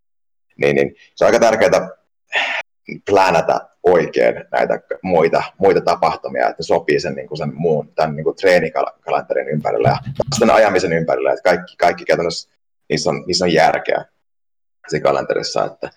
Niin, 0.57 0.77
niin 0.77 0.97
se 1.15 1.25
on 1.25 1.27
aika 1.27 1.41
tärkeää 1.41 1.89
plänätä 3.11 3.61
oikein 3.83 4.45
näitä 4.53 4.81
muita, 5.03 5.43
muita 5.59 5.81
tapahtumia, 5.81 6.49
että 6.49 6.63
sopii 6.63 7.01
sen, 7.01 7.15
niin 7.15 7.29
kuin 7.29 7.39
sen 7.39 7.53
muun 7.55 7.89
tämän 7.95 8.17
niin 8.17 8.25
kuin 8.25 8.37
treenikalenterin 8.37 9.49
ympärillä 9.49 9.89
ja 9.89 9.97
sitten 10.35 10.51
ajamisen 10.51 10.93
ympärillä, 10.93 11.33
että 11.33 11.43
kaikki, 11.43 11.77
kaikki 11.77 12.05
käytännössä 12.05 12.51
niissä 12.89 13.11
on, 13.11 13.25
niissä 13.27 13.45
on 13.45 13.53
järkeä 13.53 14.05
siinä 14.89 15.03
kalenterissa. 15.03 15.65
Että. 15.65 15.91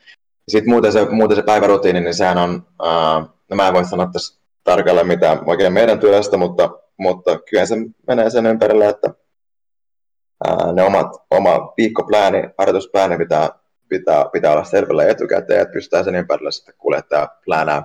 Sitten 0.48 0.70
muuten 0.70 0.92
se, 0.92 1.06
muuten 1.06 1.38
se 1.38 1.44
päivärutiini, 1.44 2.02
niin 2.02 2.14
sehän 2.14 2.38
on, 2.38 2.68
ää, 2.84 3.26
no 3.50 3.56
mä 3.56 3.68
en 3.68 3.74
voi 3.74 3.86
sanoa 3.86 4.10
tässä 4.14 4.40
tarkalleen 4.64 5.08
mitään 5.08 5.40
oikein 5.46 5.74
meidän 5.74 6.00
työstä, 6.00 6.38
mutta, 6.38 6.70
mutta 6.98 7.40
kyllä 7.40 7.66
se 7.66 7.76
menee 8.08 8.30
sen 8.30 8.46
ympärillä, 8.46 8.90
että 8.90 9.14
ää, 10.48 10.74
ne 10.74 10.84
omat, 10.84 11.08
oma 11.32 11.74
viikkoplääni, 11.78 12.44
harjoituspläni 12.58 13.18
pitää 13.18 13.59
pitää, 13.90 14.26
pitää 14.32 14.52
olla 14.52 14.64
selvillä 14.64 15.06
etukäteen, 15.06 15.62
että 15.62 15.74
pystytään 15.74 16.04
sen 16.04 16.16
ympärillä 16.16 16.52
sitten 16.52 16.76
kuljettaa 16.78 17.28
pläänää 17.46 17.84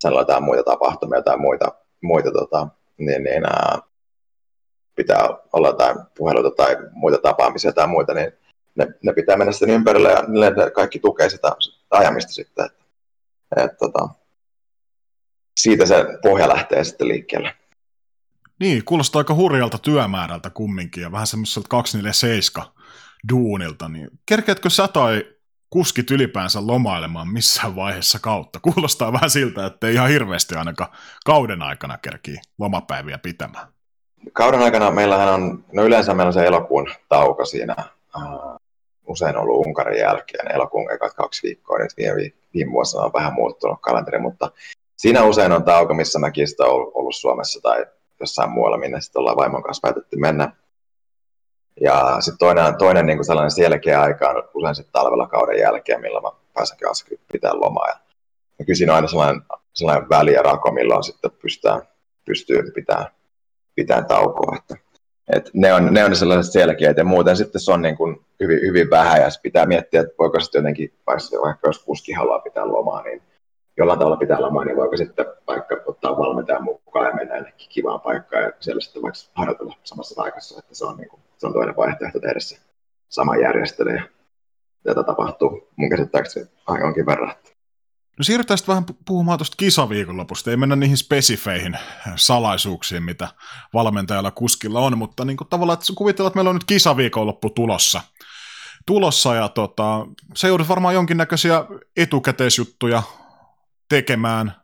sanoa 0.00 0.20
jotain 0.20 0.42
muita 0.42 0.62
tapahtumia 0.62 1.22
tai 1.22 1.36
muita, 1.36 1.72
muita 2.02 2.30
tota, 2.32 2.68
niin, 2.98 3.24
niin 3.24 3.44
ää, 3.46 3.78
pitää 4.94 5.28
olla 5.52 5.68
jotain 5.68 5.96
puheluita 6.16 6.50
tai 6.50 6.76
muita 6.92 7.18
tapaamisia 7.18 7.72
tai 7.72 7.86
muita, 7.86 8.14
niin 8.14 8.32
ne, 8.74 8.86
ne 9.02 9.12
pitää 9.12 9.36
mennä 9.36 9.52
sen 9.52 9.70
ympärillä 9.70 10.08
ja 10.08 10.22
ne 10.22 10.70
kaikki 10.70 10.98
tukee 10.98 11.30
sitä, 11.30 11.56
sitä 11.60 11.86
ajamista 11.90 12.32
sitten. 12.32 12.64
Että, 12.64 13.64
et, 13.64 13.78
tota, 13.78 14.08
siitä 15.60 15.86
se 15.86 16.06
pohja 16.22 16.48
lähtee 16.48 16.84
sitten 16.84 17.08
liikkeelle. 17.08 17.54
Niin, 18.60 18.84
kuulostaa 18.84 19.20
aika 19.20 19.34
hurjalta 19.34 19.78
työmäärältä 19.78 20.50
kumminkin 20.50 21.02
ja 21.02 21.12
vähän 21.12 21.26
semmoiselta 21.26 21.68
247 21.68 22.66
duunilta, 23.32 23.88
niin 23.88 24.10
kerkeätkö 24.26 24.70
sä 24.70 24.88
tai 24.88 25.35
kuskit 25.76 26.10
ylipäänsä 26.10 26.66
lomailemaan 26.66 27.28
missään 27.28 27.76
vaiheessa 27.76 28.18
kautta. 28.22 28.60
Kuulostaa 28.60 29.12
vähän 29.12 29.30
siltä, 29.30 29.66
että 29.66 29.86
ei 29.86 29.94
ihan 29.94 30.08
hirveästi 30.08 30.54
ainakaan 30.54 30.90
kauden 31.24 31.62
aikana 31.62 31.98
kerkii 31.98 32.36
lomapäiviä 32.58 33.18
pitämään. 33.18 33.68
Kauden 34.32 34.60
aikana 34.60 34.90
meillähän 34.90 35.34
on, 35.34 35.64
no 35.72 35.84
yleensä 35.84 36.14
meillä 36.14 36.28
on 36.28 36.32
se 36.32 36.46
elokuun 36.46 36.88
tauko 37.08 37.44
siinä, 37.44 37.74
uh, 38.16 38.60
usein 39.06 39.36
ollut 39.36 39.66
Unkarin 39.66 39.98
jälkeen, 39.98 40.54
elokuun 40.54 40.92
ekat 40.92 41.14
kaksi 41.14 41.42
viikkoa, 41.42 41.78
nyt 41.78 41.96
viime, 41.96 42.32
viime 42.54 42.72
vuosina 42.72 43.02
on 43.02 43.12
vähän 43.12 43.34
muuttunut 43.34 43.80
kalenteri, 43.80 44.18
mutta 44.18 44.50
siinä 44.96 45.24
usein 45.24 45.52
on 45.52 45.64
tauko, 45.64 45.94
missä 45.94 46.18
mäkin 46.18 46.46
olen 46.58 46.92
ollut 46.94 47.16
Suomessa 47.16 47.60
tai 47.62 47.86
jossain 48.20 48.50
muualla, 48.50 48.78
minne 48.78 49.00
sitten 49.00 49.20
ollaan 49.20 49.36
vaimon 49.36 49.62
kanssa 49.62 49.88
päätetty 49.88 50.16
mennä 50.16 50.52
ja 51.80 52.16
sitten 52.20 52.38
toinen, 52.38 52.76
toinen 52.76 53.06
niin 53.06 53.18
kuin 53.18 53.26
sellainen 53.26 53.50
selkeä 53.50 54.00
aika 54.00 54.28
on 54.28 54.48
usein 54.54 54.74
sitten 54.74 54.92
talvella 54.92 55.26
kauden 55.26 55.58
jälkeen, 55.58 56.00
milloin 56.00 56.24
mä 56.24 56.30
pääsen 56.54 56.78
kanssa 56.78 57.06
pitää 57.32 57.54
lomaa. 57.54 57.88
Ja, 57.88 57.96
ja 58.58 58.64
kysin 58.64 58.90
aina 58.90 59.08
sellainen, 59.08 59.42
sellainen 59.72 60.08
väli 60.08 60.32
ja 60.32 60.42
rako, 60.42 60.72
milloin 60.72 61.04
sitten 61.04 61.30
pystytään, 61.30 61.82
pystyy 62.24 62.70
pitämään, 62.74 63.06
pitämään 63.74 64.06
taukoa. 64.06 64.56
Että, 64.56 64.76
et 65.32 65.50
ne, 65.54 65.74
on, 65.74 65.94
ne 65.94 66.04
on 66.04 66.16
sellaiset 66.16 66.52
selkeät 66.52 66.96
ja 66.96 67.04
muuten 67.04 67.36
sitten 67.36 67.60
se 67.60 67.72
on 67.72 67.82
niin 67.82 67.96
kuin 67.96 68.20
hyvin, 68.40 68.60
hyvin 68.60 68.90
vähän 68.90 69.20
ja 69.20 69.28
pitää 69.42 69.66
miettiä, 69.66 70.00
että 70.00 70.14
voiko 70.18 70.40
sitten 70.40 70.58
jotenkin, 70.58 70.92
vaikka 71.06 71.68
jos 71.68 71.78
kuski 71.78 72.12
haluaa 72.12 72.38
pitää 72.38 72.68
lomaa, 72.68 73.02
niin 73.02 73.22
jollain 73.76 73.98
tavalla 73.98 74.16
pitää 74.16 74.40
lomaa, 74.40 74.64
niin 74.64 74.76
voiko 74.76 74.96
sitten 74.96 75.26
vaikka 75.46 75.76
ottaa 75.86 76.18
valmentajan 76.18 76.64
mukaan 76.64 77.06
ja 77.06 77.14
mennä 77.14 77.34
jonnekin 77.34 77.68
kivaan 77.68 78.00
paikkaan 78.00 78.42
ja 78.42 78.52
siellä 78.60 78.80
sitten 78.80 79.02
vaikka 79.02 79.18
harjoitella 79.34 79.74
samassa 79.84 80.14
paikassa, 80.22 80.58
että 80.58 80.74
se 80.74 80.84
on, 80.84 80.96
niin 80.96 81.08
kuin, 81.08 81.22
se 81.38 81.46
on 81.46 81.52
toinen 81.52 81.76
vaihtoehto 81.76 82.20
tehdä 82.20 82.40
se 82.40 82.58
sama 83.08 83.36
järjestely 83.36 83.94
ja 83.94 84.04
tätä 84.84 85.02
tapahtuu 85.02 85.68
mun 85.76 85.90
käsittääkseni 85.90 86.46
aika 86.66 86.84
jonkin 86.84 87.06
verran. 87.06 87.34
No 88.18 88.22
siirrytään 88.22 88.58
sitten 88.58 88.72
vähän 88.72 88.84
puhumaan 89.06 89.38
tuosta 89.38 89.54
kisaviikonlopusta. 89.56 90.50
Ei 90.50 90.56
mennä 90.56 90.76
niihin 90.76 90.96
spesifeihin 90.96 91.78
salaisuuksiin, 92.16 93.02
mitä 93.02 93.28
valmentajalla 93.74 94.30
kuskilla 94.30 94.80
on, 94.80 94.98
mutta 94.98 95.24
niin 95.24 95.36
kuin 95.36 95.48
tavallaan, 95.48 95.74
että 95.74 95.92
kuvitellaan, 95.96 96.30
että 96.30 96.36
meillä 96.36 96.50
on 96.50 96.56
nyt 96.56 96.64
kisaviikonloppu 96.64 97.50
tulossa. 97.50 98.00
Tulossa 98.86 99.34
ja 99.34 99.48
tota, 99.48 100.06
se 100.34 100.48
joudut 100.48 100.68
varmaan 100.68 100.94
jonkinnäköisiä 100.94 101.64
etukäteisjuttuja 101.96 103.02
tekemään 103.88 104.54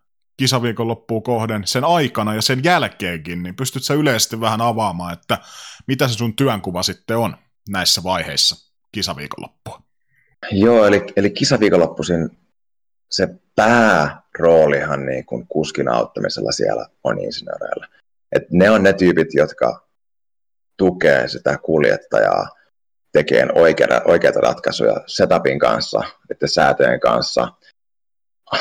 kisaviikonloppuun 0.42 1.22
kohden 1.22 1.66
sen 1.66 1.84
aikana 1.84 2.34
ja 2.34 2.42
sen 2.42 2.64
jälkeenkin, 2.64 3.42
niin 3.42 3.56
pystyt 3.56 3.84
sä 3.84 3.94
yleisesti 3.94 4.40
vähän 4.40 4.60
avaamaan, 4.60 5.12
että 5.12 5.38
mitä 5.86 6.08
se 6.08 6.14
sun 6.14 6.36
työnkuva 6.36 6.82
sitten 6.82 7.16
on 7.16 7.36
näissä 7.68 8.02
vaiheissa 8.02 8.72
kisaviikonloppua? 8.92 9.82
Joo, 10.50 10.86
eli, 10.86 11.02
eli 11.16 11.30
kisaviikonloppuisin 11.30 12.30
se 13.10 13.28
pääroolihan 13.56 15.06
niin 15.06 15.26
kuin 15.26 15.46
kuskin 15.48 15.88
auttamisella 15.88 16.52
siellä 16.52 16.86
on 17.04 17.20
insinööreillä. 17.20 17.86
Et 18.32 18.42
ne 18.50 18.70
on 18.70 18.82
ne 18.82 18.92
tyypit, 18.92 19.34
jotka 19.34 19.86
tukee 20.76 21.28
sitä 21.28 21.58
kuljettajaa 21.58 22.48
tekee 23.12 23.46
oikeita, 23.54 24.02
oikeita 24.04 24.40
ratkaisuja 24.40 24.94
setupin 25.06 25.58
kanssa, 25.58 26.02
että 26.30 26.46
säätöjen 26.46 27.00
kanssa– 27.00 27.48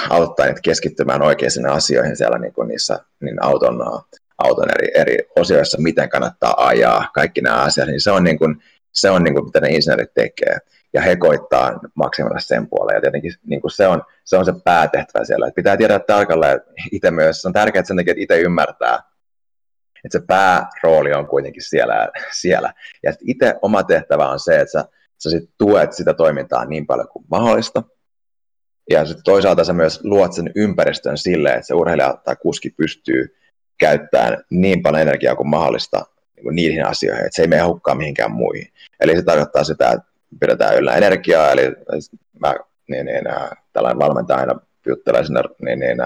auttaa 0.09 0.45
niitä 0.45 0.61
keskittymään 0.63 1.21
oikeisiin 1.21 1.67
asioihin 1.67 2.17
siellä 2.17 2.37
niin 2.37 2.53
kuin 2.53 2.67
niissä 2.67 2.99
niin 3.21 3.43
auton, 3.43 3.81
auton 4.37 4.69
eri, 4.69 4.91
eri 4.95 5.17
osioissa, 5.39 5.81
miten 5.81 6.09
kannattaa 6.09 6.67
ajaa, 6.67 7.09
kaikki 7.13 7.41
nämä 7.41 7.61
asiat, 7.61 7.87
niin 7.87 8.01
se 8.01 8.11
on, 8.11 8.23
niin 8.23 8.39
kuin, 8.39 8.63
se 8.91 9.09
on 9.09 9.23
niin 9.23 9.33
kuin, 9.33 9.45
mitä 9.45 9.59
ne 9.59 9.69
insinöörit 9.69 10.13
tekee. 10.13 10.57
Ja 10.93 11.01
he 11.01 11.15
koittaa 11.15 11.79
maksimoida 11.95 12.39
sen 12.39 12.67
puoleen. 12.67 12.95
Ja 12.95 13.01
tietenkin 13.01 13.33
niin 13.45 13.61
kuin 13.61 13.71
se, 13.71 13.87
on, 13.87 14.03
se 14.25 14.37
on 14.37 14.45
se 14.45 14.53
päätehtävä 14.63 15.25
siellä. 15.25 15.47
Et 15.47 15.55
pitää 15.55 15.77
tiedä 15.77 15.99
tarkalleen 15.99 16.61
itse 16.91 17.11
myös. 17.11 17.41
Se 17.41 17.47
on 17.47 17.53
tärkeää 17.53 17.83
sen 17.83 17.97
takia, 17.97 18.11
että 18.11 18.23
itse 18.23 18.39
ymmärtää, 18.39 18.99
että 20.05 20.19
se 20.19 20.25
päärooli 20.27 21.13
on 21.13 21.27
kuitenkin 21.27 21.63
siellä. 21.63 22.09
siellä. 22.31 22.73
Ja 23.03 23.13
itse 23.21 23.55
oma 23.61 23.83
tehtävä 23.83 24.29
on 24.29 24.39
se, 24.39 24.59
että 24.59 24.71
sä, 24.71 24.85
sä 25.23 25.29
sit 25.29 25.49
tuet 25.57 25.93
sitä 25.93 26.13
toimintaa 26.13 26.65
niin 26.65 26.87
paljon 26.87 27.07
kuin 27.07 27.25
mahdollista, 27.31 27.83
Ja 28.89 29.05
sitten 29.05 29.23
toisaalta 29.23 29.63
sä 29.63 29.73
myös 29.73 29.99
luot 30.03 30.33
sen 30.33 30.51
ympäristön 30.55 31.17
silleen, 31.17 31.55
että 31.55 31.67
se 31.67 31.73
urheilija 31.73 32.17
tai 32.25 32.35
kuski 32.35 32.69
pystyy 32.69 33.37
käyttämään 33.79 34.37
niin 34.49 34.81
paljon 34.81 35.01
energiaa 35.01 35.35
kuin 35.35 35.49
mahdollista 35.49 36.05
niin 36.35 36.55
niihin 36.55 36.85
asioihin, 36.85 37.25
että 37.25 37.35
se 37.35 37.41
ei 37.41 37.47
mene 37.47 37.61
hukkaan 37.61 37.97
mihinkään 37.97 38.31
muihin. 38.31 38.67
Eli 38.99 39.15
se 39.15 39.21
tarkoittaa 39.21 39.63
sitä, 39.63 39.91
että 39.91 40.11
pidetään 40.39 40.77
yllä 40.77 40.95
energiaa, 40.95 41.51
eli 41.51 41.61
mä 42.39 42.55
niin, 42.89 43.05
niin, 43.05 43.23
tällainen 43.73 43.99
valmentaja 43.99 44.39
aina 44.39 44.59
juttelee 44.87 45.25
sinne 45.25 45.41
niin, 45.61 45.79
niin, 45.79 45.97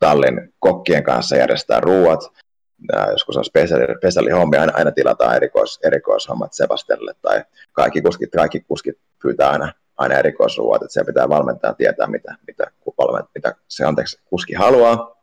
tallin 0.00 0.52
kokkien 0.58 1.02
kanssa 1.02 1.36
järjestää 1.36 1.80
ruuat, 1.80 2.20
joskus 3.10 3.36
on 3.36 3.44
spesiaali, 3.44 4.30
hommi, 4.30 4.56
aina, 4.56 4.72
aina 4.76 4.92
tilataan 4.92 5.36
erikois, 5.36 5.78
erikoishommat 5.84 6.52
Sebastianille, 6.52 7.14
tai 7.22 7.44
kaikki 7.72 8.02
kuskit, 8.02 8.30
kaikki 8.30 8.60
kuskit 8.60 8.98
pyytää 9.22 9.50
aina, 9.50 9.72
aina 9.96 10.14
erikoisruuat, 10.14 10.82
että 10.82 10.92
se 10.92 11.04
pitää 11.04 11.28
valmentaa 11.28 11.74
tietää, 11.74 12.06
mitä, 12.06 12.36
mitä, 12.46 12.70
mitä 13.34 13.54
se 13.68 13.84
anteeksi, 13.84 14.20
kuski 14.24 14.54
haluaa. 14.54 15.22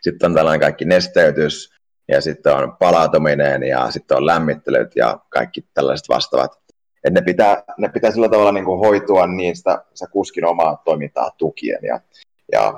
Sitten 0.00 0.30
on 0.30 0.34
tällainen 0.34 0.60
kaikki 0.60 0.84
nesteytys, 0.84 1.74
ja 2.08 2.20
sitten 2.20 2.56
on 2.56 2.76
palautuminen, 2.76 3.62
ja 3.62 3.90
sitten 3.90 4.16
on 4.16 4.26
lämmittelyt, 4.26 4.96
ja 4.96 5.18
kaikki 5.28 5.66
tällaiset 5.74 6.08
vastaavat. 6.08 6.58
Et 7.04 7.12
ne, 7.12 7.20
pitää, 7.20 7.62
ne 7.78 7.88
pitää 7.88 8.10
sillä 8.10 8.28
tavalla 8.28 8.52
niin 8.52 8.64
kuin 8.64 8.80
hoitua 8.80 9.26
niin 9.26 9.56
sitä, 9.56 9.84
sitä 9.94 10.10
kuskin 10.10 10.44
omaa 10.44 10.82
toimintaa 10.84 11.30
tukien, 11.38 11.80
ja, 11.82 12.00
ja 12.52 12.74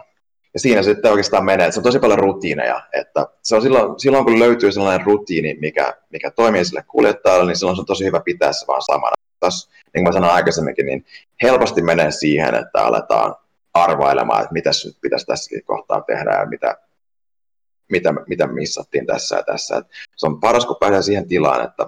ja 0.54 0.60
siinä 0.60 0.82
sitten 0.82 1.10
oikeastaan 1.10 1.44
menee, 1.44 1.66
että 1.66 1.74
se 1.74 1.80
on 1.80 1.84
tosi 1.84 1.98
paljon 1.98 2.18
rutiineja, 2.18 2.82
että 2.92 3.26
se 3.42 3.56
on 3.56 3.62
silloin, 3.62 4.00
silloin 4.00 4.24
kun 4.24 4.38
löytyy 4.38 4.72
sellainen 4.72 5.06
rutiini, 5.06 5.56
mikä, 5.60 5.96
mikä 6.12 6.30
toimii 6.30 6.64
sille 6.64 6.84
kuljettajalle, 6.88 7.46
niin 7.46 7.56
silloin 7.56 7.76
se 7.76 7.80
on 7.80 7.86
tosi 7.86 8.04
hyvä 8.04 8.20
pitää 8.20 8.52
se 8.52 8.66
vaan 8.66 8.82
samana. 8.82 9.14
Tässä, 9.40 9.70
niin 9.94 10.04
kuin 10.04 10.04
mä 10.04 10.12
sanoin 10.12 10.32
aikaisemminkin, 10.32 10.86
niin 10.86 11.06
helposti 11.42 11.82
menee 11.82 12.10
siihen, 12.10 12.54
että 12.54 12.84
aletaan 12.84 13.34
arvailemaan, 13.74 14.42
että 14.42 14.52
mitä 14.52 14.70
nyt 14.84 14.96
pitäisi 15.00 15.26
tässäkin 15.26 15.64
kohtaa 15.64 16.00
tehdä 16.00 16.30
ja 16.30 16.46
mitä, 16.46 16.76
mitä, 17.90 18.14
mitä 18.26 18.46
missattiin 18.46 19.06
tässä 19.06 19.36
ja 19.36 19.42
tässä. 19.42 19.76
Että 19.76 19.92
se 20.16 20.26
on 20.26 20.40
paras, 20.40 20.66
kun 20.66 20.76
pääsee 20.80 21.02
siihen 21.02 21.28
tilaan, 21.28 21.64
että 21.64 21.86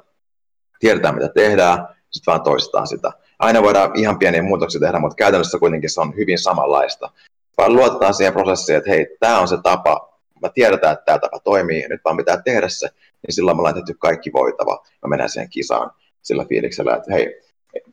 tiedetään, 0.80 1.14
mitä 1.14 1.28
tehdään, 1.28 1.88
sitten 2.10 2.32
vaan 2.32 2.42
toistetaan 2.42 2.86
sitä. 2.86 3.12
Aina 3.38 3.62
voidaan 3.62 3.98
ihan 3.98 4.18
pieniä 4.18 4.42
muutoksia 4.42 4.80
tehdä, 4.80 4.98
mutta 4.98 5.16
käytännössä 5.16 5.58
kuitenkin 5.58 5.90
se 5.90 6.00
on 6.00 6.16
hyvin 6.16 6.38
samanlaista 6.38 7.10
vaan 7.58 7.72
luotetaan 7.72 8.14
siihen 8.14 8.32
prosessiin, 8.32 8.78
että 8.78 8.90
hei, 8.90 9.16
tämä 9.20 9.40
on 9.40 9.48
se 9.48 9.56
tapa, 9.62 10.18
mä 10.42 10.48
tiedetään, 10.48 10.92
että 10.92 11.04
tämä 11.04 11.18
tapa 11.18 11.38
toimii, 11.38 11.82
ja 11.82 11.88
nyt 11.88 12.00
vaan 12.04 12.16
pitää 12.16 12.42
tehdä 12.42 12.68
se, 12.68 12.88
niin 13.26 13.34
silloin 13.34 13.56
me 13.56 13.60
ollaan 13.60 13.74
tehty 13.74 13.94
kaikki 13.94 14.32
voitava, 14.32 14.84
mä 15.02 15.08
mennään 15.08 15.30
siihen 15.30 15.50
kisaan 15.50 15.90
sillä 16.22 16.44
fiiliksellä, 16.44 16.96
että 16.96 17.12
hei, 17.12 17.42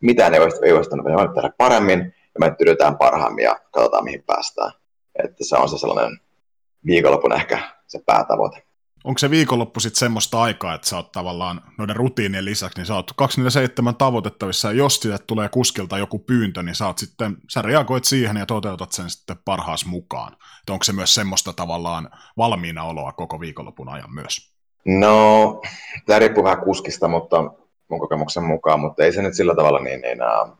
mitään 0.01 0.33
ei 0.33 0.39
ei 0.63 0.73
olisi 0.73 0.95
me 0.95 1.33
tehdä 1.35 1.51
paremmin, 1.57 1.99
ja 2.33 2.39
me 2.39 2.55
tydytään 2.57 2.97
parhaammin 2.97 3.43
ja 3.43 3.59
katsotaan, 3.71 4.03
mihin 4.03 4.23
päästään. 4.23 4.71
Että 5.23 5.45
se 5.45 5.55
on 5.57 5.69
se 5.69 5.77
sellainen 5.77 6.19
viikonlopun 6.85 7.33
ehkä 7.33 7.59
se 7.87 7.99
päätavoite 8.05 8.69
onko 9.03 9.17
se 9.17 9.29
viikonloppu 9.29 9.79
sitten 9.79 9.99
semmoista 9.99 10.41
aikaa, 10.41 10.73
että 10.73 10.87
sä 10.87 10.95
oot 10.95 11.11
tavallaan 11.11 11.61
noiden 11.77 11.95
rutiinien 11.95 12.45
lisäksi, 12.45 12.79
niin 12.79 12.85
sä 12.85 12.95
oot 12.95 13.11
247 13.15 13.95
tavoitettavissa, 13.95 14.67
ja 14.67 14.77
jos 14.77 14.99
sieltä 14.99 15.23
tulee 15.27 15.49
kuskilta 15.49 15.97
joku 15.97 16.19
pyyntö, 16.19 16.63
niin 16.63 16.75
sä, 16.75 16.87
oot 16.87 16.97
sitten, 16.97 17.37
sä 17.49 17.61
reagoit 17.61 18.05
siihen 18.05 18.37
ja 18.37 18.45
toteutat 18.45 18.91
sen 18.91 19.09
sitten 19.09 19.37
parhaas 19.45 19.85
mukaan. 19.85 20.33
Et 20.33 20.69
onko 20.69 20.83
se 20.83 20.93
myös 20.93 21.13
semmoista 21.13 21.53
tavallaan 21.53 22.09
valmiina 22.37 22.83
oloa 22.83 23.11
koko 23.11 23.39
viikonlopun 23.39 23.89
ajan 23.89 24.13
myös? 24.13 24.53
No, 24.85 25.61
tämä 26.05 26.19
riippuu 26.19 26.43
vähän 26.43 26.63
kuskista, 26.63 27.07
mutta 27.07 27.37
mun 27.89 27.99
kokemuksen 27.99 28.43
mukaan, 28.43 28.79
mutta 28.79 29.03
ei 29.03 29.11
se 29.11 29.21
nyt 29.21 29.33
sillä 29.33 29.55
tavalla 29.55 29.79
niin, 29.79 30.01
niin 30.01 30.17
uh, 30.23 30.59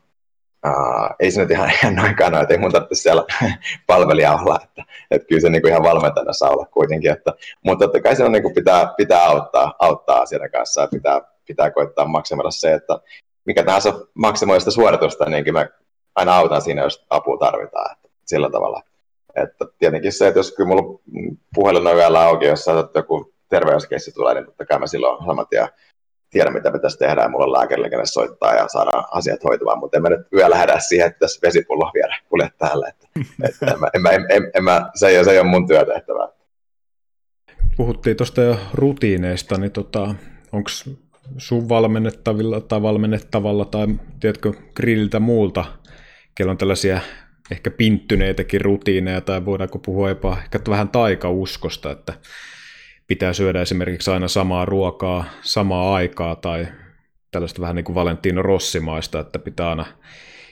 Uh, 0.67 1.15
ei 1.19 1.32
se 1.32 1.41
nyt 1.41 1.51
ihan, 1.51 1.69
ihan 1.69 1.99
ole, 1.99 2.41
että 2.41 2.53
ei 2.53 2.57
mun 2.57 2.71
tarvitse 2.71 2.95
siellä 2.95 3.23
palvelija 3.88 4.34
olla, 4.34 4.59
että, 4.63 4.84
että 5.11 5.27
kyllä 5.27 5.41
se 5.41 5.49
niin 5.49 5.61
kuin 5.61 5.71
ihan 5.71 5.84
valmentajana 5.84 6.34
saa 6.34 6.49
olla 6.49 6.65
kuitenkin, 6.65 7.11
että, 7.11 7.34
mutta 7.65 7.86
totta 7.86 8.01
kai 8.01 8.25
on, 8.25 8.32
niin 8.32 8.41
kuin 8.43 8.53
pitää, 8.53 8.93
pitää 8.97 9.25
auttaa, 9.25 9.75
auttaa 9.80 10.21
asian 10.21 10.51
kanssa 10.51 10.82
ja 10.82 10.88
pitää, 10.88 11.21
pitää 11.47 11.71
koittaa 11.71 12.05
maksimoida 12.05 12.51
se, 12.51 12.73
että 12.73 12.99
mikä 13.45 13.63
tahansa 13.63 13.93
maksimoista 14.13 14.71
suoritusta, 14.71 15.25
niin 15.25 15.53
mä 15.53 15.67
aina 16.15 16.36
autan 16.36 16.61
siinä, 16.61 16.82
jos 16.82 17.05
apua 17.09 17.38
tarvitaan, 17.38 17.91
että 17.91 18.09
sillä 18.25 18.49
tavalla. 18.49 18.82
Että 19.36 19.65
tietenkin 19.77 20.13
se, 20.13 20.27
että 20.27 20.39
jos 20.39 20.51
kyllä 20.51 20.67
mulla 20.67 20.99
puhelin 21.55 21.88
on 21.88 21.95
vielä 21.95 22.21
auki, 22.21 22.45
jos 22.45 22.65
joku 22.95 23.34
terveyskeissi 23.49 24.11
tulee, 24.11 24.34
niin 24.34 24.45
totta 24.45 24.65
kai 24.65 24.80
mä 24.80 24.88
silloin 24.88 25.25
saman 25.25 25.47
tien 25.49 25.67
tiedä, 26.30 26.51
mitä 26.51 26.71
pitäisi 26.71 26.97
tehdä, 26.97 27.21
ja 27.21 27.30
mulla 27.30 27.45
on 27.45 27.53
lääkäri, 27.53 27.89
kenen 27.89 28.07
soittaa 28.07 28.53
ja 28.53 28.67
saadaan 28.67 29.05
asiat 29.11 29.43
hoitumaan, 29.43 29.80
mutta 29.80 29.97
en 29.97 30.03
mä 30.03 30.09
nyt 30.09 30.27
yöllä 30.34 30.55
lähde 30.55 30.73
siihen, 30.80 31.07
että 31.07 31.19
tässä 31.19 31.39
vesipullo 31.43 31.91
viedä 31.93 32.15
kulje 32.30 32.49
täällä. 32.57 32.88
Että, 32.88 33.07
että 33.49 33.65
en, 33.65 33.80
mä, 33.80 33.88
en, 33.93 34.01
mä, 34.01 34.09
en, 34.09 34.25
en, 34.30 34.51
en 34.55 34.63
mä, 34.63 34.89
se, 34.95 35.07
ei, 35.07 35.25
se 35.25 35.32
ei 35.32 35.39
ole 35.39 35.47
mun 35.47 35.67
työtehtävä. 35.67 36.30
Puhuttiin 37.77 38.17
tuosta 38.17 38.41
jo 38.41 38.57
rutiineista, 38.73 39.57
niin 39.57 39.71
tota, 39.71 40.15
onko 40.51 40.69
sun 41.38 41.69
valmennettavilla 41.69 42.61
tai 42.61 42.82
valmennettavalla 42.82 43.65
tai 43.65 43.88
tiedätkö 44.19 44.53
grilliltä 44.75 45.19
muulta, 45.19 45.65
kello 46.36 46.51
on 46.51 46.57
tällaisia 46.57 46.99
ehkä 47.51 47.71
pinttyneitäkin 47.71 48.61
rutiineja 48.61 49.21
tai 49.21 49.45
voidaanko 49.45 49.80
puhua 49.80 50.09
jopa 50.09 50.38
ehkä 50.43 50.59
vähän 50.69 50.89
taikauskosta, 50.89 51.91
että 51.91 52.13
pitää 53.10 53.34
syödä 53.34 53.62
esimerkiksi 53.62 54.12
aina 54.12 54.28
samaa 54.28 54.66
ruokaa 54.66 55.26
samaa 55.41 55.95
aikaa 55.95 56.36
tai 56.36 56.68
tällaista 57.32 57.62
vähän 57.62 57.76
niin 57.76 57.86
kuin 57.86 57.95
Valentino 57.95 58.41
Rossimaista, 58.41 59.20
että 59.20 59.39
pitää 59.39 59.70
aina 59.70 59.86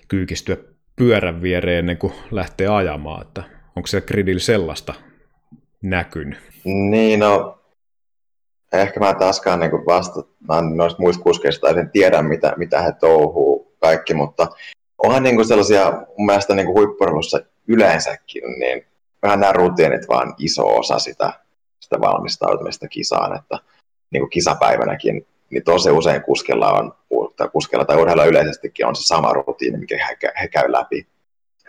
kyykistyä 0.08 0.58
pyörän 0.95 1.41
viereen 1.41 1.80
ennen 1.80 1.97
kuin 1.97 2.14
lähtee 2.32 2.68
ajamaan, 2.68 3.22
että 3.22 3.43
onko 3.76 3.88
se 3.88 4.01
gridillä 4.01 4.39
sellaista 4.39 4.93
näkynyt? 5.82 6.39
Niin, 6.64 7.20
no 7.20 7.60
ehkä 8.74 8.99
mä 8.99 9.14
taaskaan 9.14 9.60
niin 9.60 9.72
vasta, 9.72 10.24
mä 10.47 10.62
noista 10.62 11.01
muista 11.01 11.24
kuskeista 11.24 11.70
en 11.70 11.89
tiedä, 11.89 12.22
mitä, 12.22 12.53
mitä 12.58 12.82
he 12.82 12.91
touhuu 12.99 13.76
kaikki, 13.80 14.14
mutta 14.14 14.47
onhan 15.03 15.24
niin 15.24 15.36
kuin 15.36 15.47
sellaisia 15.47 15.91
mun 16.18 16.26
mielestä 16.26 16.55
niin 16.55 16.68
huippurheilussa 16.68 17.39
yleensäkin, 17.68 18.43
niin 18.60 18.86
vähän 19.24 19.39
nämä 19.39 19.53
rutiinit 19.53 20.08
vaan 20.08 20.34
iso 20.38 20.78
osa 20.78 20.99
sitä 20.99 21.47
sitä 21.88 22.02
valmistautumista 22.02 22.88
kisaan, 22.88 23.36
että 23.36 23.60
niin 24.12 24.22
kuin 24.22 24.30
kisapäivänäkin, 24.30 25.28
niin 25.50 25.64
tosi 25.64 25.92
usein 25.92 26.24
kuskella 26.24 26.72
on, 26.72 26.94
tai 27.36 27.50
kuskella 27.50 27.86
tai 27.86 28.02
urheilla 28.02 28.26
yleisestikin 28.26 28.86
on 28.86 28.96
se 28.96 29.04
sama 29.04 29.34
rutiini, 29.34 29.78
mikä 29.78 30.08
he, 30.08 30.32
he 30.42 30.48
käy 30.48 30.72
läpi. 30.72 31.08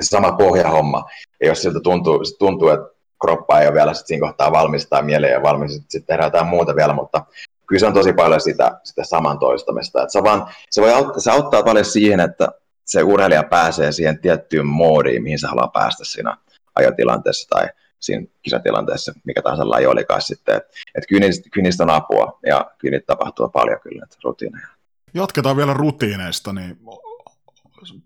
Se 0.00 0.08
sama 0.08 0.32
pohjahomma. 0.32 1.04
Ja 1.40 1.46
jos 1.46 1.62
siltä 1.62 1.80
tuntuu, 1.80 2.22
tuntuu 2.38 2.68
että 2.68 2.86
kroppa 3.20 3.60
ei 3.60 3.66
ole 3.66 3.74
vielä 3.74 3.94
sit 3.94 4.06
siinä 4.06 4.26
kohtaa 4.26 4.52
valmistaa 4.52 5.02
mieleen 5.02 5.32
ja 5.32 5.42
valmis, 5.42 5.72
sitten 5.72 6.06
tehdään 6.06 6.26
jotain 6.26 6.46
muuta 6.46 6.76
vielä, 6.76 6.92
mutta 6.92 7.24
kyllä 7.66 7.80
se 7.80 7.86
on 7.86 7.94
tosi 7.94 8.12
paljon 8.12 8.40
sitä, 8.40 8.80
sitä 8.84 9.04
saman 9.04 9.38
toistamista. 9.38 10.02
Että 10.02 10.12
se, 10.12 10.22
vaan, 10.22 10.46
se, 10.70 10.82
voi 10.82 10.92
auttaa, 10.92 11.20
se 11.20 11.30
auttaa 11.30 11.62
paljon 11.62 11.84
siihen, 11.84 12.20
että 12.20 12.48
se 12.84 13.02
urheilija 13.02 13.42
pääsee 13.42 13.92
siihen 13.92 14.18
tiettyyn 14.18 14.66
moodiin, 14.66 15.22
mihin 15.22 15.38
se 15.38 15.46
haluaa 15.46 15.68
päästä 15.68 16.04
siinä 16.04 16.36
ajotilanteessa 16.74 17.48
tai 17.48 17.68
siinä 18.00 18.26
kisatilanteessa, 18.42 19.12
mikä 19.24 19.42
tahansa 19.42 19.70
laji 19.70 19.86
olikaan 19.86 20.22
sitten. 20.22 20.56
Että 20.56 20.68
et 20.94 21.04
kynnistä, 21.08 21.48
kynnistä 21.52 21.82
on 21.82 21.90
apua 21.90 22.38
ja 22.46 22.70
kynnit 22.78 23.06
tapahtuu 23.06 23.48
paljon 23.48 23.80
kyllä, 23.80 24.04
että 24.04 24.16
rutiineja. 24.24 24.66
Jatketaan 25.14 25.56
vielä 25.56 25.74
rutiineista, 25.74 26.52
niin 26.52 26.78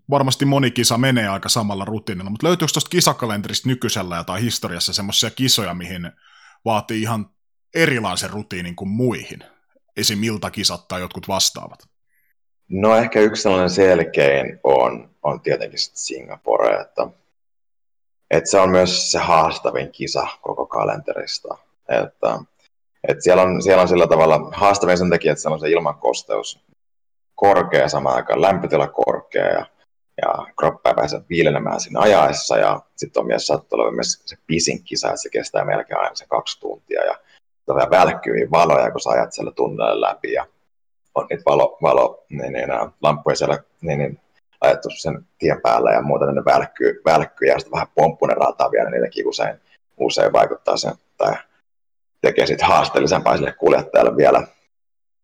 varmasti 0.09 0.45
moni 0.45 0.71
kisa 0.71 0.97
menee 0.97 1.27
aika 1.27 1.49
samalla 1.49 1.85
rutiinilla, 1.85 2.29
mutta 2.29 2.47
löytyykö 2.47 2.71
tuosta 2.73 2.89
kisakalenterista 2.89 3.69
nykyisellä 3.69 4.23
tai 4.23 4.41
historiassa 4.41 4.93
semmoisia 4.93 5.29
kisoja, 5.29 5.73
mihin 5.73 6.11
vaatii 6.65 7.01
ihan 7.01 7.29
erilaisen 7.75 8.29
rutiinin 8.29 8.75
kuin 8.75 8.89
muihin? 8.89 9.43
Esim. 9.97 10.19
kisat 10.51 10.87
tai 10.87 11.01
jotkut 11.01 11.27
vastaavat. 11.27 11.79
No 12.69 12.95
ehkä 12.95 13.19
yksi 13.19 13.41
sellainen 13.41 13.69
selkein 13.69 14.59
on, 14.63 15.09
on 15.23 15.41
tietenkin 15.41 15.79
Singapore, 15.79 16.81
että 16.81 17.07
että 18.37 18.49
se 18.49 18.59
on 18.59 18.69
myös 18.69 19.11
se 19.11 19.19
haastavin 19.19 19.91
kisa 19.91 20.27
koko 20.41 20.65
kalenterista. 20.65 21.57
Että, 21.89 22.39
että 23.07 23.23
siellä, 23.23 23.43
on, 23.43 23.61
siellä 23.61 23.81
on 23.81 23.87
sillä 23.87 24.07
tavalla 24.07 24.49
haastavin 24.53 24.97
sen 24.97 25.09
takia, 25.09 25.31
että 25.31 25.41
siellä 25.41 25.53
on 25.53 25.59
se 25.59 25.69
ilmankosteus 25.69 26.59
korkea 27.35 27.89
samaan 27.89 28.15
aikaan, 28.15 28.41
lämpötila 28.41 28.87
korkea 28.87 29.45
ja, 29.45 29.65
ja 30.21 30.47
kroppa 30.59 30.89
ei 30.89 30.95
pääse 30.95 31.21
viilenemään 31.29 31.79
siinä 31.79 31.99
ajaessa 31.99 32.57
ja 32.57 32.81
sitten 32.95 33.21
on 33.21 33.27
myös 33.27 33.47
saattaa 33.47 33.91
myös 33.91 34.21
se 34.25 34.37
pisin 34.47 34.83
kisa, 34.83 35.07
että 35.07 35.21
se 35.21 35.29
kestää 35.29 35.65
melkein 35.65 35.99
aina 35.99 36.15
se 36.15 36.25
kaksi 36.27 36.59
tuntia 36.59 37.05
ja 37.05 37.17
vielä 37.67 37.89
välkkyviä 37.89 38.47
valoja, 38.51 38.91
kun 38.91 39.01
sä 39.01 39.09
ajat 39.09 39.33
siellä 39.33 39.51
tunnelle 39.51 40.01
läpi 40.01 40.33
ja 40.33 40.45
on 41.15 41.27
niitä 41.29 41.43
valo, 41.45 41.77
valo 41.81 42.25
niin, 42.29 42.53
niin, 42.53 42.67
lamppuja 43.01 43.35
siellä 43.35 43.57
niin, 43.81 43.99
niin, 43.99 44.19
ajettu 44.63 44.89
sen 44.89 45.25
tien 45.37 45.61
päällä 45.61 45.91
ja 45.91 46.01
muuta, 46.01 46.25
niin 46.25 46.35
ne 46.35 46.45
välkkyy, 46.45 47.01
välkkyy 47.05 47.47
ja 47.47 47.59
sitten 47.59 47.71
vähän 47.71 47.87
pomppunen 47.95 48.37
rataa 48.37 48.71
vielä, 48.71 48.89
niin 48.89 49.01
niitäkin 49.01 49.27
usein, 49.27 49.61
usein 49.97 50.33
vaikuttaa 50.33 50.77
sen, 50.77 50.93
tai 51.17 51.33
tekee 52.21 52.45
sitten 52.45 52.67
haasteellisempaa 52.67 53.37
sille 53.37 53.53
kuljettajalle 53.53 54.17
vielä. 54.17 54.47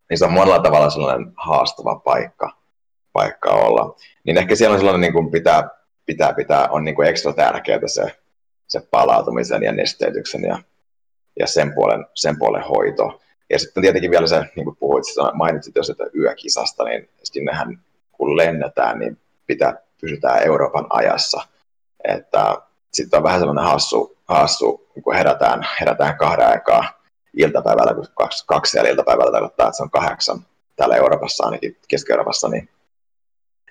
Niin 0.09 0.17
se 0.17 0.25
on 0.25 0.33
monella 0.33 0.59
tavalla 0.59 0.89
sellainen 0.89 1.33
haastava 1.35 1.95
paikka, 1.95 2.57
paikka 3.13 3.49
olla. 3.49 3.95
Niin 4.23 4.37
ehkä 4.37 4.55
siellä 4.55 4.73
on 4.73 4.79
sellainen, 4.79 5.01
niin 5.01 5.13
kuin 5.13 5.31
pitää, 5.31 5.69
pitää 6.05 6.33
pitää, 6.33 6.67
on 6.69 6.83
niin 6.83 6.95
kuin 6.95 7.07
ekstra 7.07 7.33
tärkeää 7.33 7.79
se, 7.85 8.15
se 8.67 8.81
palautumisen 8.91 9.63
ja 9.63 9.71
nesteytyksen 9.71 10.41
ja, 10.43 10.59
ja 11.39 11.47
sen, 11.47 11.73
puolen, 11.73 12.05
sen 12.15 12.39
puolen 12.39 12.63
hoito. 12.63 13.21
Ja 13.49 13.59
sitten 13.59 13.81
tietenkin 13.81 14.11
vielä 14.11 14.27
se, 14.27 14.45
niin 14.55 14.63
kuin 14.63 14.75
puhuit, 14.75 15.03
mainitsit 15.33 15.75
jo 15.75 15.83
sitä 15.83 16.03
yökisasta, 16.15 16.83
niin 16.83 17.09
sinnehän 17.23 17.79
kun 18.11 18.37
lennetään, 18.37 18.99
niin 18.99 19.17
pitää 19.49 19.73
pysytään 20.01 20.43
Euroopan 20.43 20.85
ajassa. 20.89 21.41
Että 22.03 22.61
sitten 22.93 23.17
on 23.17 23.23
vähän 23.23 23.39
sellainen 23.39 23.71
hassu, 23.71 24.17
hassu 24.27 24.87
kun 25.03 25.15
herätään, 25.15 25.67
herätään 25.79 26.17
kahden 26.17 26.47
aikaa 26.47 26.83
iltapäivällä, 27.33 27.93
kun 27.93 28.05
kaksi, 28.15 28.43
kaksi 28.47 28.71
siellä 28.71 28.89
iltapäivällä 28.89 29.31
tarkoittaa, 29.31 29.67
että 29.67 29.77
se 29.77 29.83
on 29.83 29.89
kahdeksan 29.89 30.45
täällä 30.75 30.95
Euroopassa, 30.95 31.45
ainakin 31.45 31.77
Keski-Euroopassa, 31.87 32.47
niin, 32.47 32.69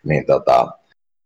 niin 0.02 0.26
tota, 0.26 0.68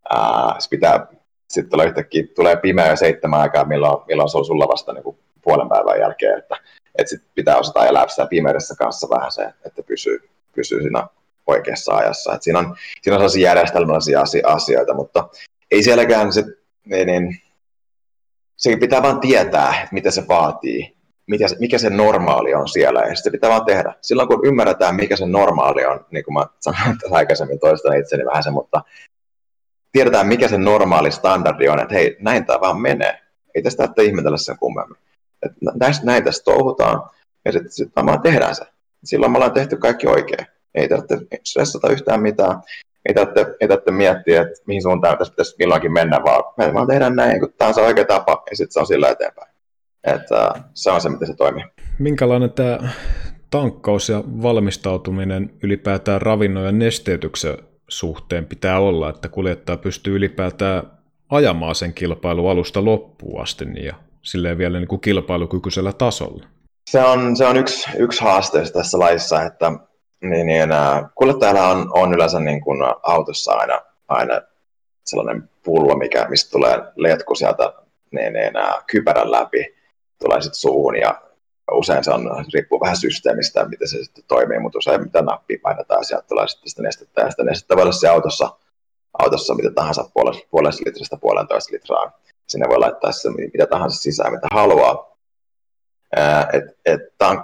ää, 0.09 0.55
se 0.59 0.69
pitää 0.69 1.07
sitten 1.49 1.71
tulee 1.71 1.85
yhtäkkiä, 1.85 2.23
tulee 2.35 2.55
pimeä 2.55 2.87
ja 2.87 2.95
seitsemän 2.95 3.39
aikaa, 3.39 3.65
milloin, 3.65 4.03
milloin 4.07 4.29
se 4.29 4.37
on 4.37 4.45
sulla 4.45 4.67
vasta 4.67 4.93
niin 4.93 5.03
kuin 5.03 5.17
puolen 5.41 5.69
päivän 5.69 5.99
jälkeen, 5.99 6.37
että, 6.37 6.57
että 6.95 7.09
sit 7.09 7.23
pitää 7.35 7.57
osata 7.57 7.85
elää 7.85 8.07
sitä 8.07 8.25
pimeydessä 8.25 8.75
kanssa 8.75 9.09
vähän 9.09 9.31
se, 9.31 9.53
että 9.65 9.83
pysyy, 9.83 10.29
pysyy 10.55 10.81
siinä 10.81 11.07
oikeassa 11.47 11.95
ajassa. 11.95 12.33
Et 12.33 12.43
siinä, 12.43 12.59
on, 12.59 12.75
siinä 13.01 13.15
on 13.15 13.19
sellaisia 13.19 13.49
järjestelmällisiä 13.49 14.21
asioita, 14.45 14.93
mutta 14.93 15.29
ei 15.71 15.83
sielläkään 15.83 16.33
se, 16.33 16.43
niin, 16.85 17.07
niin, 17.07 17.41
se 18.57 18.77
pitää 18.77 19.01
vain 19.01 19.19
tietää, 19.19 19.87
mitä 19.91 20.11
se 20.11 20.27
vaatii, 20.27 20.95
mikä 21.27 21.47
se, 21.47 21.55
mikä 21.59 21.77
se 21.77 21.89
normaali 21.89 22.53
on 22.53 22.67
siellä, 22.67 23.01
ja 23.01 23.15
se 23.15 23.31
pitää 23.31 23.49
vaan 23.49 23.65
tehdä. 23.65 23.95
Silloin 24.01 24.27
kun 24.27 24.45
ymmärretään, 24.45 24.95
mikä 24.95 25.15
se 25.15 25.25
normaali 25.25 25.85
on, 25.85 26.05
niin 26.11 26.23
kuin 26.23 26.33
mä 26.33 26.45
sanoin 26.59 26.97
tässä 26.99 27.15
aikaisemmin 27.15 27.59
toistan 27.59 27.97
itseni 27.97 28.25
vähän 28.25 28.43
se, 28.43 28.51
mutta 28.51 28.81
tiedetään, 29.91 30.27
mikä 30.27 30.47
se 30.47 30.57
normaali 30.57 31.11
standardi 31.11 31.67
on, 31.67 31.79
että 31.79 31.93
hei, 31.93 32.17
näin 32.19 32.45
tämä 32.45 32.61
vaan 32.61 32.81
menee. 32.81 33.19
Ei 33.55 33.61
tästä 33.61 33.77
tarvitse 33.77 34.03
ihmetellä 34.03 34.37
sen 34.37 34.57
kummemmin. 34.57 34.97
Että 35.45 35.57
näin, 35.75 35.93
näin 36.03 36.23
tässä 36.23 36.43
touhutaan, 36.43 37.09
ja 37.45 37.51
sitten 37.51 37.71
sit 37.71 37.95
vaan 37.95 38.21
tehdään 38.21 38.55
se. 38.55 38.65
Silloin 39.03 39.31
me 39.31 39.37
ollaan 39.37 39.53
tehty 39.53 39.77
kaikki 39.77 40.07
oikein. 40.07 40.47
Ei 40.75 40.89
tarvitse 40.89 41.17
stressata 41.43 41.89
yhtään 41.89 42.21
mitään. 42.21 42.61
Ei 43.05 43.13
tarvitse, 43.13 43.55
ei 43.61 43.67
tarvitse 43.67 43.91
miettiä, 43.91 44.41
että 44.41 44.55
mihin 44.67 44.81
suuntaan 44.81 45.17
tässä 45.17 45.31
pitäisi 45.31 45.55
milloinkin 45.59 45.93
mennä, 45.93 46.23
vaan 46.23 46.43
me 46.57 46.73
vaan 46.73 46.87
tehdään 46.87 47.15
näin, 47.15 47.39
kun 47.39 47.53
tämä 47.57 47.67
on 47.67 47.73
se 47.73 47.81
oikea 47.81 48.05
tapa, 48.05 48.43
ja 48.49 48.55
sitten 48.55 48.73
se 48.73 48.79
on 48.79 48.87
sillä 48.87 49.09
eteenpäin. 49.09 49.53
Että 50.03 50.51
se 50.73 50.91
on 50.91 51.01
se, 51.01 51.09
miten 51.09 51.27
se 51.27 51.35
toimii. 51.35 51.63
Minkälainen 51.99 52.51
tämä 52.51 52.79
tankkaus 53.49 54.09
ja 54.09 54.23
valmistautuminen 54.41 55.53
ylipäätään 55.63 56.21
ravinnon 56.21 56.65
ja 56.65 56.71
nesteytyksen 56.71 57.57
suhteen 57.87 58.45
pitää 58.45 58.79
olla, 58.79 59.09
että 59.09 59.29
kuljettaja 59.29 59.77
pystyy 59.77 60.15
ylipäätään 60.15 60.83
ajamaan 61.29 61.75
sen 61.75 61.93
kilpailu 61.93 62.47
alusta 62.47 62.85
loppuun 62.85 63.41
asti 63.41 63.65
niin 63.65 63.85
ja 63.85 63.95
silleen 64.21 64.57
vielä 64.57 64.79
niin 64.79 64.87
kuin 64.87 65.01
kilpailukykyisellä 65.01 65.93
tasolla? 65.93 66.45
Se 66.89 67.03
on, 67.03 67.35
se 67.35 67.45
on 67.45 67.57
yksi, 67.57 67.89
yksi 67.97 68.21
haaste 68.21 68.63
tässä 68.73 68.99
laissa, 68.99 69.43
että 69.43 69.71
niin, 70.29 70.45
niin, 70.45 70.71
äh, 70.71 71.03
kuljettajalla 71.15 71.67
on, 71.67 71.87
on 71.93 72.13
yleensä 72.13 72.39
niin 72.39 72.61
kuin 72.61 72.79
autossa 73.03 73.53
aina, 73.53 73.81
aina 74.07 74.41
sellainen 75.03 75.49
pullo, 75.63 75.95
mikä, 75.95 76.25
mistä 76.29 76.51
tulee 76.51 76.81
letku 76.95 77.35
sieltä 77.35 77.73
niin, 78.11 78.33
niin, 78.33 78.57
äh, 78.57 78.85
kypärän 78.87 79.31
läpi, 79.31 79.75
tulee 80.19 80.41
sitten 80.41 80.59
suuhun 80.59 80.95
ja 80.95 81.21
usein 81.71 82.03
se 82.03 82.11
on, 82.11 82.45
riippuu 82.53 82.79
vähän 82.79 82.97
systeemistä, 82.97 83.65
miten 83.65 83.87
se 83.87 84.03
sitten 84.03 84.23
toimii, 84.27 84.59
mutta 84.59 84.77
usein 84.77 85.03
mitä 85.03 85.21
nappia 85.21 85.57
painetaan, 85.63 86.05
sieltä 86.05 86.27
tulee 86.27 86.47
sitten 86.47 86.69
sitä 86.69 86.81
nestettä, 86.81 87.21
ja 87.21 87.31
sitä 87.31 87.43
nestettä 87.43 87.75
voi 87.75 87.81
olla 87.81 87.91
se 87.91 88.07
autossa, 88.07 88.57
autossa 89.19 89.55
mitä 89.55 89.71
tahansa 89.71 90.09
puolesta, 90.13 90.47
puolesta 90.51 90.83
litrasta 90.85 91.17
puolentoista 91.17 91.73
litraa. 91.73 92.19
Sinne 92.47 92.69
voi 92.69 92.79
laittaa 92.79 93.11
se 93.11 93.29
mitä 93.29 93.65
tahansa 93.65 94.01
sisään, 94.01 94.33
mitä 94.33 94.47
haluaa. 94.51 95.12
Et, 96.53 96.63
et, 96.85 97.01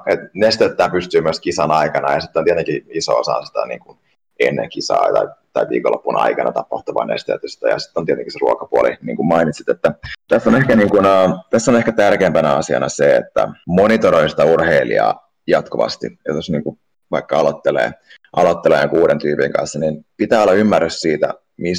et 0.07 0.19
nestettä 0.33 0.89
pystyy 0.89 1.21
myös 1.21 1.39
kisan 1.39 1.71
aikana, 1.71 2.13
ja 2.13 2.19
sitten 2.19 2.39
on 2.39 2.45
tietenkin 2.45 2.85
iso 2.89 3.17
osa 3.17 3.45
sitä 3.45 3.65
niin 3.65 3.79
kuin 3.79 3.97
ennen 4.39 4.69
kisaa 4.69 5.13
tai, 5.13 5.27
tai 5.53 5.65
viikonloppun 5.69 6.17
aikana 6.17 6.51
tapahtuvaa 6.51 7.05
nesteytystä, 7.05 7.69
ja 7.69 7.79
sitten 7.79 8.01
on 8.01 8.05
tietenkin 8.05 8.31
se 8.31 8.39
ruokapuoli, 8.41 8.97
niin 9.01 9.15
kuin 9.15 9.27
mainitsit, 9.27 9.69
että 9.69 9.93
tässä 10.27 10.49
on 10.49 10.55
ehkä, 10.55 10.75
niin 10.75 10.89
kuin, 10.89 11.05
tässä 11.49 11.71
on 11.71 11.77
ehkä 11.77 11.91
tärkeimpänä 11.91 12.53
asiana 12.53 12.89
se, 12.89 13.15
että 13.15 13.47
monitoroi 13.67 14.29
sitä 14.29 14.45
urheilijaa 14.45 15.31
jatkuvasti, 15.47 16.19
ja 16.27 16.33
jos 16.33 16.49
niin 16.49 16.63
kuin 16.63 16.79
vaikka 17.11 17.39
aloittelee, 17.39 17.91
aloittelee 18.33 18.87
kuuden 18.87 19.19
tyypin 19.19 19.53
kanssa, 19.53 19.79
niin 19.79 20.05
pitää 20.17 20.41
olla 20.41 20.53
ymmärrys 20.53 20.99
siitä, 20.99 21.33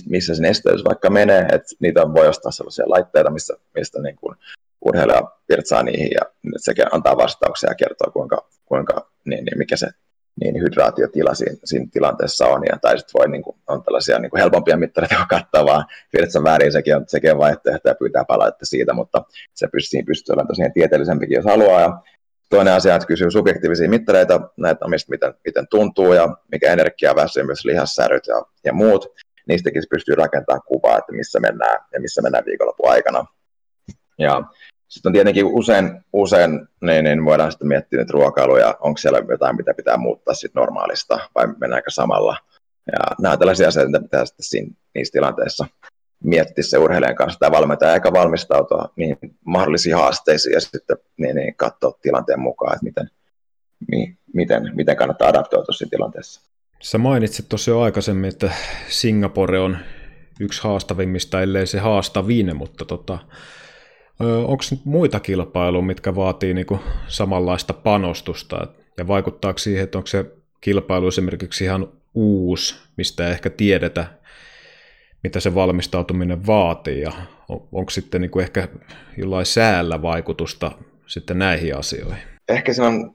missä 0.09 0.35
se 0.35 0.43
nesteys 0.43 0.85
vaikka 0.85 1.11
menee, 1.11 1.41
että 1.41 1.77
niitä 1.81 2.13
voi 2.15 2.29
ostaa 2.29 2.53
sellaisia 2.53 2.85
laitteita, 2.89 3.31
missä, 3.31 3.55
mistä 3.75 4.03
niin 4.03 4.17
kuin 4.17 4.37
urheilija 4.85 5.23
virtsaa 5.49 5.83
niihin 5.83 6.11
ja 6.15 6.21
sekin 6.57 6.85
antaa 6.93 7.17
vastauksia 7.17 7.71
ja 7.71 7.75
kertoo, 7.75 8.11
kuinka, 8.13 8.49
kuinka 8.65 9.11
niin, 9.25 9.45
niin 9.45 9.59
mikä 9.59 9.77
se 9.77 9.89
niin 10.41 10.63
hydraatiotila 10.63 11.35
siinä, 11.35 11.57
siinä 11.65 11.87
tilanteessa 11.93 12.47
on. 12.47 12.63
Ja, 12.71 12.79
tai 12.83 12.99
sitten 12.99 13.19
voi, 13.19 13.29
niin 13.29 13.43
kuin, 13.43 13.57
on 13.69 13.83
tällaisia 13.83 14.19
niin 14.19 14.31
kuin 14.31 14.41
helpompia 14.41 14.77
mittareita, 14.77 15.15
joka 15.15 15.27
katsoa 15.27 15.65
vaan 15.65 15.85
virtsan 16.17 16.45
väärin, 16.45 16.73
sekin 16.73 16.97
on, 16.97 17.05
sekin 17.07 17.33
on 17.33 17.39
vaihtoehto 17.39 17.89
ja 17.89 17.95
pyytää 17.95 18.25
palautetta 18.25 18.67
siitä, 18.67 18.93
mutta 18.93 19.25
se 19.55 19.69
pystyy, 19.73 20.03
pystyy 20.03 20.33
olemaan 20.33 20.49
tosiaan 20.49 20.73
tieteellisempikin, 20.73 21.37
jos 21.37 21.45
haluaa. 21.45 21.81
Ja 21.81 22.01
toinen 22.51 22.75
asia, 22.75 22.95
että 22.95 23.07
kysyy 23.07 23.31
subjektiivisia 23.31 23.89
mittareita, 23.89 24.41
näitä 24.57 24.85
omista, 24.85 25.11
miten, 25.11 25.35
miten 25.45 25.67
tuntuu 25.71 26.13
ja 26.13 26.37
mikä 26.53 26.73
energia, 26.73 27.17
väsymys, 27.17 27.65
lihassäryt 27.65 28.27
ja, 28.27 28.45
ja 28.65 28.73
muut. 28.73 29.07
Niistäkin 29.49 29.83
pystyy 29.91 30.15
rakentamaan 30.15 30.63
kuvaa, 30.67 30.99
että 30.99 31.13
missä 31.13 31.41
mennään 31.41 31.79
ja 31.93 32.01
missä 32.01 32.23
mennään 32.23 32.45
viikonlopun 32.45 32.91
aikana. 32.91 33.25
Ja 34.19 34.43
sitten 34.91 35.11
on 35.11 35.13
tietenkin 35.13 35.45
usein, 35.45 36.01
usein 36.13 36.69
niin, 36.81 37.05
niin 37.05 37.25
voidaan 37.25 37.53
sitten 37.53 37.69
miettiä 37.69 37.99
nyt 37.99 38.11
ruokailuja, 38.11 38.75
onko 38.81 38.99
siellä 38.99 39.23
jotain, 39.29 39.57
mitä 39.57 39.75
pitää 39.75 39.97
muuttaa 39.97 40.35
sitten 40.35 40.61
normaalista 40.61 41.19
vai 41.35 41.47
mennäänkö 41.61 41.91
samalla. 41.91 42.37
Ja 42.93 42.99
nämä 43.21 43.37
tällaisia 43.37 43.69
asioita, 43.69 43.91
mitä 43.91 44.03
pitää 44.03 44.27
sitten 44.27 44.47
siinä, 44.47 44.71
niissä 44.95 45.13
tilanteissa 45.13 45.67
miettiä 46.25 46.65
se 46.65 46.79
urheilijan 46.79 47.15
kanssa 47.15 47.39
tai 47.39 47.51
valmentaja 47.51 47.95
eikä 47.95 48.13
valmistautua 48.13 48.89
niin 48.97 49.17
mahdollisiin 49.45 49.97
haasteisiin 49.97 50.53
ja 50.53 50.61
sitten 50.61 50.97
niin, 51.17 51.37
niin 51.37 51.55
katsoa 51.57 51.99
tilanteen 52.03 52.41
mukaan, 52.41 52.75
että 52.75 52.85
miten, 52.85 53.11
niin, 53.91 54.19
miten, 54.35 54.71
miten 54.75 54.97
kannattaa 54.97 55.29
adaptoitua 55.29 55.73
siinä 55.73 55.91
tilanteessa. 55.91 56.51
Sä 56.81 56.99
mainitsit 56.99 57.49
tuossa 57.49 57.71
jo 57.71 57.81
aikaisemmin, 57.81 58.29
että 58.29 58.51
Singapore 58.89 59.59
on 59.59 59.79
yksi 60.41 60.63
haastavimmista, 60.63 61.43
ellei 61.43 61.67
se 61.67 61.79
haastavin, 61.79 62.57
mutta 62.57 62.85
tota, 62.85 63.19
Onko 64.21 64.63
muita 64.85 65.21
kilpailuja, 65.21 65.83
mitkä 65.83 66.15
vaatii 66.15 66.55
niinku 66.55 66.81
samanlaista 67.09 67.73
panostusta? 67.73 68.67
Ja 68.99 69.07
vaikuttaako 69.09 69.59
siihen, 69.59 69.85
että 69.85 69.99
onko 69.99 70.07
se 70.07 70.25
kilpailu 70.61 71.09
esimerkiksi 71.09 71.65
ihan 71.65 71.89
uusi, 72.15 72.77
mistä 72.97 73.27
ei 73.27 73.33
ehkä 73.33 73.51
tiedetä, 73.51 74.07
mitä 75.25 75.41
se 75.41 75.55
valmistautuminen 75.55 76.47
vaatii, 76.47 77.01
ja 77.01 77.13
on, 77.49 77.69
onko 77.73 77.91
sitten 77.91 78.21
niinku 78.21 78.41
ehkä 78.41 78.69
jollain 79.17 79.47
säällä 79.47 80.03
vaikutusta 80.03 80.73
sitten 81.07 81.39
näihin 81.39 81.77
asioihin? 81.77 82.23
Ehkä 82.49 82.73
se 82.73 82.83
on, 82.83 83.15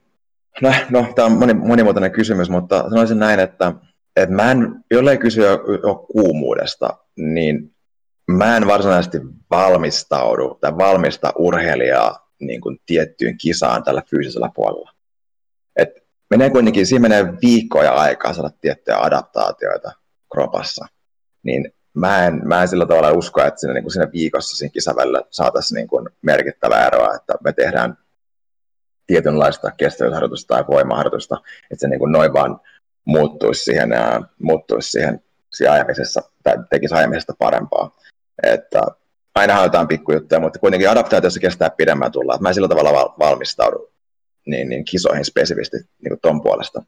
no, 0.62 0.74
no 0.90 1.08
tämä 1.16 1.26
on 1.26 1.32
moni, 1.32 1.54
monimuotoinen 1.54 2.12
kysymys, 2.12 2.50
mutta 2.50 2.90
sanoisin 2.90 3.20
näin, 3.20 3.40
että, 3.40 3.74
että 4.16 4.36
mä 4.36 4.52
en, 4.52 4.76
jollei 4.92 5.18
kysyä 5.18 5.58
kuumuudesta, 6.12 6.98
niin 7.18 7.75
mä 8.28 8.58
en 8.58 8.68
varsinaisesti 8.68 9.18
valmistaudu 9.52 10.58
tai 10.62 10.78
valmista 10.78 11.34
urheilijaa 11.38 12.32
niin 12.40 12.62
kuin 12.62 12.82
tiettyyn 12.86 13.38
kisaan 13.38 13.84
tällä 13.84 14.02
fyysisellä 14.10 14.50
puolella. 14.56 14.92
Et 15.76 15.90
menee 16.30 16.50
kuitenkin, 16.50 16.86
siinä 16.86 17.02
menee 17.02 17.34
viikkoja 17.42 17.92
aikaa 17.94 18.34
saada 18.34 18.50
tiettyjä 18.62 18.98
adaptaatioita 18.98 19.92
kropassa. 20.32 20.86
Niin 21.44 21.74
mä 21.94 22.26
en, 22.26 22.42
mä 22.44 22.62
en 22.62 22.68
sillä 22.68 22.86
tavalla 22.86 23.12
usko, 23.12 23.44
että 23.44 23.60
siinä, 23.60 23.74
niin 23.74 23.84
kuin 23.84 23.92
siinä 23.92 24.12
viikossa 24.12 24.58
siinä 24.58 24.72
kisavälillä 24.72 25.22
saataisiin 25.32 25.76
niin 25.76 25.88
kuin 25.88 26.10
merkittävää 26.22 26.88
eroa, 26.88 27.16
että 27.16 27.34
me 27.44 27.54
tehdään 27.54 27.98
tietynlaista 29.08 29.72
kestävyysharjoitusta 29.72 30.56
tai 30.56 30.64
voimaharjoitusta, 30.68 31.38
että 31.72 31.82
se 31.82 31.88
niin 31.88 32.00
kuin 32.00 32.12
noin 32.12 32.34
vaan 32.34 32.60
muuttuisi 33.06 33.64
siihen, 33.64 33.90
muuttuisi 34.40 34.92
siihen, 34.92 35.24
siihen 35.54 35.74
ajamisessa 35.74 36.22
tai 36.44 36.56
tekisi 36.70 36.96
ajamisesta 36.96 37.34
parempaa. 37.40 37.98
Että 38.44 38.82
aina 39.36 39.64
jotain 39.64 39.88
pikkujuttuja, 39.88 40.40
mutta 40.40 40.60
kuitenkin 40.60 40.90
adaptaatiossa 40.90 41.40
kestää 41.40 41.70
pidemmän 41.70 42.12
tulla. 42.12 42.38
mä 42.40 42.50
en 42.50 42.54
sillä 42.54 42.68
tavalla 42.68 43.16
valmistaudu 43.20 43.92
niin, 44.46 44.70
niin 44.70 44.86
kisoihin 44.86 45.26
spesifisti 45.26 45.78
niin 45.78 46.20
ton 46.22 46.42
puolesta. 46.42 46.84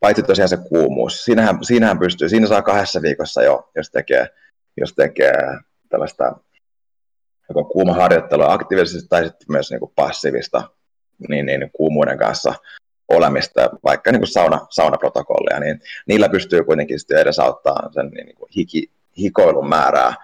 Paitsi 0.00 0.22
tosiaan 0.22 0.48
se 0.48 0.56
kuumuus. 0.56 1.24
Siinähän, 1.24 1.64
siinähän 1.64 1.98
pystyy, 1.98 2.28
siinä 2.28 2.46
saa 2.46 2.62
kahdessa 2.62 3.02
viikossa 3.02 3.42
jo, 3.42 3.70
jos 3.76 3.90
tekee, 3.90 4.28
jos 4.76 4.92
tekee 4.94 5.58
tällaista 5.88 6.36
joko 7.48 7.64
kuuma 7.64 7.94
harjoittelua 7.94 8.52
aktiivisesti 8.52 9.08
tai 9.08 9.24
sitten 9.24 9.46
myös 9.48 9.70
niin 9.70 9.80
kuin 9.80 9.92
passiivista 9.96 10.62
niin, 11.28 11.46
niin, 11.46 11.70
kuumuuden 11.72 12.18
kanssa 12.18 12.54
olemista, 13.08 13.70
vaikka 13.84 14.12
niin 14.12 14.20
kuin 14.20 14.28
sauna, 14.28 14.66
saunaprotokollia, 14.70 15.60
niin 15.60 15.80
niillä 16.06 16.28
pystyy 16.28 16.64
kuitenkin 16.64 16.98
sitten 17.00 17.18
edesauttaa 17.18 17.90
sen 17.92 18.08
niin 18.08 18.36
kuin 18.36 18.50
hiki, 18.56 18.90
hikoilun 19.18 19.68
määrää 19.68 20.14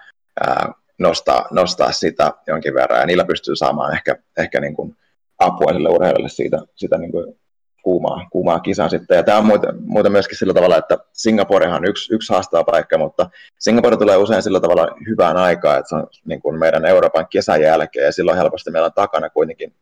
nostaa, 0.97 1.47
nostaa 1.51 1.91
sitä 1.91 2.33
jonkin 2.47 2.73
verran, 2.73 2.99
ja 2.99 3.05
niillä 3.05 3.25
pystyy 3.25 3.55
saamaan 3.55 3.93
ehkä, 3.93 4.15
ehkä 4.37 4.59
niin 4.59 4.75
kuin 4.75 4.95
apua 5.39 5.73
sille 5.73 5.89
urheilijalle 5.89 6.29
siitä, 6.29 6.59
sitä 6.75 6.97
niin 6.97 7.11
kuin 7.11 7.39
kuumaa, 7.83 8.27
kuumaa 8.31 8.59
kisaa 8.59 8.89
sitten. 8.89 9.17
Ja 9.17 9.23
tämä 9.23 9.37
on 9.37 9.45
muuten, 9.45 9.75
muuten 9.79 10.11
myöskin 10.11 10.37
sillä 10.37 10.53
tavalla, 10.53 10.77
että 10.77 10.97
Singaporehan 11.13 11.77
on 11.77 11.89
yksi, 11.89 12.13
yksi 12.13 12.33
haastava 12.33 12.63
paikka, 12.63 12.97
mutta 12.97 13.29
Singapore 13.59 13.97
tulee 13.97 14.17
usein 14.17 14.43
sillä 14.43 14.59
tavalla 14.59 14.95
hyvään 15.07 15.37
aikaan, 15.37 15.79
että 15.79 15.89
se 15.89 15.95
on 15.95 16.07
niin 16.25 16.41
kuin 16.41 16.59
meidän 16.59 16.85
Euroopan 16.85 17.27
kesän 17.29 17.61
jälkeen, 17.61 18.05
ja 18.05 18.11
silloin 18.11 18.37
helposti 18.37 18.71
meillä 18.71 18.85
on 18.85 18.93
takana 18.93 19.29
kuitenkin 19.29 19.73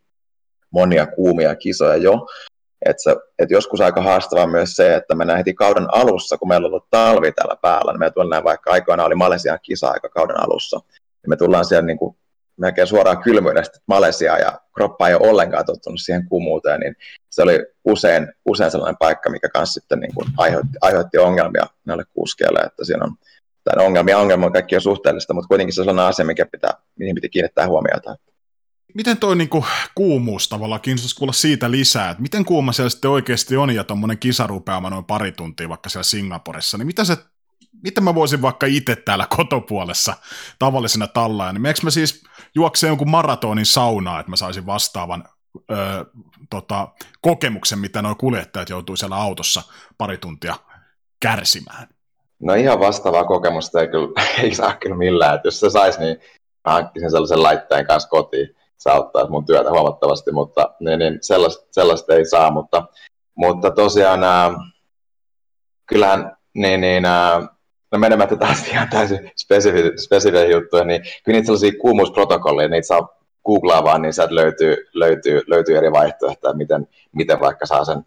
monia 0.71 1.07
kuumia 1.07 1.55
kisoja 1.55 1.95
jo. 1.95 2.27
Et 2.85 2.99
se, 2.99 3.15
et 3.39 3.51
joskus 3.51 3.81
aika 3.81 4.01
haastavaa 4.01 4.47
myös 4.47 4.75
se, 4.75 4.95
että 4.95 5.15
me 5.15 5.37
heti 5.37 5.53
kauden 5.53 5.87
alussa, 5.93 6.37
kun 6.37 6.47
meillä 6.47 6.65
on 6.65 6.71
ollut 6.71 6.89
talvi 6.89 7.31
täällä 7.31 7.55
päällä, 7.61 7.91
niin 7.91 7.99
me 7.99 8.11
tullaan 8.11 8.43
vaikka 8.43 8.71
aikoina 8.71 9.05
oli 9.05 9.15
Malesian 9.15 9.59
kisa-aika 9.61 10.09
kauden 10.09 10.39
alussa, 10.39 10.77
niin 10.87 11.29
me 11.29 11.35
tullaan 11.35 11.65
siellä 11.65 11.85
niin 11.85 11.97
kuin 11.97 12.17
melkein 12.57 12.87
suoraan 12.87 13.23
kylmyydestä 13.23 13.79
Malesia 13.87 14.37
ja 14.37 14.59
kroppa 14.75 15.07
ei 15.07 15.15
ole 15.15 15.29
ollenkaan 15.29 15.65
tottunut 15.65 15.99
siihen 16.01 16.27
kuumuuteen, 16.29 16.79
niin 16.79 16.95
se 17.29 17.41
oli 17.41 17.65
usein, 17.85 18.33
usein 18.45 18.71
sellainen 18.71 18.97
paikka, 18.97 19.29
mikä 19.29 19.49
kanssa 19.49 19.79
sitten 19.79 19.99
niin 19.99 20.13
kuin 20.15 20.27
aiheutti, 20.37 20.77
aiheutti 20.81 21.17
ongelmia 21.17 21.65
näille 21.85 22.03
kuskeille, 22.13 22.59
että 22.59 22.85
siinä 22.85 23.05
on 23.05 23.11
tämä 23.63 23.85
ongelmia, 23.85 24.17
ongelma 24.17 24.45
on 24.45 24.53
kaikki 24.53 24.75
on 24.75 24.81
suhteellista, 24.81 25.33
mutta 25.33 25.47
kuitenkin 25.47 25.73
se 25.73 25.81
on 25.81 25.85
sellainen 25.85 26.09
asia, 26.09 26.25
mikä 26.25 26.45
pitää, 26.45 26.71
mihin 26.95 27.15
pitää 27.15 27.29
kiinnittää 27.29 27.67
huomiota. 27.67 28.15
Miten 28.93 29.17
toi 29.17 29.35
niinku 29.35 29.65
kuumuus 29.95 30.49
tavallaan 30.49 30.81
kiinnostaisi 30.81 31.15
kuulla 31.15 31.33
siitä 31.33 31.71
lisää, 31.71 32.09
että 32.09 32.21
miten 32.21 32.45
kuuma 32.45 32.71
siellä 32.71 32.89
sitten 32.89 33.11
oikeasti 33.11 33.57
on 33.57 33.75
ja 33.75 33.83
tuommoinen 33.83 34.17
kisa 34.17 34.47
noin 34.89 35.05
pari 35.05 35.31
tuntia 35.31 35.69
vaikka 35.69 35.89
siellä 35.89 36.03
Singaporessa, 36.03 36.77
niin 36.77 36.87
mitä 36.87 37.03
se 37.03 37.17
miten 37.83 38.03
mä 38.03 38.15
voisin 38.15 38.41
vaikka 38.41 38.65
itse 38.65 38.95
täällä 38.95 39.27
kotopuolessa 39.37 40.13
tavallisena 40.59 41.07
tallaa, 41.07 41.53
niin 41.53 41.61
meneekö 41.61 41.79
mä 41.83 41.89
siis 41.89 42.23
juokseen 42.55 42.89
jonkun 42.89 43.09
maratonin 43.09 43.65
saunaa, 43.65 44.19
että 44.19 44.29
mä 44.29 44.35
saisin 44.35 44.65
vastaavan 44.65 45.23
öö, 45.71 46.05
tota, 46.49 46.87
kokemuksen, 47.21 47.79
mitä 47.79 48.01
nuo 48.01 48.15
kuljettajat 48.15 48.69
joutuu 48.69 48.95
siellä 48.95 49.15
autossa 49.15 49.63
pari 49.97 50.17
tuntia 50.17 50.55
kärsimään? 51.19 51.87
No 52.39 52.53
ihan 52.53 52.79
vastaavaa 52.79 53.23
kokemusta 53.25 53.81
ei, 53.81 53.87
kyllä, 53.87 54.07
ei 54.43 54.55
saa 54.55 54.75
kyllä 54.75 54.95
millään, 54.95 55.35
että 55.35 55.47
jos 55.47 55.59
se 55.59 55.69
saisi, 55.69 55.99
niin 55.99 56.17
hankkisin 56.65 57.11
sellaisen 57.11 57.43
laitteen 57.43 57.87
kanssa 57.87 58.09
kotiin, 58.09 58.55
se 58.77 58.89
auttaisi 58.89 59.31
mun 59.31 59.45
työtä 59.45 59.69
huomattavasti, 59.69 60.31
mutta 60.31 60.75
niin, 60.79 60.99
niin 60.99 61.17
sellaista, 61.21 61.67
sellaista, 61.71 62.15
ei 62.15 62.25
saa, 62.25 62.51
mutta, 62.51 62.83
mutta 63.35 63.71
tosiaan 63.71 64.23
ää, 64.23 64.53
kyllähän 65.85 66.37
niin, 66.53 66.81
niin, 66.81 67.05
ää, 67.05 67.47
no 67.91 67.99
menemättä 67.99 68.35
taas 68.35 68.67
ihan 68.71 68.89
täysin 68.89 69.31
spesifi, 69.37 69.91
spesifejä 69.97 70.51
juttuja, 70.51 70.83
niin 70.83 71.01
kyllä 71.23 71.35
niitä 71.35 71.45
sellaisia 71.45 71.79
kuumuusprotokolleja, 71.81 72.69
niitä 72.69 72.87
saa 72.87 73.17
googlaa 73.45 73.83
vaan, 73.83 74.01
niin 74.01 74.13
sieltä 74.13 74.35
löytyy, 74.35 74.75
löytyy, 74.93 75.41
löytyy 75.47 75.77
eri 75.77 75.91
vaihtoehtoja, 75.91 76.53
miten, 76.53 76.87
miten 77.15 77.39
vaikka 77.39 77.65
saa 77.65 77.85
sen 77.85 78.05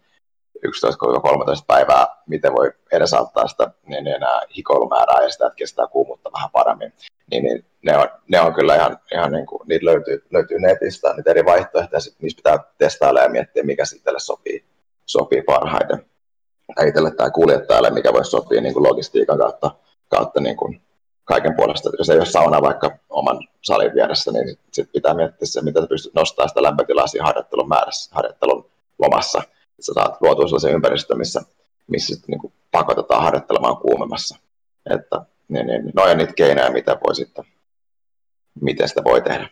11-13 0.67 1.65
päivää, 1.67 2.07
miten 2.27 2.53
voi 2.53 2.73
edesauttaa 2.93 3.49
sitä 3.49 3.71
niin, 3.87 4.05
niin, 4.05 4.17
hikoilumäärää 4.57 5.23
ja 5.23 5.31
sitä, 5.31 5.47
että 5.47 5.57
kestää 5.57 5.87
kuumuutta 5.87 6.31
vähän 6.33 6.51
paremmin. 6.53 6.93
Niin, 7.31 7.45
niin 7.45 7.65
ne, 7.83 7.99
on, 7.99 8.09
ne 8.29 8.41
on 8.41 8.55
kyllä 8.55 8.75
ihan, 8.77 8.99
ihan 9.13 9.33
niin 9.33 9.47
kuin, 9.47 9.63
niitä 9.69 9.87
löytyy, 9.87 10.25
löytyy 10.31 10.59
netistä, 10.59 11.15
niitä 11.15 11.31
eri 11.31 11.45
vaihtoehtoja, 11.45 12.01
sitten 12.01 12.23
niistä 12.23 12.39
pitää 12.39 12.73
testailla 12.79 13.21
ja 13.21 13.29
miettiä, 13.29 13.63
mikä 13.63 13.85
sitten 13.85 14.15
sopii, 14.19 14.65
sopii 15.07 15.43
parhaiten 15.43 16.11
itselle 16.87 17.11
tai 17.11 17.31
kuljettajalle, 17.31 17.91
mikä 17.91 18.13
voisi 18.13 18.31
sopia 18.31 18.61
niin 18.61 18.75
kuin 18.75 18.83
logistiikan 18.89 19.39
kautta, 19.39 19.71
kautta 20.09 20.41
niin 20.41 20.57
kuin 20.57 20.83
kaiken 21.25 21.57
puolesta. 21.57 21.91
Jos 21.99 22.11
ei 22.11 22.19
ole 22.19 22.27
sauna 22.27 22.63
vaikka 22.63 22.99
oman 23.09 23.49
salin 23.63 23.95
vieressä, 23.95 24.33
niin 24.33 24.49
sitten 24.49 24.69
sit 24.73 24.93
pitää 24.93 25.15
miettiä 25.15 25.47
se, 25.47 25.63
miten 25.63 25.89
pystyt 25.89 26.15
nostamaan 26.15 26.49
sitä 26.49 26.63
lämpötilaa 26.63 27.07
siinä 27.07 27.27
harjoittelun 27.27 27.69
määrässä, 27.69 28.15
harjoittelun 28.15 28.71
lomassa. 28.99 29.43
Sä 29.81 29.93
saat 29.95 30.21
luotua 30.21 30.47
sellaisen 30.47 30.75
ympäristön, 30.75 31.19
missä, 31.19 31.43
missä 31.87 32.15
sit, 32.15 32.29
niin 32.29 32.53
pakotetaan 32.71 33.23
harjoittelemaan 33.23 33.77
kuumemmassa. 33.77 34.39
Että 34.91 35.27
niin, 35.49 35.67
niin, 35.67 35.93
noin 35.95 36.11
on 36.11 36.19
niitä 36.19 36.33
keinoja, 36.33 36.71
mitä 36.71 36.99
voi 37.07 37.15
sitten, 37.15 37.45
miten 38.61 38.89
sitä 38.89 39.05
voi 39.05 39.23
tehdä. 39.23 39.49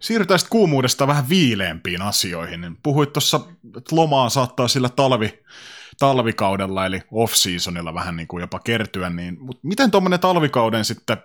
Siirrytään 0.00 0.38
sitten 0.38 0.58
kuumuudesta 0.58 1.06
vähän 1.06 1.28
viileämpiin 1.28 2.02
asioihin. 2.02 2.76
Puhuit 2.82 3.12
tuossa, 3.12 3.40
että 3.76 3.96
lomaa 3.96 4.28
saattaa 4.28 4.68
sillä 4.68 4.88
talvi, 4.88 5.42
talvikaudella, 5.98 6.86
eli 6.86 7.00
off-seasonilla 7.12 7.94
vähän 7.94 8.16
niin 8.16 8.28
kuin 8.28 8.40
jopa 8.40 8.58
kertyä, 8.58 9.10
niin 9.10 9.36
mutta 9.40 9.60
miten 9.62 9.90
tuommoinen 9.90 10.20
talvikauden 10.20 10.84
sitten 10.84 11.16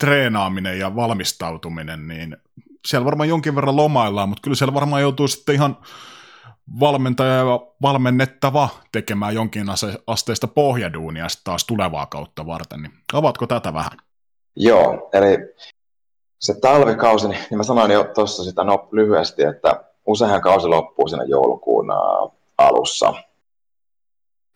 treenaaminen 0.00 0.78
ja 0.78 0.96
valmistautuminen, 0.96 2.08
niin 2.08 2.36
siellä 2.86 3.04
varmaan 3.04 3.28
jonkin 3.28 3.54
verran 3.54 3.76
lomaillaan, 3.76 4.28
mutta 4.28 4.42
kyllä 4.42 4.54
siellä 4.54 4.74
varmaan 4.74 5.02
joutuu 5.02 5.28
sitten 5.28 5.54
ihan 5.54 5.76
valmentaja 6.80 7.34
ja 7.34 7.60
valmennettava 7.82 8.68
tekemään 8.92 9.34
jonkin 9.34 9.66
asteista 10.06 10.48
pohjaduunia 10.48 11.26
taas 11.44 11.64
tulevaa 11.64 12.06
kautta 12.06 12.46
varten, 12.46 12.82
niin 12.82 12.92
avaatko 13.12 13.46
tätä 13.46 13.74
vähän? 13.74 13.98
Joo, 14.56 15.10
eli 15.12 15.54
se 16.38 16.60
talvikausi, 16.60 17.28
niin 17.28 17.56
mä 17.56 17.62
sanoin 17.62 17.90
jo 17.90 18.04
tuossa 18.14 18.44
sitä 18.44 18.64
no, 18.64 18.88
lyhyesti, 18.92 19.44
että 19.44 19.84
useinhan 20.06 20.40
kausi 20.40 20.66
loppuu 20.66 21.08
siinä 21.08 21.24
joulukuun 21.24 21.86
alussa, 22.58 23.14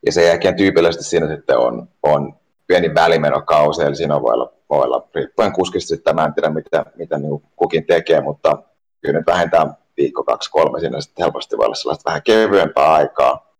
ja 0.07 0.13
sen 0.13 0.27
jälkeen 0.27 0.57
tyypillisesti 0.57 1.05
siinä 1.05 1.29
sitten 1.29 1.59
on, 1.59 1.89
on 2.03 2.35
pieni 2.67 2.95
välimenokausi, 2.95 3.83
eli 3.83 3.97
siinä 3.97 4.23
voi 4.23 4.35
olla, 4.35 4.53
voi 4.71 4.83
olla 4.83 5.09
riippuen 5.15 5.53
kuskista 5.53 5.89
sitten, 5.89 6.15
mä 6.15 6.25
en 6.25 6.35
tiedä 6.35 6.51
mitä, 6.51 6.85
mitä 6.97 7.19
niin 7.19 7.43
kukin 7.57 7.87
tekee, 7.87 8.21
mutta 8.21 8.63
kyllä 9.01 9.19
nyt 9.19 9.27
vähintään 9.27 9.77
viikko, 10.01 10.25
kaksi, 10.25 10.51
kolme 10.51 10.81
siinä 10.81 11.01
sitten 11.01 11.25
helposti 11.25 11.59
voi 11.59 11.67
olla 11.67 11.75
sellaista 11.75 12.11
vähän 12.11 12.23
kevyempää 12.23 12.93
aikaa. 12.93 13.55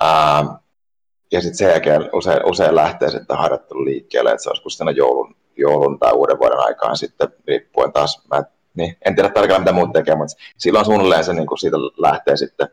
Ää, 0.00 0.44
ja 1.32 1.40
sitten 1.40 1.58
sen 1.58 1.70
jälkeen 1.70 2.10
usein, 2.12 2.50
usein 2.50 2.74
lähtee 2.74 3.10
sitten 3.10 3.38
harjoittelu 3.38 3.84
liikkeelle, 3.84 4.30
että 4.30 4.42
se 4.42 4.50
olisi 4.50 4.76
siinä 4.76 4.90
joulun, 4.90 5.36
joulun 5.56 5.98
tai 5.98 6.12
uuden 6.12 6.38
vuoden 6.38 6.58
aikaan 6.58 6.96
sitten 6.96 7.28
riippuen 7.46 7.92
taas, 7.92 8.22
mä 8.30 8.42
niin, 8.74 8.96
en 9.06 9.14
tiedä 9.14 9.28
tarkalleen 9.28 9.60
mitä 9.62 9.72
muut 9.72 9.92
tekee, 9.92 10.14
mutta 10.14 10.36
silloin 10.58 10.84
suunnilleen 10.84 11.24
se 11.24 11.32
niin 11.32 11.46
kuin 11.46 11.58
siitä 11.58 11.76
lähtee 11.96 12.36
sitten 12.36 12.68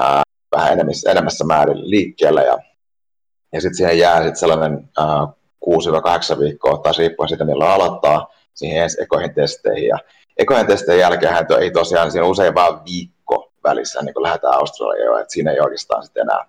ää, 0.00 0.22
vähän 0.56 0.72
enemmissä, 0.72 1.10
enemmässä 1.10 1.44
määrin 1.44 1.90
liikkeelle 1.90 2.44
ja, 2.44 2.58
ja 3.52 3.60
sitten 3.60 3.76
siihen 3.76 3.98
jää 3.98 4.16
sitten 4.16 4.36
sellainen 4.36 4.90
ää, 4.98 5.28
6-8 6.36 6.38
viikkoa, 6.38 6.78
taas 6.78 6.98
riippuen 6.98 7.28
siitä, 7.28 7.44
milloin 7.44 7.70
aloittaa 7.70 8.28
siihen 8.54 8.88
ekoihin 9.02 9.34
testeihin. 9.34 9.88
Ja 9.88 9.98
ekojen 10.36 10.66
testeihin 10.66 11.00
jälkeen 11.00 11.34
ei 11.60 11.70
tosiaan, 11.70 12.10
siinä 12.10 12.26
usein 12.26 12.54
vain 12.54 12.74
viikko 12.84 13.52
välissä, 13.64 14.02
niin 14.02 14.14
kun 14.14 14.22
lähdetään 14.22 14.54
Australiaan, 14.54 15.20
että 15.20 15.32
siinä 15.32 15.50
ei 15.50 15.60
oikeastaan 15.60 16.04
sitten 16.04 16.20
enää 16.20 16.48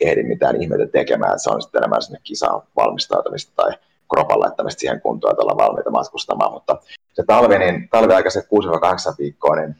ehdi 0.00 0.22
mitään 0.22 0.62
ihmeitä 0.62 0.86
tekemään, 0.86 1.32
että 1.32 1.42
se 1.42 1.50
on 1.50 1.62
sitten 1.62 1.78
enemmän 1.78 2.02
sinne 2.02 2.20
kisaan 2.22 2.62
valmistautumista 2.76 3.52
tai 3.56 3.72
kropan 4.14 4.40
laittamista 4.40 4.80
siihen 4.80 5.00
kuntoon, 5.00 5.32
että 5.32 5.42
ollaan 5.42 5.68
valmiita 5.68 5.90
matkustamaan, 5.90 6.52
mutta 6.52 6.76
se 7.12 7.22
talvi, 7.26 7.58
niin 7.58 7.88
talviaikaiset 7.88 8.44
6-8 8.44 8.48
viikkoa, 9.18 9.56
niin 9.56 9.76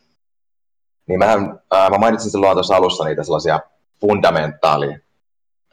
niin 1.09 1.18
mähän, 1.18 1.60
ää, 1.70 1.90
mä 1.90 1.98
mainitsin 1.98 2.30
silloin 2.30 2.56
tuossa 2.56 2.76
alussa 2.76 3.05
niitä 3.05 3.22
sellaisia 3.22 3.60
fundamentaali 4.01 4.97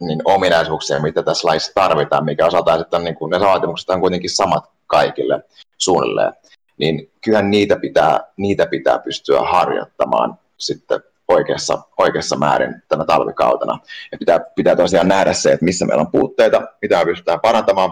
niin 0.01 0.21
ominaisuuksia, 0.25 1.01
mitä 1.01 1.23
tässä 1.23 1.47
laissa 1.47 1.71
tarvitaan, 1.75 2.25
mikä 2.25 2.45
osataan 2.45 2.79
sitten, 2.79 3.03
niin 3.03 3.15
kuin, 3.15 3.29
ne 3.29 3.39
vaatimukset 3.39 3.89
on 3.89 3.99
kuitenkin 3.99 4.29
samat 4.29 4.71
kaikille 4.87 5.43
suunnilleen, 5.77 6.33
niin 6.77 7.11
kyllähän 7.25 7.51
niitä 7.51 7.75
pitää, 7.75 8.19
niitä 8.37 8.67
pitää 8.67 8.99
pystyä 8.99 9.41
harjoittamaan 9.41 10.39
sitten 10.57 10.99
oikeassa, 11.27 11.81
oikeassa 11.97 12.35
määrin 12.35 12.81
tänä 12.87 13.05
talvikautena. 13.05 13.79
Ja 14.11 14.17
pitää, 14.17 14.39
pitää 14.55 14.75
tosiaan 14.75 15.07
nähdä 15.07 15.33
se, 15.33 15.51
että 15.51 15.65
missä 15.65 15.85
meillä 15.85 16.01
on 16.01 16.11
puutteita, 16.11 16.61
mitä 16.81 17.05
pystytään 17.05 17.39
parantamaan, 17.39 17.89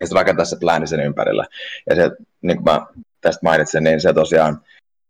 ja 0.00 0.06
sitten 0.06 0.20
rakentaa 0.20 0.44
se 0.44 0.56
plääni 0.60 0.86
sen 0.86 1.00
ympärillä. 1.00 1.46
Ja 1.90 1.96
se, 1.96 2.10
niin 2.42 2.56
kuin 2.56 2.64
mä 2.64 2.86
tästä 3.20 3.40
mainitsin, 3.42 3.84
niin 3.84 4.00
se 4.00 4.12
tosiaan 4.12 4.60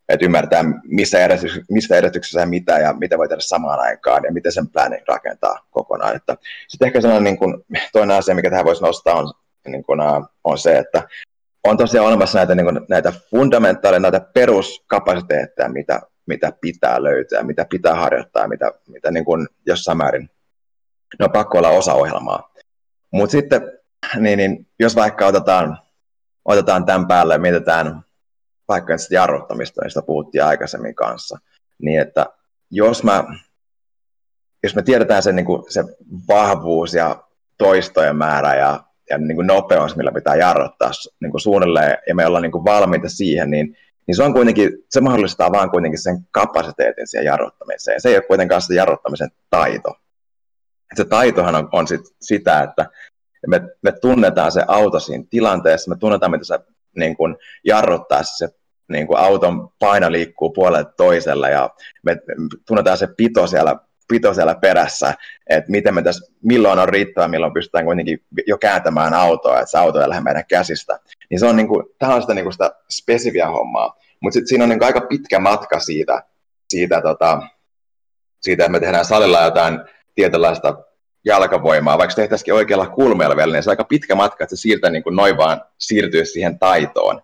että 0.08 0.24
ymmärtää, 0.24 0.64
missä, 0.84 1.18
järjestyksessä, 1.18 1.64
missä 1.70 1.94
järjestyksessä 1.94 2.46
mitä 2.46 2.78
ja 2.78 2.92
mitä 2.92 3.18
voi 3.18 3.28
tehdä 3.28 3.40
samaan 3.40 3.80
aikaan 3.80 4.24
ja 4.24 4.32
miten 4.32 4.52
sen 4.52 4.68
planning 4.68 5.02
rakentaa 5.08 5.66
kokonaan. 5.70 6.16
Että 6.16 6.36
sitten 6.68 6.86
ehkä 6.86 7.00
sellainen 7.00 7.24
niin 7.24 7.38
kuin, 7.38 7.64
toinen 7.92 8.16
asia, 8.16 8.34
mikä 8.34 8.50
tähän 8.50 8.64
voisi 8.64 8.82
nostaa, 8.82 9.14
on, 9.14 9.32
niin 9.66 9.84
kuin, 9.84 10.00
on 10.44 10.58
se, 10.58 10.78
että 10.78 11.08
on 11.70 11.76
tosiaan 11.76 12.06
olemassa 12.06 12.38
näitä, 12.38 12.54
niin 12.54 12.64
kuin, 12.66 12.86
näitä 12.88 13.12
fundamentaaleja, 13.30 14.00
näitä 14.00 14.20
peruskapasiteetteja, 14.20 15.68
mitä, 15.68 16.00
mitä 16.26 16.52
pitää 16.60 17.02
löytää, 17.02 17.42
mitä 17.42 17.66
pitää 17.70 17.94
harjoittaa, 17.94 18.48
mitä, 18.48 18.72
mitä 18.88 19.10
niin 19.10 19.24
kuin 19.24 19.48
jossain 19.66 19.98
määrin 19.98 20.30
ne 21.18 21.24
on 21.24 21.32
pakko 21.32 21.58
olla 21.58 21.68
osa 21.68 21.94
ohjelmaa. 21.94 22.50
Mutta 23.10 23.32
sitten, 23.32 23.72
niin, 24.16 24.36
niin, 24.36 24.66
jos 24.78 24.96
vaikka 24.96 25.26
otetaan, 25.26 25.78
otetaan 26.44 26.86
tämän 26.86 27.06
päälle 27.06 27.34
ja 27.34 27.38
mietitään 27.38 28.04
vaikka 28.68 28.98
sitä 28.98 29.14
jarruttamista, 29.14 29.84
mistä 29.84 30.02
puhuttiin 30.02 30.44
aikaisemmin 30.44 30.94
kanssa, 30.94 31.38
niin 31.82 32.00
että 32.00 32.26
jos, 32.70 33.04
mä, 33.04 33.24
jos 34.62 34.74
me 34.74 34.82
tiedetään 34.82 35.22
se, 35.22 35.32
niin 35.32 35.46
kuin 35.46 35.62
se 35.68 35.84
vahvuus 36.28 36.94
ja 36.94 37.24
toistojen 37.58 38.16
määrä 38.16 38.54
ja 38.54 38.85
ja 39.10 39.18
niin 39.18 39.36
kuin 39.36 39.46
nopeus, 39.46 39.96
millä 39.96 40.12
pitää 40.12 40.36
jarruttaa 40.36 40.90
niin 41.20 41.30
kuin 41.30 41.40
suunnilleen, 41.40 41.98
ja 42.08 42.14
me 42.14 42.26
ollaan 42.26 42.42
niin 42.42 42.52
kuin 42.52 42.64
valmiita 42.64 43.08
siihen, 43.08 43.50
niin, 43.50 43.76
niin 44.06 44.16
se 44.16 44.22
on 44.22 44.32
kuitenkin, 44.32 44.70
se 44.90 45.00
mahdollistaa 45.00 45.52
vaan 45.52 45.70
kuitenkin 45.70 46.02
sen 46.02 46.18
kapasiteetin 46.30 47.06
siihen 47.06 47.24
jarruttamiseen. 47.24 48.00
Se 48.00 48.08
ei 48.08 48.16
ole 48.16 48.24
kuitenkaan 48.26 48.62
sitä 48.62 48.74
jarruttamisen 48.74 49.30
taito. 49.50 49.94
Se 50.94 51.04
taitohan 51.04 51.54
on, 51.54 51.68
on 51.72 51.88
sit 51.88 52.00
sitä, 52.20 52.62
että 52.62 52.86
me, 53.46 53.60
me 53.82 53.92
tunnetaan 53.92 54.52
se 54.52 54.64
auto 54.68 55.00
siinä 55.00 55.24
tilanteessa, 55.30 55.90
me 55.90 55.96
tunnetaan, 55.98 56.30
mitä 56.30 56.44
se 56.44 56.58
niin 56.96 57.16
kuin 57.16 57.36
jarruttaa 57.64 58.22
se 58.22 58.48
niin 58.88 59.06
kuin 59.06 59.18
auton 59.18 59.68
paino 59.78 60.12
liikkuu 60.12 60.50
puolelle 60.50 60.86
toiselle 60.96 61.50
ja 61.50 61.70
me 62.02 62.16
tunnetaan 62.66 62.98
se 62.98 63.06
pito 63.16 63.46
siellä, 63.46 63.76
pito 64.08 64.34
siellä 64.34 64.54
perässä, 64.54 65.14
että 65.46 65.70
miten 65.70 65.94
me 65.94 66.02
tässä, 66.02 66.32
milloin 66.42 66.78
on 66.78 66.88
riittävä, 66.88 67.28
milloin 67.28 67.52
pystytään 67.52 67.84
kuitenkin 67.84 68.22
jo 68.46 68.58
kääntämään 68.58 69.14
autoa, 69.14 69.60
että 69.60 69.70
se 69.70 69.78
auto 69.78 70.00
ei 70.00 70.08
lähde 70.08 70.22
meidän 70.22 70.44
käsistä. 70.48 70.98
Niin 71.30 71.40
se 71.40 71.46
on, 71.46 71.56
niin 71.56 71.68
kuin, 71.68 71.84
tämä 71.98 72.14
on 72.14 72.20
sitä, 72.20 72.34
niin 72.34 72.44
kuin 72.44 72.52
sitä 72.52 72.70
spesifiä 72.90 73.48
hommaa, 73.48 73.96
mutta 74.20 74.34
sitten 74.34 74.48
siinä 74.48 74.64
on 74.64 74.70
niin 74.70 74.84
aika 74.84 75.00
pitkä 75.00 75.38
matka 75.38 75.80
siitä, 75.80 76.22
siitä, 76.68 77.00
tota, 77.00 77.42
siitä, 78.40 78.64
että 78.64 78.72
me 78.72 78.80
tehdään 78.80 79.04
salilla 79.04 79.42
jotain 79.42 79.80
tietynlaista 80.14 80.78
jalkavoimaa, 81.24 81.98
vaikka 81.98 82.14
tehtäisikin 82.14 82.54
oikealla 82.54 82.86
kulmeella 82.86 83.36
vielä, 83.36 83.52
niin 83.52 83.62
se 83.62 83.70
on 83.70 83.72
aika 83.72 83.84
pitkä 83.84 84.14
matka, 84.14 84.44
että 84.44 84.56
se 84.56 84.60
siirtää 84.60 84.90
niin 84.90 85.02
kuin 85.02 85.16
noin 85.16 85.36
vaan 85.36 85.62
siirtyy 85.78 86.24
siihen 86.24 86.58
taitoon. 86.58 87.22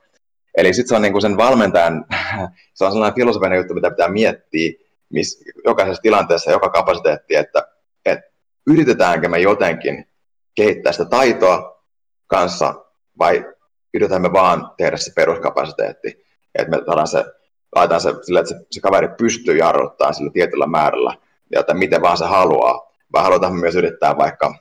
Eli 0.56 0.74
sitten 0.74 0.88
se 0.88 0.96
on 0.96 1.02
niin 1.02 1.12
kuin 1.12 1.22
sen 1.22 1.36
valmentajan, 1.36 2.04
se 2.74 2.84
on 2.84 2.92
sellainen 2.92 3.14
filosofinen 3.14 3.56
juttu, 3.56 3.74
mitä 3.74 3.90
pitää 3.90 4.08
miettiä 4.08 4.72
miss, 5.12 5.44
jokaisessa 5.64 6.02
tilanteessa, 6.02 6.50
joka 6.50 6.68
kapasiteetti, 6.68 7.36
että, 7.36 7.68
että 8.04 8.30
yritetäänkö 8.66 9.28
me 9.28 9.38
jotenkin 9.38 10.08
kehittää 10.54 10.92
sitä 10.92 11.04
taitoa 11.04 11.82
kanssa 12.26 12.74
vai 13.18 13.44
yritetään 13.94 14.22
me 14.22 14.32
vaan 14.32 14.70
tehdä 14.76 14.96
se 14.96 15.12
peruskapasiteetti, 15.16 16.26
että 16.54 16.70
me 16.70 16.82
saadaan 16.86 17.06
se, 17.06 17.24
laitetaan 17.74 18.00
se 18.00 18.14
sille, 18.22 18.40
että 18.40 18.54
se, 18.54 18.60
se 18.70 18.80
kaveri 18.80 19.08
pystyy 19.18 19.56
jarruttamaan 19.56 20.14
sillä 20.14 20.30
tietyllä 20.30 20.66
määrällä, 20.66 21.14
ja 21.52 21.60
että 21.60 21.74
miten 21.74 22.02
vaan 22.02 22.18
se 22.18 22.24
haluaa, 22.24 22.92
vai 23.12 23.22
halutaan 23.22 23.54
myös 23.54 23.74
yrittää 23.74 24.16
vaikka 24.16 24.54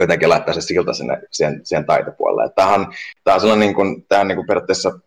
jotenkin 0.00 0.28
laittaa 0.28 0.54
se 0.54 0.60
silta 0.60 0.92
sinne, 0.92 1.22
siihen, 1.30 1.60
siihen 1.64 1.86
taitopuolelle. 1.86 2.52
Tämähän, 2.56 2.86
tämä 3.24 3.34
on 3.34 3.40
sellainen 3.40 3.66
niin 3.66 3.74
kuin, 3.74 4.06
tämä 4.06 4.20
on 4.20 4.28
niin 4.28 4.36
kuin 4.36 4.46
periaatteessa, 4.46 4.98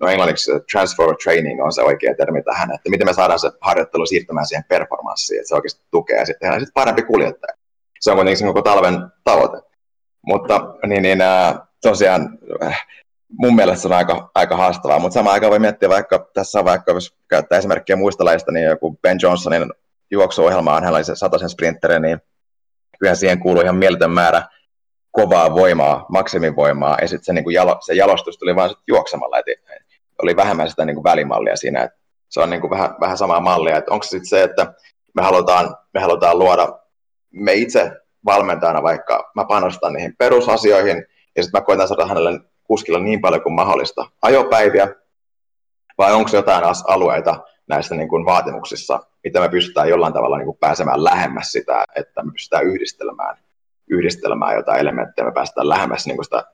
no 0.00 0.08
englanniksi 0.08 0.50
transfer 0.72 1.16
training 1.22 1.64
on 1.64 1.72
se 1.72 1.82
oikea 1.82 2.14
termi 2.14 2.42
tähän, 2.42 2.74
että 2.74 2.90
miten 2.90 3.06
me 3.06 3.12
saadaan 3.12 3.38
se 3.38 3.50
harjoittelu 3.60 4.06
siirtymään 4.06 4.46
siihen 4.46 4.64
performanssiin, 4.68 5.38
että 5.38 5.48
se 5.48 5.54
oikeasti 5.54 5.84
tukee 5.90 6.18
ja 6.18 6.26
sitten 6.26 6.52
sitten 6.52 6.74
parempi 6.74 7.02
kuljettaja. 7.02 7.56
Se 8.00 8.10
on 8.10 8.16
kuitenkin 8.16 8.38
se 8.38 8.44
koko 8.44 8.62
talven 8.62 8.94
tavoite. 9.24 9.62
Mutta 10.26 10.74
niin, 10.86 11.02
niin 11.02 11.20
ää, 11.20 11.66
tosiaan 11.82 12.38
äh, 12.62 12.86
mun 13.38 13.56
mielestä 13.56 13.82
se 13.82 13.88
on 13.88 13.94
aika, 13.94 14.30
aika 14.34 14.56
haastavaa, 14.56 14.98
mutta 14.98 15.14
samaan 15.14 15.34
aikaan 15.34 15.50
voi 15.50 15.58
miettiä 15.58 15.88
vaikka, 15.88 16.30
tässä 16.34 16.58
on 16.58 16.64
vaikka, 16.64 16.92
jos 16.92 17.16
käyttää 17.28 17.58
esimerkkiä 17.58 17.96
muista 17.96 18.24
lajista, 18.24 18.52
niin 18.52 18.66
joku 18.66 18.98
Ben 19.02 19.18
Johnsonin 19.22 19.72
juoksuohjelma 20.10 20.76
on, 20.76 20.84
hän 20.84 20.94
oli 20.94 21.04
se 21.04 21.16
sataisen 21.16 21.48
sprinteri, 21.48 22.00
niin 22.00 22.18
kyllä 22.98 23.14
siihen 23.14 23.40
kuuluu 23.40 23.62
ihan 23.62 23.76
mieletön 23.76 24.10
määrä 24.10 24.42
kovaa 25.16 25.54
voimaa, 25.54 26.06
maksimivoimaa, 26.08 26.98
ja 27.00 27.08
sitten 27.08 27.24
se, 27.24 27.32
niin 27.32 27.52
jalo, 27.52 27.76
se 27.80 27.94
jalostus 27.94 28.38
tuli 28.38 28.56
vain 28.56 28.70
juoksemalla, 28.88 29.38
että 29.38 29.52
oli 30.22 30.36
vähemmän 30.36 30.70
sitä 30.70 30.84
niin 30.84 30.96
kuin 30.96 31.04
välimallia 31.04 31.56
siinä, 31.56 31.82
että 31.82 31.98
se 32.28 32.40
on 32.40 32.50
niin 32.50 32.60
kuin 32.60 32.70
vähän, 32.70 32.94
vähän 33.00 33.18
samaa 33.18 33.40
mallia, 33.40 33.76
että 33.76 33.92
onko 33.92 34.02
se 34.02 34.08
sitten 34.08 34.26
se, 34.26 34.42
että 34.42 34.74
me 35.14 35.22
halutaan, 35.22 35.76
me 35.94 36.00
halutaan 36.00 36.38
luoda, 36.38 36.78
me 37.30 37.54
itse 37.54 37.92
valmentajana 38.24 38.82
vaikka, 38.82 39.30
mä 39.34 39.44
panostan 39.44 39.92
niihin 39.92 40.14
perusasioihin, 40.18 41.06
ja 41.36 41.42
sitten 41.42 41.60
mä 41.60 41.64
koitan 41.64 41.88
saada 41.88 42.06
hänelle 42.06 42.40
kuskilla 42.64 42.98
niin 42.98 43.20
paljon 43.20 43.42
kuin 43.42 43.54
mahdollista 43.54 44.06
ajopäiviä, 44.22 44.88
vai 45.98 46.12
onko 46.12 46.30
jotain 46.32 46.64
alueita 46.86 47.44
näissä 47.68 47.94
niin 47.94 48.08
kuin 48.08 48.24
vaatimuksissa, 48.24 49.00
mitä 49.24 49.40
me 49.40 49.48
pystytään 49.48 49.88
jollain 49.88 50.12
tavalla 50.12 50.38
niin 50.38 50.46
kuin 50.46 50.58
pääsemään 50.58 51.04
lähemmäs 51.04 51.52
sitä, 51.52 51.84
että 51.96 52.22
me 52.22 52.32
pystytään 52.32 52.66
yhdistelemään, 52.66 53.36
yhdistelemään 53.90 54.56
jotain 54.56 54.80
elementtejä, 54.80 55.26
me 55.26 55.32
päästään 55.32 55.68
lähemmäs 55.68 56.06
niin 56.06 56.24
sitä 56.24 56.44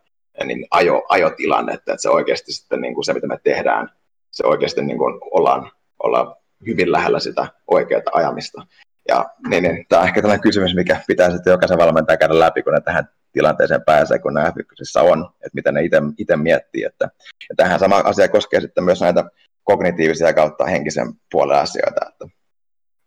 niin 0.45 0.67
ajo, 0.71 1.05
ajotilannetta, 1.09 1.93
että 1.93 2.03
se 2.03 2.11
oikeasti 2.11 2.53
sitten 2.53 2.81
niin 2.81 2.95
kuin 2.95 3.05
se, 3.05 3.13
mitä 3.13 3.27
me 3.27 3.39
tehdään, 3.45 3.89
se 4.31 4.47
oikeasti 4.47 4.83
niin 4.83 4.99
kuin 4.99 5.21
ollaan, 5.31 5.71
ollaan 6.03 6.37
hyvin 6.67 6.93
lähellä 6.93 7.21
sitä 7.21 7.47
oikeaa 7.67 8.03
ajamista. 8.13 8.67
Ja 9.09 9.27
niin, 9.49 9.63
niin, 9.63 9.87
tämä 9.89 10.03
on 10.03 10.09
ehkä 10.09 10.23
tällainen 10.23 10.43
kysymys, 10.43 10.75
mikä 10.75 11.01
pitää 11.07 11.31
sitten 11.31 11.51
jokaisen 11.51 11.79
valmentajan 11.79 12.19
käydä 12.19 12.39
läpi, 12.39 12.63
kun 12.63 12.73
ne 12.73 12.81
tähän 12.81 13.09
tilanteeseen 13.33 13.85
pääsee, 13.85 14.19
kun 14.19 14.35
nämä 14.35 14.53
on, 15.01 15.31
että 15.35 15.55
mitä 15.55 15.73
ne 15.73 15.81
itse 16.19 16.37
miettii. 16.37 16.85
Että, 16.85 17.09
ja 17.49 17.55
tähän 17.57 17.79
sama 17.79 17.97
asia 17.97 18.29
koskee 18.29 18.61
sitten 18.61 18.85
myös 18.85 19.01
näitä 19.01 19.25
kognitiivisia 19.65 20.35
kautta 20.35 20.65
henkisen 20.65 21.13
puolen 21.33 21.59
asioita. 21.59 22.01
Että, 22.09 22.27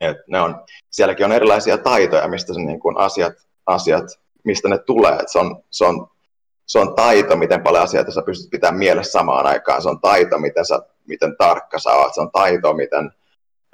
että 0.01 0.23
ne 0.27 0.41
on, 0.41 0.63
sielläkin 0.89 1.25
on 1.25 1.31
erilaisia 1.31 1.77
taitoja, 1.77 2.27
mistä 2.27 2.53
se 2.53 2.59
niin 2.59 2.79
kuin 2.79 2.97
asiat, 2.97 3.33
asiat, 3.65 4.05
mistä 4.43 4.69
ne 4.69 4.77
tulee. 4.77 5.19
Se, 5.27 5.39
on, 5.39 5.63
se, 5.69 5.85
on, 5.85 6.07
se 6.65 6.79
on 6.79 6.95
taito, 6.95 7.35
miten 7.35 7.63
paljon 7.63 7.83
asioita 7.83 8.11
sä 8.11 8.21
pystyt 8.25 8.49
pitämään 8.49 8.79
mielessä 8.79 9.11
samaan 9.11 9.45
aikaan. 9.45 9.81
Se 9.81 9.89
on 9.89 9.99
taito, 9.99 10.39
miten, 10.39 10.65
sä, 10.65 10.79
miten 11.07 11.37
tarkka 11.37 11.79
sä 11.79 11.89
oot. 11.91 12.13
Se 12.13 12.21
on 12.21 12.31
taito, 12.31 12.73
miten, 12.73 13.11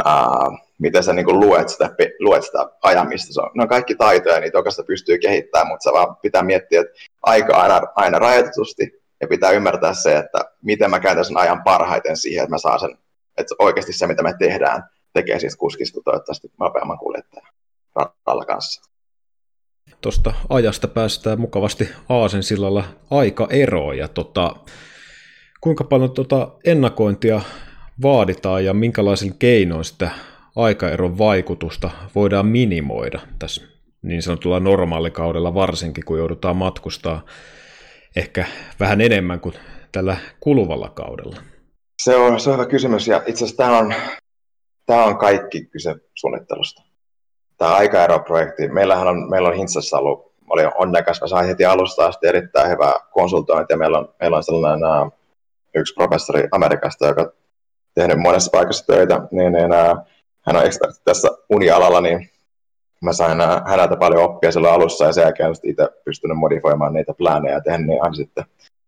ää, 0.05 0.45
miten 0.79 1.03
sä 1.03 1.13
niin 1.13 1.39
luet, 1.39 1.69
sitä, 1.69 1.89
luet 2.19 2.43
sitä 2.43 2.69
ajamista. 2.83 3.33
Se 3.33 3.41
on, 3.41 3.49
ne 3.55 3.63
on 3.63 3.69
kaikki 3.69 3.95
taitoja, 3.95 4.39
niitä 4.39 4.57
jokaista 4.57 4.83
pystyy 4.83 5.17
kehittämään, 5.17 5.67
mutta 5.67 5.83
se 5.83 5.93
vaan 5.93 6.15
pitää 6.15 6.43
miettiä, 6.43 6.81
että 6.81 6.93
aika 7.21 7.57
aina, 7.57 7.81
aina 7.95 8.19
rajoitetusti, 8.19 9.01
ja 9.21 9.27
pitää 9.27 9.51
ymmärtää 9.51 9.93
se, 9.93 10.17
että 10.17 10.45
miten 10.61 10.89
mä 10.89 10.99
käytän 10.99 11.25
sen 11.25 11.37
ajan 11.37 11.63
parhaiten 11.63 12.17
siihen, 12.17 12.43
että 12.43 12.53
mä 12.53 12.57
saan 12.57 12.79
sen, 12.79 12.97
että 13.37 13.55
oikeasti 13.59 13.93
se, 13.93 14.07
mitä 14.07 14.23
me 14.23 14.33
tehdään, 14.39 14.83
tekee 15.13 15.39
siis 15.39 15.55
kuskista 15.55 16.01
toivottavasti 16.05 16.51
nopeamman 16.59 16.97
kuljettajan 16.97 17.47
kanssa. 18.47 18.91
Tuosta 20.01 20.33
ajasta 20.49 20.87
päästään 20.87 21.39
mukavasti 21.39 21.89
Aasen 22.09 22.43
sillalla 22.43 22.83
aika 23.11 23.47
eroon 23.49 23.97
ja 23.97 24.07
tota, 24.07 24.55
kuinka 25.61 25.83
paljon 25.83 26.11
tota 26.11 26.51
ennakointia 26.65 27.41
vaaditaan 28.01 28.65
ja 28.65 28.73
minkälaisen 28.73 29.33
keinoin 29.37 29.85
sitä 29.85 30.11
aikaeron 30.55 31.17
vaikutusta 31.17 31.91
voidaan 32.15 32.45
minimoida 32.45 33.19
tässä 33.39 33.61
niin 34.01 34.21
sanotulla 34.21 34.59
normaalikaudella 34.59 35.53
varsinkin, 35.53 36.05
kun 36.05 36.17
joudutaan 36.17 36.55
matkustaa 36.55 37.25
ehkä 38.15 38.45
vähän 38.79 39.01
enemmän 39.01 39.39
kuin 39.39 39.55
tällä 39.91 40.17
kuluvalla 40.39 40.89
kaudella? 40.89 41.37
Se 42.03 42.15
on, 42.15 42.39
se 42.39 42.49
on 42.49 42.55
hyvä 42.55 42.65
kysymys 42.65 43.07
ja 43.07 43.17
itse 43.17 43.45
asiassa 43.45 43.57
tämä 43.57 43.77
on, 43.77 43.93
tämä 44.85 45.05
on 45.05 45.17
kaikki 45.17 45.65
kyse 45.65 45.95
suunnittelusta. 46.15 46.90
Tämä 47.61 47.75
aikaeroprojekti, 47.75 48.67
meillähän 48.67 49.07
on, 49.07 49.29
meillä 49.29 49.49
on 49.49 49.55
Hintsassa 49.55 49.97
ollut, 49.97 50.31
oli 50.49 50.61
onnekas, 50.75 51.21
mä 51.21 51.27
sain 51.27 51.47
heti 51.47 51.65
alusta 51.65 52.05
asti 52.05 52.27
erittäin 52.27 52.69
hyvää 52.69 52.93
konsultointia. 53.11 53.77
Meillä 53.77 53.97
on, 53.97 54.13
meillä 54.19 54.37
on 54.37 54.43
sellainen 54.43 54.89
uh, 54.89 55.11
yksi 55.75 55.93
professori 55.93 56.47
Amerikasta, 56.51 57.07
joka 57.07 57.21
on 57.21 57.31
tehnyt 57.95 58.17
monessa 58.17 58.51
paikassa 58.51 58.85
töitä, 58.85 59.21
niin, 59.31 59.53
niin 59.53 59.65
uh, 59.65 60.05
hän 60.45 60.55
on 60.55 60.65
ekspertti 60.65 61.01
tässä 61.05 61.27
unialalla, 61.49 62.01
niin 62.01 62.29
mä 63.01 63.13
sain 63.13 63.37
häneltä 63.65 63.95
paljon 63.95 64.23
oppia 64.23 64.51
silloin 64.51 64.73
alussa. 64.73 65.05
Ja 65.05 65.13
sen 65.13 65.21
jälkeen 65.21 65.53
itse 65.63 65.89
pystynyt 66.05 66.37
modifioimaan 66.37 66.93
niitä 66.93 67.13
plänejä 67.13 67.55
ja 67.55 67.61
tehnyt 67.61 67.87
niin 67.87 68.15
sitten 68.15 68.45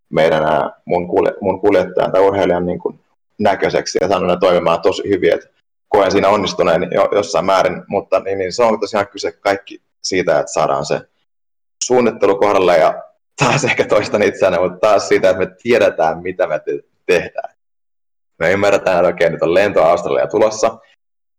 meidän 0.10 0.44
mun, 0.86 1.08
kulje, 1.08 1.34
mun 1.42 1.62
kuljettajan 1.62 2.12
tai 2.12 2.22
urheilijan 2.22 2.66
niin 2.66 2.80
kuin 2.80 3.00
näköiseksi. 3.40 3.98
Ja 4.02 4.08
saanut 4.08 4.30
ne 4.30 4.38
toimimaan 4.40 4.82
tosi 4.82 5.10
hyvin, 5.10 5.34
että 5.34 5.53
koen 5.94 6.12
siinä 6.12 6.30
onnistuneen 6.30 6.88
jo, 6.92 7.10
jossain 7.12 7.46
määrin, 7.46 7.84
mutta 7.88 8.20
niin, 8.20 8.38
niin 8.38 8.54
se 8.54 8.64
on 8.64 8.80
tosiaan 8.80 9.08
kyse 9.08 9.32
kaikki 9.32 9.82
siitä, 10.02 10.40
että 10.40 10.52
saadaan 10.52 10.86
se 10.86 11.02
suunnittelu 11.84 12.36
kohdalle 12.36 12.78
ja 12.78 13.04
taas 13.44 13.64
ehkä 13.64 13.86
toistan 13.86 14.24
itseäni, 14.24 14.60
mutta 14.60 14.88
taas 14.88 15.08
siitä, 15.08 15.30
että 15.30 15.46
me 15.46 15.56
tiedetään, 15.64 16.22
mitä 16.22 16.48
me 16.48 16.60
te- 16.60 16.84
tehdään. 17.06 17.56
Me 18.40 18.52
ymmärretään, 18.52 18.98
että 19.06 19.16
okei, 19.16 19.30
nyt 19.30 19.42
on 19.42 19.54
lento 19.54 19.84
Australia 19.84 20.28
tulossa, 20.28 20.78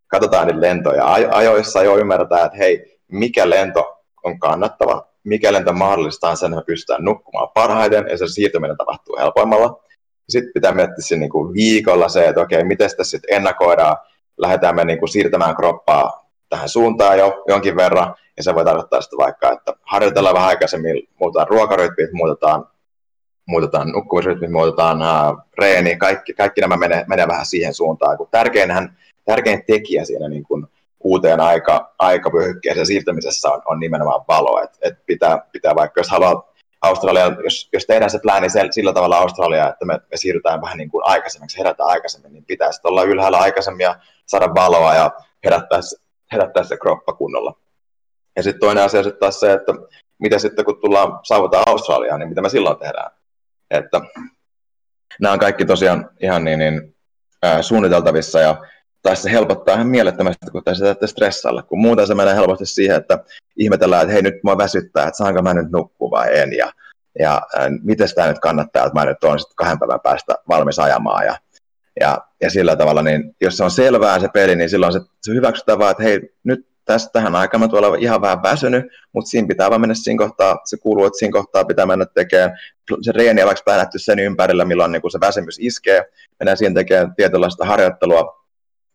katsotaan 0.06 0.46
niitä 0.46 0.60
lentoja 0.60 1.12
ajoissa 1.32 1.82
jo 1.82 1.98
ymmärretään, 1.98 2.46
että 2.46 2.58
hei, 2.58 3.00
mikä 3.08 3.50
lento 3.50 4.02
on 4.24 4.38
kannattava, 4.38 5.08
mikä 5.24 5.52
lento 5.52 5.72
mahdollistaa 5.72 6.36
sen, 6.36 6.46
että 6.46 6.56
me 6.56 6.64
pystytään 6.66 7.04
nukkumaan 7.04 7.48
parhaiten 7.54 8.06
ja 8.10 8.18
se 8.18 8.26
siirtyminen 8.28 8.76
tapahtuu 8.76 9.16
helpoimmalla. 9.16 9.84
Sitten 10.28 10.52
pitää 10.54 10.72
miettiä 10.72 10.96
sen 10.98 11.20
niin 11.20 11.52
viikolla 11.54 12.08
se, 12.08 12.28
että 12.28 12.40
okei, 12.40 12.64
miten 12.64 12.90
sitä 12.90 13.04
sitten 13.04 13.36
ennakoidaan, 13.36 13.96
lähdetään 14.36 14.74
me 14.74 14.84
niin 14.84 14.98
kuin 14.98 15.08
siirtämään 15.08 15.56
kroppaa 15.56 16.24
tähän 16.48 16.68
suuntaan 16.68 17.18
jo 17.18 17.44
jonkin 17.48 17.76
verran, 17.76 18.14
ja 18.36 18.42
se 18.42 18.54
voi 18.54 18.64
tarkoittaa 18.64 19.00
sitten 19.00 19.18
vaikka, 19.18 19.52
että 19.52 19.72
harjoitellaan 19.82 20.34
vähän 20.34 20.48
aikaisemmin, 20.48 21.08
muutetaan 21.20 21.48
ruokarytmit, 21.48 22.12
muutetaan, 22.12 22.66
muutetaan 23.46 23.92
nukkumisrytmit, 23.92 24.50
muutetaan 24.50 24.98
uh, 25.02 25.42
reeni, 25.58 25.96
kaikki, 25.96 26.34
kaikki 26.34 26.60
nämä 26.60 26.76
menee, 26.76 27.04
menee 27.08 27.28
vähän 27.28 27.46
siihen 27.46 27.74
suuntaan, 27.74 28.16
kun 28.16 28.28
tärkeinhän 28.30 28.96
tärkein 29.24 29.64
tekijä 29.66 30.04
siinä 30.04 30.28
niin 30.28 30.44
kuin 30.44 30.66
uuteen 31.00 31.40
aika, 31.40 31.94
aikavyöhykkeeseen 31.98 32.86
siirtämisessä 32.86 33.50
on, 33.50 33.62
on 33.66 33.80
nimenomaan 33.80 34.24
valo. 34.28 34.62
Et, 34.62 34.78
et 34.82 35.06
pitää, 35.06 35.38
pitää 35.52 35.74
vaikka 35.74 36.00
jos 36.00 36.10
haluaa, 36.10 36.53
Australia, 36.84 37.36
jos, 37.44 37.68
jos 37.72 37.86
tehdään 37.86 38.10
se 38.10 38.18
plääni 38.22 38.50
sel, 38.50 38.68
sillä 38.70 38.92
tavalla 38.92 39.18
Australia, 39.18 39.68
että 39.68 39.84
me, 39.84 39.94
me 40.10 40.16
siirrytään 40.16 40.62
vähän 40.62 40.78
niin 40.78 40.90
kuin 40.90 41.06
aikaisemmaksi, 41.06 41.58
herätään 41.58 41.88
aikaisemmin, 41.88 42.32
niin 42.32 42.44
pitäisi 42.44 42.80
olla 42.84 43.02
ylhäällä 43.02 43.38
aikaisemmin 43.38 43.84
ja 43.84 43.96
saada 44.26 44.54
valoa 44.54 44.94
ja 44.94 45.10
herättää, 45.44 45.80
herättää 46.32 46.64
se 46.64 46.76
kroppa 46.76 47.12
kunnolla. 47.12 47.54
Ja 48.36 48.42
sitten 48.42 48.60
toinen 48.60 48.84
asia 48.84 49.02
sitten 49.02 49.20
taas 49.20 49.40
se, 49.40 49.52
että 49.52 49.72
mitä 50.18 50.38
sitten 50.38 50.64
kun 50.64 50.80
tullaan 50.80 51.18
saavutaan 51.22 51.64
Australiaan, 51.66 52.20
niin 52.20 52.28
mitä 52.28 52.42
me 52.42 52.48
silloin 52.48 52.78
tehdään. 52.78 53.10
Että 53.70 54.00
nämä 55.20 55.32
on 55.32 55.38
kaikki 55.38 55.64
tosiaan 55.64 56.10
ihan 56.20 56.44
niin, 56.44 56.58
niin 56.58 56.96
ää, 57.42 57.62
suunniteltavissa 57.62 58.40
ja 58.40 58.56
tai 59.04 59.16
se 59.16 59.30
helpottaa 59.30 59.74
ihan 59.74 59.86
mielettömästi, 59.86 60.50
kun 60.52 60.64
tässä 60.64 60.84
täytyy 60.84 61.08
stressailla, 61.08 61.62
kun 61.62 61.80
muuten 61.80 62.06
se 62.06 62.14
menee 62.14 62.34
helposti 62.34 62.66
siihen, 62.66 62.96
että 62.96 63.18
ihmetellään, 63.56 64.02
että 64.02 64.12
hei 64.12 64.22
nyt 64.22 64.34
mua 64.44 64.58
väsyttää, 64.58 65.06
että 65.06 65.18
saanko 65.18 65.42
mä 65.42 65.54
nyt 65.54 65.70
nukkua 65.70 66.10
vai 66.10 66.38
en, 66.38 66.52
ja, 66.52 66.72
ja 67.18 67.42
äh, 67.58 67.66
miten 67.82 68.08
sitä 68.08 68.26
nyt 68.26 68.38
kannattaa, 68.38 68.86
että 68.86 69.00
mä 69.00 69.04
nyt 69.04 69.24
olen 69.24 69.38
sitten 69.38 69.56
kahden 69.56 69.78
päivän 69.78 70.00
päästä 70.00 70.34
valmis 70.48 70.78
ajamaan, 70.78 71.26
ja, 71.26 71.36
ja, 72.00 72.18
ja 72.40 72.50
sillä 72.50 72.76
tavalla, 72.76 73.02
niin 73.02 73.36
jos 73.40 73.56
se 73.56 73.64
on 73.64 73.70
selvää 73.70 74.20
se 74.20 74.28
peli, 74.28 74.56
niin 74.56 74.70
silloin 74.70 74.92
se, 74.92 75.00
se 75.22 75.34
hyväksytään 75.34 75.78
vaan, 75.78 75.90
että 75.90 76.02
hei, 76.02 76.20
nyt 76.44 76.66
tästä 76.84 77.10
tähän 77.12 77.34
aikaan 77.34 77.60
mä 77.60 77.68
tuolla 77.68 77.96
ihan 77.96 78.20
vähän 78.20 78.42
väsynyt, 78.42 78.84
mutta 79.12 79.28
siinä 79.28 79.48
pitää 79.48 79.70
vaan 79.70 79.80
mennä 79.80 79.94
siinä 79.94 80.18
kohtaa, 80.18 80.58
se 80.64 80.76
kuuluu, 80.76 81.04
että 81.04 81.18
siinä 81.18 81.32
kohtaa 81.32 81.64
pitää 81.64 81.86
mennä 81.86 82.06
tekemään. 82.06 82.58
Se 83.02 83.12
reeni 83.12 83.42
on 83.42 83.46
vaikka 83.46 83.62
päänätty 83.64 83.98
sen 83.98 84.18
ympärillä, 84.18 84.64
milloin 84.64 84.92
niin 84.92 85.10
se 85.12 85.20
väsymys 85.20 85.56
iskee, 85.60 86.04
mennään 86.38 86.56
siihen 86.56 86.74
tekemään 86.74 87.14
tietynlaista 87.14 87.64
harjoittelua, 87.64 88.43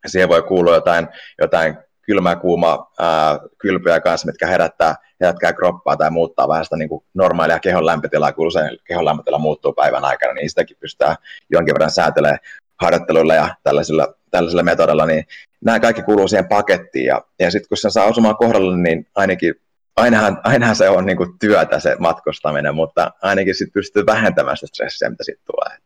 siihen 0.07 0.29
voi 0.29 0.41
kuulua 0.41 0.73
jotain, 0.73 1.07
jotain 1.41 1.77
kylmää, 2.01 2.35
kuumaa 2.35 2.91
ää, 2.99 3.39
kylpyä 3.57 3.99
kanssa, 3.99 4.25
mitkä 4.25 4.47
herättää, 4.47 4.95
herättää 5.21 5.53
kroppaa 5.53 5.97
tai 5.97 6.11
muuttaa 6.11 6.47
vähän 6.47 6.63
sitä 6.63 6.77
niin 6.77 6.89
kuin 6.89 7.03
normaalia 7.13 7.59
kehon 7.59 7.85
lämpötilaa, 7.85 8.31
kun 8.31 8.47
usein 8.47 8.77
kehon 8.83 9.05
lämpötila 9.05 9.39
muuttuu 9.39 9.73
päivän 9.73 10.05
aikana, 10.05 10.33
niin 10.33 10.49
sitäkin 10.49 10.77
pystytään 10.79 11.15
jonkin 11.49 11.73
verran 11.73 11.91
säätelemään 11.91 12.39
harjoitteluilla 12.81 13.35
ja 13.35 13.55
tällaisilla, 13.63 14.13
tällaisilla 14.31 14.63
metodilla, 14.63 15.05
niin 15.05 15.23
nämä 15.65 15.79
kaikki 15.79 16.03
kuuluu 16.03 16.27
siihen 16.27 16.47
pakettiin, 16.47 17.05
ja, 17.05 17.21
ja 17.39 17.51
sitten 17.51 17.69
kun 17.69 17.77
se 17.77 17.89
saa 17.89 18.05
osumaan 18.05 18.37
kohdalle, 18.37 18.77
niin 18.77 19.07
ainakin 19.15 19.55
ainahan, 19.95 20.41
ainahan 20.43 20.75
se 20.75 20.89
on 20.89 21.05
niin 21.05 21.17
kuin 21.17 21.39
työtä 21.39 21.79
se 21.79 21.95
matkustaminen, 21.99 22.75
mutta 22.75 23.11
ainakin 23.21 23.55
sitten 23.55 23.73
pystyy 23.73 24.05
vähentämään 24.05 24.57
sitä 24.57 24.67
stressiä, 24.67 25.09
mitä 25.09 25.23
siitä 25.23 25.41
tulee. 25.51 25.77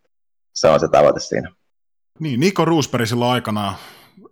Se 0.53 0.67
on 0.67 0.79
se 0.79 0.87
tavoite 0.87 1.19
siinä. 1.19 1.51
Niin, 2.19 2.39
Niko 2.39 2.65
Roosberg 2.65 3.05
silloin 3.05 3.31
aikanaan 3.31 3.75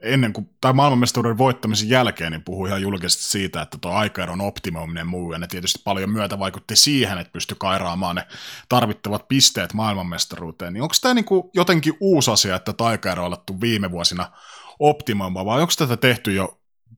ennen 0.01 0.33
kuin, 0.33 0.49
tai 0.61 0.73
maailmanmestaruuden 0.73 1.37
voittamisen 1.37 1.89
jälkeen, 1.89 2.31
niin 2.31 2.43
puhui 2.43 2.69
ihan 2.69 2.81
julkisesti 2.81 3.23
siitä, 3.23 3.61
että 3.61 3.77
tuo 3.81 3.91
aikaeron 3.91 4.41
optimoiminen 4.41 5.07
muu, 5.07 5.31
ja 5.31 5.39
ne 5.39 5.47
tietysti 5.47 5.81
paljon 5.83 6.09
myötä 6.09 6.39
vaikutti 6.39 6.75
siihen, 6.75 7.17
että 7.17 7.33
pystyi 7.33 7.57
kairaamaan 7.59 8.15
ne 8.15 8.23
tarvittavat 8.69 9.27
pisteet 9.27 9.73
maailmanmestaruuteen. 9.73 10.73
Niin 10.73 10.81
onko 10.81 10.95
tämä 11.01 11.13
niin 11.13 11.25
jotenkin 11.53 11.93
uusi 11.99 12.31
asia, 12.31 12.55
että 12.55 12.73
taikaero 12.73 13.21
on 13.21 13.27
alettu 13.27 13.61
viime 13.61 13.91
vuosina 13.91 14.31
optimoimaan, 14.79 15.45
vai 15.45 15.61
onko 15.61 15.73
tätä 15.77 15.97
tehty 15.97 16.33
jo 16.33 16.57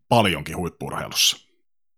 paljonkin 0.09 0.57
huippurheilussa 0.57 1.37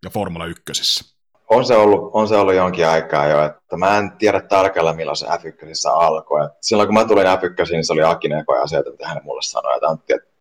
ja 0.04 0.10
Formula 0.10 0.46
1? 0.46 1.16
On 1.50 1.64
se, 1.64 1.76
ollut, 1.76 2.10
on 2.12 2.28
se 2.28 2.36
ollut 2.36 2.54
jonkin 2.54 2.86
aikaa 2.88 3.26
jo, 3.26 3.44
että 3.44 3.76
mä 3.76 3.98
en 3.98 4.12
tiedä 4.18 4.40
tarkalleen 4.40 4.96
milloin 4.96 5.16
se 5.16 5.26
F1 5.26 5.90
alkoi. 5.92 6.44
Et 6.44 6.52
silloin 6.60 6.86
kun 6.86 6.94
mä 6.94 7.04
tulin 7.04 7.26
F1, 7.26 7.70
niin 7.70 7.84
se 7.84 7.92
oli 7.92 8.02
Akinen 8.02 8.44
ja 8.48 8.62
asioita, 8.62 8.90
mitä 8.90 9.08
hän 9.08 9.20
mulle 9.24 9.42
sanoi, 9.42 9.76
että 9.76 9.88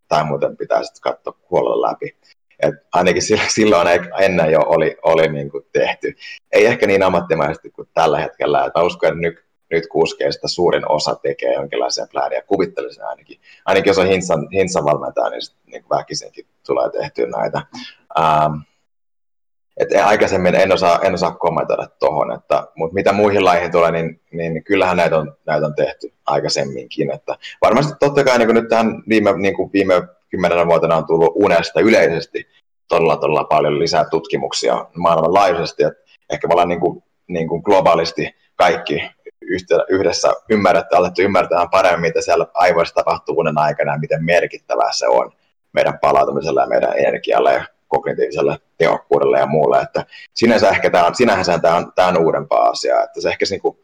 tämä 0.08 0.24
muuten 0.24 0.58
pitää 0.58 0.84
sitten 0.84 1.02
katsoa 1.02 1.38
huolella 1.50 1.92
läpi. 1.92 2.16
Et 2.60 2.76
ainakin 2.94 3.22
silloin 3.48 3.88
ennen 4.20 4.52
jo 4.52 4.60
oli, 4.66 4.98
oli 5.04 5.28
niin 5.28 5.52
kuin 5.52 5.66
tehty. 5.72 6.16
Ei 6.52 6.66
ehkä 6.66 6.88
niin 6.88 7.04
ammattimaisesti 7.04 7.70
kuin 7.70 7.90
tällä 7.94 8.20
hetkellä. 8.20 8.66
Et 8.66 8.74
mä 8.76 8.84
uskon, 8.84 9.10
että 9.10 9.22
nyt, 9.22 9.46
nyt 9.72 9.88
kuskeista 9.88 10.48
suurin 10.48 10.92
osa 10.92 11.16
tekee 11.16 11.54
jonkinlaisia 11.54 12.08
plääniä. 12.12 12.42
Kuvittelisin 12.42 13.04
ainakin. 13.04 13.40
Ainakin 13.66 13.90
jos 13.90 13.98
on 13.98 14.08
Hinsan, 14.08 14.48
Hinsan 14.54 14.86
valmentaja, 14.86 15.30
niin, 15.30 15.42
sit, 15.42 15.56
niin 15.66 15.86
väkisinkin 15.90 16.46
tulee 16.68 16.90
tehtyä 16.90 17.26
näitä. 17.26 17.62
Ähm, 18.20 18.54
et 19.78 19.90
aikaisemmin 20.06 20.56
en 20.56 20.72
osaa, 20.72 21.00
en 21.04 21.14
osaa 21.14 21.32
kommentoida 21.32 21.88
tuohon, 22.00 22.40
mutta 22.76 22.94
mitä 22.94 23.14
muihin 23.14 23.46
laihin 23.46 23.72
tulee, 23.72 23.92
niin, 23.92 24.22
niin 24.32 24.64
kyllähän 24.64 24.98
näitä 24.98 25.18
on, 25.18 25.38
näitä 25.46 25.66
on 25.66 25.76
tehty 25.76 26.14
aikaisemminkin. 26.26 27.12
Että 27.12 27.36
varmasti 27.62 27.94
totta 28.00 28.24
kai 28.24 28.38
niin 28.38 28.54
nyt 28.54 28.70
tähän 28.70 29.04
viime, 29.10 29.38
niin 29.38 29.56
kuin 29.56 29.70
viime 29.74 29.94
kymmenenä 30.30 30.68
vuotena 30.68 30.96
on 30.96 31.08
tullut 31.08 31.34
unesta 31.36 31.80
yleisesti 31.80 32.48
todella, 32.88 33.18
todella 33.18 33.44
paljon 33.44 33.80
lisää 33.80 34.06
tutkimuksia 34.10 34.86
maailmanlaajuisesti. 34.96 35.84
Että 35.84 36.04
ehkä 36.30 36.48
me 36.48 36.52
ollaan 36.52 36.70
niin 36.70 36.80
kuin, 36.80 37.04
niin 37.28 37.48
kuin 37.48 37.62
globaalisti 37.66 38.36
kaikki 38.56 39.04
yhdessä 39.90 40.34
ymmärretty, 40.50 40.96
alettu 40.96 41.22
ymmärtää 41.22 41.68
paremmin, 41.72 42.10
mitä 42.10 42.22
siellä 42.22 42.48
aivoissa 42.54 42.96
tapahtuu 42.96 43.36
unen 43.38 43.58
aikana 43.58 43.92
ja 43.92 44.00
miten 44.00 44.26
merkittävää 44.26 44.92
se 44.92 45.08
on 45.08 45.32
meidän 45.74 46.00
palautumiselle 46.00 46.62
ja 46.62 46.68
meidän 46.68 46.98
energialle 46.98 47.54
ja 47.54 47.66
kognitiiviselle 47.88 48.60
tehokkuudelle 48.78 49.40
ja 49.40 49.46
muulle. 49.46 49.82
Että 49.82 50.06
sinänsä 50.34 50.70
ehkä 50.70 50.90
tämä 50.90 51.06
on, 51.06 51.16
sinänsä 51.16 51.60
tämä 51.60 51.76
on, 51.76 51.94
tämä 51.96 52.08
on 52.08 52.18
uudempaa 52.18 52.70
asiaa, 52.70 53.04
että 53.04 53.22
se 53.22 53.30
ehkä 53.30 53.46
niin 53.50 53.62
kuin, 53.62 53.78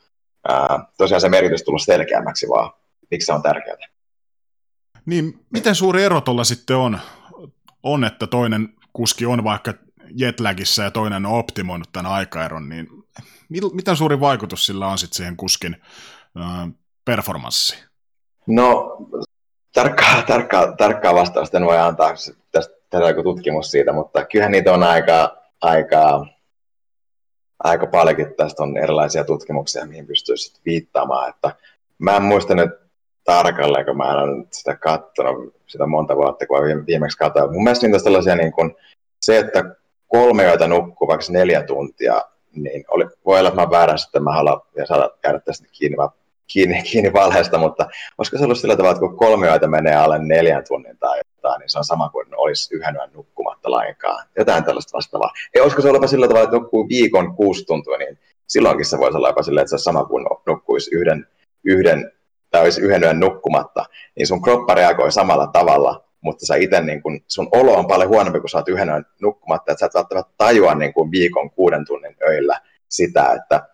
ää, 0.48 0.80
tosiaan 0.98 1.22
se 1.22 1.30
merkitys 1.30 1.64
tullut 1.64 1.82
selkeämmäksi 1.82 2.48
vaan, 2.49 2.72
miksi 3.11 3.26
se 3.26 3.34
on 3.34 3.41
tärkeää. 3.41 3.78
Niin, 5.06 5.45
miten 5.53 5.76
suuri 5.76 6.03
ero 6.03 6.22
tuolla 6.22 6.44
sitten 6.44 6.76
on, 6.76 6.99
on, 7.84 8.03
että 8.03 8.28
toinen 8.28 8.69
kuski 8.94 9.26
on 9.26 9.44
vaikka 9.44 9.73
jetlagissa 10.15 10.84
ja 10.84 10.91
toinen 10.91 11.26
on 11.26 11.40
optimoinut 11.40 11.90
tämän 11.91 12.11
aikaeron, 12.11 12.69
niin 12.69 12.88
miten 13.73 13.95
suuri 13.95 14.19
vaikutus 14.19 14.65
sillä 14.65 14.88
on 14.88 14.98
sitten 14.98 15.18
siihen 15.18 15.38
kuskin 15.38 15.82
ää, 16.36 16.68
performanssiin? 17.06 17.84
No, 18.48 18.98
tarkkaa, 19.73 20.22
tarkkaa, 20.22 20.72
tarkkaa 20.72 21.15
vastausta 21.15 21.57
en 21.57 21.65
voi 21.65 21.78
antaa, 21.78 22.14
tästä 22.52 22.81
tehdä 22.91 23.07
joku 23.07 23.23
tutkimus 23.23 23.72
siitä, 23.72 23.93
mutta 23.93 24.26
kyllähän 24.26 24.51
niitä 24.51 24.73
on 24.73 24.84
aika, 24.84 25.38
aika, 25.61 26.26
aika 27.63 27.88
paljonkin. 27.88 28.34
Tästä 28.38 28.63
on 28.63 28.77
erilaisia 28.77 29.23
tutkimuksia, 29.23 29.85
mihin 29.85 30.07
pystyy 30.07 30.38
sitten 30.38 30.61
viittaamaan. 30.65 31.30
Että 31.30 31.55
mä 31.99 32.15
en 32.15 32.23
muista 32.23 32.55
nyt 32.55 32.69
tarkalleen, 33.23 33.85
kun 33.85 33.97
mä 33.97 34.11
en 34.11 34.18
ole 34.18 34.45
sitä 34.51 34.76
katsonut 34.76 35.55
sitä 35.68 35.85
monta 35.85 36.15
vuotta, 36.15 36.47
kun 36.47 36.85
viimeksi 36.88 37.18
katsoin. 37.18 37.51
Mun 37.51 37.63
mielestä 37.63 37.88
niitä 37.88 37.97
on 37.97 38.03
tällaisia 38.03 38.35
niin 38.35 38.51
kuin, 38.51 38.76
se, 39.22 39.38
että 39.38 39.63
kolme 40.07 40.43
yötä 40.43 40.68
nukkuu 40.68 41.07
vaikka 41.07 41.26
neljä 41.30 41.63
tuntia, 41.63 42.22
niin 42.55 42.84
oli, 42.88 43.05
voi 43.26 43.39
olla, 43.39 43.49
että 43.49 43.61
mä 43.61 43.72
väärässä, 43.72 44.07
että 44.07 44.19
mä 44.19 44.34
haluan 44.34 44.61
ja 44.76 44.85
saada 44.85 45.09
käydä 45.22 45.39
tästä 45.39 45.68
kiinni, 45.72 45.95
mä 45.95 46.09
kiinni, 46.47 46.84
kiinni 46.91 47.13
valheesta, 47.13 47.57
mutta 47.57 47.88
olisiko 48.18 48.38
se 48.38 48.43
ollut 48.43 48.59
sillä 48.59 48.76
tavalla, 48.76 48.91
että 48.91 49.07
kun 49.07 49.18
kolme 49.18 49.47
yötä 49.47 49.68
menee 49.68 49.95
alle 49.95 50.19
neljän 50.19 50.63
tunnin 50.68 50.97
tai 50.97 51.19
jotain, 51.43 51.59
niin 51.59 51.69
se 51.69 51.77
on 51.77 51.84
sama 51.84 52.09
kuin 52.09 52.27
olisi 52.38 52.76
yhden 52.76 52.95
yön 52.95 53.09
nukkumatta 53.13 53.72
lainkaan. 53.72 54.27
Jotain 54.38 54.63
tällaista 54.63 54.97
vastaavaa. 54.97 55.31
Ei 55.53 55.61
olisiko 55.61 55.81
se 55.81 55.89
olla 55.89 56.07
sillä 56.07 56.27
tavalla, 56.27 56.43
että 56.43 56.55
nukkuu 56.55 56.89
viikon 56.89 57.35
kuusi 57.35 57.65
tuntia, 57.65 57.97
niin 57.97 58.19
silloinkin 58.47 58.85
se 58.85 58.97
voisi 58.97 59.18
olla 59.18 59.30
jopa 59.30 59.43
silleen, 59.43 59.63
että 59.63 59.69
se 59.69 59.76
on 59.76 59.80
sama 59.80 60.05
kuin 60.05 60.26
nukkuisi 60.47 60.95
yhden, 60.95 61.27
yhden 61.63 62.11
tai 62.49 62.61
olisi 62.61 62.81
yhden 62.81 63.03
yön 63.03 63.19
nukkumatta, 63.19 63.85
niin 64.15 64.27
sun 64.27 64.41
kroppa 64.41 64.73
reagoi 64.73 65.11
samalla 65.11 65.47
tavalla, 65.47 66.03
mutta 66.22 66.45
sä 66.45 66.55
itse 66.55 66.81
niin 66.81 67.01
kun, 67.01 67.19
sun 67.27 67.49
olo 67.51 67.73
on 67.73 67.88
paljon 67.88 68.09
huonompi, 68.09 68.39
kun 68.39 68.49
sä 68.49 68.57
oot 68.57 68.69
yhden 68.69 68.89
yön 68.89 69.05
nukkumatta, 69.22 69.72
että 69.72 69.80
sä 69.80 69.85
et 69.85 69.93
välttämättä 69.93 70.34
tajua 70.38 70.76
niin 70.76 70.93
kuin 70.93 71.11
viikon 71.11 71.51
kuuden 71.51 71.85
tunnin 71.85 72.15
öillä 72.27 72.61
sitä, 72.89 73.34
että 73.41 73.68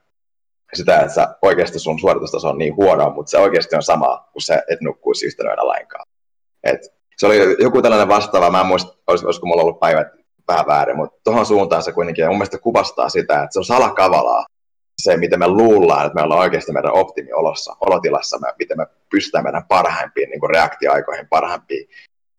sitä, 0.74 1.00
että 1.00 1.14
sä 1.14 1.36
oikeasti 1.42 1.80
sun 1.80 2.00
suoritustaso 2.00 2.50
on 2.50 2.58
niin 2.58 2.76
huono, 2.76 3.10
mutta 3.10 3.30
se 3.30 3.38
oikeasti 3.38 3.76
on 3.76 3.84
sama 3.84 4.30
kuin 4.32 4.42
se, 4.44 4.64
et 4.72 4.82
nukkuisi 4.82 5.28
yönä 5.44 5.68
lainkaan. 5.68 6.06
Et 6.64 6.97
se 7.18 7.26
oli 7.26 7.56
joku 7.60 7.82
tällainen 7.82 8.08
vastaava, 8.08 8.52
mä 8.52 8.62
en 8.62 8.66
muista, 8.66 8.98
olis, 9.08 9.24
olisiko 9.24 9.46
mulla 9.46 9.62
ollut 9.62 9.80
päivät 9.80 10.08
vähän 10.48 10.68
väärin, 10.68 10.98
mutta 10.98 11.22
tuohon 11.24 11.46
suuntaan 11.46 11.84
se 11.84 11.92
kuitenkin 11.92 12.26
mun 12.26 12.36
mielestä 12.36 12.58
kuvastaa 12.58 13.10
sitä, 13.10 13.44
että 13.44 13.54
se 13.54 13.60
on 13.60 13.66
salakavalaa 13.66 14.46
se, 15.02 15.18
miten 15.18 15.40
me 15.40 15.48
luullaan, 15.48 16.06
että 16.06 16.16
me 16.16 16.22
ollaan 16.22 16.40
oikeasti 16.42 16.72
meidän 16.72 16.94
optimiolossa, 16.94 17.76
olotilassa, 17.82 18.40
me, 18.40 18.48
miten 18.60 18.78
me 18.78 18.88
pystytään 19.10 19.44
meidän 19.44 19.66
parhaimpiin 19.68 20.30
niin 20.30 20.50
reaktioaikoihin, 20.50 21.28
parhaimpiin 21.28 21.90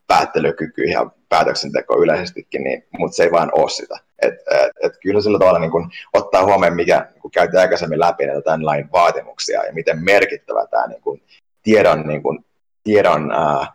päättelykykyihin 0.06 0.92
ja 0.92 1.10
päätöksentekoon 1.28 2.02
yleisestikin, 2.02 2.64
niin, 2.64 2.84
mutta 2.98 3.16
se 3.16 3.22
ei 3.22 3.32
vaan 3.32 3.50
ole 3.52 3.70
sitä. 3.70 3.98
Et, 4.22 4.34
et, 4.34 4.70
et 4.82 4.92
kyllä 5.02 5.20
sillä 5.20 5.38
tavalla 5.38 5.59
niin 5.59 5.70
kun, 5.70 5.90
ottaa 6.12 6.44
huomioon, 6.44 6.76
mikä 6.76 7.09
kun 7.22 7.30
käytiin 7.30 7.60
aikaisemmin 7.60 8.00
läpi 8.00 8.26
näitä 8.26 8.42
tämän 8.42 8.66
lain 8.66 8.92
vaatimuksia 8.92 9.64
ja 9.64 9.72
miten 9.72 10.05
merkittävä 10.05 10.66
tämä 10.66 10.86
niin 10.86 11.02
kun, 11.02 11.20
tiedon, 11.62 12.06
niin 12.06 12.22
kun, 12.22 12.44
tiedon 12.84 13.32
ää, 13.32 13.66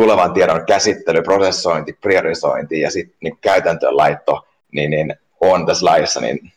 tulevan 0.00 0.32
tiedon 0.32 0.66
käsittely, 0.66 1.22
prosessointi, 1.22 1.92
priorisointi 1.92 2.80
ja 2.80 2.90
sitten 2.90 3.16
niin 3.22 3.38
käytäntöön 3.40 3.96
laitto 3.96 4.46
niin, 4.72 4.90
niin 4.90 5.14
on 5.40 5.66
tässä 5.66 5.86
laissa, 5.86 6.20
niin, 6.20 6.52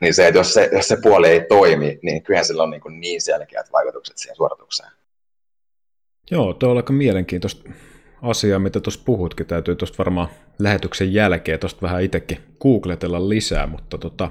niin 0.00 0.14
se, 0.14 0.26
että 0.26 0.38
jos 0.38 0.54
se, 0.54 0.70
jos 0.72 0.88
se 0.88 0.96
puoli 1.02 1.28
ei 1.28 1.40
toimi, 1.48 1.98
niin 2.02 2.22
kyllähän 2.22 2.44
sillä 2.44 2.62
on 2.62 2.70
niin, 2.70 2.80
kuin 2.80 3.00
niin 3.00 3.20
selkeät 3.20 3.72
vaikutukset 3.72 4.18
siihen 4.18 4.36
suoritukseen. 4.36 4.90
Joo, 6.30 6.54
tuo 6.54 6.70
on 6.70 6.76
aika 6.76 6.92
mielenkiintoista 6.92 7.70
asiaa, 8.22 8.58
mitä 8.58 8.80
tuossa 8.80 9.02
puhutkin. 9.04 9.46
Täytyy 9.46 9.76
tuosta 9.76 9.98
varmaan 9.98 10.28
lähetyksen 10.58 11.14
jälkeen 11.14 11.58
tuosta 11.58 11.82
vähän 11.82 12.02
itsekin 12.02 12.38
googletella 12.60 13.28
lisää, 13.28 13.66
mutta 13.66 13.98
tota, 13.98 14.30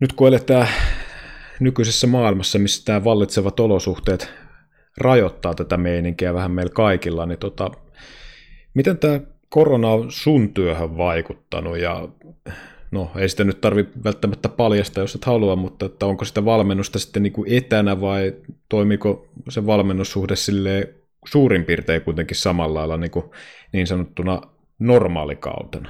nyt 0.00 0.12
kun 0.12 0.28
eletään 0.28 0.68
nykyisessä 1.60 2.06
maailmassa, 2.06 2.58
missä 2.58 2.84
tämä 2.84 3.04
vallitsevat 3.04 3.60
olosuhteet 3.60 4.43
rajoittaa 4.98 5.54
tätä 5.54 5.76
meininkiä 5.76 6.34
vähän 6.34 6.50
meillä 6.50 6.72
kaikilla, 6.72 7.26
niin 7.26 7.38
tota, 7.38 7.70
miten 8.74 8.98
tämä 8.98 9.20
korona 9.48 9.88
on 9.88 10.06
sun 10.08 10.54
työhön 10.54 10.96
vaikuttanut 10.96 11.78
ja 11.78 12.08
no 12.90 13.10
ei 13.16 13.28
sitä 13.28 13.44
nyt 13.44 13.60
tarvi 13.60 13.88
välttämättä 14.04 14.48
paljastaa, 14.48 15.02
jos 15.02 15.14
et 15.14 15.24
halua, 15.24 15.56
mutta 15.56 15.86
että 15.86 16.06
onko 16.06 16.24
sitä 16.24 16.44
valmennusta 16.44 16.98
sitten 16.98 17.22
niin 17.22 17.32
kuin 17.32 17.52
etänä 17.52 18.00
vai 18.00 18.34
toimiko 18.68 19.26
se 19.48 19.66
valmennussuhde 19.66 20.36
sille 20.36 20.94
suurin 21.26 21.64
piirtein 21.64 22.02
kuitenkin 22.02 22.36
samalla 22.36 22.78
lailla 22.78 22.96
niin, 22.96 23.10
kuin 23.10 23.24
niin 23.72 23.86
sanottuna 23.86 24.42
normaalikautena? 24.78 25.88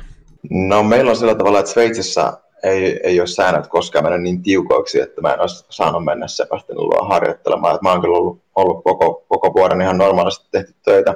No 0.51 0.83
meillä 0.83 1.11
on 1.11 1.17
sillä 1.17 1.35
tavalla, 1.35 1.59
että 1.59 1.73
Sveitsissä 1.73 2.33
ei, 2.65 3.01
ei 3.03 3.21
ole 3.21 3.27
säännöt 3.27 3.67
koskaan 3.67 4.05
mennä 4.05 4.19
niin 4.19 4.43
tiukoiksi, 4.43 5.01
että 5.01 5.21
mä 5.21 5.33
en 5.33 5.41
olisi 5.41 5.67
saanut 5.71 6.05
mennä 6.05 6.29
Sebastianin 6.29 6.85
luo 6.85 7.09
harjoittelemaan. 7.09 7.75
Että 7.75 7.83
mä 7.83 7.93
oon 7.93 8.01
kyllä 8.01 8.19
ollut, 8.19 8.43
ollut 8.55 8.85
koko, 8.85 9.25
koko 9.29 9.55
vuoden 9.55 9.81
ihan 9.81 9.99
normaalisti 9.99 10.49
tehty 10.51 10.75
töitä, 10.85 11.15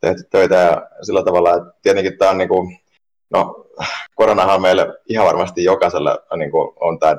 tehty 0.00 0.22
töitä 0.30 0.54
ja 0.54 0.88
sillä 1.02 1.24
tavalla, 1.24 1.54
että 1.54 1.70
tietenkin 1.82 2.18
tämä 2.18 2.30
on 2.30 2.38
niin 2.38 2.48
kuin, 2.48 2.78
no 3.30 3.66
koronahan 4.14 4.54
on 4.54 4.62
meille 4.62 4.86
ihan 5.08 5.26
varmasti 5.26 5.64
jokaiselle 5.64 6.18
niin 6.36 6.50
kuin, 6.50 6.72
on 6.80 6.98
tämä 6.98 7.16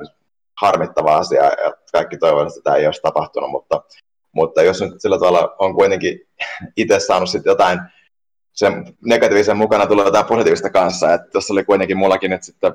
harmittava 0.61 1.15
asia 1.15 1.43
ja 1.43 1.73
kaikki 1.91 2.17
toivovat, 2.17 2.47
että 2.47 2.61
tämä 2.63 2.75
ei 2.75 2.85
olisi 2.85 3.01
tapahtunut, 3.01 3.49
mutta, 3.49 3.81
mutta 4.31 4.63
jos 4.63 4.81
nyt 4.81 5.01
sillä 5.01 5.19
tavalla 5.19 5.55
on 5.59 5.75
kuitenkin 5.75 6.19
itse 6.77 6.99
saanut 6.99 7.29
sitten 7.29 7.51
jotain 7.51 7.79
sen 8.53 8.85
negatiivisen 9.05 9.57
mukana 9.57 9.87
tulee 9.87 10.05
jotain 10.05 10.25
positiivista 10.25 10.69
kanssa, 10.69 11.13
että 11.13 11.27
tuossa 11.31 11.53
oli 11.53 11.63
kuitenkin 11.63 11.97
mullakin, 11.97 12.33
että 12.33 12.45
sitten 12.45 12.73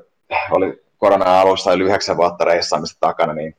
oli 0.51 0.83
korona 0.97 1.41
alussa 1.41 1.73
yli 1.73 1.83
yhdeksän 1.83 2.17
vuotta 2.17 2.45
reissaamista 2.45 2.97
takana, 2.99 3.33
niin 3.33 3.55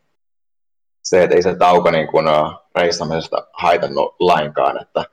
se, 1.02 1.22
että 1.22 1.36
ei 1.36 1.42
se 1.42 1.56
tauko 1.56 1.90
niin 1.90 2.06
kuin 2.08 2.26
reissaamisesta 2.74 3.46
haitannut 3.52 4.16
lainkaan, 4.18 4.82
että, 4.82 5.04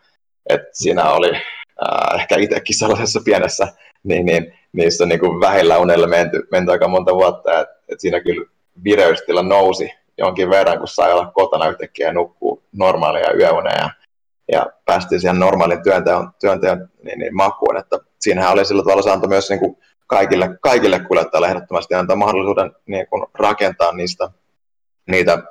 että 0.49 0.67
siinä 0.73 1.11
oli 1.11 1.31
äh, 1.35 2.19
ehkä 2.19 2.35
itsekin 2.38 2.77
sellaisessa 2.77 3.21
pienessä, 3.25 3.67
niin, 4.03 4.25
niin 4.25 4.53
niissä 4.73 5.03
on 5.03 5.09
niin 5.09 5.19
kuin 5.19 5.39
vähillä 5.39 5.77
unella 5.77 6.07
menty, 6.07 6.47
menty 6.51 6.71
aika 6.71 6.88
monta 6.88 7.15
vuotta, 7.15 7.61
että, 7.61 7.75
että 7.89 8.01
siinä 8.01 8.19
kyllä 8.19 8.45
vireystila 8.84 9.41
nousi 9.41 9.91
jonkin 10.17 10.49
verran, 10.49 10.77
kun 10.77 10.88
sai 10.88 11.13
olla 11.13 11.31
kotona 11.34 11.69
yhtäkkiä 11.69 12.07
ja 12.07 12.13
nukkuu 12.13 12.63
normaalia 12.71 13.34
yöuneja 13.34 13.89
ja 14.51 14.65
päästiin 14.85 15.21
siihen 15.21 15.39
normaalin 15.39 15.83
työnteon, 15.83 16.29
työnteon 16.39 16.89
niin, 17.03 17.19
niin, 17.19 17.35
makuun, 17.35 17.77
että 17.77 17.99
siinähän 18.19 18.53
oli 18.53 18.65
sillä 18.65 18.83
tavalla 18.83 19.01
saanto 19.01 19.27
myös 19.27 19.49
niin 19.49 19.59
kuin 19.59 19.77
kaikille, 20.07 20.49
kaikille 20.61 20.99
kuljettajille 20.99 21.47
ehdottomasti 21.47 21.93
antaa 21.95 22.15
mahdollisuuden 22.15 22.71
niin 22.85 23.07
kuin 23.07 23.25
rakentaa 23.33 23.91
niistä 23.91 24.29
niitä 25.07 25.43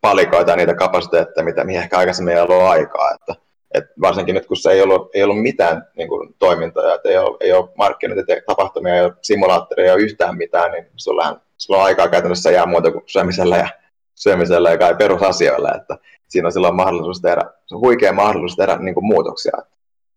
palikoita 0.00 0.50
ja 0.50 0.56
niitä 0.56 0.74
kapasiteetteja, 0.74 1.44
mitä 1.44 1.64
mihin 1.64 1.80
ehkä 1.80 1.98
aikaisemmin 1.98 2.34
ei 2.34 2.40
ollut 2.40 2.62
aikaa. 2.62 3.10
Että, 3.14 3.34
et 3.74 3.84
varsinkin 4.00 4.34
nyt, 4.34 4.46
kun 4.46 4.56
se 4.56 4.70
ei 4.70 4.82
ollut, 4.82 5.10
ei 5.14 5.22
ollut 5.22 5.42
mitään 5.42 5.88
niin 5.96 6.08
kuin, 6.08 6.34
toimintoja, 6.38 6.94
että 6.94 7.08
ei 7.08 7.18
ole, 7.18 7.36
ei 7.40 7.52
ole 7.52 7.68
markkinoita, 7.78 8.22
tapahtumia, 8.46 8.94
ei 8.94 9.04
ole 9.04 9.12
simulaattoria, 9.22 9.84
ei 9.84 9.92
ole 9.92 10.02
yhtään 10.02 10.36
mitään, 10.36 10.72
niin 10.72 10.86
sulla, 10.96 11.40
on 11.68 11.82
aikaa 11.82 12.08
käytännössä 12.08 12.50
jää 12.50 12.66
muuta 12.66 12.92
kuin 12.92 13.04
syömisellä 13.06 13.56
ja, 13.56 13.68
syömisellä 14.14 14.70
ja 14.70 14.78
kai 14.78 14.94
perusasioilla. 14.94 15.74
Että 15.74 15.98
siinä 16.30 16.46
on 16.48 16.52
silloin 16.52 16.76
mahdollisuus 16.76 17.20
tehdä, 17.20 17.40
se 17.66 17.74
on 17.74 17.80
huikea 17.80 18.12
mahdollisuus 18.12 18.56
tehdä 18.56 18.76
niin 18.76 18.94
kuin, 18.94 19.06
muutoksia. 19.06 19.52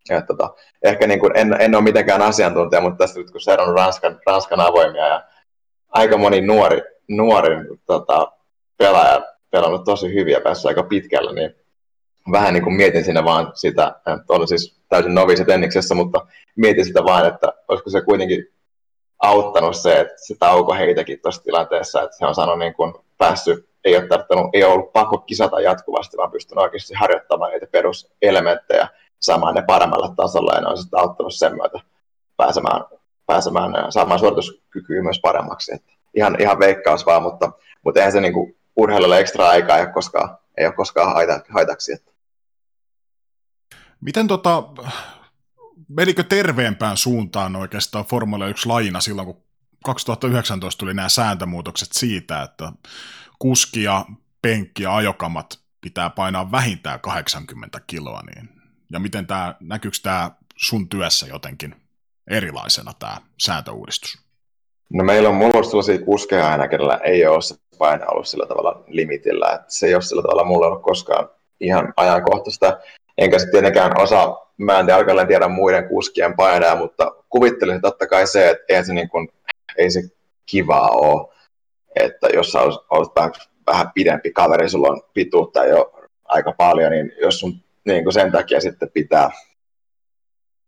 Ja, 0.09 0.21
tota, 0.21 0.53
ehkä 0.83 1.07
niin 1.07 1.19
kuin, 1.19 1.37
en, 1.37 1.55
en 1.59 1.75
ole 1.75 1.83
mitenkään 1.83 2.21
asiantuntija, 2.21 2.81
mutta 2.81 2.97
tässä 2.97 3.19
nyt 3.19 3.31
kun 3.31 3.41
seurannut 3.41 3.75
Ranskan, 3.75 4.19
Ranskan 4.27 4.59
avoimia 4.59 5.07
ja 5.07 5.23
aika 5.89 6.17
moni 6.17 6.41
nuori, 6.41 6.81
nuori 7.07 7.55
tota, 7.85 8.31
pelaaja 8.77 9.21
pelannut 9.51 9.83
tosi 9.83 10.13
hyviä 10.13 10.41
päässyt 10.41 10.65
aika 10.65 10.83
pitkälle, 10.83 11.33
niin 11.33 11.55
vähän 12.31 12.53
niin 12.53 12.63
kuin 12.63 12.75
mietin 12.75 13.03
siinä 13.03 13.23
vaan 13.23 13.51
sitä, 13.53 13.87
että 13.97 14.23
on 14.29 14.47
siis 14.47 14.81
täysin 14.89 15.15
noviset 15.15 15.49
enniksessä, 15.49 15.95
mutta 15.95 16.27
mietin 16.55 16.85
sitä 16.85 17.03
vaan, 17.03 17.27
että 17.27 17.53
olisiko 17.67 17.89
se 17.89 18.01
kuitenkin 18.01 18.53
auttanut 19.19 19.75
se, 19.75 19.99
että 19.99 20.13
se 20.17 20.35
tauko 20.39 20.73
heitäkin 20.73 21.19
tuossa 21.21 21.43
tilanteessa, 21.43 22.01
että 22.01 22.17
se 22.17 22.25
on 22.25 22.35
saanut 22.35 22.59
niin 22.59 22.73
kuin 22.73 22.93
päässyt 23.17 23.72
ei 23.85 23.97
ole, 23.97 24.07
tarttunut, 24.07 24.49
ei 24.53 24.63
ole 24.63 24.73
ollut 24.73 24.93
pakko 24.93 25.17
kisata 25.17 25.61
jatkuvasti, 25.61 26.17
vaan 26.17 26.31
pystynyt 26.31 26.63
oikeasti 26.63 26.93
harjoittamaan 26.93 27.51
niitä 27.51 27.67
peruselementtejä, 27.71 28.87
saamaan 29.19 29.55
ne 29.55 29.63
paremmalle 29.67 30.15
tasolle, 30.15 30.55
ja 30.55 30.61
ne 30.61 30.67
on 30.67 30.77
sitten 30.77 30.99
auttanut 30.99 31.33
sen 31.33 31.55
myötä 31.55 31.79
pääsemään, 32.37 32.81
pääsemään 33.25 33.91
saamaan 33.91 34.19
suorituskykyä 34.19 35.01
myös 35.01 35.19
paremmaksi. 35.19 35.73
Että 35.75 35.93
ihan, 36.13 36.41
ihan 36.41 36.59
veikkaus 36.59 37.05
vaan, 37.05 37.23
mutta, 37.23 37.51
mutta 37.83 37.99
eihän 37.99 38.11
se 38.11 38.21
niin 38.21 38.33
kuin 38.33 38.57
urheilulle 38.75 39.19
ekstra 39.19 39.49
aikaa 39.49 39.77
ei 39.77 39.83
ole 39.83 39.93
koskaan, 39.93 40.37
ei 40.57 40.65
ole 40.65 40.73
koskaan 40.73 41.13
haita, 41.13 41.39
haitaksi. 41.49 41.93
Että. 41.93 42.11
Miten 44.01 44.27
tota, 44.27 44.63
menikö 45.87 46.23
terveempään 46.23 46.97
suuntaan 46.97 47.55
oikeastaan 47.55 48.05
Formula 48.05 48.47
1 48.47 48.67
lajina 48.69 49.01
silloin, 49.01 49.25
kun 49.25 49.43
2019 49.83 50.79
tuli 50.79 50.93
nämä 50.93 51.09
sääntömuutokset 51.09 51.89
siitä, 51.91 52.41
että 52.41 52.71
kuski 53.43 53.83
ja 53.83 54.05
penkki 54.41 54.83
ja 54.83 54.95
ajokamat 54.95 55.59
pitää 55.81 56.09
painaa 56.09 56.51
vähintään 56.51 56.99
80 56.99 57.79
kiloa, 57.87 58.21
niin, 58.21 58.49
ja 58.91 58.99
miten 58.99 59.27
tämä, 59.27 59.55
näkyykö 59.59 59.97
tämä 60.03 60.31
sun 60.55 60.89
työssä 60.89 61.27
jotenkin 61.27 61.75
erilaisena 62.31 62.91
tämä 62.99 63.17
sääntöuudistus? 63.39 64.17
No 64.93 65.03
meillä 65.03 65.29
on 65.29 65.35
mulla 65.35 65.63
sellaisia 65.63 66.05
kuskeja 66.05 66.51
aina, 66.51 66.67
kenellä 66.67 66.99
ei 67.03 67.27
ole 67.27 67.41
se 67.41 67.55
paine 67.77 68.05
ollut 68.07 68.27
sillä 68.27 68.45
tavalla 68.47 68.83
limitillä, 68.87 69.53
että 69.53 69.65
se 69.67 69.87
ei 69.87 69.93
ole 69.93 70.01
sillä 70.01 70.21
tavalla 70.21 70.43
mulla 70.43 70.67
ollut 70.67 70.83
koskaan 70.83 71.29
ihan 71.59 71.93
ajankohtaista, 71.97 72.79
enkä 73.17 73.39
sitten 73.39 73.51
tietenkään 73.51 74.01
osaa, 74.01 74.53
mä 74.57 74.79
en 74.79 74.85
tiedä, 74.85 75.25
tiedä 75.25 75.47
muiden 75.47 75.89
kuskien 75.89 76.35
paineja, 76.35 76.75
mutta 76.75 77.11
kuvittelin 77.29 77.81
totta 77.81 78.07
kai 78.07 78.27
se, 78.27 78.49
että 78.49 78.63
ei 78.69 78.85
se, 78.85 78.93
niin 78.93 79.09
kuin, 79.09 79.29
ei 79.77 79.91
se 79.91 80.01
kivaa 80.45 80.89
ole, 80.89 81.32
että 81.95 82.27
jos 82.33 82.51
sä 82.51 82.61
olet 82.89 83.15
vähän, 83.15 83.31
vähän 83.67 83.91
pidempi 83.95 84.31
kaveri, 84.31 84.69
sulla 84.69 84.87
on 84.87 85.01
pituutta 85.13 85.65
jo 85.65 85.93
aika 86.25 86.51
paljon, 86.57 86.91
niin 86.91 87.11
jos 87.21 87.39
sun 87.39 87.53
niin 87.85 88.03
kuin 88.03 88.13
sen 88.13 88.31
takia 88.31 88.61
sitten 88.61 88.91
pitää, 88.93 89.29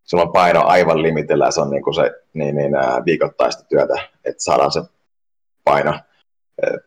sulla 0.03 0.23
on 0.23 0.31
paino 0.31 0.65
aivan 0.65 1.02
limitillä 1.02 1.45
ja 1.45 1.52
se 1.52 1.61
on 1.61 1.69
niin 1.69 1.84
kuin 1.84 1.93
se 1.93 2.11
niin, 2.34 2.56
niin, 2.56 2.72
viikoittaista 3.06 3.64
työtä, 3.64 3.93
että 4.26 4.43
saadaan 4.43 4.72
se 4.72 4.81
paino, 5.64 5.99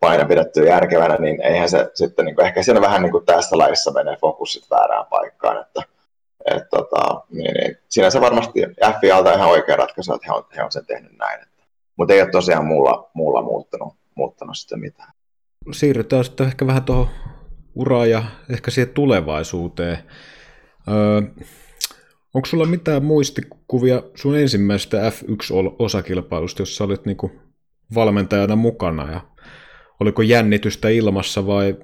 paino 0.00 0.28
pidettyä 0.28 0.64
järkevänä, 0.64 1.16
niin 1.16 1.40
eihän 1.40 1.68
se 1.68 1.90
sitten, 1.94 2.24
niin 2.24 2.34
kuin, 2.34 2.46
ehkä 2.46 2.62
siinä 2.62 2.80
vähän 2.80 3.02
niin 3.02 3.12
kuin 3.12 3.26
tässä 3.26 3.58
laissa 3.58 3.92
menee 3.92 4.16
fokusit 4.16 4.70
väärään 4.70 5.06
paikkaan, 5.06 5.60
että 5.60 5.82
et, 6.56 6.68
tota, 6.70 7.22
niin, 7.30 7.54
niin, 7.54 7.78
siinä 7.88 8.10
se 8.10 8.20
varmasti 8.20 8.60
FIAlta 9.00 9.34
ihan 9.34 9.48
oikea 9.48 9.76
ratkaisu, 9.76 10.14
että 10.14 10.26
he 10.26 10.32
on, 10.32 10.44
he 10.56 10.62
on 10.62 10.72
sen 10.72 10.86
tehnyt 10.86 11.18
näin. 11.18 11.40
Mutta 11.96 12.14
ei 12.14 12.22
ole 12.22 12.30
tosiaan 12.30 12.64
muulla, 12.64 13.10
muulla 13.14 13.42
muuttunut 13.42 13.94
muuttanut 14.18 14.56
sitä 14.56 14.76
mitään. 14.76 15.12
Siirrytään 15.72 16.24
sitten 16.24 16.46
ehkä 16.46 16.66
vähän 16.66 16.82
tuohon 16.82 17.08
uraan 17.74 18.10
ja 18.10 18.24
ehkä 18.50 18.70
siihen 18.70 18.94
tulevaisuuteen. 18.94 19.98
Öö, 20.88 21.22
onko 22.34 22.46
sulla 22.46 22.66
mitään 22.66 23.04
muistikuvia 23.04 24.02
sun 24.14 24.38
ensimmäisestä 24.38 25.10
F1-osakilpailusta, 25.10 26.62
jossa 26.62 26.84
olit 26.84 27.06
niinku 27.06 27.32
valmentajana 27.94 28.56
mukana 28.56 29.12
ja 29.12 29.20
oliko 30.00 30.22
jännitystä 30.22 30.88
ilmassa 30.88 31.46
vai 31.46 31.76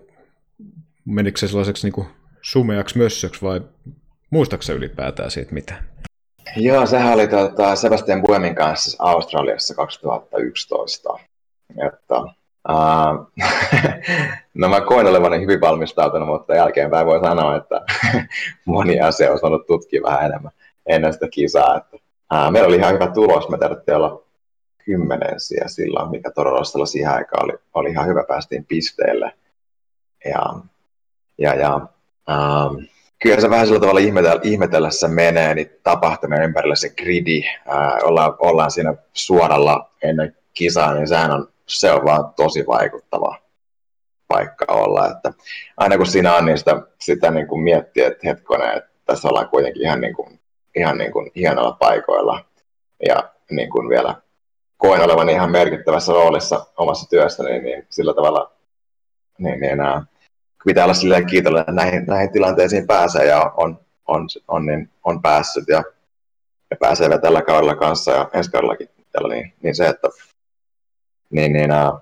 menikö 1.05 1.39
se 1.39 1.49
sellaiseksi 1.49 1.87
niinku 1.87 2.07
sumeaksi 2.43 2.99
mössöksi 2.99 3.43
vai 3.43 3.61
muistaaksä 4.31 4.73
ylipäätään 4.73 5.31
siitä 5.31 5.55
mitään? 5.55 5.89
Joo, 6.57 6.87
sehän 6.87 7.13
oli 7.13 7.29
tuota, 7.29 7.77
Sebastian 7.77 8.23
Buemin 8.23 8.55
kanssa 8.55 9.05
Australiassa 9.05 9.75
2011. 9.75 11.09
Että, 11.71 12.15
uh, 12.69 13.33
no 14.55 14.69
mä 14.69 14.81
koin 14.81 15.07
olevani 15.07 15.41
hyvin 15.41 15.61
valmistautunut, 15.61 16.29
mutta 16.29 16.55
jälkeenpäin 16.55 17.07
voi 17.07 17.21
sanoa, 17.21 17.57
että 17.57 17.81
moni 18.65 19.01
asia 19.01 19.31
olisi 19.31 19.47
ollut 19.47 19.67
tutkia 19.67 20.03
vähän 20.03 20.25
enemmän 20.25 20.53
ennen 20.87 21.13
sitä 21.13 21.29
kisaa. 21.29 21.77
Että, 21.77 21.97
uh, 22.35 22.51
meillä 22.51 22.69
oli 22.69 22.77
ihan 22.77 22.95
hyvä 22.95 23.11
tulos, 23.11 23.49
me 23.49 23.59
tarvittiin 23.59 23.97
olla 23.97 24.23
kymmenensiä 24.85 25.65
silloin, 25.67 26.11
mikä 26.11 26.31
todella 26.31 26.87
siihen 26.87 27.13
aikaan 27.13 27.45
oli, 27.45 27.59
oli 27.75 27.91
ihan 27.91 28.07
hyvä, 28.07 28.25
päästiin 28.29 28.65
pisteelle. 28.65 29.33
Ja, 30.25 30.55
ja, 31.39 31.55
ja 31.55 31.77
uh, 32.29 32.83
kyllä 33.23 33.41
se 33.41 33.51
vähän 33.51 33.67
sillä 33.67 33.81
tavalla 33.81 34.01
ihmetellä, 34.43 34.91
se 34.91 35.09
menee, 35.09 35.55
niin 35.55 35.71
tapahtumien 35.83 36.43
ympärillä 36.43 36.75
se 36.75 36.89
gridi, 36.89 37.43
ää, 37.67 37.99
ollaan, 38.03 38.35
ollaan 38.39 38.71
siinä 38.71 38.95
suoralla 39.13 39.91
ennen 40.03 40.37
kisaa, 40.55 40.95
niin 40.95 41.09
sehän 41.09 41.31
on 41.31 41.49
se 41.69 41.93
on 41.93 42.05
vaan 42.05 42.35
tosi 42.37 42.67
vaikuttava 42.67 43.37
paikka 44.29 44.65
olla. 44.69 45.11
Että 45.11 45.33
aina 45.77 45.97
kun 45.97 46.07
siinä 46.07 46.37
on, 46.37 46.47
niin 46.47 46.59
sitä, 46.59 46.83
sitä 47.01 47.31
niin 47.31 47.47
kuin 47.47 47.61
miettii, 47.61 48.05
että 48.05 48.29
hetkonen, 48.29 48.77
että 48.77 48.91
tässä 49.05 49.29
ollaan 49.29 49.49
kuitenkin 49.49 49.83
ihan, 49.83 50.01
niin 50.01 50.15
kuin, 50.15 50.41
ihan 50.77 50.99
niin 50.99 51.13
kuin 51.13 51.31
hienoilla 51.37 51.77
paikoilla. 51.81 52.45
Ja 53.07 53.31
niin 53.51 53.71
kuin 53.71 53.89
vielä 53.89 54.15
koen 54.77 55.01
olevan 55.01 55.29
ihan 55.29 55.51
merkittävässä 55.51 56.13
roolissa 56.13 56.67
omassa 56.77 57.09
työssäni, 57.09 57.59
niin 57.59 57.87
sillä 57.91 58.15
tavalla 58.15 58.53
niin, 59.39 59.61
niin 59.61 59.81
ää, 59.81 60.03
pitää 60.65 60.85
olla 60.85 60.95
silleen 60.95 61.27
kiitollinen, 61.27 61.61
että 61.61 61.73
näihin, 61.73 62.05
näihin 62.07 62.33
tilanteisiin 62.33 62.87
pääsee 62.87 63.27
ja 63.27 63.53
on, 63.57 63.79
on, 64.09 64.29
on, 64.49 64.67
niin, 64.67 64.91
on 65.05 65.23
päässyt 65.23 65.65
ja, 65.69 65.83
ja 66.71 66.77
pääsee 66.81 67.09
vielä 67.09 67.21
tällä 67.21 67.43
kaudella 67.43 67.75
kanssa 67.75 68.13
ja 68.13 68.31
ensi 68.33 68.51
kaudellakin 68.51 68.89
tällä, 69.13 69.35
niin, 69.35 69.53
niin 69.63 69.75
se, 69.75 69.87
että 69.87 70.09
niin, 71.31 71.53
niin, 71.53 71.71
ää, 71.71 71.93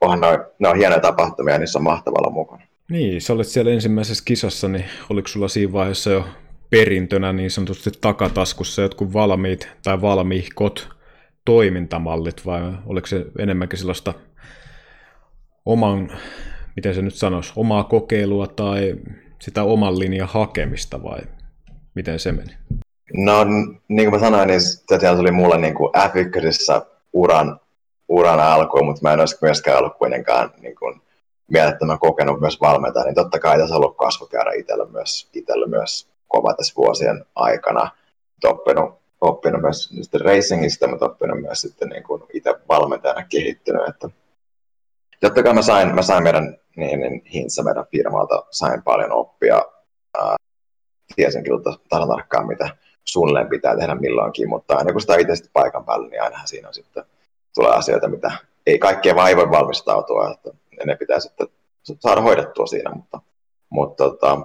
onhan 0.00 0.20
noi, 0.20 0.38
ne 0.58 0.68
on 0.68 0.76
hienoja 0.76 1.00
tapahtumia 1.00 1.58
niissä 1.58 1.78
on 1.78 1.82
mahtavalla 1.82 2.30
mukana. 2.30 2.62
Niin, 2.90 3.20
sä 3.20 3.32
olet 3.32 3.46
siellä 3.46 3.70
ensimmäisessä 3.70 4.24
kisassa, 4.26 4.68
niin 4.68 4.84
oliko 5.10 5.28
sulla 5.28 5.48
siinä 5.48 5.72
vaiheessa 5.72 6.10
jo 6.10 6.24
perintönä 6.70 7.32
niin 7.32 7.50
sanotusti 7.50 7.90
takataskussa 8.00 8.82
jotkut 8.82 9.12
valmiit 9.12 9.68
tai 9.82 10.00
valmiihkot 10.00 10.88
toimintamallit 11.44 12.46
vai 12.46 12.60
oliko 12.86 13.06
se 13.06 13.26
enemmänkin 13.38 13.78
sellaista 13.78 14.14
oman, 15.66 16.12
miten 16.76 16.94
se 16.94 17.02
nyt 17.02 17.14
sanoisi, 17.14 17.52
omaa 17.56 17.84
kokeilua 17.84 18.46
tai 18.46 18.94
sitä 19.40 19.62
oman 19.62 19.98
linjan 19.98 20.28
hakemista 20.28 21.02
vai 21.02 21.20
miten 21.94 22.18
se 22.18 22.32
meni? 22.32 22.52
No 23.14 23.44
niin 23.88 24.10
kuin 24.10 24.20
mä 24.20 24.26
sanoin, 24.26 24.48
niin 24.48 24.60
se 24.60 25.10
oli 25.18 25.30
mulle 25.30 25.58
niin 25.58 25.74
kuin 25.74 25.92
F1 25.96 26.86
uran, 27.12 27.60
uran 28.12 28.40
alku, 28.40 28.84
mutta 28.84 29.02
mä 29.02 29.12
en 29.12 29.20
olisi 29.20 29.38
myöskään 29.42 29.78
ollut 29.78 29.96
kuitenkaan 29.98 30.50
niin 30.58 30.76
kuin 30.76 31.00
mielettömän 31.50 31.98
kokenut 31.98 32.40
myös 32.40 32.60
valmentaja, 32.60 33.04
niin 33.04 33.14
totta 33.14 33.38
kai 33.38 33.58
tässä 33.58 33.74
on 33.74 33.82
ollut 33.82 33.96
kasvukäyrä 33.96 34.52
itsellä 34.52 34.86
myös, 34.86 35.28
itsellä 35.34 35.66
myös 35.66 36.08
kova 36.28 36.54
tässä 36.54 36.74
vuosien 36.76 37.24
aikana. 37.34 37.90
Oppinut, 38.44 38.94
oppinut 39.20 39.62
myös 39.62 39.90
racingista, 40.24 40.88
mutta 40.88 41.06
oppinut 41.06 41.40
myös 41.40 41.60
sitten 41.60 41.88
niin 41.88 42.02
kuin 42.02 42.22
itse 42.32 42.54
valmentajana 42.68 43.26
kehittynyt. 43.28 43.88
Että 43.88 44.08
totta 45.20 45.42
kai 45.42 45.54
mä 45.54 45.62
sain, 45.62 45.94
mä 45.94 46.02
sain 46.02 46.22
meidän 46.22 46.56
niin, 46.76 47.00
niin 47.00 47.24
Hintsa 47.24 47.62
meidän 47.62 47.86
firmalta, 47.90 48.44
sain 48.50 48.82
paljon 48.82 49.12
oppia. 49.12 49.62
Ää, 50.18 50.36
tiesin 51.16 51.44
kyllä 51.44 51.76
tasan 51.88 52.08
tarkkaan, 52.08 52.46
mitä 52.46 52.76
suunnilleen 53.04 53.48
pitää 53.48 53.76
tehdä 53.76 53.94
milloinkin, 53.94 54.48
mutta 54.48 54.76
aina 54.76 54.92
kun 54.92 55.00
sitä 55.00 55.16
itse 55.16 55.34
paikan 55.52 55.84
päällä, 55.84 56.08
niin 56.08 56.22
ainahan 56.22 56.48
siinä 56.48 56.68
on 56.68 56.74
sitten 56.74 57.04
tulee 57.54 57.72
asioita, 57.72 58.08
mitä 58.08 58.30
ei 58.66 58.78
kaikkea 58.78 59.14
vaan 59.14 59.28
ei 59.28 59.36
voi 59.36 59.50
valmistautua, 59.50 60.30
että 60.30 60.50
ne 60.86 60.96
pitää 60.96 61.20
sitten 61.20 61.48
saada 62.00 62.20
hoidettua 62.20 62.66
siinä, 62.66 62.90
mutta, 62.94 63.20
mutta 63.70 64.04
tota, 64.04 64.38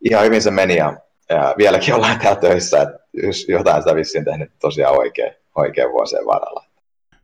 ihan 0.00 0.24
hyvin 0.24 0.42
se 0.42 0.50
meni 0.50 0.76
ja, 0.76 0.96
ja 1.28 1.54
vieläkin 1.58 1.94
ollaan 1.94 2.18
täällä 2.18 2.40
töissä, 2.40 2.82
että 2.82 2.98
jos 3.12 3.48
jotain 3.48 3.82
sitä 3.82 3.94
vissiin 3.94 4.24
tehnyt 4.24 4.52
tosiaan 4.60 4.98
oikein, 4.98 5.32
oikein 5.54 5.90
vuosien 5.90 6.26
varrella. 6.26 6.64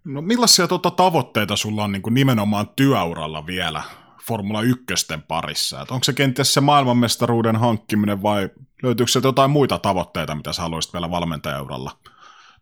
No 0.05 0.23
millaisia 0.23 0.69
tuota 0.69 0.91
tavoitteita 0.91 1.57
sulla 1.57 1.85
on 1.85 1.93
niin 1.93 2.03
kuin 2.03 2.15
nimenomaan 2.15 2.69
työuralla 2.77 3.47
vielä 3.47 3.83
Formula 4.27 4.62
1 4.62 4.85
parissa? 5.29 5.83
Et 5.83 5.91
onko 5.91 6.05
se 6.05 6.12
kenties 6.12 6.55
se 6.55 6.61
maailmanmestaruuden 6.61 7.57
hankkiminen 7.57 8.23
vai 8.23 8.49
löytyykö 8.83 9.12
sieltä 9.12 9.29
jotain 9.29 9.51
muita 9.51 9.79
tavoitteita, 9.79 10.35
mitä 10.35 10.53
sä 10.53 10.62
haluaisit 10.62 10.93
vielä 10.93 11.11
valmentajauralla? 11.11 11.91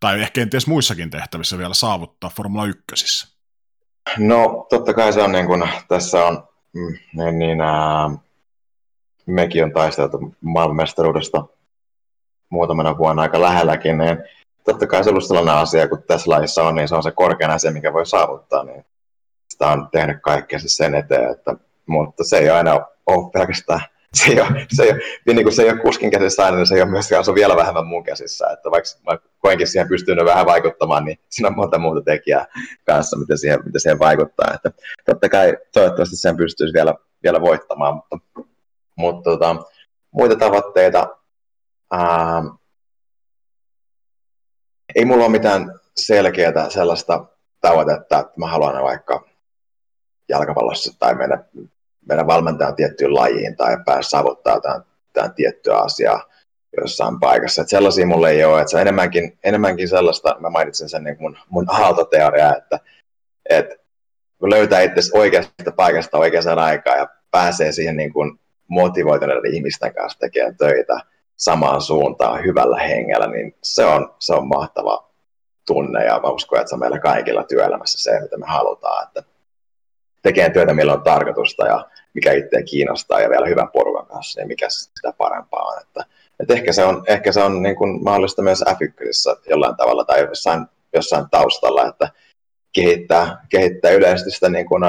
Tai 0.01 0.21
ehkä 0.21 0.33
kenties 0.33 0.67
muissakin 0.67 1.11
tehtävissä 1.11 1.59
vielä 1.59 1.75
saavuttaa 1.75 2.31
Formula 2.31 2.67
1? 2.67 3.35
No 4.19 4.67
totta 4.71 4.95
kai 4.95 5.13
se 5.13 5.23
on 5.23 5.33
niin 5.33 5.47
kuin, 5.47 5.69
tässä 5.89 6.27
on, 6.27 6.49
mm, 6.73 6.99
niin, 7.13 7.39
niin 7.39 7.61
ää, 7.61 8.11
mekin 9.27 9.65
on 9.65 9.73
taisteltu 9.73 10.35
maailmanmestaruudesta 10.41 11.45
muutamana 12.51 12.99
vuonna 12.99 13.23
aika 13.23 13.41
lähelläkin, 13.41 13.99
niin 13.99 14.19
totta 14.65 14.87
kai 14.87 15.05
se 15.05 15.11
on 15.11 15.13
ollut 15.13 15.27
sellainen 15.27 15.55
asia, 15.55 15.89
kun 15.89 16.03
tässä 16.03 16.31
lajissa 16.31 16.63
on, 16.63 16.75
niin 16.75 16.89
se 16.89 16.95
on 16.95 17.03
se 17.03 17.13
korkein 17.13 17.51
asia, 17.51 17.71
mikä 17.71 17.93
voi 17.93 18.07
saavuttaa, 18.07 18.65
niin 18.65 18.85
sitä 19.49 19.69
on 19.69 19.89
tehnyt 19.93 20.17
kaikkea 20.23 20.59
sen 20.59 20.95
eteen, 20.95 21.31
että, 21.31 21.55
mutta 21.87 22.25
se 22.25 22.39
ei 22.39 22.51
aina 22.51 22.87
ole 23.07 23.31
pelkästään 23.33 23.81
se 24.15 24.31
ei 24.33 24.41
ole, 24.41 24.67
se 24.73 24.83
ei 24.83 24.91
ole, 24.91 25.01
niin 25.27 25.43
kuin 25.43 25.53
se 25.53 25.63
ei 25.63 25.71
ole 25.71 25.81
kuskin 25.81 26.11
käsissä 26.11 26.45
aina, 26.45 26.57
niin 26.57 26.67
se 26.67 26.75
ei 26.75 26.83
ole 26.83 26.91
myöskään, 26.91 27.25
se 27.25 27.31
on 27.31 27.35
vielä 27.35 27.57
vähemmän 27.57 27.87
mun 27.87 28.05
käsissä, 28.05 28.51
että 28.51 28.71
vaikka 28.71 28.89
mä 29.07 29.19
koenkin 29.39 29.67
siihen 29.67 29.89
pystynyt 29.89 30.25
vähän 30.25 30.47
vaikuttamaan, 30.47 31.05
niin 31.05 31.19
siinä 31.31 31.49
on 31.49 31.57
monta 31.57 31.79
muuta 31.79 32.03
tekijää 32.03 32.47
kanssa, 32.85 33.19
miten 33.19 33.39
siihen, 33.39 33.61
miten 33.65 33.81
siihen 33.81 33.99
vaikuttaa, 33.99 34.55
että 34.55 34.71
totta 35.07 35.29
kai 35.29 35.57
toivottavasti 35.73 36.17
sen 36.17 36.37
pystyisi 36.37 36.75
vielä, 36.75 36.95
vielä 37.23 37.41
voittamaan, 37.41 37.95
mutta, 37.95 38.19
mutta 38.97 39.31
tota, 39.31 39.57
muita 40.11 40.37
tavoitteita, 40.37 41.17
ää, 41.91 42.43
ei 44.95 45.05
mulla 45.05 45.25
ole 45.25 45.33
mitään 45.33 45.81
selkeää 45.97 46.71
sellaista 46.71 47.25
tavoitetta, 47.61 48.19
että 48.19 48.33
mä 48.37 48.47
haluan 48.47 48.83
vaikka 48.83 49.25
jalkapallossa 50.29 50.99
tai 50.99 51.15
mennä, 51.15 51.45
mennä 52.09 52.27
valmentajan 52.27 52.75
tiettyyn 52.75 53.15
lajiin 53.15 53.57
tai 53.57 53.77
päästä 53.87 54.11
saavuttaa 54.11 54.55
jotain, 54.55 54.83
jotain 55.07 55.35
tiettyä 55.35 55.77
asiaa 55.77 56.25
jossain 56.81 57.21
paikassa. 57.21 57.63
Että 57.63 57.71
sellaisia 57.71 58.07
mulle 58.07 58.31
ei 58.31 58.45
ole. 58.45 58.61
Että 58.61 58.71
se 58.71 58.81
enemmänkin, 58.81 59.39
enemmänkin 59.45 59.89
sellaista, 59.89 60.37
mä 60.41 60.51
mainitsin 60.51 60.89
sen 60.89 61.05
niin 61.05 61.17
mun, 61.21 61.39
mun 61.49 61.67
aaltoteoriaa, 61.69 62.57
että, 62.57 62.81
että 63.51 63.77
kun 64.39 64.51
löytää 64.51 64.81
itse 64.81 65.01
oikeasta 65.19 65.73
paikasta 65.77 66.19
oikeaan 66.19 66.59
aikaan 66.59 66.99
ja 66.99 67.09
pääsee 67.31 67.73
siihen 67.73 67.97
niin 67.97 68.13
kuin 68.13 68.41
motivoituneiden 68.69 69.55
ihmisten 69.55 69.95
kanssa 69.95 70.19
tekemään 70.19 70.57
töitä 70.57 71.01
samaan 71.37 71.81
suuntaan 71.81 72.45
hyvällä 72.45 72.79
hengellä, 72.79 73.27
niin 73.27 73.55
se 73.63 73.85
on, 73.85 74.15
se 74.19 74.35
on 74.35 74.49
mahtava 74.49 75.09
tunne 75.67 76.05
ja 76.05 76.21
mä 76.21 76.29
uskon, 76.29 76.59
että 76.59 76.69
se 76.69 76.75
on 76.75 76.81
meillä 76.81 76.99
kaikilla 76.99 77.45
työelämässä 77.45 78.03
se, 78.03 78.21
mitä 78.21 78.39
me 78.39 78.47
halutaan, 78.47 79.07
että 79.07 79.23
tekee 80.23 80.51
työtä, 80.51 80.75
millä 80.75 80.93
on 80.93 81.03
tarkoitusta 81.03 81.67
ja 81.67 81.87
mikä 82.15 82.33
itseä 82.33 82.63
kiinnostaa 82.63 83.21
ja 83.21 83.31
vielä 83.31 83.47
hyvän 83.47 83.69
porukan 83.73 84.07
kanssa, 84.07 84.41
niin 84.41 84.49
mikä 84.49 84.67
sitä 84.69 85.13
parempaa 85.19 85.63
on. 85.63 85.83
Että, 85.83 86.05
että 86.41 86.55
ehkä 86.55 86.73
se 86.73 86.85
on, 86.85 87.03
ehkä 87.07 87.33
se 87.33 87.43
on 87.43 87.63
niin 87.63 87.77
kuin 87.77 88.05
mahdollista 88.05 88.43
myös 88.43 88.65
f 88.79 88.79
jollain 89.51 89.77
tavalla 89.77 90.05
tai 90.05 90.21
jossain, 90.21 90.67
jossain 90.95 91.25
taustalla, 91.31 91.87
että 91.87 92.11
kehittää, 92.73 93.47
kehittää 93.49 93.91
yleisesti 93.91 94.31
sitä 94.31 94.49
niin 94.49 94.67
kuin 94.67 94.83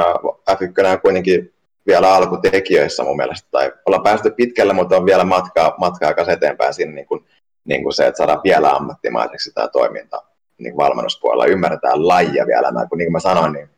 F1 0.52 0.86
on 0.92 1.02
kuitenkin 1.02 1.54
vielä 1.88 2.14
alkutekijöissä 2.14 3.04
mun 3.04 3.18
mielestä, 3.18 3.48
tai 3.52 3.72
ollaan 3.86 4.04
päästy 4.04 4.32
pitkälle, 4.32 4.74
mutta 4.74 4.98
on 4.98 5.06
vielä 5.06 5.24
matkaa, 5.24 5.76
matkaa 5.78 6.14
kanssa 6.14 6.34
eteenpäin 6.34 6.74
siinä 6.74 6.92
niin 6.92 7.08
kuin, 7.08 7.26
niin 7.66 7.84
kuin 7.84 7.94
se, 7.94 8.08
että 8.08 8.18
saadaan 8.18 8.42
vielä 8.44 8.72
ammattimaiseksi 8.72 9.52
tämä 9.54 9.68
toiminta 9.68 10.22
niin 10.58 10.78
valmennuspuolella, 10.78 11.46
ymmärretään 11.46 12.08
lajia 12.08 12.48
vielä, 12.48 12.72
mä, 12.72 12.86
kun 12.90 12.98
niin 12.98 13.06
kuin 13.06 13.14
mä 13.14 13.20
sanoin, 13.20 13.54
niin 13.54 13.70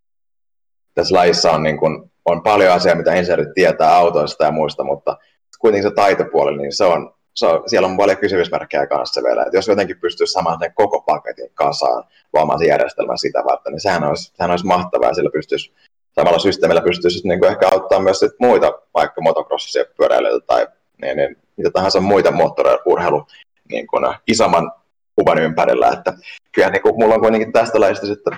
tässä 0.93 1.15
lajissa 1.15 1.51
on, 1.51 1.63
niin 1.63 1.77
kuin, 1.77 2.10
on 2.25 2.43
paljon 2.43 2.73
asiaa, 2.73 2.95
mitä 2.95 3.15
insinöörit 3.15 3.53
tietää 3.53 3.95
autoista 3.95 4.43
ja 4.43 4.51
muista, 4.51 4.83
mutta 4.83 5.17
kuitenkin 5.59 5.89
se 5.89 5.95
taitopuoli, 5.95 6.57
niin 6.57 6.73
se 6.73 6.83
on, 6.85 7.13
se 7.35 7.47
on, 7.47 7.63
siellä 7.69 7.87
on 7.87 7.97
paljon 7.97 8.17
kysymysmerkkejä 8.17 8.87
kanssa 8.87 9.23
vielä. 9.23 9.43
että 9.43 9.57
jos 9.57 9.67
jotenkin 9.67 9.99
pystyisi 9.99 10.33
samaan 10.33 10.59
sen 10.59 10.73
koko 10.73 11.01
paketin 11.01 11.49
kasaan, 11.53 12.03
luomaan 12.33 12.59
sen 12.59 12.67
järjestelmän 12.67 13.17
sitä 13.17 13.43
varten, 13.45 13.73
niin 13.73 13.81
sehän 13.81 14.03
olisi, 14.03 14.31
sehän 14.35 14.51
olisi 14.51 14.65
mahtavaa 14.65 15.09
ja 15.09 15.13
sillä 15.13 15.29
pystyisi 15.33 15.73
samalla 16.11 16.39
systeemillä 16.39 16.81
pystyisi 16.81 17.27
niin 17.27 17.39
kuin 17.39 17.51
ehkä 17.51 17.67
auttamaan 17.71 18.03
myös 18.03 18.19
sit 18.19 18.31
muita, 18.39 18.79
vaikka 18.93 19.21
motocrossia, 19.21 19.85
pyöräilijöitä 19.97 20.45
tai 20.47 20.67
niin, 21.01 21.17
niin, 21.17 21.37
mitä 21.57 21.71
tahansa 21.71 22.01
muita 22.01 22.31
moottoriurheilu 22.31 23.27
niin 23.71 23.87
kuin, 23.87 24.15
isomman 24.27 24.71
kuvan 25.15 25.39
ympärillä. 25.39 25.89
Että 25.89 26.13
kyllä 26.51 26.69
niin 26.69 26.81
kuin, 26.81 26.95
mulla 26.95 27.15
on 27.15 27.21
kuitenkin 27.21 27.51
tästä 27.51 27.79
lajista 27.79 28.05
sitten 28.05 28.37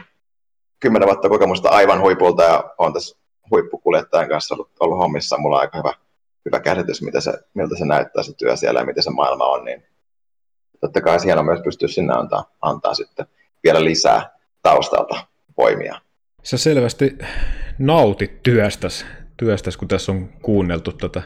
kymmenen 0.79 1.07
vuotta 1.07 1.29
kokemusta 1.29 1.69
aivan 1.69 2.01
huipulta 2.01 2.43
ja 2.43 2.63
on 2.77 2.93
tässä 2.93 3.17
huippukuljettajan 3.51 4.29
kanssa 4.29 4.55
ollut, 4.55 4.71
ollut 4.79 4.97
hommissa. 4.97 5.37
Mulla 5.37 5.55
on 5.55 5.61
aika 5.61 5.77
hyvä, 5.77 5.93
hyvä 6.45 6.59
käsitys, 6.59 7.01
mitä 7.01 7.21
se, 7.21 7.33
miltä 7.53 7.77
se 7.77 7.85
näyttää 7.85 8.23
se 8.23 8.33
työ 8.37 8.55
siellä 8.55 8.79
ja 8.79 8.85
miten 8.85 9.03
se 9.03 9.09
maailma 9.09 9.45
on. 9.45 9.65
Niin 9.65 9.83
totta 10.81 11.01
kai 11.01 11.19
siellä 11.19 11.43
myös 11.43 11.59
pystyy 11.63 11.87
sinne 11.87 12.13
antaa, 12.13 12.45
antaa 12.61 12.93
sitten 12.93 13.25
vielä 13.63 13.83
lisää 13.83 14.29
taustalta 14.61 15.27
voimia. 15.57 16.01
Sä 16.43 16.57
selvästi 16.57 17.17
nautit 17.79 18.43
työstäs, 18.43 19.05
työstäs 19.37 19.77
kun 19.77 19.87
tässä 19.87 20.11
on 20.11 20.29
kuunneltu 20.41 20.91
tätä, 20.91 21.21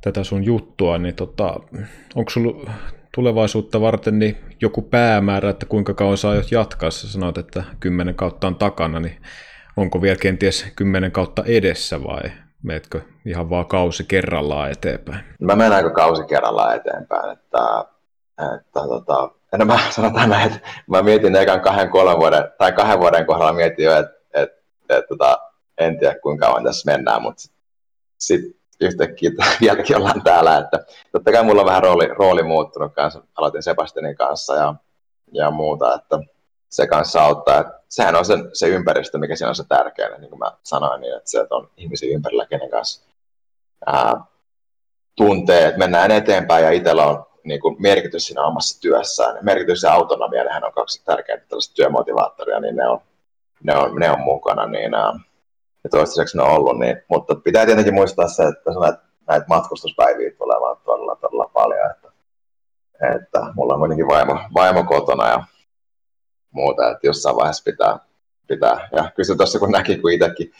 tätä 0.00 0.24
sun 0.24 0.44
juttua, 0.44 0.98
niin 0.98 1.14
tota, 1.14 1.60
onko 2.14 2.30
sulla 2.30 2.70
tulevaisuutta 3.14 3.80
varten 3.80 4.18
niin 4.18 4.36
joku 4.60 4.82
päämäärä, 4.82 5.50
että 5.50 5.66
kuinka 5.66 5.94
kauan 5.94 6.18
sä 6.18 6.28
jatkaa? 6.50 6.90
Sä 6.90 7.08
sanoit, 7.08 7.38
että 7.38 7.64
kymmenen 7.80 8.14
kautta 8.14 8.46
on 8.46 8.56
takana, 8.56 9.00
niin 9.00 9.16
onko 9.76 10.02
vielä 10.02 10.16
kenties 10.16 10.66
kymmenen 10.76 11.12
kautta 11.12 11.42
edessä 11.46 12.04
vai 12.04 12.30
meetkö 12.62 13.00
ihan 13.26 13.50
vaan 13.50 13.66
kausi 13.66 14.04
kerrallaan 14.04 14.70
eteenpäin? 14.70 15.24
Mä 15.40 15.56
menen 15.56 15.72
aika 15.72 15.90
kausi 15.90 16.24
kerrallaan 16.24 16.76
eteenpäin, 16.76 17.32
että, 17.32 17.84
että 18.56 18.80
tota, 18.80 19.30
en 19.52 19.66
mä 19.66 19.78
sanotaan 19.90 20.30
näin, 20.30 20.52
että 20.52 20.68
mä 20.86 21.02
mietin 21.02 21.36
ekan 21.36 21.60
kahden, 21.60 21.90
kolmen 21.90 22.18
vuoden, 22.18 22.44
tai 22.58 22.72
kahden 22.72 23.00
vuoden 23.00 23.26
kohdalla 23.26 23.52
mietin 23.52 23.84
jo, 23.84 23.96
että, 23.96 24.14
että, 24.34 24.56
että, 24.88 25.08
tota, 25.08 25.38
en 25.78 25.98
tiedä 25.98 26.14
kuinka 26.22 26.46
kauan 26.46 26.64
tässä 26.64 26.92
mennään, 26.92 27.22
mutta 27.22 27.42
sitten 28.18 28.54
yhtäkkiä 28.80 29.30
vieläkin 29.60 29.96
ollaan 29.96 30.22
täällä, 30.22 30.58
että 30.58 30.84
totta 31.12 31.32
kai 31.32 31.44
mulla 31.44 31.60
on 31.60 31.66
vähän 31.66 31.82
rooli, 31.82 32.08
rooli 32.08 32.42
muuttunut 32.42 32.94
kanssa, 32.94 33.22
aloitin 33.36 33.62
Sebastianin 33.62 34.16
kanssa 34.16 34.54
ja, 34.54 34.74
ja 35.32 35.50
muuta, 35.50 35.94
että 35.94 36.18
se 36.74 36.86
kanssa 36.86 37.22
auttaa. 37.22 37.60
Et 37.60 37.66
sehän 37.88 38.16
on 38.16 38.24
se, 38.24 38.34
se 38.52 38.68
ympäristö, 38.68 39.18
mikä 39.18 39.36
siinä 39.36 39.48
on 39.48 39.54
se 39.54 39.64
tärkeä, 39.68 40.18
niin 40.18 40.30
kuin 40.30 40.38
mä 40.38 40.52
sanoin, 40.62 41.00
niin 41.00 41.16
että 41.16 41.30
se 41.30 41.46
on 41.50 41.70
ihmisiä 41.76 42.14
ympärillä, 42.14 42.46
kenen 42.46 42.70
kanssa 42.70 43.08
ää, 43.86 44.20
tuntee, 45.16 45.66
että 45.66 45.78
mennään 45.78 46.10
eteenpäin 46.10 46.64
ja 46.64 46.70
itsellä 46.70 47.06
on 47.06 47.26
niin 47.44 47.60
kuin 47.60 47.76
merkitys 47.78 48.26
siinä 48.26 48.46
omassa 48.46 48.80
työssään. 48.80 49.38
Merkitys 49.42 49.82
ja 49.82 49.92
autonomia, 49.92 50.44
nehän 50.44 50.64
on 50.64 50.72
kaksi 50.72 51.04
tärkeintä 51.04 51.46
tällaista 51.48 51.74
työmotivaattoria, 51.74 52.60
niin 52.60 52.76
ne 52.76 52.88
on, 52.88 53.00
ne 53.62 53.76
on, 53.76 53.94
ne 53.96 54.10
on 54.10 54.20
mukana. 54.20 54.66
Niin, 54.66 54.94
ää, 54.94 55.12
ja 55.84 55.90
toistaiseksi 55.90 56.36
ne 56.36 56.42
on 56.42 56.50
ollut. 56.50 56.78
Niin, 56.78 57.02
mutta 57.08 57.34
pitää 57.34 57.66
tietenkin 57.66 57.94
muistaa 57.94 58.28
se, 58.28 58.42
että 58.42 58.70
näitä, 58.80 58.98
näitä 59.26 59.46
matkustuspäiviä 59.48 60.30
tulee 60.38 60.60
vaan 60.60 60.76
todella, 60.84 61.16
todella 61.16 61.50
paljon. 61.52 61.90
Että, 61.90 62.08
että 63.16 63.40
mulla 63.54 63.74
on 63.74 63.80
kuitenkin 63.80 64.08
vaimo, 64.08 64.38
vaimo 64.54 64.84
kotona 64.84 65.28
ja 65.28 65.44
muuta, 66.54 66.90
että 66.90 67.06
jossain 67.06 67.36
vaiheessa 67.36 67.64
pitää, 67.64 67.98
pitää. 68.46 68.88
ja 68.92 69.10
kysy 69.16 69.36
tuossa 69.36 69.58
kun 69.58 69.70
näki, 69.70 69.98
kun 69.98 70.12
itsekin 70.12 70.52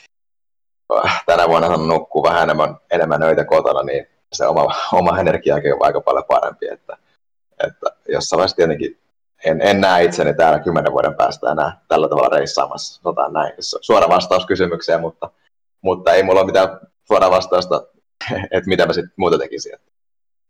tänä 1.26 1.48
vuonna 1.48 1.68
on 1.68 1.88
nukkuu 1.88 2.22
vähän 2.22 2.42
enemmän, 2.42 2.76
enemmän 2.90 3.22
öitä 3.22 3.44
kotona, 3.44 3.82
niin 3.82 4.06
se 4.32 4.46
oma, 4.46 4.66
oma 4.92 5.18
energiakin 5.18 5.74
on 5.74 5.84
aika 5.84 6.00
paljon 6.00 6.24
parempi, 6.24 6.68
että, 6.68 6.96
että 7.66 7.86
jossain 8.08 8.38
vaiheessa 8.38 8.56
tietenkin 8.56 8.98
en, 9.44 9.60
en 9.60 9.80
näe 9.80 10.04
itseni 10.04 10.34
täällä 10.34 10.58
kymmenen 10.58 10.92
vuoden 10.92 11.14
päästä 11.14 11.52
enää 11.52 11.80
tällä 11.88 12.08
tavalla 12.08 12.36
reissaamassa, 12.36 13.02
sanotaan 13.02 13.32
näin, 13.32 13.52
suora 13.60 14.08
vastaus 14.08 14.46
kysymykseen, 14.46 15.00
mutta, 15.00 15.30
mutta 15.80 16.12
ei 16.12 16.22
mulla 16.22 16.40
ole 16.40 16.46
mitään 16.46 16.68
suora 17.04 17.30
vastausta, 17.30 17.86
että 18.52 18.68
mitä 18.68 18.86
mä 18.86 18.92
sitten 18.92 19.14
muuta 19.16 19.38
tekisin. 19.38 19.76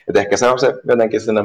Et 0.08 0.16
ehkä 0.16 0.36
se 0.36 0.48
on 0.48 0.58
se 0.58 0.74
jotenkin 0.84 1.20
sinne, 1.20 1.40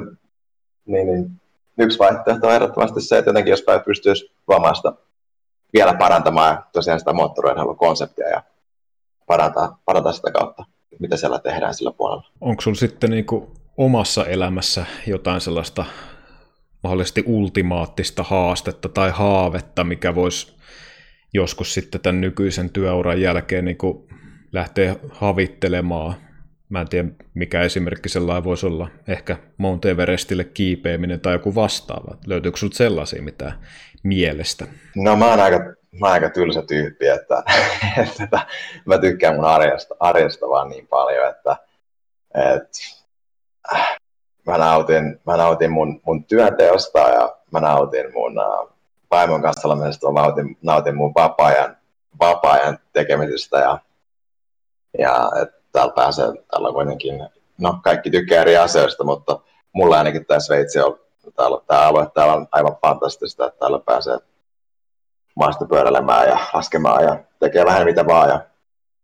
niin, 0.85 1.07
niin, 1.07 1.31
yksi 1.79 1.99
vaihtoehto 1.99 2.47
on 2.47 2.53
ehdottomasti 2.53 3.01
se, 3.01 3.17
että 3.17 3.29
jotenkin 3.29 3.51
jos 3.51 3.63
pystyisi 3.85 4.31
vamasta 4.47 4.93
vielä 5.73 5.93
parantamaan 5.93 6.65
tosiaan 6.73 6.99
sitä 6.99 7.13
moottoriurheilukonseptia 7.13 8.29
ja 8.29 8.43
parantaa, 9.27 9.81
parantaa 9.85 10.13
sitä 10.13 10.31
kautta, 10.31 10.65
mitä 10.99 11.17
siellä 11.17 11.39
tehdään 11.39 11.73
sillä 11.73 11.91
puolella. 11.91 12.27
Onko 12.41 12.61
sinulla 12.61 12.79
sitten 12.79 13.09
niin 13.09 13.25
kuin 13.25 13.47
omassa 13.77 14.25
elämässä 14.25 14.85
jotain 15.07 15.41
sellaista 15.41 15.85
mahdollisesti 16.83 17.23
ultimaattista 17.25 18.23
haastetta 18.23 18.89
tai 18.89 19.11
haavetta, 19.11 19.83
mikä 19.83 20.15
voisi 20.15 20.55
joskus 21.33 21.73
sitten 21.73 22.01
tämän 22.01 22.21
nykyisen 22.21 22.69
työuran 22.69 23.21
jälkeen 23.21 23.65
niin 23.65 23.77
kuin 23.77 24.07
lähteä 24.51 24.95
havittelemaan. 25.11 26.15
Mä 26.69 26.81
en 26.81 26.89
tiedä, 26.89 27.09
mikä 27.33 27.61
esimerkki 27.61 28.09
sellainen 28.09 28.43
voisi 28.43 28.65
olla. 28.65 28.89
Ehkä 29.07 29.37
Mount 29.57 29.85
Everestille 29.85 30.43
kiipeäminen 30.43 31.19
tai 31.19 31.33
joku 31.33 31.55
vastaava. 31.55 32.17
Löytyykö 32.27 32.57
sinulta 32.57 32.77
sellaisia 32.77 33.21
mitään 33.21 33.53
mielestä? 34.03 34.65
No 34.95 35.15
mä 35.15 35.29
oon 35.29 35.39
aika, 35.39 35.57
mä 35.91 36.05
oon 36.05 36.13
aika 36.13 36.29
tylsä 36.29 36.61
tyyppi, 36.61 37.07
että, 37.07 37.43
että 38.03 38.39
mä 38.85 38.97
tykkään 38.97 39.35
mun 39.35 39.45
arjesta, 39.45 39.95
arjesta 39.99 40.49
vaan 40.49 40.69
niin 40.69 40.87
paljon, 40.87 41.29
että, 41.29 41.57
että 42.55 42.79
mä 44.45 44.57
nautin, 44.57 45.19
mä 45.25 45.37
nautin 45.37 45.71
mun, 45.71 46.01
mun 46.05 46.23
työnteosta 46.23 46.99
ja 46.99 47.35
mä 47.51 47.59
nautin 47.59 48.13
mun 48.13 48.39
uh, 48.39 48.73
vaimon 49.11 49.41
kanssa 49.41 49.67
olemisesta, 49.67 50.11
mä 50.11 50.21
nautin, 50.21 50.57
nautin 50.61 50.95
mun 50.95 51.13
vapaa-ajan, 51.15 51.77
vapaa-ajan 52.19 52.79
tekemisestä 52.93 53.57
ja, 53.57 53.79
ja 54.99 55.31
että 55.41 55.58
täällä 55.79 55.93
pääsee, 55.93 56.25
täällä 56.51 56.67
on 56.67 56.73
kuitenkin, 56.73 57.29
no 57.57 57.79
kaikki 57.83 58.09
tykkää 58.09 58.41
eri 58.41 58.57
asioista, 58.57 59.03
mutta 59.03 59.39
mulla 59.71 59.97
ainakin 59.97 60.25
tämä 60.25 60.39
Sveitsi 60.39 60.79
on, 60.79 60.99
täällä, 61.35 61.61
tämä 61.67 61.81
alue 61.81 62.07
täällä 62.13 62.33
on 62.33 62.47
aivan 62.51 62.77
fantastista, 62.81 63.45
että 63.45 63.59
täällä 63.59 63.79
pääsee 63.79 64.17
maastopyöräilemään 65.35 66.27
ja 66.27 66.37
laskemaan 66.53 67.03
ja 67.03 67.19
tekee 67.39 67.65
vähän 67.65 67.85
mitä 67.85 68.05
vaan 68.05 68.29
ja 68.29 68.45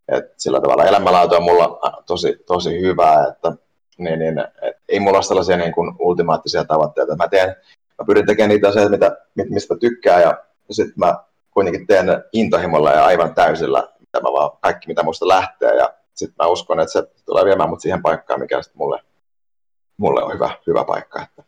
et 0.07 0.34
sillä 0.38 0.61
tavalla 0.61 0.85
elämänlaatu 0.85 1.35
on 1.35 1.43
mulla 1.43 1.80
tosi, 2.06 2.43
tosi 2.47 2.81
hyvää, 2.81 3.27
että 3.27 3.52
niin, 3.97 4.19
niin 4.19 4.39
et 4.39 4.76
ei 4.89 4.99
mulla 4.99 5.18
ole 5.18 5.23
sellaisia 5.23 5.57
niin 5.57 5.73
kuin 5.73 5.95
ultimaattisia 5.99 6.65
tavoitteita. 6.65 7.15
Mä, 7.15 7.27
teen, 7.27 7.56
mä 7.99 8.06
pyrin 8.07 8.26
tekemään 8.26 8.49
niitä 8.49 8.68
asioita, 8.68 8.91
mitä, 8.91 9.18
mistä 9.49 9.76
tykkää 9.80 10.22
ja 10.22 10.38
sitten 10.72 10.93
mä 10.97 11.15
kuitenkin 11.52 11.88
teen 11.88 12.07
intohimolla 12.34 12.91
ja 12.91 13.06
aivan 13.06 13.35
täysillä 13.35 13.95
mitä 14.15 14.30
mä 14.30 14.34
vaan, 14.34 14.52
kaikki, 14.61 14.88
mitä 14.88 15.03
musta 15.03 15.27
lähtee 15.27 15.76
ja 15.76 15.93
sitten 16.15 16.35
mä 16.39 16.47
uskon, 16.47 16.79
että 16.79 16.93
se 16.93 17.03
tulee 17.25 17.45
viemään 17.45 17.69
mut 17.69 17.81
siihen 17.81 18.01
paikkaan, 18.01 18.39
mikä 18.39 18.61
sitten 18.61 18.77
mulle, 18.77 19.01
mulle 19.97 20.23
on 20.23 20.33
hyvä, 20.33 20.51
hyvä 20.67 20.83
paikka. 20.83 21.21
Että, 21.21 21.43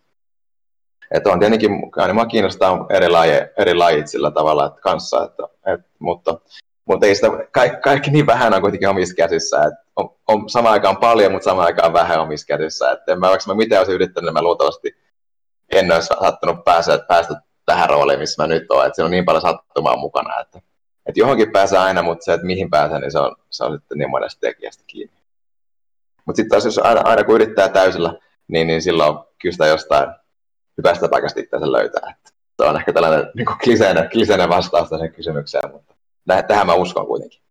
että 1.12 1.30
on 1.30 1.40
tietenkin, 1.40 1.72
niin 1.72 2.16
mua 2.16 2.26
kiinnostaa 2.26 2.86
eri, 2.90 3.10
laje, 3.10 3.54
eri 3.58 3.74
lajit 3.74 4.08
sillä 4.08 4.32
tavalla 4.32 4.66
että 4.66 4.82
kanssa, 4.82 5.24
että, 5.24 5.44
että, 5.74 5.90
mutta, 6.00 6.40
mutta 6.86 7.06
ei 7.06 7.16
sitä, 7.16 7.28
kaikki, 7.52 7.82
kaikki 7.82 8.12
niin 8.12 8.28
vähän 8.28 8.54
on 8.54 8.62
kuitenkin 8.62 8.90
omissa 8.90 9.16
käsissä, 9.16 9.64
että 9.64 9.88
on, 9.96 10.10
on 10.28 10.50
samaan 10.50 10.74
aikaan 10.74 10.98
paljon, 10.98 11.32
mutta 11.32 11.46
samaan 11.46 11.66
aikaan 11.66 11.94
vähän 11.94 12.20
omissa 12.20 12.48
käsissä. 12.48 12.92
Että 12.92 13.12
en 13.12 13.20
mä, 13.20 13.30
vaikka 13.30 13.54
mä 13.54 13.58
miten 13.58 13.78
olisin 13.78 13.96
yrittänyt, 13.96 14.26
niin 14.26 14.34
mä 14.34 14.42
luultavasti 14.42 14.96
en 15.72 15.92
olisi 15.92 16.08
sattunut 16.08 16.64
päästä, 16.66 17.00
päästä 17.08 17.42
tähän 17.66 17.90
rooliin, 17.90 18.20
missä 18.20 18.44
mä 18.44 18.48
nyt 18.48 18.72
olen. 18.72 18.88
Että 18.88 18.96
siinä 18.96 19.06
on 19.06 19.12
niin 19.12 19.26
paljon 19.26 19.42
sattumaa 19.42 19.98
mukana, 19.98 20.40
että, 20.40 20.60
että 21.08 21.20
johonkin 21.20 21.52
pääsee 21.52 21.80
aina, 21.80 22.02
mutta 22.02 22.26
se, 22.26 22.34
että 22.34 22.48
mihin 22.48 22.70
pääsee, 22.70 23.00
niin 23.00 23.12
se 23.12 23.20
on, 23.20 23.36
se 23.50 23.64
on 23.64 23.74
sitten 23.74 23.98
niin 23.98 24.10
monesta 24.10 24.40
tekijästä 24.40 24.84
kiinni. 24.88 25.18
Mutta 26.26 26.38
sitten 26.38 26.50
taas, 26.50 26.66
jos 26.66 26.78
aina, 26.78 27.02
aina 27.04 27.24
kun 27.24 27.36
yrittää 27.36 27.70
täysillä, 27.70 28.14
niin, 28.48 28.68
niin 28.68 28.82
silloin 28.82 29.18
kyllä 29.42 29.54
sitä 29.54 29.68
jostain 29.68 30.10
hyvästä 30.78 31.08
paikasta 31.08 31.40
itseänsä 31.40 31.72
löytää. 31.72 32.16
Että 32.16 32.32
se 32.58 32.70
on 32.70 32.76
ehkä 32.76 32.94
tällainen 32.94 33.32
niin 33.36 33.46
kliseinen, 33.64 34.10
kliseinen 34.10 34.50
vastaus 34.50 34.90
tähän 34.90 35.14
kysymykseen, 35.14 35.72
mutta 35.72 35.94
tähän 36.48 36.68
mä 36.68 36.74
uskon 36.74 37.08
kuitenkin. 37.08 37.42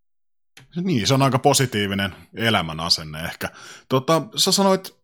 Niin, 0.81 1.07
se 1.07 1.15
on 1.15 1.23
aika 1.23 1.39
positiivinen 1.39 2.15
elämän 2.35 2.81
asenne 2.81 3.21
ehkä. 3.21 3.49
Tota, 3.89 4.23
sä 4.37 4.53
sanoit, 4.53 4.97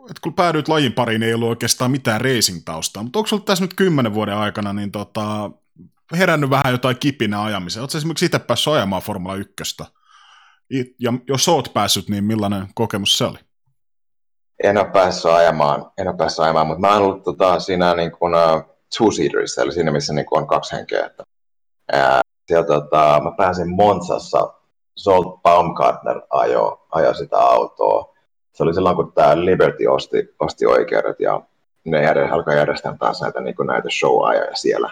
että 0.00 0.20
kun 0.22 0.34
päädyit 0.34 0.68
lajin 0.68 0.92
pariin, 0.92 1.22
ei 1.22 1.34
ollut 1.34 1.48
oikeastaan 1.48 1.90
mitään 1.90 2.20
racing-taustaa, 2.20 3.02
mutta 3.02 3.18
onko 3.18 3.26
sulla 3.26 3.42
tässä 3.42 3.64
nyt 3.64 3.74
kymmenen 3.74 4.14
vuoden 4.14 4.36
aikana 4.36 4.72
niin 4.72 4.92
tota, 4.92 5.50
herännyt 6.18 6.50
vähän 6.50 6.72
jotain 6.72 6.98
kipinä 7.00 7.42
ajamiseen? 7.42 7.82
Oletko 7.82 7.98
esimerkiksi 7.98 8.26
itse 8.26 8.38
päässyt 8.38 8.72
ajamaan 8.72 9.02
Formula 9.02 9.34
1? 9.34 9.54
Ja 11.00 11.12
jos 11.28 11.48
oot 11.48 11.74
päässyt, 11.74 12.08
niin 12.08 12.24
millainen 12.24 12.66
kokemus 12.74 13.18
se 13.18 13.24
oli? 13.24 13.38
En 14.64 14.78
ole 14.78 14.90
päässyt 14.90 15.30
ajamaan, 15.30 15.92
en 15.98 16.08
ole 16.08 16.16
päässyt 16.16 16.40
ajamaan 16.40 16.66
mutta 16.66 16.80
mä 16.80 16.92
oon 16.92 17.02
ollut 17.02 17.22
tota, 17.22 17.60
siinä 17.60 17.94
niin 17.94 18.12
kuin, 18.12 18.34
uh, 18.34 18.70
two-seaterissa, 18.98 19.62
eli 19.62 19.72
siinä 19.72 19.92
missä 19.92 20.12
niin 20.12 20.26
kuin 20.26 20.42
on 20.42 20.46
kaksi 20.46 20.76
henkeä. 20.76 21.06
Että, 21.06 21.24
ää, 21.92 22.20
siellä, 22.46 22.66
tota, 22.66 23.20
mä 23.24 23.30
pääsin 23.36 23.74
Monsassa 23.74 24.54
Zolt 25.00 25.42
Baumgartner 25.42 26.20
ajo, 26.30 26.86
ajo 26.90 27.14
sitä 27.14 27.38
autoa. 27.38 28.14
Se 28.52 28.62
oli 28.62 28.74
silloin, 28.74 28.96
kun 28.96 29.12
tämä 29.12 29.44
Liberty 29.44 29.86
osti, 29.86 30.34
osti 30.40 30.66
oikeudet 30.66 31.20
ja 31.20 31.40
ne 31.84 32.02
järjest, 32.02 32.32
alkoi 32.32 32.56
järjestää 32.56 32.96
taas 32.98 33.20
näitä, 33.20 33.40
niin 33.40 33.54
näitä 33.66 33.88
show-ajoja 33.90 34.56
siellä 34.56 34.90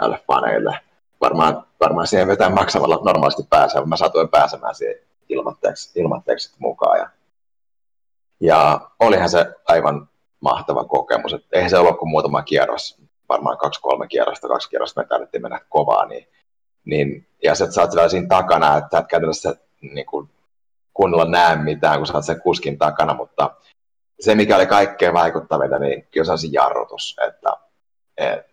näille 0.00 0.20
faneille. 0.26 0.78
Varmaan, 1.20 1.66
varmaan 1.80 2.06
siihen 2.06 2.28
vetään 2.28 2.54
maksamalla 2.54 3.00
normaalisti 3.04 3.42
pääsee, 3.50 3.80
mutta 3.80 3.88
mä 3.88 3.96
satuin 3.96 4.28
pääsemään 4.28 4.74
siihen 4.74 4.96
ilmatteeksi, 5.28 6.00
ilmatteeksi 6.00 6.54
mukaan. 6.58 6.98
Ja, 6.98 7.10
ja 8.40 8.90
olihan 9.00 9.28
se 9.28 9.46
aivan 9.68 10.08
mahtava 10.40 10.84
kokemus. 10.84 11.32
Et 11.32 11.44
eihän 11.52 11.70
se 11.70 11.78
ollut 11.78 11.98
kuin 11.98 12.10
muutama 12.10 12.42
kierros, 12.42 12.98
varmaan 13.28 13.58
kaksi-kolme 13.58 14.08
kierrosta, 14.08 14.48
kaksi 14.48 14.70
kierrosta 14.70 15.00
me 15.00 15.06
tarvittiin 15.06 15.42
mennä 15.42 15.60
kovaa, 15.68 16.06
niin 16.06 16.26
niin, 16.84 17.26
ja 17.42 17.54
sä, 17.54 17.64
oot 17.80 17.94
vielä 17.94 18.08
siinä 18.08 18.26
takana, 18.28 18.76
että 18.76 18.98
et 18.98 19.06
käytännössä 19.06 19.56
niin 19.80 20.06
kuin, 20.06 20.30
kunnolla 20.94 21.24
näe 21.24 21.56
mitään, 21.56 21.98
kun 21.98 22.06
sä 22.06 22.14
oot 22.14 22.24
sen 22.24 22.40
kuskin 22.42 22.78
takana, 22.78 23.14
mutta 23.14 23.50
se, 24.20 24.34
mikä 24.34 24.56
oli 24.56 24.66
kaikkein 24.66 25.14
vaikuttavinta, 25.14 25.78
niin 25.78 26.08
kyllä 26.10 26.24
se 26.24 26.32
on 26.32 26.38
se 26.38 26.48
jarrutus, 26.50 27.16
että 27.26 27.52
et, 28.16 28.49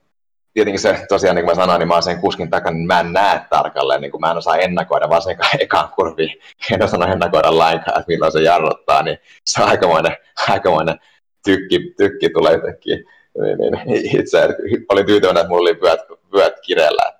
tietenkin 0.57 0.81
se 0.81 1.05
tosiaan, 1.09 1.35
niin 1.35 1.45
kuin 1.45 1.57
mä 1.57 1.61
sanoin, 1.61 1.79
niin 1.79 1.87
mä 1.87 1.93
oon 1.93 2.03
sen 2.03 2.21
kuskin 2.21 2.49
takana, 2.49 2.77
niin 2.77 2.87
mä 2.87 2.99
en 2.99 3.13
näe 3.13 3.41
tarkalleen, 3.49 4.01
niin 4.01 4.11
kuin 4.11 4.21
mä 4.21 4.31
en 4.31 4.37
osaa 4.37 4.57
ennakoida, 4.57 5.19
sen 5.19 5.37
ekaan 5.59 5.89
kurvi, 5.95 6.39
en 6.73 6.83
osaa 6.83 7.11
ennakoida 7.11 7.57
lainkaan, 7.57 7.99
että 7.99 8.07
milloin 8.07 8.31
se 8.31 8.41
jarruttaa, 8.41 9.03
niin 9.03 9.17
se 9.45 9.63
on 9.63 9.69
aikamoinen, 9.69 10.17
aikamoinen 10.49 10.99
tykki, 11.43 11.93
tykki 11.97 12.29
tulee 12.29 12.53
yhtäkkiä. 12.53 12.95
Niin, 12.95 13.57
niin, 13.85 14.19
itse 14.19 14.47
olin 14.89 15.05
tyytyväinen, 15.05 15.41
että 15.41 15.49
mulla 15.49 15.61
oli 15.61 15.81
vyöt, 15.81 15.99
vyöt 16.33 16.53
kireellä, 16.65 17.13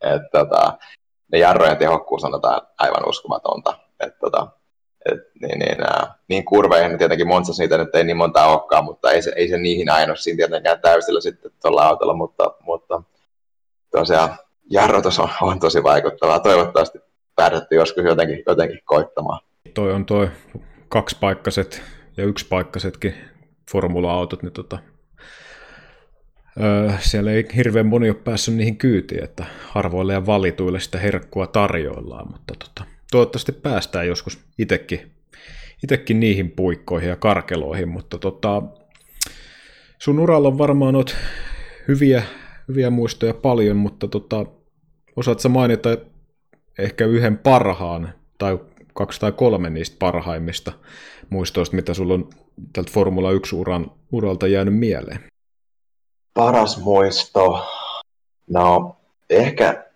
et, 0.00 0.22
tota, 0.32 0.78
ne 1.32 1.38
jarrojen 1.38 1.76
tehokkuus 1.76 2.24
on 2.24 2.32
tota, 2.32 2.62
aivan 2.78 3.08
uskomatonta. 3.08 3.78
Et, 4.00 4.18
tota, 4.18 4.46
et, 5.12 5.20
niin, 5.40 5.58
niin, 5.58 5.80
ää, 5.80 6.14
niin 6.28 6.44
kurveihin 6.44 6.98
tietenkin 6.98 7.28
Monsassa 7.28 7.62
niitä 7.62 7.78
nyt 7.78 7.94
ei 7.94 8.04
niin 8.04 8.16
monta 8.16 8.46
olekaan, 8.46 8.84
mutta 8.84 9.10
ei 9.10 9.22
se, 9.22 9.32
ei 9.36 9.48
se 9.48 9.58
niihin 9.58 9.90
ainoa 9.90 10.16
siinä 10.16 10.36
tietenkään 10.36 10.80
täysillä 10.80 11.20
sitten 11.20 11.50
tuolla 11.62 11.82
autolla, 11.82 12.14
mutta, 12.14 12.54
mutta 12.60 13.02
tosiaan 13.90 14.36
jarrutus 14.70 15.18
on, 15.18 15.28
on 15.42 15.60
tosi 15.60 15.82
vaikuttavaa. 15.82 16.40
Toivottavasti 16.40 16.98
päädytty 17.36 17.74
joskus 17.74 18.04
jotenkin, 18.04 18.42
jotenkin 18.46 18.80
koittamaan. 18.84 19.40
Toi 19.74 19.92
on 19.92 20.06
toi 20.06 20.30
kaksipaikkaiset 20.88 21.82
ja 22.16 22.24
yksipaikkaisetkin 22.24 23.14
formula-autot, 23.70 24.42
niin 24.42 24.52
tota, 24.52 24.78
Öö, 26.60 26.90
siellä 27.00 27.30
ei 27.30 27.46
hirveän 27.56 27.86
moni 27.86 28.10
ole 28.10 28.16
päässyt 28.24 28.54
niihin 28.54 28.76
kyytiin, 28.76 29.24
että 29.24 29.44
harvoille 29.68 30.12
ja 30.12 30.26
valituille 30.26 30.80
sitä 30.80 30.98
herkkua 30.98 31.46
tarjoillaan, 31.46 32.28
mutta 32.32 32.54
tota, 32.58 32.90
toivottavasti 33.10 33.52
päästään 33.52 34.06
joskus 34.06 34.38
itsekin, 34.58 35.12
itekin 35.84 36.20
niihin 36.20 36.50
puikkoihin 36.50 37.08
ja 37.08 37.16
karkeloihin, 37.16 37.88
mutta 37.88 38.18
tota, 38.18 38.62
sun 39.98 40.18
uralla 40.18 40.48
on 40.48 40.58
varmaan 40.58 40.94
noit 40.94 41.16
hyviä, 41.88 42.22
hyviä 42.68 42.90
muistoja 42.90 43.34
paljon, 43.34 43.76
mutta 43.76 44.08
tota, 44.08 44.46
osaat 45.16 45.40
sä 45.40 45.48
mainita 45.48 45.96
ehkä 46.78 47.06
yhden 47.06 47.38
parhaan 47.38 48.14
tai 48.38 48.58
kaksi 48.94 49.20
tai 49.20 49.32
kolme 49.32 49.70
niistä 49.70 49.96
parhaimmista 49.98 50.72
muistoista, 51.30 51.76
mitä 51.76 51.94
sulla 51.94 52.14
on 52.14 52.28
tältä 52.72 52.92
Formula 52.92 53.32
1-uran 53.32 53.90
uralta 54.12 54.46
jäänyt 54.46 54.78
mieleen? 54.78 55.20
Paras 56.34 56.78
muisto, 56.78 57.66
no 58.50 58.96
ehkä, 59.30 59.87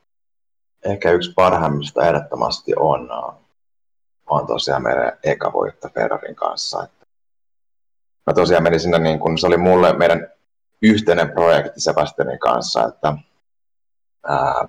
ehkä 0.84 1.10
yksi 1.10 1.32
parhaimmista 1.36 2.06
ehdottomasti 2.06 2.72
on, 2.76 3.08
on 4.26 4.46
tosiaan 4.46 4.82
meidän 4.82 5.18
eka 5.24 5.52
voitto 5.52 5.88
Ferrarin 5.94 6.34
kanssa. 6.34 6.84
Että 6.84 7.06
mä 8.26 8.34
tosiaan 8.34 8.62
menin 8.62 8.80
sinne, 8.80 8.98
niin 8.98 9.18
kun, 9.18 9.38
se 9.38 9.46
oli 9.46 9.56
mulle 9.56 9.92
meidän 9.92 10.28
yhteinen 10.82 11.30
projekti 11.30 11.80
Sebastianin 11.80 12.38
kanssa, 12.38 12.88
että 12.88 13.14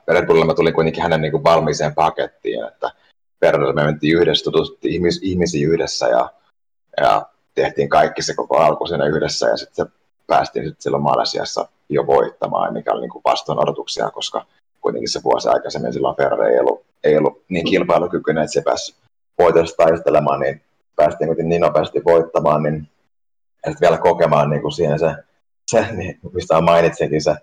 Red 0.08 0.26
Bullilla 0.26 0.46
mä 0.46 0.54
tulin 0.54 0.74
kuitenkin 0.74 1.04
hänen 1.04 1.22
niin 1.22 1.32
kuin 1.32 1.44
valmiiseen 1.44 1.96
pakettiin, 1.96 2.68
että 2.68 2.92
Ferrarilla 3.40 3.74
me 3.74 3.84
mentiin 3.84 4.18
yhdessä, 4.18 4.44
tutustuttiin 4.44 4.94
ihmis, 4.94 5.20
ihmisiä 5.24 5.68
yhdessä 5.68 6.08
ja, 6.08 6.34
ja 7.02 7.26
tehtiin 7.56 7.90
kaikki 7.90 8.22
se 8.22 8.34
koko 8.34 8.58
alku 8.58 8.88
siinä 8.88 9.06
yhdessä 9.06 9.48
ja 9.48 9.58
sitten 9.58 9.86
päästiin 10.28 10.66
sitten 10.66 10.82
silloin 10.82 11.04
Malesiassa 11.04 11.68
jo 11.90 12.08
voittamaan, 12.08 12.74
mikä 12.74 12.92
oli 12.92 13.02
niin 13.02 13.10
kuin 13.10 13.22
vastoin 13.26 13.60
odotuksia, 13.60 14.12
koska 14.12 14.46
kuitenkin 14.84 15.10
se 15.10 15.24
vuosi 15.24 15.50
aikaisemmin 15.50 15.94
silloin 15.94 16.18
Ferrari 16.18 16.54
ei 16.54 16.60
ollut, 16.60 16.86
ei 17.04 17.18
ollut 17.18 17.44
niin 17.50 17.66
kilpailukykyinen, 17.66 18.44
että 18.44 18.54
se 18.54 18.62
pääsi 18.62 18.96
voitosta 19.40 19.84
taistelemaan, 19.84 20.40
niin 20.40 20.62
päästiin 20.96 21.28
kuitenkin 21.28 21.50
niin 21.50 21.62
nopeasti 21.62 22.02
voittamaan, 22.06 22.64
niin 22.64 22.88
ja 23.66 23.72
sitten 23.72 23.90
vielä 23.90 24.02
kokemaan 24.02 24.50
niin 24.50 24.62
kuin 24.62 24.72
siinä 24.72 24.98
se, 24.98 25.16
se 25.68 25.88
niin, 25.92 26.20
mistä 26.34 26.62
mainitsinkin, 26.62 27.22
se 27.22 27.36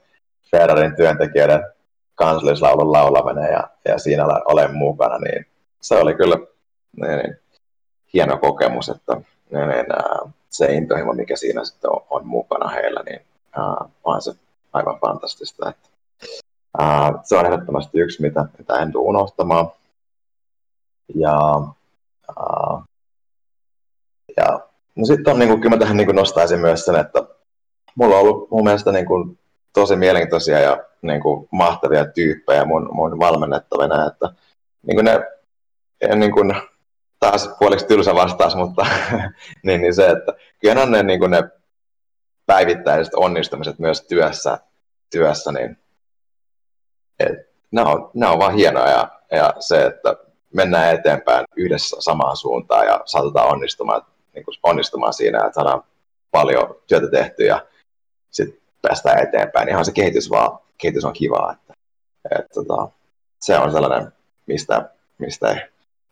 Ferrarin 0.50 0.96
työntekijöiden 0.96 1.64
kansallislaulun 2.14 2.92
laulaminen 2.92 3.52
ja, 3.52 3.70
ja 3.88 3.98
siinä 3.98 4.24
olen 4.24 4.74
mukana, 4.74 5.18
niin 5.18 5.46
se 5.80 5.94
oli 5.94 6.14
kyllä 6.14 6.36
niin, 6.96 7.18
niin, 7.18 7.38
hieno 8.14 8.38
kokemus, 8.38 8.88
että 8.88 9.14
niin, 9.50 9.68
niin, 9.68 9.86
se 10.50 10.72
intohimo, 10.74 11.12
mikä 11.12 11.36
siinä 11.36 11.64
sitten 11.64 11.90
on, 11.90 12.06
on 12.10 12.26
mukana 12.26 12.68
heillä, 12.68 13.02
niin 13.02 13.20
ää, 13.56 13.84
on 14.04 14.22
se 14.22 14.32
aivan 14.72 15.00
fantastista. 15.00 15.70
Että, 15.70 15.88
se 17.24 17.36
on 17.36 17.46
ehdottomasti 17.46 18.00
yksi, 18.00 18.22
mitä, 18.22 18.44
mitä 18.58 18.78
en 18.78 18.92
tule 18.92 19.08
unohtamaan. 19.08 19.72
Ja, 21.14 21.38
ja 24.36 24.60
no 24.94 25.04
sitten 25.04 25.32
on, 25.32 25.38
niin 25.38 25.48
kuin, 25.48 25.60
kyllä 25.60 25.76
mä 25.76 25.80
tähän 25.80 25.96
niin 25.96 26.06
kuin 26.06 26.16
nostaisin 26.16 26.60
myös 26.60 26.84
sen, 26.84 26.96
että 26.96 27.22
mulla 27.94 28.14
on 28.14 28.20
ollut 28.20 28.50
mun 28.50 28.64
mielestä 28.64 28.92
niin 28.92 29.06
kuin, 29.06 29.38
tosi 29.72 29.96
mielenkiintoisia 29.96 30.58
ja 30.58 30.84
niin 31.02 31.20
kuin, 31.20 31.48
mahtavia 31.50 32.04
tyyppejä 32.04 32.64
mun, 32.64 32.88
mun 32.92 33.18
valmennettavina, 33.18 34.06
että 34.06 34.30
niin 34.82 34.96
kuin 34.96 35.04
ne, 35.04 35.20
niin 36.16 36.32
kuin, 36.32 36.54
taas 37.18 37.50
puoliksi 37.58 37.86
tylsä 37.86 38.14
vastaus, 38.14 38.56
mutta 38.56 38.86
niin, 39.64 39.80
niin 39.80 39.94
se, 39.94 40.08
että 40.08 40.32
kyllä 40.60 40.86
ne, 40.86 41.02
niin 41.02 41.20
kuin 41.20 41.30
ne 41.30 41.42
päivittäiset 42.46 43.14
onnistumiset 43.14 43.78
myös 43.78 44.02
työssä, 44.02 44.58
työssä 45.10 45.52
niin 45.52 45.79
et, 47.20 47.50
ne, 47.70 47.82
on, 47.82 48.10
ne 48.14 48.26
on 48.26 48.38
vaan 48.38 48.54
hienoja 48.54 48.88
ja, 48.88 49.08
ja 49.30 49.54
se, 49.58 49.86
että 49.86 50.16
mennään 50.54 50.94
eteenpäin 50.94 51.44
yhdessä 51.56 51.96
samaan 52.00 52.36
suuntaan 52.36 52.86
ja 52.86 53.00
saatetaan 53.04 53.48
onnistumaan, 53.48 54.02
niin 54.34 54.44
kuin 54.44 54.54
onnistumaan 54.62 55.12
siinä, 55.12 55.38
että 55.38 55.52
saadaan 55.54 55.82
paljon 56.30 56.76
työtä 56.86 57.10
tehtyä 57.10 57.46
ja 57.46 57.66
sitten 58.30 58.60
päästään 58.82 59.22
eteenpäin. 59.22 59.68
Ihan 59.68 59.84
se 59.84 59.92
kehitys 59.92 60.30
vaan, 60.30 60.58
kehitys 60.78 61.04
on 61.04 61.12
kivaa. 61.12 61.52
Että, 61.52 61.74
et, 62.38 62.46
tota, 62.54 62.88
se 63.40 63.58
on 63.58 63.72
sellainen, 63.72 64.12
mistä, 64.46 64.90
mistä 65.18 65.48
ei, 65.48 65.60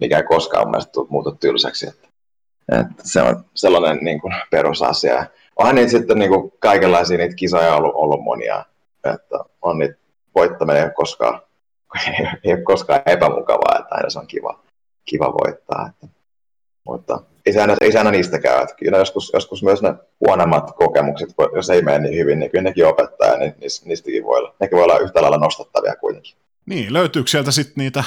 mikä 0.00 0.16
ei 0.16 0.22
koskaan 0.22 0.66
mun 0.66 0.70
mielestä 0.70 1.00
muutu 1.08 1.32
tylsäksi. 1.32 1.88
Että, 1.88 2.08
että 2.80 3.02
se 3.02 3.22
on 3.22 3.44
sellainen 3.54 4.04
niin 4.04 4.20
kuin 4.20 4.34
perusasia. 4.50 5.26
Onhan 5.56 5.74
niitä 5.74 5.90
sitten 5.90 6.18
niin 6.18 6.30
kuin 6.30 6.52
kaikenlaisia 6.58 7.18
niitä 7.18 7.34
kisoja 7.34 7.74
ollut, 7.74 7.94
ollut 7.94 8.24
monia, 8.24 8.64
että 9.04 9.38
on 9.62 9.78
niitä 9.78 9.98
voittaminen 10.34 10.76
ei 10.76 10.84
ole 10.84 10.92
koskaan, 10.92 11.42
ei 12.44 12.52
ole 12.52 12.62
koskaan 12.62 13.02
epämukavaa, 13.06 13.78
että 13.78 13.94
aina 13.94 14.10
se 14.10 14.18
on 14.18 14.26
kiva, 14.26 14.60
kiva 15.04 15.32
voittaa. 15.32 15.86
Että, 15.88 16.06
mutta 16.84 17.20
ei 17.46 17.52
se 17.52 17.60
aina, 17.60 17.76
ei 17.80 17.92
se 17.92 17.98
aina 17.98 18.10
niistä 18.10 18.38
käy. 18.38 18.62
Että 18.62 18.74
kyllä 18.74 18.98
joskus, 18.98 19.30
joskus 19.34 19.62
myös 19.62 19.82
ne 19.82 19.94
huonommat 20.26 20.70
kokemukset, 20.76 21.28
jos 21.54 21.70
ei 21.70 21.82
mene 21.82 21.98
niin 21.98 22.14
hyvin, 22.14 22.38
niin 22.38 22.50
kyllä 22.50 22.62
nekin 22.62 22.86
opettaa, 22.86 23.36
niin 23.36 23.54
niistäkin 23.84 24.24
voi 24.24 24.38
olla, 24.38 24.54
nekin 24.60 24.76
voi 24.76 24.84
olla 24.84 24.98
yhtä 24.98 25.22
lailla 25.22 25.38
nostattavia 25.38 25.96
kuitenkin. 25.96 26.36
Niin, 26.66 26.92
löytyykö 26.92 27.30
sieltä 27.30 27.50
sitten 27.50 27.74
niitä 27.76 28.04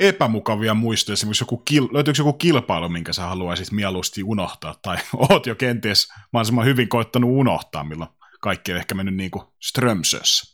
epämukavia 0.00 0.74
muistoja, 0.74 1.12
esimerkiksi 1.12 1.42
joku, 1.42 1.56
kil, 1.56 1.88
löytyykö 1.92 2.20
joku 2.20 2.32
kilpailu, 2.32 2.88
minkä 2.88 3.12
sä 3.12 3.22
haluaisit 3.22 3.72
mieluusti 3.72 4.22
unohtaa, 4.22 4.74
tai 4.82 4.96
oot 5.30 5.46
jo 5.46 5.54
kenties 5.54 6.08
mahdollisimman 6.32 6.64
hyvin 6.64 6.88
koittanut 6.88 7.30
unohtaa, 7.30 7.84
milloin 7.84 8.10
kaikki 8.40 8.72
on 8.72 8.78
ehkä 8.78 8.94
mennyt 8.94 9.16
niin 9.16 9.30
kuin 9.30 9.44
strömsössä? 9.60 10.49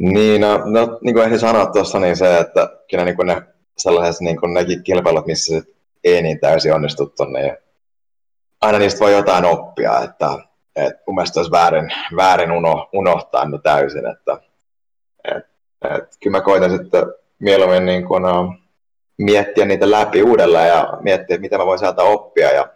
Niin, 0.00 0.40
no, 0.40 0.58
no 0.64 0.98
niin 1.00 1.14
kuin 1.14 1.24
ehdin 1.24 1.38
sanoa 1.38 1.66
tuossa, 1.66 2.00
niin 2.00 2.16
se, 2.16 2.38
että 2.38 2.68
kyllä 2.90 3.04
niin 3.04 3.16
kuin 3.16 3.26
ne 3.26 3.42
sellaiset 3.78 4.20
niin 4.20 4.40
kuin 4.40 4.54
nekin 4.54 4.82
kilpailut, 4.82 5.26
missä 5.26 5.62
ei 6.04 6.22
niin 6.22 6.40
täysin 6.40 6.74
onnistuttu, 6.74 7.24
niin 7.24 7.56
aina 8.60 8.78
niistä 8.78 9.00
voi 9.00 9.12
jotain 9.12 9.44
oppia, 9.44 10.00
että, 10.00 10.38
että 10.76 11.02
mun 11.06 11.14
mielestä 11.14 11.40
olisi 11.40 11.50
väärin, 11.50 11.92
väärin 12.16 12.52
uno, 12.52 12.88
unohtaa 12.92 13.48
ne 13.48 13.58
täysin, 13.62 14.06
että 14.06 14.38
et, 15.24 15.44
et, 15.96 16.16
kyllä 16.22 16.36
mä 16.36 16.44
koitan 16.44 16.70
sitten 16.70 17.02
mieluummin 17.38 17.86
niin 17.86 18.06
kuin, 18.06 18.24
uh, 18.24 18.54
miettiä 19.18 19.64
niitä 19.64 19.90
läpi 19.90 20.22
uudelleen 20.22 20.68
ja 20.68 20.98
miettiä, 21.00 21.38
mitä 21.38 21.58
mä 21.58 21.66
voin 21.66 21.78
sieltä 21.78 22.02
oppia 22.02 22.52
ja, 22.52 22.68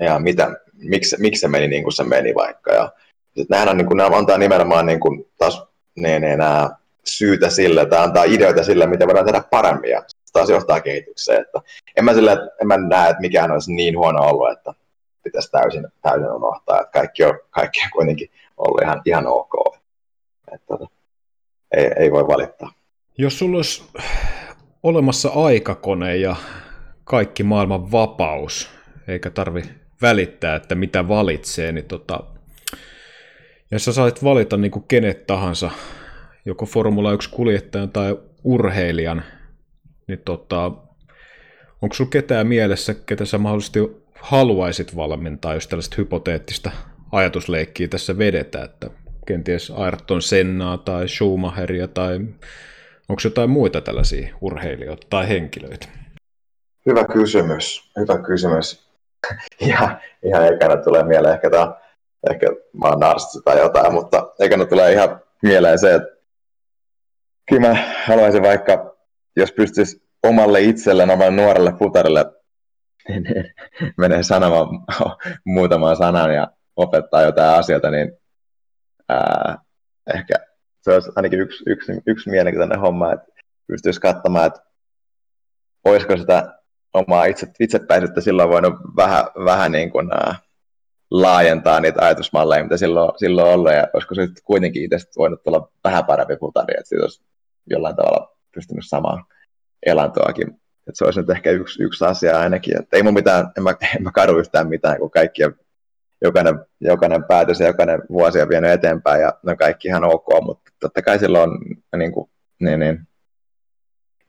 ja 0.00 0.18
mitä, 0.18 0.50
miksi, 0.72 1.16
miksi 1.20 1.40
se 1.40 1.48
meni 1.48 1.68
niin 1.68 1.82
kuin 1.82 1.92
se 1.92 2.04
meni 2.04 2.34
vaikka. 2.34 2.72
Ja 2.72 2.92
sitten 3.24 3.46
nämähän 3.48 3.68
on, 3.68 3.76
niin 3.76 3.86
kuin, 3.86 3.96
nämä 3.96 4.16
antaa 4.16 4.38
nimenomaan 4.38 4.86
niin 4.86 5.00
kuin, 5.00 5.30
taas 5.38 5.73
niin, 5.96 6.22
niin, 6.22 6.38
nämä 6.38 6.70
syytä 7.04 7.50
sille 7.50 7.86
tai 7.86 8.04
antaa 8.04 8.24
ideoita 8.24 8.64
sille, 8.64 8.86
mitä 8.86 9.06
voidaan 9.06 9.26
tehdä 9.26 9.42
paremmin 9.50 9.90
ja 9.90 10.02
taas 10.32 10.50
johtaa 10.50 10.80
kehitykseen. 10.80 11.40
Että 11.40 11.60
en, 11.96 12.04
mä 12.04 12.14
sille, 12.14 12.32
en 12.60 12.66
mä 12.66 12.76
näe, 12.76 13.10
että 13.10 13.20
mikään 13.20 13.50
olisi 13.50 13.72
niin 13.72 13.98
huono 13.98 14.22
ollut, 14.22 14.52
että 14.52 14.74
pitäisi 15.22 15.50
täysin, 15.50 15.86
täysin 16.02 16.32
unohtaa, 16.32 16.80
että 16.80 16.92
kaikki 16.92 17.24
on, 17.24 17.38
kaikki 17.50 17.80
on 17.84 17.90
kuitenkin 17.92 18.30
ollut 18.56 18.82
ihan, 18.82 19.02
ihan 19.04 19.26
ok. 19.26 19.76
Että, 20.52 20.66
tota, 20.66 20.86
ei, 21.76 21.90
ei 21.96 22.12
voi 22.12 22.26
valittaa. 22.26 22.72
Jos 23.18 23.38
sulla 23.38 23.56
olisi 23.56 23.84
olemassa 24.82 25.28
aikakone 25.28 26.16
ja 26.16 26.36
kaikki 27.04 27.42
maailman 27.42 27.92
vapaus, 27.92 28.70
eikä 29.08 29.30
tarvi 29.30 29.62
välittää, 30.02 30.56
että 30.56 30.74
mitä 30.74 31.08
valitsee, 31.08 31.72
niin 31.72 31.84
tota, 31.84 32.20
jos 33.74 33.84
sä 33.84 33.92
sait 33.92 34.24
valita 34.24 34.56
niin 34.56 34.70
kuin 34.70 34.84
kenet 34.88 35.26
tahansa, 35.26 35.70
joko 36.44 36.66
Formula 36.66 37.14
1-kuljettajan 37.14 37.90
tai 37.92 38.16
urheilijan, 38.44 39.22
niin 40.06 40.18
tota, 40.24 40.64
onko 41.82 41.94
sulla 41.94 42.10
ketään 42.10 42.46
mielessä, 42.46 42.94
ketä 43.06 43.24
sä 43.24 43.38
mahdollisesti 43.38 43.78
haluaisit 44.20 44.96
valmentaa, 44.96 45.54
jos 45.54 45.68
tällaista 45.68 45.94
hypoteettista 45.98 46.70
ajatusleikkiä 47.12 47.88
tässä 47.88 48.18
vedetään, 48.18 48.64
että 48.64 48.90
kenties 49.26 49.70
Ayrton 49.70 50.22
Sennaa 50.22 50.78
tai 50.78 51.08
Schumacheria 51.08 51.88
tai 51.88 52.14
onko 53.08 53.20
jotain 53.24 53.50
muita 53.50 53.80
tällaisia 53.80 54.36
urheilijoita 54.40 55.06
tai 55.10 55.28
henkilöitä? 55.28 55.86
Hyvä 56.86 57.04
kysymys, 57.04 57.92
hyvä 57.98 58.18
kysymys. 58.18 58.84
Ja 59.60 60.00
ihan 60.24 60.54
ekana 60.54 60.76
tulee 60.76 61.02
mieleen 61.02 61.34
ehkä 61.34 61.50
tämä, 61.50 61.83
ehkä 62.30 62.46
mä 62.72 62.88
oon 62.88 63.00
tai 63.44 63.58
jotain, 63.58 63.92
mutta 63.92 64.32
ekana 64.40 64.64
tulee 64.64 64.92
ihan 64.92 65.20
mieleen 65.42 65.78
se, 65.78 65.94
että 65.94 66.08
kyllä 67.48 67.68
mä 67.68 67.76
haluaisin 68.04 68.42
vaikka, 68.42 68.96
jos 69.36 69.52
pystyisi 69.52 70.08
omalle 70.22 70.60
itselleen, 70.60 71.10
omalle 71.10 71.30
nuorelle 71.36 71.72
futarille 71.72 72.24
menee 73.98 74.22
sanomaan 74.22 74.68
muutaman 75.44 75.96
sanan 75.96 76.34
ja 76.34 76.50
opettaa 76.76 77.22
jotain 77.22 77.58
asioita, 77.58 77.90
niin 77.90 78.12
ää, 79.08 79.58
ehkä 80.14 80.34
se 80.80 80.92
olisi 80.92 81.10
ainakin 81.16 81.40
yksi, 81.40 81.64
yksi, 81.66 81.92
yksi 82.06 82.30
mielenkiintoinen 82.30 82.80
homma, 82.80 83.12
että 83.12 83.26
pystyisi 83.66 84.00
katsomaan, 84.00 84.46
että 84.46 84.60
olisiko 85.84 86.16
sitä 86.16 86.58
omaa 86.94 87.24
itse, 87.24 87.46
itsepäisyyttä 87.60 88.20
silloin 88.20 88.50
voinut 88.50 88.74
vähän, 88.96 89.24
vähän 89.44 89.72
niin 89.72 89.90
kuin, 89.90 90.12
ää, 90.12 90.34
laajentaa 91.10 91.80
niitä 91.80 92.04
ajatusmalleja, 92.04 92.62
mitä 92.62 92.76
silloin, 92.76 93.12
silloin 93.18 93.48
on 93.48 93.54
ollut, 93.54 93.72
ja 93.72 93.88
olisiko 93.92 94.14
se 94.14 94.20
nyt 94.20 94.40
kuitenkin 94.44 94.82
itse 94.82 94.96
voinut 95.16 95.46
olla 95.46 95.68
vähän 95.84 96.04
parempi 96.04 96.36
putari, 96.36 96.74
että 96.78 96.88
siitä 96.88 97.04
olisi 97.04 97.22
jollain 97.70 97.96
tavalla 97.96 98.36
pystynyt 98.54 98.84
samaan 98.88 99.24
elantoakin. 99.86 100.48
Että 100.86 100.98
se 100.98 101.04
olisi 101.04 101.20
nyt 101.20 101.30
ehkä 101.30 101.50
yksi, 101.50 101.82
yksi 101.82 102.04
asia 102.04 102.40
ainakin, 102.40 102.80
että 102.80 102.96
ei 102.96 103.02
mun 103.02 103.14
mitään, 103.14 103.50
en 103.56 103.62
mä, 103.62 103.70
en 103.96 104.02
mä 104.02 104.10
kadu 104.12 104.38
yhtään 104.38 104.68
mitään, 104.68 104.98
kun 104.98 105.10
kaikki 105.10 105.42
jokainen, 106.22 106.58
jokainen 106.80 107.24
päätös 107.24 107.60
ja 107.60 107.66
jokainen 107.66 108.02
vuosi 108.10 108.42
on 108.42 108.48
vienyt 108.48 108.70
eteenpäin 108.70 109.20
ja 109.22 109.32
ne 109.42 109.52
on 109.52 109.58
kaikki 109.58 109.88
ihan 109.88 110.04
ok, 110.04 110.26
mutta 110.42 110.70
totta 110.80 111.02
kai 111.02 111.18
silloin 111.18 111.50
niin 111.96 112.12
kuin, 112.12 112.30
niin, 112.60 112.80
niin, 112.80 113.08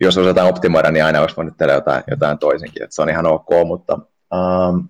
jos 0.02 0.18
osataan 0.18 0.48
optimoida, 0.48 0.92
niin 0.92 1.06
aina 1.06 1.22
olisi 1.22 1.38
voinut 1.38 1.58
tehdä 1.58 1.74
jotain, 1.74 2.04
jotain 2.08 2.40
toisinkin, 2.40 2.84
että 2.84 2.96
se 2.96 3.02
on 3.02 3.10
ihan 3.10 3.26
ok, 3.26 3.50
mutta 3.68 4.00
um, 4.34 4.90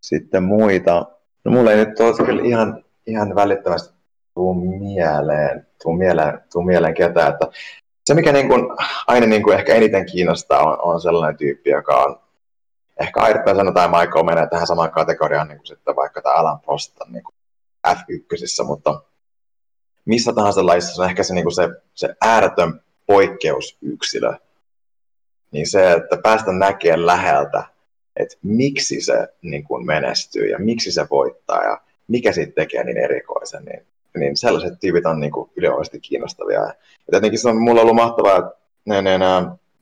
sitten 0.00 0.42
muita, 0.42 1.06
no 1.44 1.52
mulla 1.52 1.72
ei 1.72 1.76
nyt 1.76 2.00
ole 2.00 2.26
kyllä 2.26 2.42
ihan, 2.42 2.84
ihan 3.06 3.34
välittömästi 3.34 3.94
tuu 4.34 4.54
mieleen, 4.54 5.66
tuu 5.82 5.92
mieleen, 5.92 6.40
tuu 6.52 6.62
mieleen 6.62 6.94
ketään, 6.94 7.32
että 7.32 7.46
se 8.04 8.14
mikä 8.14 8.32
niin 8.32 8.48
kuin, 8.48 8.62
aina 9.06 9.26
niin 9.26 9.42
kuin 9.42 9.58
ehkä 9.58 9.74
eniten 9.74 10.06
kiinnostaa 10.06 10.60
on, 10.60 10.78
on 10.82 11.00
sellainen 11.00 11.36
tyyppi, 11.38 11.70
joka 11.70 12.04
on 12.04 12.20
ehkä 13.00 13.20
Ayrton 13.20 13.74
tai 13.74 13.88
Michael 13.88 14.24
menee 14.24 14.46
tähän 14.46 14.66
samaan 14.66 14.90
kategoriaan 14.90 15.48
niin 15.48 15.58
kuin 15.58 15.66
sitten 15.66 15.96
vaikka 15.96 16.22
tämä 16.22 16.34
Alan 16.34 16.60
Prost 16.60 16.96
niin 17.08 17.24
kuin 17.24 17.34
F1, 17.88 18.64
mutta 18.66 19.02
missä 20.04 20.32
tahansa 20.32 20.66
laissa 20.66 20.94
se 20.94 21.02
on 21.02 21.08
ehkä 21.08 21.22
se, 21.22 21.34
niin 21.34 21.44
kuin 21.44 21.54
se, 21.54 21.68
se 21.94 22.14
ääretön 22.20 22.80
poikkeusyksilö. 23.06 24.32
Niin 25.50 25.66
se, 25.70 25.92
että 25.92 26.16
päästä 26.22 26.52
näkemään 26.52 27.06
läheltä, 27.06 27.64
että 28.22 28.36
miksi 28.42 29.00
se 29.00 29.28
niin 29.42 29.64
kuin 29.64 29.86
menestyy 29.86 30.46
ja 30.46 30.58
miksi 30.58 30.92
se 30.92 31.06
voittaa 31.10 31.64
ja 31.64 31.80
mikä 32.08 32.32
siitä 32.32 32.52
tekee 32.52 32.84
niin 32.84 32.98
erikoisen, 32.98 33.64
niin, 33.64 33.86
niin 34.16 34.36
sellaiset 34.36 34.80
tyypit 34.80 35.06
on 35.06 35.20
niin 35.20 35.32
kuin 35.32 35.50
kiinnostavia. 36.02 36.60
Ja 36.60 36.74
tietenkin 37.10 37.38
se 37.38 37.48
on 37.48 37.62
mulla 37.62 37.80
ollut 37.80 37.94
mahtavaa, 37.94 38.38
että 38.38 38.52
ne, 38.84 39.02
ne, 39.02 39.18
ne, 39.18 39.24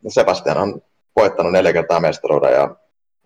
Sebastian 0.09 0.59
on 0.59 0.83
voittanut 1.17 1.53
neljä 1.53 1.73
kertaa 1.73 2.01
mestaruuden 2.01 2.53
ja 2.53 2.77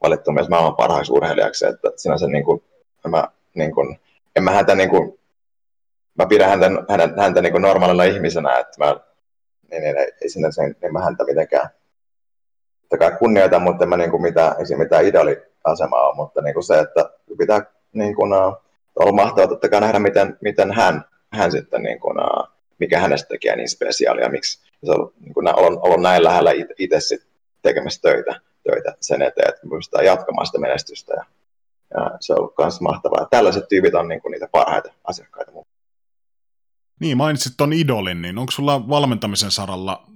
valittu 0.03 0.33
myös 0.33 0.49
maailman 0.49 0.77
parhaaksi 0.77 1.13
urheilijaksi, 1.13 1.67
että 1.67 1.91
sinänsä 1.97 2.27
niin 2.27 2.45
kuin, 2.45 2.63
mä, 3.09 3.29
niin 3.55 3.75
kuin, 3.75 4.01
en 4.37 4.43
mä 4.43 4.51
häntä 4.51 4.75
niin 4.75 4.91
kuin, 4.91 5.19
mä 6.19 6.27
pidän 6.27 6.49
häntä, 6.49 6.71
häntä, 6.89 7.23
häntä 7.23 7.43
niin 7.43 7.53
kuin 7.53 7.63
normaalina 7.63 8.05
ihmisenä, 8.05 8.59
että 8.59 8.85
mä, 8.85 8.97
niin, 9.71 9.83
niin, 9.83 9.97
ei 9.99 10.29
sinänsä, 10.29 10.63
niin 10.63 10.93
mä 10.93 11.05
häntä 11.05 11.25
mitenkään 11.25 11.69
kai 12.99 13.13
kunnioita, 13.19 13.59
mutta 13.59 13.85
en 13.85 13.89
mä 13.89 13.97
niin 13.97 14.11
kuin 14.11 14.23
mitään, 14.23 14.55
ei 14.59 14.77
mitään 14.77 15.07
idoliasemaa 15.07 16.09
ole, 16.09 16.17
mutta 16.17 16.43
niin 16.43 16.55
kuin 16.55 16.65
se, 16.65 16.79
että 16.79 17.11
pitää 17.39 17.63
niin 17.93 18.15
kuin, 18.15 18.33
uh, 18.33 18.57
olla 18.97 19.13
mahtavaa 19.13 19.49
totta 19.49 19.69
kai 19.69 19.81
nähdä, 19.81 19.99
miten, 19.99 20.39
miten 20.41 20.73
hän, 20.73 21.05
hän 21.33 21.53
sitten, 21.53 21.83
niin 21.83 22.01
kuin, 22.01 22.17
uh, 22.21 22.49
mikä 22.79 22.99
hänestä 22.99 23.29
tekee 23.29 23.57
niin 23.57 23.69
spesiaalia, 23.69 24.29
miksi 24.29 24.61
se 24.85 24.93
on 24.93 25.13
niin 25.21 25.35
kuin, 25.35 25.59
ollut, 25.59 25.81
ollut 25.83 26.03
näin 26.03 26.25
lähellä 26.25 26.51
itse 26.79 27.01
sit 27.01 27.23
tekemässä 27.63 28.03
töitä 28.03 28.41
töitä 28.63 28.95
sen 29.01 29.23
eteen, 29.23 29.49
että 29.49 29.69
pystytään 29.71 30.05
jatkamaan 30.05 30.47
sitä 30.47 30.59
menestystä. 30.59 31.15
Ja, 31.15 31.25
ja 31.95 32.11
se 32.21 32.33
on 32.33 32.39
ollut 32.39 32.55
myös 32.59 32.81
mahtavaa. 32.81 33.27
Tällaiset 33.31 33.69
tyypit 33.69 33.95
on 33.95 34.09
niin 34.09 34.23
kuin 34.23 34.33
niitä 34.33 34.49
parhaita 34.53 34.93
asiakkaita. 35.05 35.53
Niin, 37.01 37.17
mainitsit 37.17 37.53
tuon 37.57 37.73
idolin, 37.73 38.23
niin 38.23 38.39
onko 38.39 38.53
sulla 38.53 38.89
valmentamisen 38.89 39.51
saralla 39.51 40.07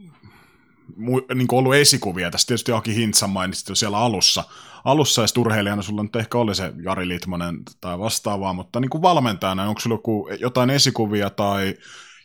niin 1.35 1.49
ollut 1.53 1.75
esikuvia? 1.75 2.31
Tässä 2.31 2.47
tietysti 2.47 2.73
Aki 2.73 2.95
Hintsa 2.95 3.27
mainitsit 3.27 3.69
jo 3.69 3.75
siellä 3.75 3.99
alussa. 3.99 4.45
Alussa 4.85 5.23
ja 5.23 5.41
urheilijana 5.41 5.83
sulla 5.83 6.03
nyt 6.03 6.17
ehkä 6.17 6.39
oli 6.39 6.55
se 6.55 6.73
Jari 6.83 7.09
Litmanen 7.09 7.59
tai 7.81 7.99
vastaavaa, 7.99 8.53
mutta 8.53 8.81
niin 8.81 8.91
kuin 8.91 9.03
valmentajana, 9.03 9.69
onko 9.69 9.81
sulla 9.81 9.95
joku, 9.95 10.29
jotain 10.41 10.71
esikuvia 10.71 11.31
tai 11.31 11.75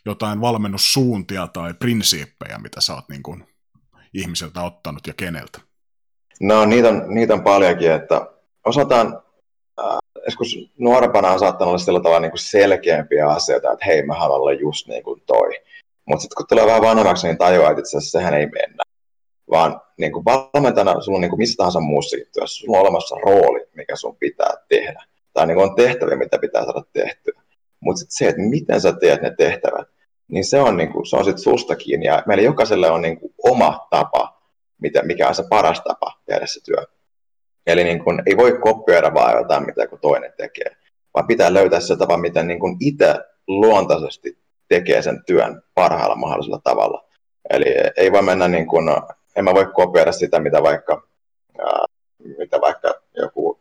jotain 0.06 0.40
valmennussuuntia 0.40 1.46
tai 1.46 1.74
prinsiippejä, 1.74 2.58
mitä 2.58 2.80
sä 2.80 2.94
oot 2.94 3.08
niin 3.08 3.22
kuin 3.22 3.44
ihmiseltä 4.14 4.62
ottanut 4.62 5.06
ja 5.06 5.14
keneltä? 5.16 5.60
No 6.40 6.64
niitä 6.64 6.88
on, 6.88 7.04
niitä 7.08 7.34
on 7.34 7.42
paljonkin, 7.42 7.90
että 7.90 8.26
osataan, 8.66 9.22
äh, 9.80 9.98
joskus 10.24 10.56
nuorempana 10.78 11.30
on 11.30 11.38
saattanut 11.38 11.68
olla 11.68 11.78
sillä 11.78 12.00
tavalla 12.00 12.20
niin 12.20 12.30
kuin 12.30 12.38
selkeämpiä 12.38 13.28
asioita, 13.28 13.72
että 13.72 13.84
hei 13.86 14.06
mä 14.06 14.14
haluan 14.14 14.40
olla 14.40 14.52
just 14.52 14.88
niin 14.88 15.02
kuin 15.02 15.22
toi. 15.26 15.50
Mutta 16.08 16.22
sitten 16.22 16.36
kun 16.36 16.46
tulee 16.48 16.66
vähän 16.66 16.82
vanhemmaksi, 16.82 17.26
niin 17.26 17.38
tajuaa, 17.38 17.70
että 17.70 17.80
itse 17.80 17.96
asiassa 17.96 18.18
sehän 18.18 18.34
ei 18.34 18.46
mennä. 18.46 18.82
Vaan 19.50 19.80
niin 19.98 20.12
kuin 20.12 20.24
valmentajana 20.24 21.00
sulla 21.00 21.16
on 21.16 21.20
niin 21.20 21.30
kuin 21.30 21.38
missä 21.38 21.56
tahansa 21.56 21.80
muussa 21.80 22.16
työssä, 22.34 22.60
sulla 22.60 22.78
on 22.78 22.82
olemassa 22.82 23.16
rooli, 23.16 23.66
mikä 23.76 23.96
sun 23.96 24.16
pitää 24.16 24.54
tehdä. 24.68 25.04
Tai 25.32 25.46
niin 25.46 25.56
kuin 25.56 25.70
on 25.70 25.76
tehtäviä, 25.76 26.16
mitä 26.16 26.38
pitää 26.38 26.64
saada 26.64 26.82
tehtyä. 26.92 27.42
Mutta 27.80 27.98
sitten 27.98 28.16
se, 28.16 28.28
että 28.28 28.42
miten 28.42 28.80
sä 28.80 28.92
teet 28.92 29.22
ne 29.22 29.34
tehtävät, 29.38 29.88
niin 30.28 30.44
se 30.44 30.60
on, 30.60 30.76
niin 30.76 30.92
kuin, 30.92 31.06
se 31.06 31.16
on 31.16 31.24
sitten 31.24 31.42
susta 31.42 31.76
kiinni. 31.76 32.06
Ja 32.06 32.22
meillä 32.26 32.44
jokaiselle 32.44 32.90
on 32.90 33.02
niin 33.02 33.20
kuin 33.20 33.34
oma 33.44 33.86
tapa 33.90 34.42
mitä, 34.82 35.02
mikä 35.02 35.28
on 35.28 35.34
se 35.34 35.44
paras 35.50 35.80
tapa 35.80 36.12
tehdä 36.26 36.46
se 36.46 36.60
työ. 36.64 36.86
Eli 37.66 37.84
niin 37.84 38.04
kun, 38.04 38.22
ei 38.26 38.36
voi 38.36 38.58
kopioida 38.58 39.14
vaan 39.14 39.36
jotain, 39.36 39.66
mitä 39.66 39.86
kun 39.86 39.98
toinen 39.98 40.32
tekee, 40.36 40.76
vaan 41.14 41.26
pitää 41.26 41.54
löytää 41.54 41.80
se 41.80 41.96
tapa, 41.96 42.16
miten 42.16 42.46
niin 42.46 42.60
kun 42.60 42.76
itse 42.80 43.14
luontaisesti 43.46 44.38
tekee 44.72 45.02
sen 45.02 45.22
työn 45.26 45.62
parhaalla 45.74 46.16
mahdollisella 46.16 46.60
tavalla. 46.64 47.04
Eli 47.50 47.64
ei 47.96 48.12
voi 48.12 48.22
mennä 48.22 48.48
niin 48.48 48.66
kuin, 48.66 48.88
en 49.36 49.44
mä 49.44 49.54
voi 49.54 49.66
kopioida 49.74 50.12
sitä, 50.12 50.40
mitä 50.40 50.62
vaikka, 50.62 51.02
ää, 51.58 51.84
mitä 52.38 52.60
vaikka 52.60 52.94
joku 53.16 53.60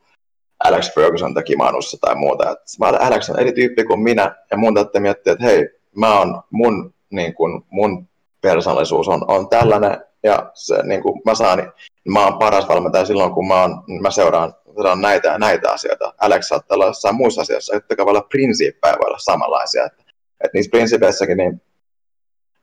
Alex 0.64 0.94
Ferguson 0.96 1.34
teki 1.34 1.56
Manussa 1.56 1.98
tai 2.02 2.16
muuta. 2.16 2.52
Et 2.52 2.60
mä 2.80 2.88
olen 2.88 3.02
Alex 3.02 3.30
on 3.30 3.40
eri 3.40 3.52
tyyppi 3.52 3.84
kuin 3.84 4.00
minä, 4.00 4.36
ja 4.52 4.58
mun 4.58 4.74
täytyy 4.74 5.02
miettiä, 5.02 5.34
että 5.34 5.46
hei, 5.46 5.70
mä 5.96 6.20
oon, 6.20 6.42
mun, 6.52 6.94
niin 7.10 7.34
kun, 7.34 7.66
mun 7.70 8.08
persoonallisuus 8.42 9.08
on, 9.08 9.26
on 9.28 9.50
tällainen, 9.50 9.98
ja 10.24 10.52
se, 10.54 10.84
niin 10.84 11.02
kuin 11.02 11.22
mä 11.26 11.36
saan, 11.36 11.58
niin 11.58 11.72
mä 12.10 12.24
oon 12.24 12.40
paras 12.40 12.68
valmentaja 12.68 13.06
silloin, 13.06 13.34
kun 13.34 13.48
mä, 13.48 13.62
oon, 13.62 13.84
mä 14.02 14.12
seuraan, 14.12 14.54
seuraan 14.66 15.02
näitä 15.02 15.28
ja 15.28 15.38
näitä 15.38 15.72
asioita. 15.72 16.14
Alex 16.22 16.48
saattaa 16.48 16.76
olla 16.76 16.86
jossain 16.86 17.16
muissa 17.16 17.42
asioissa, 17.42 17.76
jotka 17.76 18.06
voi 18.06 18.12
olla 18.12 18.28
prinsiippejä, 18.30 18.94
voi 19.00 19.08
olla 19.08 19.18
samanlaisia. 19.20 19.86
Että, 19.86 20.01
että 20.44 20.50
niissä 20.54 20.70
prinsiipeissäkin, 20.70 21.38
niin 21.38 21.62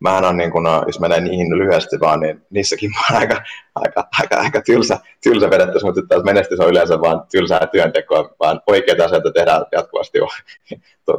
mähän 0.01 0.25
on, 0.25 0.37
niin 0.37 0.51
kun, 0.51 0.63
no, 0.63 0.85
jos 0.87 1.01
menee 1.01 1.21
niihin 1.21 1.59
lyhyesti 1.59 2.01
vaan, 2.01 2.21
niin 2.21 2.43
niissäkin 2.51 2.91
mä 2.91 3.01
oon 3.11 3.21
aika, 3.21 3.43
aika, 3.75 4.05
aika, 4.21 4.37
aika 4.37 4.63
tylsä, 4.63 4.99
tylsä 5.23 5.51
vedettäisi, 5.51 5.87
mutta 5.87 6.03
taas 6.09 6.25
menestys 6.25 6.61
on 6.61 6.71
yleensä 6.71 7.01
vaan 7.01 7.23
tylsää 7.31 7.67
työntekoa, 7.67 8.35
vaan 8.41 8.61
oikeita 8.67 9.05
asioita 9.05 9.33
tehdään 9.33 9.65
jatkuvasti 9.73 10.19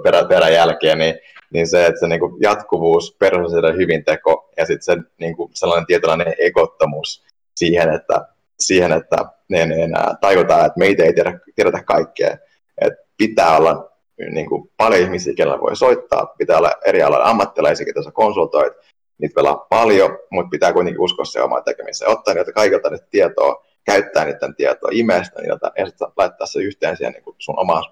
perän, 0.04 0.28
perän 0.30 0.54
jälkeen, 0.54 0.98
niin 0.98 1.16
niin 1.54 1.68
se, 1.68 1.86
että 1.86 2.00
se 2.00 2.08
niin 2.08 2.20
kuin 2.20 2.42
jatkuvuus, 2.42 3.16
persoonallinen 3.20 3.78
hyvinteko 3.78 4.50
ja 4.58 4.66
sitten 4.66 4.84
se 4.84 5.12
niin 5.20 5.36
kuin 5.36 5.52
sellainen 5.54 5.86
tietynlainen 5.86 6.34
ekottomuus 6.40 7.24
siihen, 7.56 7.94
että, 7.94 8.28
siihen, 8.60 8.92
että 8.92 9.18
ne, 9.50 9.66
ne, 9.66 9.76
ne 9.88 9.98
tajutaan, 10.22 10.66
että 10.66 10.80
meitä 10.80 11.04
ei 11.04 11.14
tiedä, 11.14 11.40
tiedetä 11.56 11.84
kaikkea. 11.84 12.38
että 12.82 13.04
pitää 13.18 13.58
olla 13.58 13.89
niin 14.32 14.50
kuin 14.50 14.72
paljon 14.78 15.02
ihmisiä, 15.02 15.34
kenellä 15.34 15.62
voi 15.62 15.76
soittaa, 15.76 16.26
pitää 16.38 16.58
olla 16.58 16.72
eri 16.86 17.04
aloilla 17.04 17.30
ammattilaisia, 17.30 17.86
ketä 17.86 18.04
sä 18.04 18.12
konsultoit, 18.12 18.74
niitä 19.18 19.36
pelaa 19.36 19.66
paljon, 19.70 20.18
mutta 20.32 20.50
pitää 20.50 20.74
kuitenkin 20.74 21.02
uskoa 21.02 21.26
se 21.26 21.42
omaan 21.42 21.64
tekemiseen, 21.64 22.12
ottaa 22.12 22.34
niitä 22.34 22.52
kaikilta 22.52 22.90
niitä 22.90 23.08
tietoa, 23.12 23.66
käyttää 23.86 24.26
niiden 24.26 24.56
tietoa, 24.56 24.90
imeistä 24.94 25.42
niitä 25.42 25.72
ja 25.78 25.86
sitten 25.86 26.08
laittaa 26.18 26.48
se 26.48 26.60
yhteen 26.60 26.98
siihen 26.98 27.14
niin 27.14 27.24
kuin 27.24 27.36
sun 27.38 27.60
omaan 27.60 27.84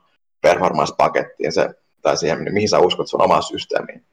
performance-pakettiin. 0.41 1.51
Se 1.51 1.69
tai 2.01 2.17
siihen, 2.17 2.53
mihin 2.53 2.69
sä 2.69 2.79
uskot 2.79 3.07
sun 3.07 3.23
omaan 3.23 3.43
systeemiin. 3.43 4.05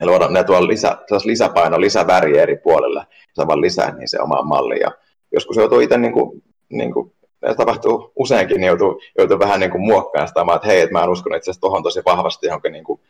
Ja 0.00 0.06
luoda, 0.06 0.28
ne 0.28 0.44
tuo 0.44 0.66
lisä, 0.66 0.96
lisäpaino, 1.24 1.80
lisäväriä 1.80 2.42
eri 2.42 2.56
puolelle, 2.56 3.06
sä 3.36 3.46
vaan 3.46 3.60
lisää 3.60 3.96
niin 3.96 4.08
se 4.08 4.20
omaan 4.20 4.46
malliin. 4.46 4.80
Ja 4.80 4.90
joskus 5.32 5.56
joutuu 5.56 5.80
itse, 5.80 5.98
niin 5.98 6.12
kuin, 6.12 6.42
niin 6.68 6.92
kuin, 6.92 7.12
tapahtuu 7.56 8.12
useinkin, 8.16 8.60
niin 8.60 8.66
joutuu, 8.66 9.00
joutuu 9.18 9.38
vähän 9.38 9.60
niin 9.60 9.70
kuin 9.70 9.82
muokkaamaan 9.82 10.28
sitä, 10.28 10.40
että 10.54 10.68
hei, 10.68 10.80
että 10.80 10.92
mä 10.92 11.02
en 11.02 11.10
uskonut 11.10 11.36
itse 11.36 11.50
asiassa 11.50 11.60
tuohon 11.60 11.82
tosi 11.82 12.02
vahvasti 12.06 12.46
johonkin, 12.46 12.72
niin 12.72 12.84
kuin, 12.84 13.00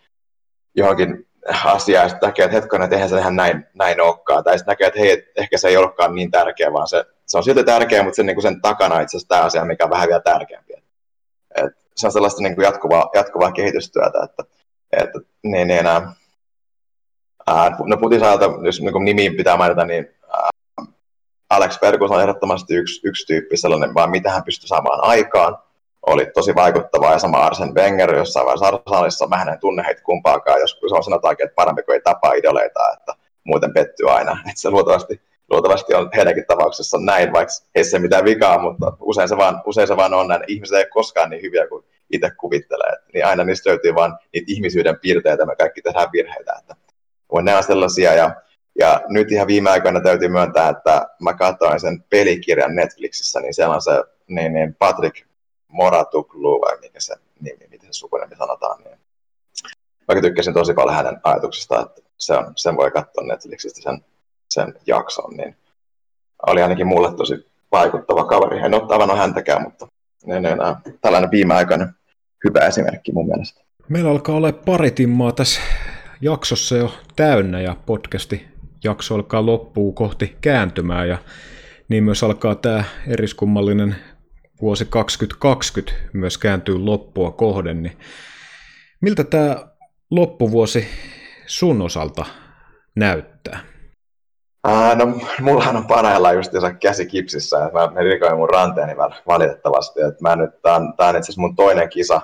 johonkin 0.75 1.27
asiaan, 1.65 2.05
ja 2.05 2.09
sitten 2.09 2.27
näkee, 2.27 2.45
että 2.45 2.57
hetken, 2.57 2.83
että 2.83 2.97
eihän 2.97 3.09
se 3.09 3.19
ihan 3.19 3.37
näin, 3.37 3.67
näin 3.75 4.01
olekaan. 4.01 4.45
Tai 4.45 4.59
sitten 4.59 4.73
näkee, 4.73 4.87
että 4.87 5.01
hei, 5.01 5.11
että 5.11 5.31
ehkä 5.37 5.59
se 5.59 5.69
ei 5.69 5.77
olekaan 5.77 6.15
niin 6.15 6.31
tärkeä, 6.31 6.73
vaan 6.73 6.89
se, 6.89 7.05
se 7.27 7.39
on 7.39 7.45
silti 7.45 7.65
tärkeä, 7.65 8.03
mutta 8.03 8.17
sen, 8.17 8.27
niin 8.27 8.37
kuin 8.37 8.43
sen 8.43 8.61
takana 8.61 9.01
itse 9.01 9.17
asiassa 9.17 9.29
tämä 9.29 9.43
asia, 9.43 9.65
mikä 9.65 9.85
on 9.85 9.91
vähän 9.91 10.09
vielä 10.09 10.21
tärkeämpi. 10.21 10.73
Et 11.55 11.73
se 11.97 12.07
on 12.07 12.13
sellaista 12.13 12.43
niin 12.43 12.55
kuin 12.55 12.65
jatkuvaa, 12.65 13.11
jatkuvaa 13.15 13.53
kehitystyötä, 13.53 14.19
että, 14.25 14.45
että 14.93 15.21
niin, 15.43 15.69
niin, 15.69 15.87
ää, 15.87 17.77
no 17.87 17.97
Putisalta, 17.97 18.51
jos 18.63 18.81
niin 18.81 19.05
nimiin 19.05 19.37
pitää 19.37 19.57
mainita, 19.57 19.85
niin 19.85 20.18
Alex 21.51 21.81
Ferguson 21.81 22.17
on 22.17 22.23
ehdottomasti 22.23 22.75
yksi, 22.75 23.01
yksi 23.05 23.27
tyyppi 23.27 23.57
sellainen, 23.57 23.95
vaan 23.95 24.11
mitä 24.11 24.31
hän 24.31 24.45
pystyi 24.45 24.69
saamaan 24.69 25.05
aikaan, 25.05 25.59
oli 26.07 26.27
tosi 26.35 26.55
vaikuttavaa, 26.55 27.13
ja 27.13 27.19
sama 27.19 27.39
Arsen 27.39 27.75
Wenger 27.75 28.15
jossain 28.15 28.47
vaiheessa 28.47 28.67
Arsenalissa, 28.67 29.27
mä 29.27 29.43
en 29.43 29.61
tunne 29.61 29.85
heitä 29.87 30.03
kumpaakaan, 30.03 30.61
joskus 30.61 30.93
on 30.93 31.05
sanotaankin, 31.05 31.45
että 31.45 31.55
parempi 31.55 31.83
kuin 31.83 31.95
ei 31.95 32.01
tapaa 32.01 32.33
idoleita, 32.33 32.81
että 32.93 33.15
muuten 33.45 33.73
pettyy 33.73 34.11
aina, 34.11 34.33
että 34.49 34.61
se 34.61 34.71
luultavasti, 34.71 35.21
luultavasti 35.51 35.95
on 35.95 36.11
heidänkin 36.17 36.45
tapauksessa 36.49 36.99
näin, 37.01 37.33
vaikka 37.33 37.55
ei 37.75 37.85
se 37.85 37.99
mitään 37.99 38.25
vikaa, 38.25 38.59
mutta 38.59 38.93
usein 39.01 39.29
se 39.29 39.37
vaan, 39.37 39.63
usein 39.67 39.89
se 39.89 39.97
vaan 39.97 40.15
on 40.15 40.29
näin, 40.29 40.45
ihmiset 40.47 40.77
ei 40.77 40.83
ole 40.83 40.91
koskaan 40.91 41.31
niin 41.31 41.43
hyviä 41.43 41.67
kuin 41.67 41.85
itse 42.11 42.31
kuvittelee. 42.31 42.97
Niin 43.15 43.27
aina 43.27 43.45
niistä 43.45 43.71
löytyy 43.71 43.95
vaan 43.95 44.19
niitä 44.33 44.53
ihmisyyden 44.53 45.01
piirteitä, 45.01 45.47
me 45.47 45.57
kaikki 45.57 45.83
tehdään 45.83 46.13
virheitä. 46.13 46.53
Että 46.59 46.77
ne 47.43 47.57
on 47.57 47.63
sellaisia, 47.63 48.15
ja, 48.15 48.31
ja 48.79 49.01
nyt 49.09 49.33
ihan 49.33 49.47
viime 49.47 49.71
aikoina 49.71 50.01
täytyy 50.01 50.29
myöntää, 50.29 50.69
että 50.69 51.07
mä 51.21 51.35
katsoin 51.35 51.81
sen 51.81 52.05
pelikirjan 52.11 52.77
Netflixissä, 52.77 53.41
niin 53.41 53.55
siellä 53.55 53.75
on 53.75 53.83
se 53.83 54.05
niin, 54.29 54.53
niin 54.53 54.75
Patrick 54.75 55.27
Moratuklu, 55.69 56.61
vai 56.61 56.79
mikä 56.81 57.01
se 57.01 57.15
nimi, 57.41 57.69
miten 57.71 57.93
se 57.95 57.99
sukunimi 57.99 58.37
sanotaan, 58.37 58.83
niin 58.83 58.99
mä 60.09 60.21
tykkäsin 60.21 60.55
tosi 60.55 60.75
paljon 60.75 60.97
hänen 60.97 61.21
ajatuksista, 61.25 61.81
että 61.81 62.03
se 62.19 62.35
on, 62.35 62.53
sen 62.57 62.77
voi 62.77 62.91
katsoa 62.91 63.25
Netflixistä 63.25 63.83
sen, 63.83 64.05
sen 64.51 64.75
jakson, 64.87 65.37
niin 65.37 65.57
oli 66.47 66.63
ainakin 66.63 66.87
mulle 66.87 67.15
tosi 67.17 67.47
vaikuttava 67.73 68.25
kaveri. 68.25 68.59
En 68.59 68.75
ole 68.75 68.89
tavannut 68.89 69.19
häntäkään, 69.19 69.63
mutta 69.63 69.89
ne, 70.27 70.41
ne, 70.41 70.57
tällainen 71.01 71.31
viimeaikainen 71.31 71.89
hyvä 72.45 72.67
esimerkki 72.67 73.13
mun 73.13 73.27
mielestä. 73.27 73.61
Meillä 73.89 74.11
alkaa 74.11 74.37
olla 74.37 74.53
pari 74.53 74.91
timmaa 74.91 75.33
tässä 75.33 75.61
jaksossa 76.21 76.77
jo 76.77 76.95
täynnä 77.17 77.61
ja 77.61 77.77
podcasti 77.87 78.58
jakso 78.85 79.15
alkaa 79.15 79.47
loppuu 79.47 79.93
kohti 79.93 80.37
kääntymään 80.41 81.09
ja 81.09 81.19
niin 81.89 82.05
myös 82.05 82.23
alkaa 82.23 82.55
tämä 82.55 82.85
eriskummallinen 83.07 83.97
vuosi 84.61 84.85
2020 84.85 85.93
myös 86.13 86.39
kääntyy 86.39 86.79
loppua 86.79 87.31
kohden, 87.31 87.83
niin 87.83 87.99
miltä 89.01 89.25
tämä 89.25 89.57
loppuvuosi 90.11 90.89
sun 91.47 91.83
osalta 91.83 92.25
näyttää? 92.97 93.61
Ää, 94.65 94.95
no, 94.95 95.21
mullahan 95.41 95.77
on 95.77 95.87
parhaillaan 95.87 96.35
just 96.35 96.53
käsi 96.81 97.07
kipsissä, 97.07 97.65
että 97.65 97.79
mä, 97.79 97.87
mä 97.87 98.01
rikoin 98.01 98.37
mun 98.37 98.51
ranteeni 98.51 98.97
valitettavasti. 99.27 100.01
Että 100.01 100.23
mä 100.23 100.37
nyt, 100.37 100.63
tää 100.63 100.75
on, 100.75 100.95
tää 100.97 101.09
on 101.09 101.17
itse 101.17 101.25
asiassa 101.27 101.41
mun 101.41 101.57
toinen 101.57 101.89
kisa. 101.89 102.21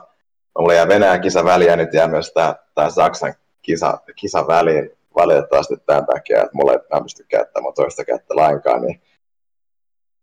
Mulla 0.58 0.74
jää 0.74 0.88
Venäjän 0.88 1.20
kisa 1.20 1.44
väliin 1.44 1.70
ja 1.70 1.76
nyt 1.76 1.94
jää 1.94 2.08
myös 2.08 2.32
tää 2.74 2.90
Saksan 2.90 3.34
kisa, 3.62 3.98
kisa 4.16 4.46
väliin 4.46 4.90
valitettavasti 5.16 5.74
tämän 5.86 6.06
takia, 6.06 6.38
että 6.38 6.50
mulla 6.54 6.72
ei 6.72 6.78
mä 6.92 7.00
pysty 7.00 7.24
käyttämään 7.28 7.74
toista 7.74 8.04
kättä 8.04 8.36
lainkaan. 8.36 8.82
Niin 8.82 9.02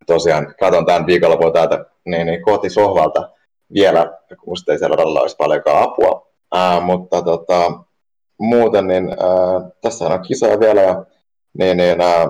tosiaan 0.06 0.54
katson 0.60 0.86
tämän 0.86 1.06
viikonlopun 1.06 1.52
täältä 1.52 1.84
niin, 2.04 2.26
niin 2.26 2.42
kotisohvalta 2.42 3.30
vielä, 3.74 4.18
kun 4.44 4.56
ei 4.68 4.78
siellä 4.78 4.96
radalla 4.96 5.20
olisi 5.20 5.36
paljonkaan 5.36 5.82
apua. 5.82 6.32
Ää, 6.54 6.80
mutta 6.80 7.22
tota, 7.22 7.72
muuten, 8.38 8.86
niin 8.86 9.08
tässä 9.80 10.04
on 10.04 10.22
kisoja 10.22 10.60
vielä 10.60 10.80
ja 10.80 11.04
niin, 11.58 11.76
niin 11.76 12.00
ää, 12.00 12.28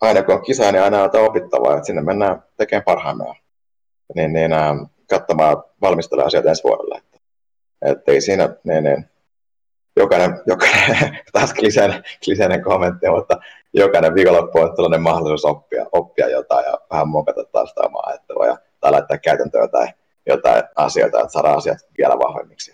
aina 0.00 0.22
kun 0.22 0.34
on 0.34 0.42
kisa, 0.42 0.72
niin 0.72 0.82
aina 0.82 1.02
on 1.02 1.10
opittavaa, 1.14 1.74
että 1.74 1.86
sinne 1.86 2.02
mennään 2.02 2.42
tekemään 2.56 2.84
parhaimmillaan. 2.84 3.36
Niin, 4.14 4.32
niin 4.32 4.52
ää, 4.52 4.74
katsomaan, 5.10 5.62
valmistella 5.80 6.24
asioita 6.24 6.48
ensi 6.48 6.64
vuodelle. 6.64 6.98
Että, 6.98 7.18
et 7.82 8.08
ei 8.08 8.20
siinä, 8.20 8.48
niin, 8.64 8.84
niin, 8.84 9.10
jokainen, 9.96 10.42
jokainen 10.46 11.18
taas 11.32 11.54
kliseinen, 11.54 12.02
kliseinen 12.24 12.62
kommentti, 12.62 13.10
mutta 13.10 13.36
jokainen 13.74 14.14
viikonloppu 14.14 14.58
on 14.58 14.76
tällainen 14.76 15.02
mahdollisuus 15.02 15.44
oppia, 15.44 15.86
oppia 15.92 16.28
jotain 16.28 16.64
ja 16.64 16.78
vähän 16.90 17.08
muokata 17.08 17.44
taas 17.44 17.68
sitä 17.68 17.80
omaa 17.82 18.02
ajattelua 18.06 18.46
ja, 18.46 18.58
tai 18.80 18.90
laittaa 18.90 19.18
käytäntöön 19.18 19.64
jotain, 19.64 19.88
jotain 20.26 20.62
asioita, 20.76 21.20
että 21.20 21.32
saada 21.32 21.52
asiat 21.52 21.78
vielä 21.98 22.18
vahvemmiksi. 22.18 22.72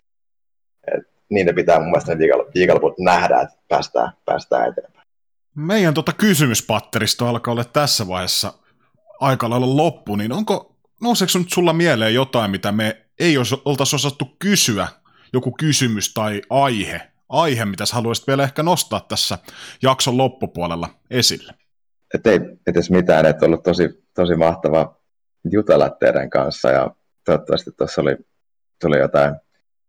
Et 0.97 1.10
niin 1.30 1.47
ne 1.47 1.52
pitää 1.52 1.78
mun 1.78 1.90
mielestä 1.90 2.14
ne 2.14 2.18
viikonloput 2.55 2.98
nähdä, 2.98 3.40
että 3.40 3.56
päästään, 3.68 4.12
päästään 4.24 4.68
eteenpäin. 4.68 5.06
Meidän 5.55 5.94
tota 5.94 6.12
kysymyspatteristo 6.12 7.26
alkaa 7.26 7.52
olla 7.52 7.64
tässä 7.64 8.09
vaiheessa 8.09 8.52
aika 9.20 9.51
lailla 9.51 9.76
loppu, 9.76 10.16
niin 10.16 10.32
onko, 10.32 10.76
nouseeko 11.01 11.38
nyt 11.38 11.52
sulla 11.52 11.72
mieleen 11.72 12.14
jotain, 12.14 12.51
mitä 12.51 12.72
me 12.72 13.06
ei 13.18 13.34
oltaisi 13.64 13.97
osattu 13.97 14.36
kysyä, 14.38 14.88
joku 15.32 15.52
kysymys 15.52 16.14
tai 16.14 16.42
aihe, 16.51 17.09
aihe, 17.31 17.65
mitä 17.65 17.86
sä 17.86 17.94
haluaisit 17.94 18.27
vielä 18.27 18.43
ehkä 18.43 18.62
nostaa 18.62 19.01
tässä 19.01 19.39
jakson 19.82 20.16
loppupuolella 20.16 20.89
esille? 21.11 21.55
Et 22.15 22.27
ei 22.27 22.40
edes 22.66 22.90
mitään, 22.90 23.27
että 23.27 23.47
ollut 23.47 23.62
tosi, 23.62 24.05
tosi 24.15 24.36
mahtava 24.36 24.97
jutella 25.51 25.90
teidän 25.90 26.31
kanssa 26.31 26.70
ja 26.70 26.90
toivottavasti 27.24 27.70
tuossa 27.77 28.01
oli, 28.01 28.16
tuli 28.81 28.98
jotain 28.98 29.35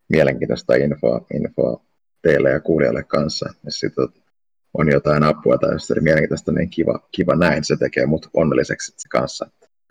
mielenkiintoista 0.10 0.76
infoa, 0.76 1.26
infoa 1.34 1.82
teille 2.22 2.50
ja 2.50 2.60
kuulijoille 2.60 3.04
kanssa. 3.04 3.54
Sitten 3.70 4.08
on 4.74 4.92
jotain 4.92 5.24
apua 5.24 5.58
tai 5.58 5.72
jos 5.72 5.88
se 5.88 5.94
oli 5.94 6.02
mielenkiintoista, 6.02 6.52
niin 6.52 6.70
kiva, 6.70 7.00
kiva 7.12 7.36
näin. 7.36 7.64
Se 7.64 7.78
tekee 7.78 8.06
mut 8.06 8.30
onnelliseksi 8.34 8.94
se 8.98 9.10
kanssa. 9.10 9.50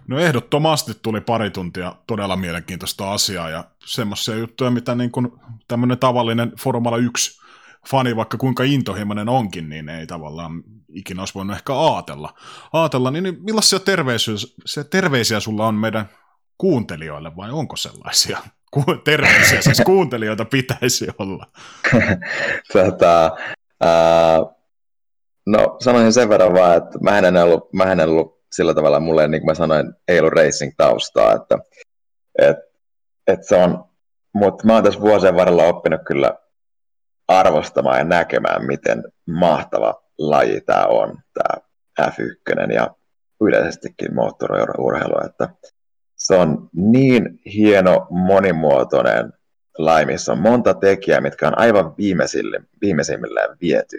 No 0.08 0.18
ehdottomasti 0.18 0.92
tuli 1.02 1.20
pari 1.20 1.50
tuntia 1.50 1.96
todella 2.06 2.36
mielenkiintoista 2.36 3.12
asiaa 3.12 3.50
ja 3.50 3.64
semmoisia 3.84 4.34
juttuja, 4.36 4.70
mitä 4.70 4.94
niin 4.94 5.10
kuin 5.10 5.32
tämmöinen 5.68 5.98
tavallinen 5.98 6.52
Formula 6.60 6.96
1 6.96 7.39
fani, 7.88 8.16
vaikka 8.16 8.38
kuinka 8.38 8.64
intohimoinen 8.64 9.28
onkin, 9.28 9.68
niin 9.68 9.88
ei 9.88 10.06
tavallaan 10.06 10.62
ikinä 10.94 11.22
olisi 11.22 11.34
voinut 11.34 11.56
ehkä 11.56 11.74
aatella. 11.74 12.34
aatella 12.72 13.10
niin 13.10 13.36
millaisia 13.40 13.78
terveisiä, 13.78 14.34
se 14.66 14.84
terveisiä 14.84 15.40
sulla 15.40 15.66
on 15.66 15.74
meidän 15.74 16.08
kuuntelijoille 16.58 17.36
vai 17.36 17.50
onko 17.50 17.76
sellaisia? 17.76 18.38
terveisiä 19.04 19.62
siis 19.62 19.80
kuuntelijoita 19.86 20.44
pitäisi 20.44 21.06
olla. 21.18 21.46
tota, 22.72 23.36
ää, 23.80 24.38
no 25.46 25.76
sanoisin 25.80 26.12
sen 26.12 26.28
verran 26.28 26.54
vaan, 26.54 26.76
että 26.76 26.98
mä 26.98 27.18
en 27.18 27.36
ollut, 27.36 27.72
mä 27.72 27.84
en 27.84 28.00
ollut 28.00 28.40
sillä 28.52 28.74
tavalla, 28.74 29.00
mulle 29.00 29.28
niin 29.28 29.40
kuin 29.40 29.50
mä 29.50 29.54
sanoin, 29.54 29.94
ei 30.08 30.20
ollut 30.20 30.32
racing-taustaa, 30.32 31.34
että 31.34 31.58
et, 32.38 32.56
et 33.26 33.44
se 33.44 33.56
on, 33.56 33.84
mutta 34.34 34.66
mä 34.66 34.74
oon 34.74 34.84
tässä 34.84 35.00
vuosien 35.00 35.36
varrella 35.36 35.64
oppinut 35.64 36.00
kyllä 36.06 36.34
arvostamaan 37.30 37.98
ja 37.98 38.04
näkemään, 38.04 38.66
miten 38.66 39.04
mahtava 39.26 40.02
laji 40.18 40.60
tämä 40.60 40.86
on, 40.86 41.18
tämä 41.34 41.62
F1 42.00 42.72
ja 42.72 42.90
yleisestikin 43.40 44.14
moottoriurheilu, 44.14 45.26
että 45.26 45.48
se 46.16 46.34
on 46.34 46.68
niin 46.72 47.40
hieno, 47.54 48.06
monimuotoinen 48.10 49.32
laji, 49.78 50.06
missä 50.06 50.32
on 50.32 50.38
monta 50.38 50.74
tekijää, 50.74 51.20
mitkä 51.20 51.48
on 51.48 51.58
aivan 51.58 51.96
viimeisille, 51.98 52.60
viimeisimmilleen 52.80 53.56
viety. 53.60 53.98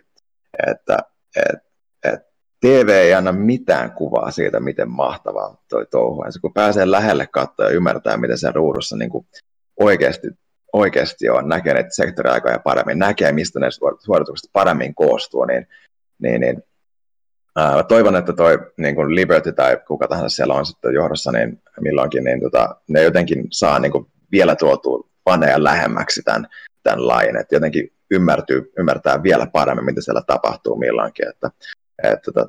Että 0.67 0.97
et, 1.35 1.59
et 2.03 2.21
TV 2.61 2.89
ei 2.89 3.13
anna 3.13 3.31
mitään 3.31 3.91
kuvaa 3.91 4.31
siitä, 4.31 4.59
miten 4.59 4.89
mahtavaa 4.89 5.63
toi 5.69 5.85
touhu 5.85 6.21
on. 6.21 6.31
Kun 6.41 6.53
pääsee 6.53 6.91
lähelle 6.91 7.27
katsoa 7.27 7.65
ja 7.65 7.71
ymmärtää, 7.71 8.17
miten 8.17 8.37
se 8.37 8.51
ruudussa 8.51 8.97
niin 8.97 9.11
oikeasti, 9.79 10.27
oikeasti 10.73 11.29
on, 11.29 11.49
näkee 11.49 11.85
sektoriaikoja 11.89 12.59
paremmin, 12.59 12.99
näkee, 12.99 13.31
mistä 13.31 13.59
ne 13.59 13.67
suoritukset 13.99 14.49
paremmin 14.53 14.95
koostuu, 14.95 15.45
niin, 15.45 15.67
niin, 16.19 16.41
niin 16.41 16.63
Ää, 17.55 17.83
toivon, 17.83 18.15
että 18.15 18.33
toi 18.33 18.59
niin 18.77 18.95
kuin 18.95 19.15
Liberty 19.15 19.51
tai 19.51 19.77
kuka 19.87 20.07
tahansa 20.07 20.35
siellä 20.35 20.53
on 20.53 20.65
sitten 20.65 20.93
johdossa, 20.93 21.31
niin 21.31 21.61
milloinkin, 21.81 22.23
niin 22.23 22.41
tota, 22.41 22.75
ne 22.87 23.03
jotenkin 23.03 23.47
saa 23.51 23.79
niin 23.79 23.91
kuin 23.91 24.05
vielä 24.31 24.55
tuotua 24.55 25.09
faneja 25.29 25.63
lähemmäksi 25.63 26.21
tämän, 26.23 26.47
tämän 26.83 27.07
lain, 27.07 27.37
että 27.37 27.55
jotenkin 27.55 27.93
ymmärtyy, 28.11 28.71
ymmärtää 28.77 29.23
vielä 29.23 29.47
paremmin, 29.47 29.85
mitä 29.85 30.01
siellä 30.01 30.21
tapahtuu 30.27 30.75
milloinkin, 30.75 31.29
että, 31.29 31.49
että 32.03 32.31
tota, 32.31 32.47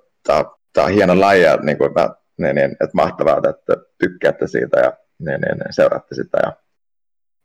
tämä 0.73 0.87
on 0.87 0.93
hieno 0.93 1.21
laji 1.21 1.43
ja 1.43 1.57
niin 1.57 1.79
kuin, 1.79 1.91
niin, 2.39 2.57
niin, 2.57 2.71
että 2.71 2.91
mahtavaa, 2.95 3.39
että 3.51 3.77
tykkäätte 3.99 4.47
siitä 4.47 4.81
ja 4.81 4.93
niin, 5.19 5.41
niin, 5.41 5.57
seuraatte 5.71 6.15
sitä 6.15 6.39
ja 6.43 6.53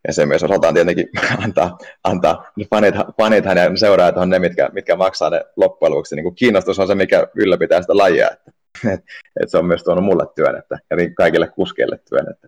ja 0.07 0.13
se 0.13 0.25
myös 0.25 0.43
osataan 0.43 0.73
tietenkin 0.73 1.09
antaa, 1.45 1.77
antaa 2.03 2.51
fanit, 2.69 2.95
fanithan 3.21 3.57
ja 3.57 3.77
seuraajat 3.77 4.17
on 4.17 4.29
ne, 4.29 4.39
mitkä, 4.39 4.69
mitkä 4.73 4.95
maksaa 4.95 5.29
ne 5.29 5.41
loppujen 5.55 5.91
lopuksi. 5.91 6.15
Niin 6.15 6.23
kuin 6.23 6.35
kiinnostus 6.35 6.79
on 6.79 6.87
se, 6.87 6.95
mikä 6.95 7.27
ylläpitää 7.35 7.81
sitä 7.81 7.97
lajia. 7.97 8.27
Että, 8.83 8.93
et, 8.93 9.03
et 9.43 9.49
se 9.49 9.57
on 9.57 9.65
myös 9.65 9.83
tuonut 9.83 10.03
mulle 10.03 10.23
työn, 10.35 10.57
että, 10.57 10.77
ja 10.89 10.97
kaikille 11.17 11.47
kuskeille 11.47 11.99
työn. 12.09 12.29
Että, 12.31 12.47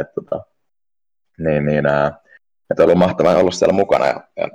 et, 0.00 0.14
tota, 0.14 0.44
niin, 1.38 1.66
niin, 1.66 1.86
ää, 1.86 2.06
että 2.70 2.82
on 2.82 2.84
ollut 2.84 2.98
mahtavaa 2.98 3.36
olla 3.36 3.50
siellä 3.50 3.72
mukana. 3.72 4.06
Ja, 4.06 4.28
ja 4.36 4.48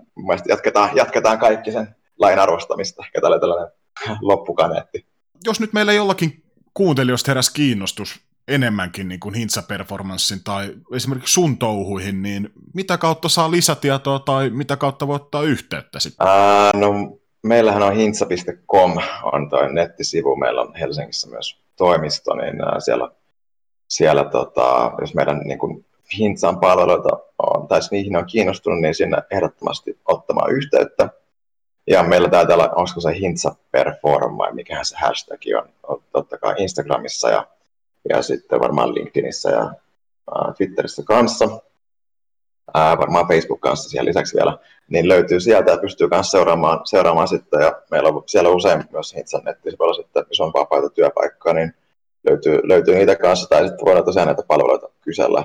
jatketaan, 0.48 0.95
jatketaan 0.95 1.40
kaikki 1.40 1.72
sen 1.72 1.95
lain 2.20 2.40
arvostamista. 2.40 3.03
Ehkä 3.06 3.22
tällainen 3.22 3.72
loppukaneetti. 4.22 5.06
Jos 5.45 5.60
nyt 5.60 5.74
meillä 5.74 5.94
jollakin 5.94 6.44
kuuntelijoista 6.74 7.32
heräsi 7.32 7.53
kiinnostus 7.53 8.24
enemmänkin 8.48 9.08
niin 9.08 9.20
kuin 9.20 9.36
Hintsa-performanssin 9.36 10.40
tai 10.44 10.74
esimerkiksi 10.96 11.34
sun 11.34 11.58
touhuihin, 11.58 12.22
niin 12.22 12.50
mitä 12.74 12.98
kautta 12.98 13.30
saa 13.30 13.52
lisätietoa 13.52 14.20
tai 14.20 14.50
mitä 14.50 14.78
kautta 14.78 15.08
voi 15.08 15.16
ottaa 15.16 15.44
yhteyttä 15.44 16.00
sitten? 16.00 16.28
Ää, 16.28 16.72
no, 16.76 17.18
meillähän 17.44 17.84
on 17.84 17.96
hintsa.com 17.96 18.98
on 19.34 19.50
toi 19.50 19.74
nettisivu, 19.74 20.36
meillä 20.36 20.62
on 20.62 20.76
Helsingissä 20.76 21.30
myös 21.30 21.60
toimisto, 21.76 22.36
niin 22.36 22.56
siellä, 22.80 23.10
siellä 23.88 24.24
tota, 24.24 24.92
jos 25.02 25.14
meidän 25.14 25.38
niin 25.38 25.60
kuin 25.60 25.86
Hintsan 26.18 26.60
palveluita 26.60 27.10
on, 27.38 27.68
tai 27.68 27.80
niihin 27.92 28.16
on 28.16 28.26
kiinnostunut, 28.26 28.82
niin 28.82 28.96
sinne 28.96 29.18
ehdottomasti 29.32 30.00
ottamaan 30.06 30.52
yhteyttä. 30.52 31.10
Ja 31.88 32.04
meillä 32.04 32.30
taitaa 32.30 32.56
olla, 32.56 32.70
onko 32.70 33.02
se 33.02 33.20
Hintsa 33.20 33.56
Performa, 33.72 34.52
mikähän 34.52 34.86
se 34.86 34.96
hashtag 34.98 35.42
on, 35.88 36.02
totta 36.12 36.38
kai 36.38 36.56
Instagramissa 36.58 37.30
ja 37.30 37.48
ja 38.10 38.22
sitten 38.22 38.60
varmaan 38.60 38.95
LinkedInissä 38.95 39.49
ja 39.49 39.73
Twitterissä 40.57 41.03
kanssa. 41.06 41.49
ää, 42.73 42.98
varmaan 42.98 43.27
Facebook 43.27 43.61
kanssa 43.61 43.90
siellä 43.90 44.07
lisäksi 44.07 44.38
vielä, 44.38 44.57
niin 44.90 45.07
löytyy 45.07 45.40
sieltä 45.40 45.72
ja 45.72 45.77
pystyy 45.77 46.07
myös 46.11 46.32
seuraamaan, 46.32 46.82
seuraamaan 46.86 47.27
sitten, 47.27 47.61
ja 47.61 47.82
meillä 47.91 48.10
on 48.10 48.23
siellä 48.26 48.49
usein 48.49 48.84
myös 48.91 49.15
Hitsan 49.15 49.41
nettisivuilla 49.44 49.94
sitten, 49.94 50.26
missä 50.30 50.44
on 50.44 50.53
vapaita 50.53 50.90
työpaikkaa, 50.90 51.53
niin 51.53 51.73
löytyy, 52.30 52.60
löytyy 52.64 52.95
niitä 52.95 53.15
kanssa, 53.15 53.49
tai 53.49 53.68
sitten 53.68 53.86
voidaan 53.86 54.06
tosiaan 54.06 54.27
näitä 54.27 54.44
palveluita 54.48 54.90
kysellä. 55.02 55.44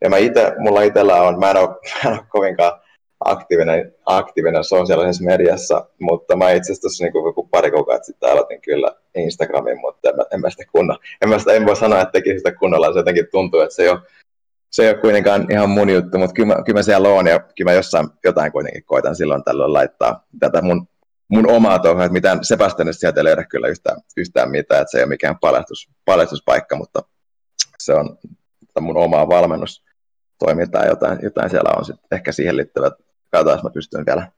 Ja 0.00 0.10
mä 0.10 0.16
ite, 0.16 0.52
mulla 0.58 0.82
itsellä 0.82 1.22
on, 1.22 1.38
mä 1.38 1.50
en 1.50 1.56
ole, 1.56 1.68
mä 2.04 2.10
en 2.10 2.18
ole 2.18 2.26
kovinkaan 2.28 2.80
aktiivinen, 3.24 3.94
aktiivinen 4.06 4.64
sosiaalisessa 4.64 5.24
mediassa, 5.24 5.86
mutta 6.00 6.36
mä 6.36 6.50
itse 6.50 6.72
asiassa 6.72 7.04
niin 7.04 7.12
kuin 7.12 7.48
pari 7.50 7.70
kuukautta 7.70 8.06
sitten 8.06 8.30
aloitin 8.30 8.60
kyllä 8.60 8.94
Instagramin, 9.18 9.80
mutta 9.80 10.08
en, 10.08 10.14
en 10.30 10.40
mä 10.40 10.50
sitä 10.50 10.64
kunnolla, 10.72 11.00
en, 11.22 11.28
mä 11.28 11.38
sitä, 11.38 11.52
en 11.52 11.66
voi 11.66 11.76
sanoa, 11.76 12.00
että 12.00 12.12
tekisin 12.12 12.38
sitä 12.38 12.52
kunnolla, 12.52 12.92
se 12.92 12.98
jotenkin 12.98 13.28
tuntuu, 13.30 13.60
että 13.60 13.74
se 13.74 13.82
ei 13.82 13.88
ole, 13.88 14.00
se 14.70 14.82
ei 14.82 14.88
ole 14.88 14.98
kuitenkaan 14.98 15.46
ihan 15.52 15.70
mun 15.70 15.90
juttu, 15.90 16.18
mutta 16.18 16.34
kyllä 16.34 16.54
mä, 16.54 16.62
kyllä 16.64 16.78
mä 16.78 16.82
siellä 16.82 17.08
oon 17.08 17.26
ja 17.26 17.40
kyllä 17.40 17.70
mä 17.70 17.76
jossain 17.76 18.08
jotain 18.24 18.52
kuitenkin 18.52 18.84
koitan 18.84 19.16
silloin 19.16 19.44
tällöin 19.44 19.72
laittaa 19.72 20.26
tätä 20.40 20.62
mun, 20.62 20.88
mun 21.28 21.50
omaa 21.50 21.78
touhua, 21.78 22.04
että 22.04 22.12
mitään 22.12 22.44
Sebastianista 22.44 23.00
sieltä 23.00 23.20
ei 23.20 23.24
löydä 23.24 23.44
kyllä 23.44 23.68
yhtään, 23.68 24.00
yhtään 24.16 24.50
mitään, 24.50 24.82
että 24.82 24.90
se 24.90 24.98
ei 24.98 25.04
ole 25.04 25.08
mikään 25.08 25.38
paljastus, 25.38 25.90
paljastuspaikka, 26.04 26.76
mutta 26.76 27.02
se 27.78 27.94
on 27.94 28.18
mun 28.80 28.96
omaa 28.96 29.28
valmennustoimintaa, 29.28 30.84
jotain, 30.86 31.18
jotain 31.22 31.50
siellä 31.50 31.70
on 31.78 31.84
sitten 31.84 32.16
ehkä 32.16 32.32
siihen 32.32 32.56
liittyvät 32.56 32.92
katsotaan, 33.30 33.56
jos 33.56 33.62
mä 33.62 33.70
pystyn 33.70 34.06
vielä 34.06 34.32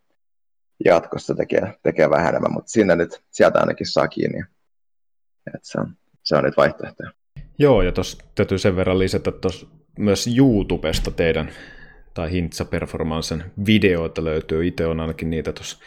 jatkossa 0.85 1.35
tekemään, 1.35 1.75
tekemään 1.83 2.11
vähän 2.11 2.29
enemmän, 2.29 2.53
mutta 2.53 2.71
sinne 2.71 2.97
nyt, 2.97 3.23
sieltä 3.31 3.59
ainakin 3.59 3.87
saa 3.87 4.09
kiinni. 4.09 4.45
Et 5.55 5.65
se, 5.65 5.81
on, 5.81 5.95
se 6.23 6.37
on 6.37 6.45
nyt 6.45 6.57
vaihtoehto. 6.57 7.03
Joo, 7.59 7.83
ja 7.83 7.93
tuossa 7.93 8.19
täytyy 8.35 8.59
sen 8.59 8.77
verran 8.77 8.99
lisätä 8.99 9.33
tuossa 9.33 9.67
myös 9.99 10.29
YouTubesta 10.37 11.11
teidän 11.11 11.51
tai 12.15 12.31
Hintsa 12.31 12.65
Performancen 12.65 13.45
videoita 13.67 14.25
löytyy. 14.25 14.67
Itse 14.67 14.87
on 14.87 15.01
ainakin 15.01 15.31
niitä 15.31 15.53
tuossa 15.53 15.79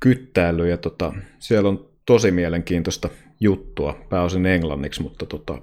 kyttäily, 0.00 0.68
ja 0.68 0.76
tota, 0.76 1.12
siellä 1.38 1.68
on 1.68 1.88
tosi 2.06 2.30
mielenkiintoista 2.30 3.08
juttua, 3.40 4.06
pääosin 4.08 4.46
englanniksi, 4.46 5.02
mutta 5.02 5.26
tota, 5.26 5.58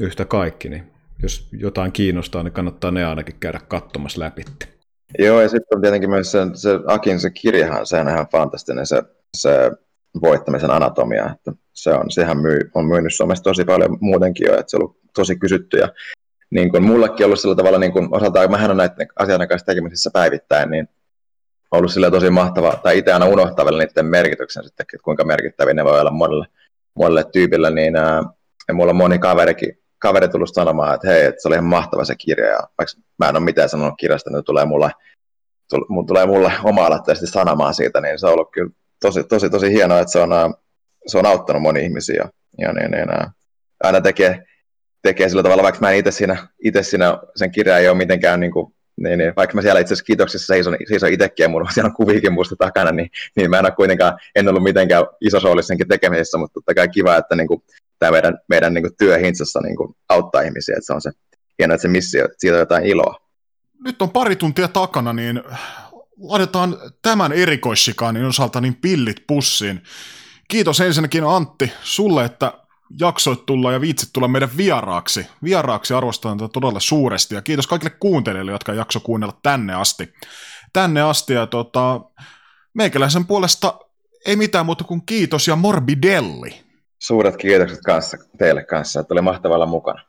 yhtä 0.00 0.24
kaikki, 0.24 0.68
niin 0.68 0.92
jos 1.22 1.48
jotain 1.52 1.92
kiinnostaa, 1.92 2.42
niin 2.42 2.52
kannattaa 2.52 2.90
ne 2.90 3.04
ainakin 3.04 3.36
käydä 3.40 3.60
katsomassa 3.68 4.20
läpi. 4.20 4.44
Joo, 5.18 5.40
ja 5.40 5.48
sitten 5.48 5.76
on 5.76 5.82
tietenkin 5.82 6.10
myös 6.10 6.32
se, 6.32 6.38
se 6.54 6.70
Akin 6.86 7.20
se 7.20 7.30
kirjahan, 7.30 7.86
se 7.86 8.00
on 8.00 8.08
ihan 8.08 8.26
fantastinen 8.32 8.86
se, 8.86 9.02
se 9.36 9.70
voittamisen 10.22 10.70
anatomia, 10.70 11.30
että 11.34 11.52
se 11.72 11.90
on, 11.90 12.10
sehän 12.10 12.38
myy, 12.38 12.70
on 12.74 12.84
myynyt 12.86 13.14
Suomessa 13.14 13.44
tosi 13.44 13.64
paljon 13.64 13.98
muutenkin 14.00 14.46
jo, 14.46 14.52
että 14.52 14.70
se 14.70 14.76
on 14.76 14.82
ollut 14.82 14.98
tosi 15.14 15.36
kysytty 15.36 15.78
ja 15.78 15.88
niin 16.50 16.70
kuin 16.70 16.84
mullekin 16.84 17.26
ollut 17.26 17.40
sillä 17.40 17.54
tavalla 17.54 17.78
niin 17.78 17.92
kuin 17.92 18.08
osaltaan, 18.10 18.50
mähän 18.50 18.70
on 18.70 18.76
näiden 18.76 19.08
asioiden 19.18 19.48
kanssa 19.48 19.66
tekemisissä 19.66 20.10
päivittäin, 20.12 20.70
niin 20.70 20.88
on 21.70 21.78
ollut 21.78 21.92
sillä 21.92 22.10
tosi 22.10 22.30
mahtava, 22.30 22.80
tai 22.82 22.98
itse 22.98 23.12
aina 23.12 23.26
unohtaa 23.26 23.64
vielä 23.64 23.78
niiden 23.78 24.06
merkityksen 24.06 24.64
sitten, 24.64 24.84
että 24.84 25.04
kuinka 25.04 25.24
merkittäviä 25.24 25.74
ne 25.74 25.84
voi 25.84 26.00
olla 26.00 26.10
monelle, 26.10 26.46
monelle 26.94 27.24
tyypille, 27.32 27.70
niin 27.70 27.96
ää, 27.96 28.22
ja 28.68 28.74
mulla 28.74 28.90
on 28.90 28.96
moni 28.96 29.18
kaverikin 29.18 29.78
kaveri 29.98 30.28
tullut 30.28 30.54
sanomaan, 30.54 30.94
että 30.94 31.08
hei, 31.08 31.24
että 31.24 31.42
se 31.42 31.48
oli 31.48 31.54
ihan 31.54 31.64
mahtava 31.64 32.04
se 32.04 32.14
kirja, 32.18 32.46
ja 32.46 32.58
vaikka 32.78 33.00
mä 33.18 33.28
en 33.28 33.36
ole 33.36 33.44
mitään 33.44 33.68
sanonut 33.68 33.94
kirjasta, 33.98 34.30
niin 34.30 34.44
tulee 34.44 34.64
tull, 35.70 36.02
tulee 36.06 36.26
mulle 36.26 36.52
oma-aloitteisesti 36.64 37.26
sanomaan 37.26 37.74
siitä, 37.74 38.00
niin 38.00 38.18
se 38.18 38.26
on 38.26 38.32
ollut 38.32 38.50
kyllä 38.52 38.70
tosi, 39.00 39.24
tosi, 39.24 39.50
tosi 39.50 39.72
hienoa, 39.72 40.00
että 40.00 40.12
se 40.12 40.18
on, 40.18 40.30
se 41.06 41.18
on 41.18 41.26
auttanut 41.26 41.62
moni 41.62 41.82
ihmisiä, 41.82 42.28
ja 42.58 42.72
niin, 42.72 42.90
niin, 42.90 43.08
aina 43.82 44.00
tekee, 44.00 44.42
tekee 45.02 45.28
sillä 45.28 45.42
tavalla, 45.42 45.62
vaikka 45.62 45.80
mä 45.80 45.90
en 45.90 45.98
itse 45.98 46.10
siinä, 46.10 46.48
itse 46.64 46.82
siinä 46.82 47.18
sen 47.36 47.50
kirjan 47.50 47.80
ei 47.80 47.88
ole 47.88 47.96
mitenkään 47.96 48.40
niin 48.40 48.52
kuin, 48.52 48.74
niin, 48.96 49.18
niin, 49.18 49.32
vaikka 49.36 49.54
mä 49.54 49.62
siellä 49.62 49.80
itse 49.80 49.94
asiassa 49.94 50.06
kiitoksissa 50.06 50.54
seison, 50.54 50.76
seison 50.88 51.12
itsekin 51.12 51.44
ja 51.44 51.48
mulla 51.48 51.70
siellä 51.70 51.88
on 51.88 51.94
kuviikin 51.94 52.32
musta 52.32 52.56
takana, 52.58 52.92
niin, 52.92 53.10
niin 53.36 53.50
mä 53.50 53.58
en 53.58 53.64
ole 53.64 53.72
kuitenkaan, 53.72 54.18
en 54.34 54.48
ollut 54.48 54.62
mitenkään 54.62 55.04
iso 55.20 55.62
senkin 55.62 55.88
tekemisessä, 55.88 56.38
mutta 56.38 56.54
totta 56.54 56.74
kai 56.74 56.88
kiva, 56.88 57.16
että 57.16 57.36
niin 57.36 57.48
kuin, 57.48 57.62
tämä 57.98 58.12
meidän, 58.12 58.38
meidän 58.48 58.74
niin 58.74 58.82
kuin 58.82 58.96
työ 58.98 59.18
Hintsassa 59.18 59.60
niin 59.60 59.76
kuin 59.76 59.94
auttaa 60.08 60.40
ihmisiä, 60.40 60.74
että 60.76 60.86
se 60.86 60.92
on 60.92 61.00
se 61.00 61.10
hienoa, 61.58 61.74
että 61.74 61.82
se 61.82 61.88
missio, 61.88 62.24
että 62.24 62.36
siitä 62.38 62.54
on 62.54 62.60
jotain 62.60 62.84
iloa. 62.84 63.20
Nyt 63.84 64.02
on 64.02 64.10
pari 64.10 64.36
tuntia 64.36 64.68
takana, 64.68 65.12
niin 65.12 65.42
laitetaan 66.20 66.76
tämän 67.02 67.32
erikoissikaanin 67.32 68.24
osalta 68.24 68.60
niin 68.60 68.74
pillit 68.74 69.24
pussiin. 69.26 69.82
Kiitos 70.48 70.80
ensinnäkin 70.80 71.24
Antti 71.24 71.72
sulle, 71.82 72.24
että 72.24 72.52
jaksoit 73.00 73.46
tulla 73.46 73.72
ja 73.72 73.80
viitsit 73.80 74.10
tulla 74.12 74.28
meidän 74.28 74.56
vieraaksi. 74.56 75.26
Vieraaksi 75.44 75.94
arvostan 75.94 76.38
tätä 76.38 76.48
todella 76.52 76.80
suuresti 76.80 77.34
ja 77.34 77.42
kiitos 77.42 77.66
kaikille 77.66 77.96
kuuntelijoille, 78.00 78.52
jotka 78.52 78.74
jakso 78.74 79.00
kuunnella 79.00 79.38
tänne 79.42 79.74
asti. 79.74 80.12
Tänne 80.72 81.02
asti 81.02 81.32
ja 81.32 81.46
tota, 81.46 82.00
meikäläisen 82.74 83.26
puolesta 83.26 83.78
ei 84.26 84.36
mitään 84.36 84.66
muuta 84.66 84.84
kuin 84.84 85.06
kiitos 85.06 85.48
ja 85.48 85.56
morbidelli. 85.56 86.62
Suuret 86.98 87.36
kiitokset 87.36 87.80
kanssa, 87.84 88.16
teille 88.38 88.64
kanssa, 88.64 89.00
että 89.00 89.14
oli 89.14 89.22
mahtavalla 89.22 89.66
mukana. 89.66 90.02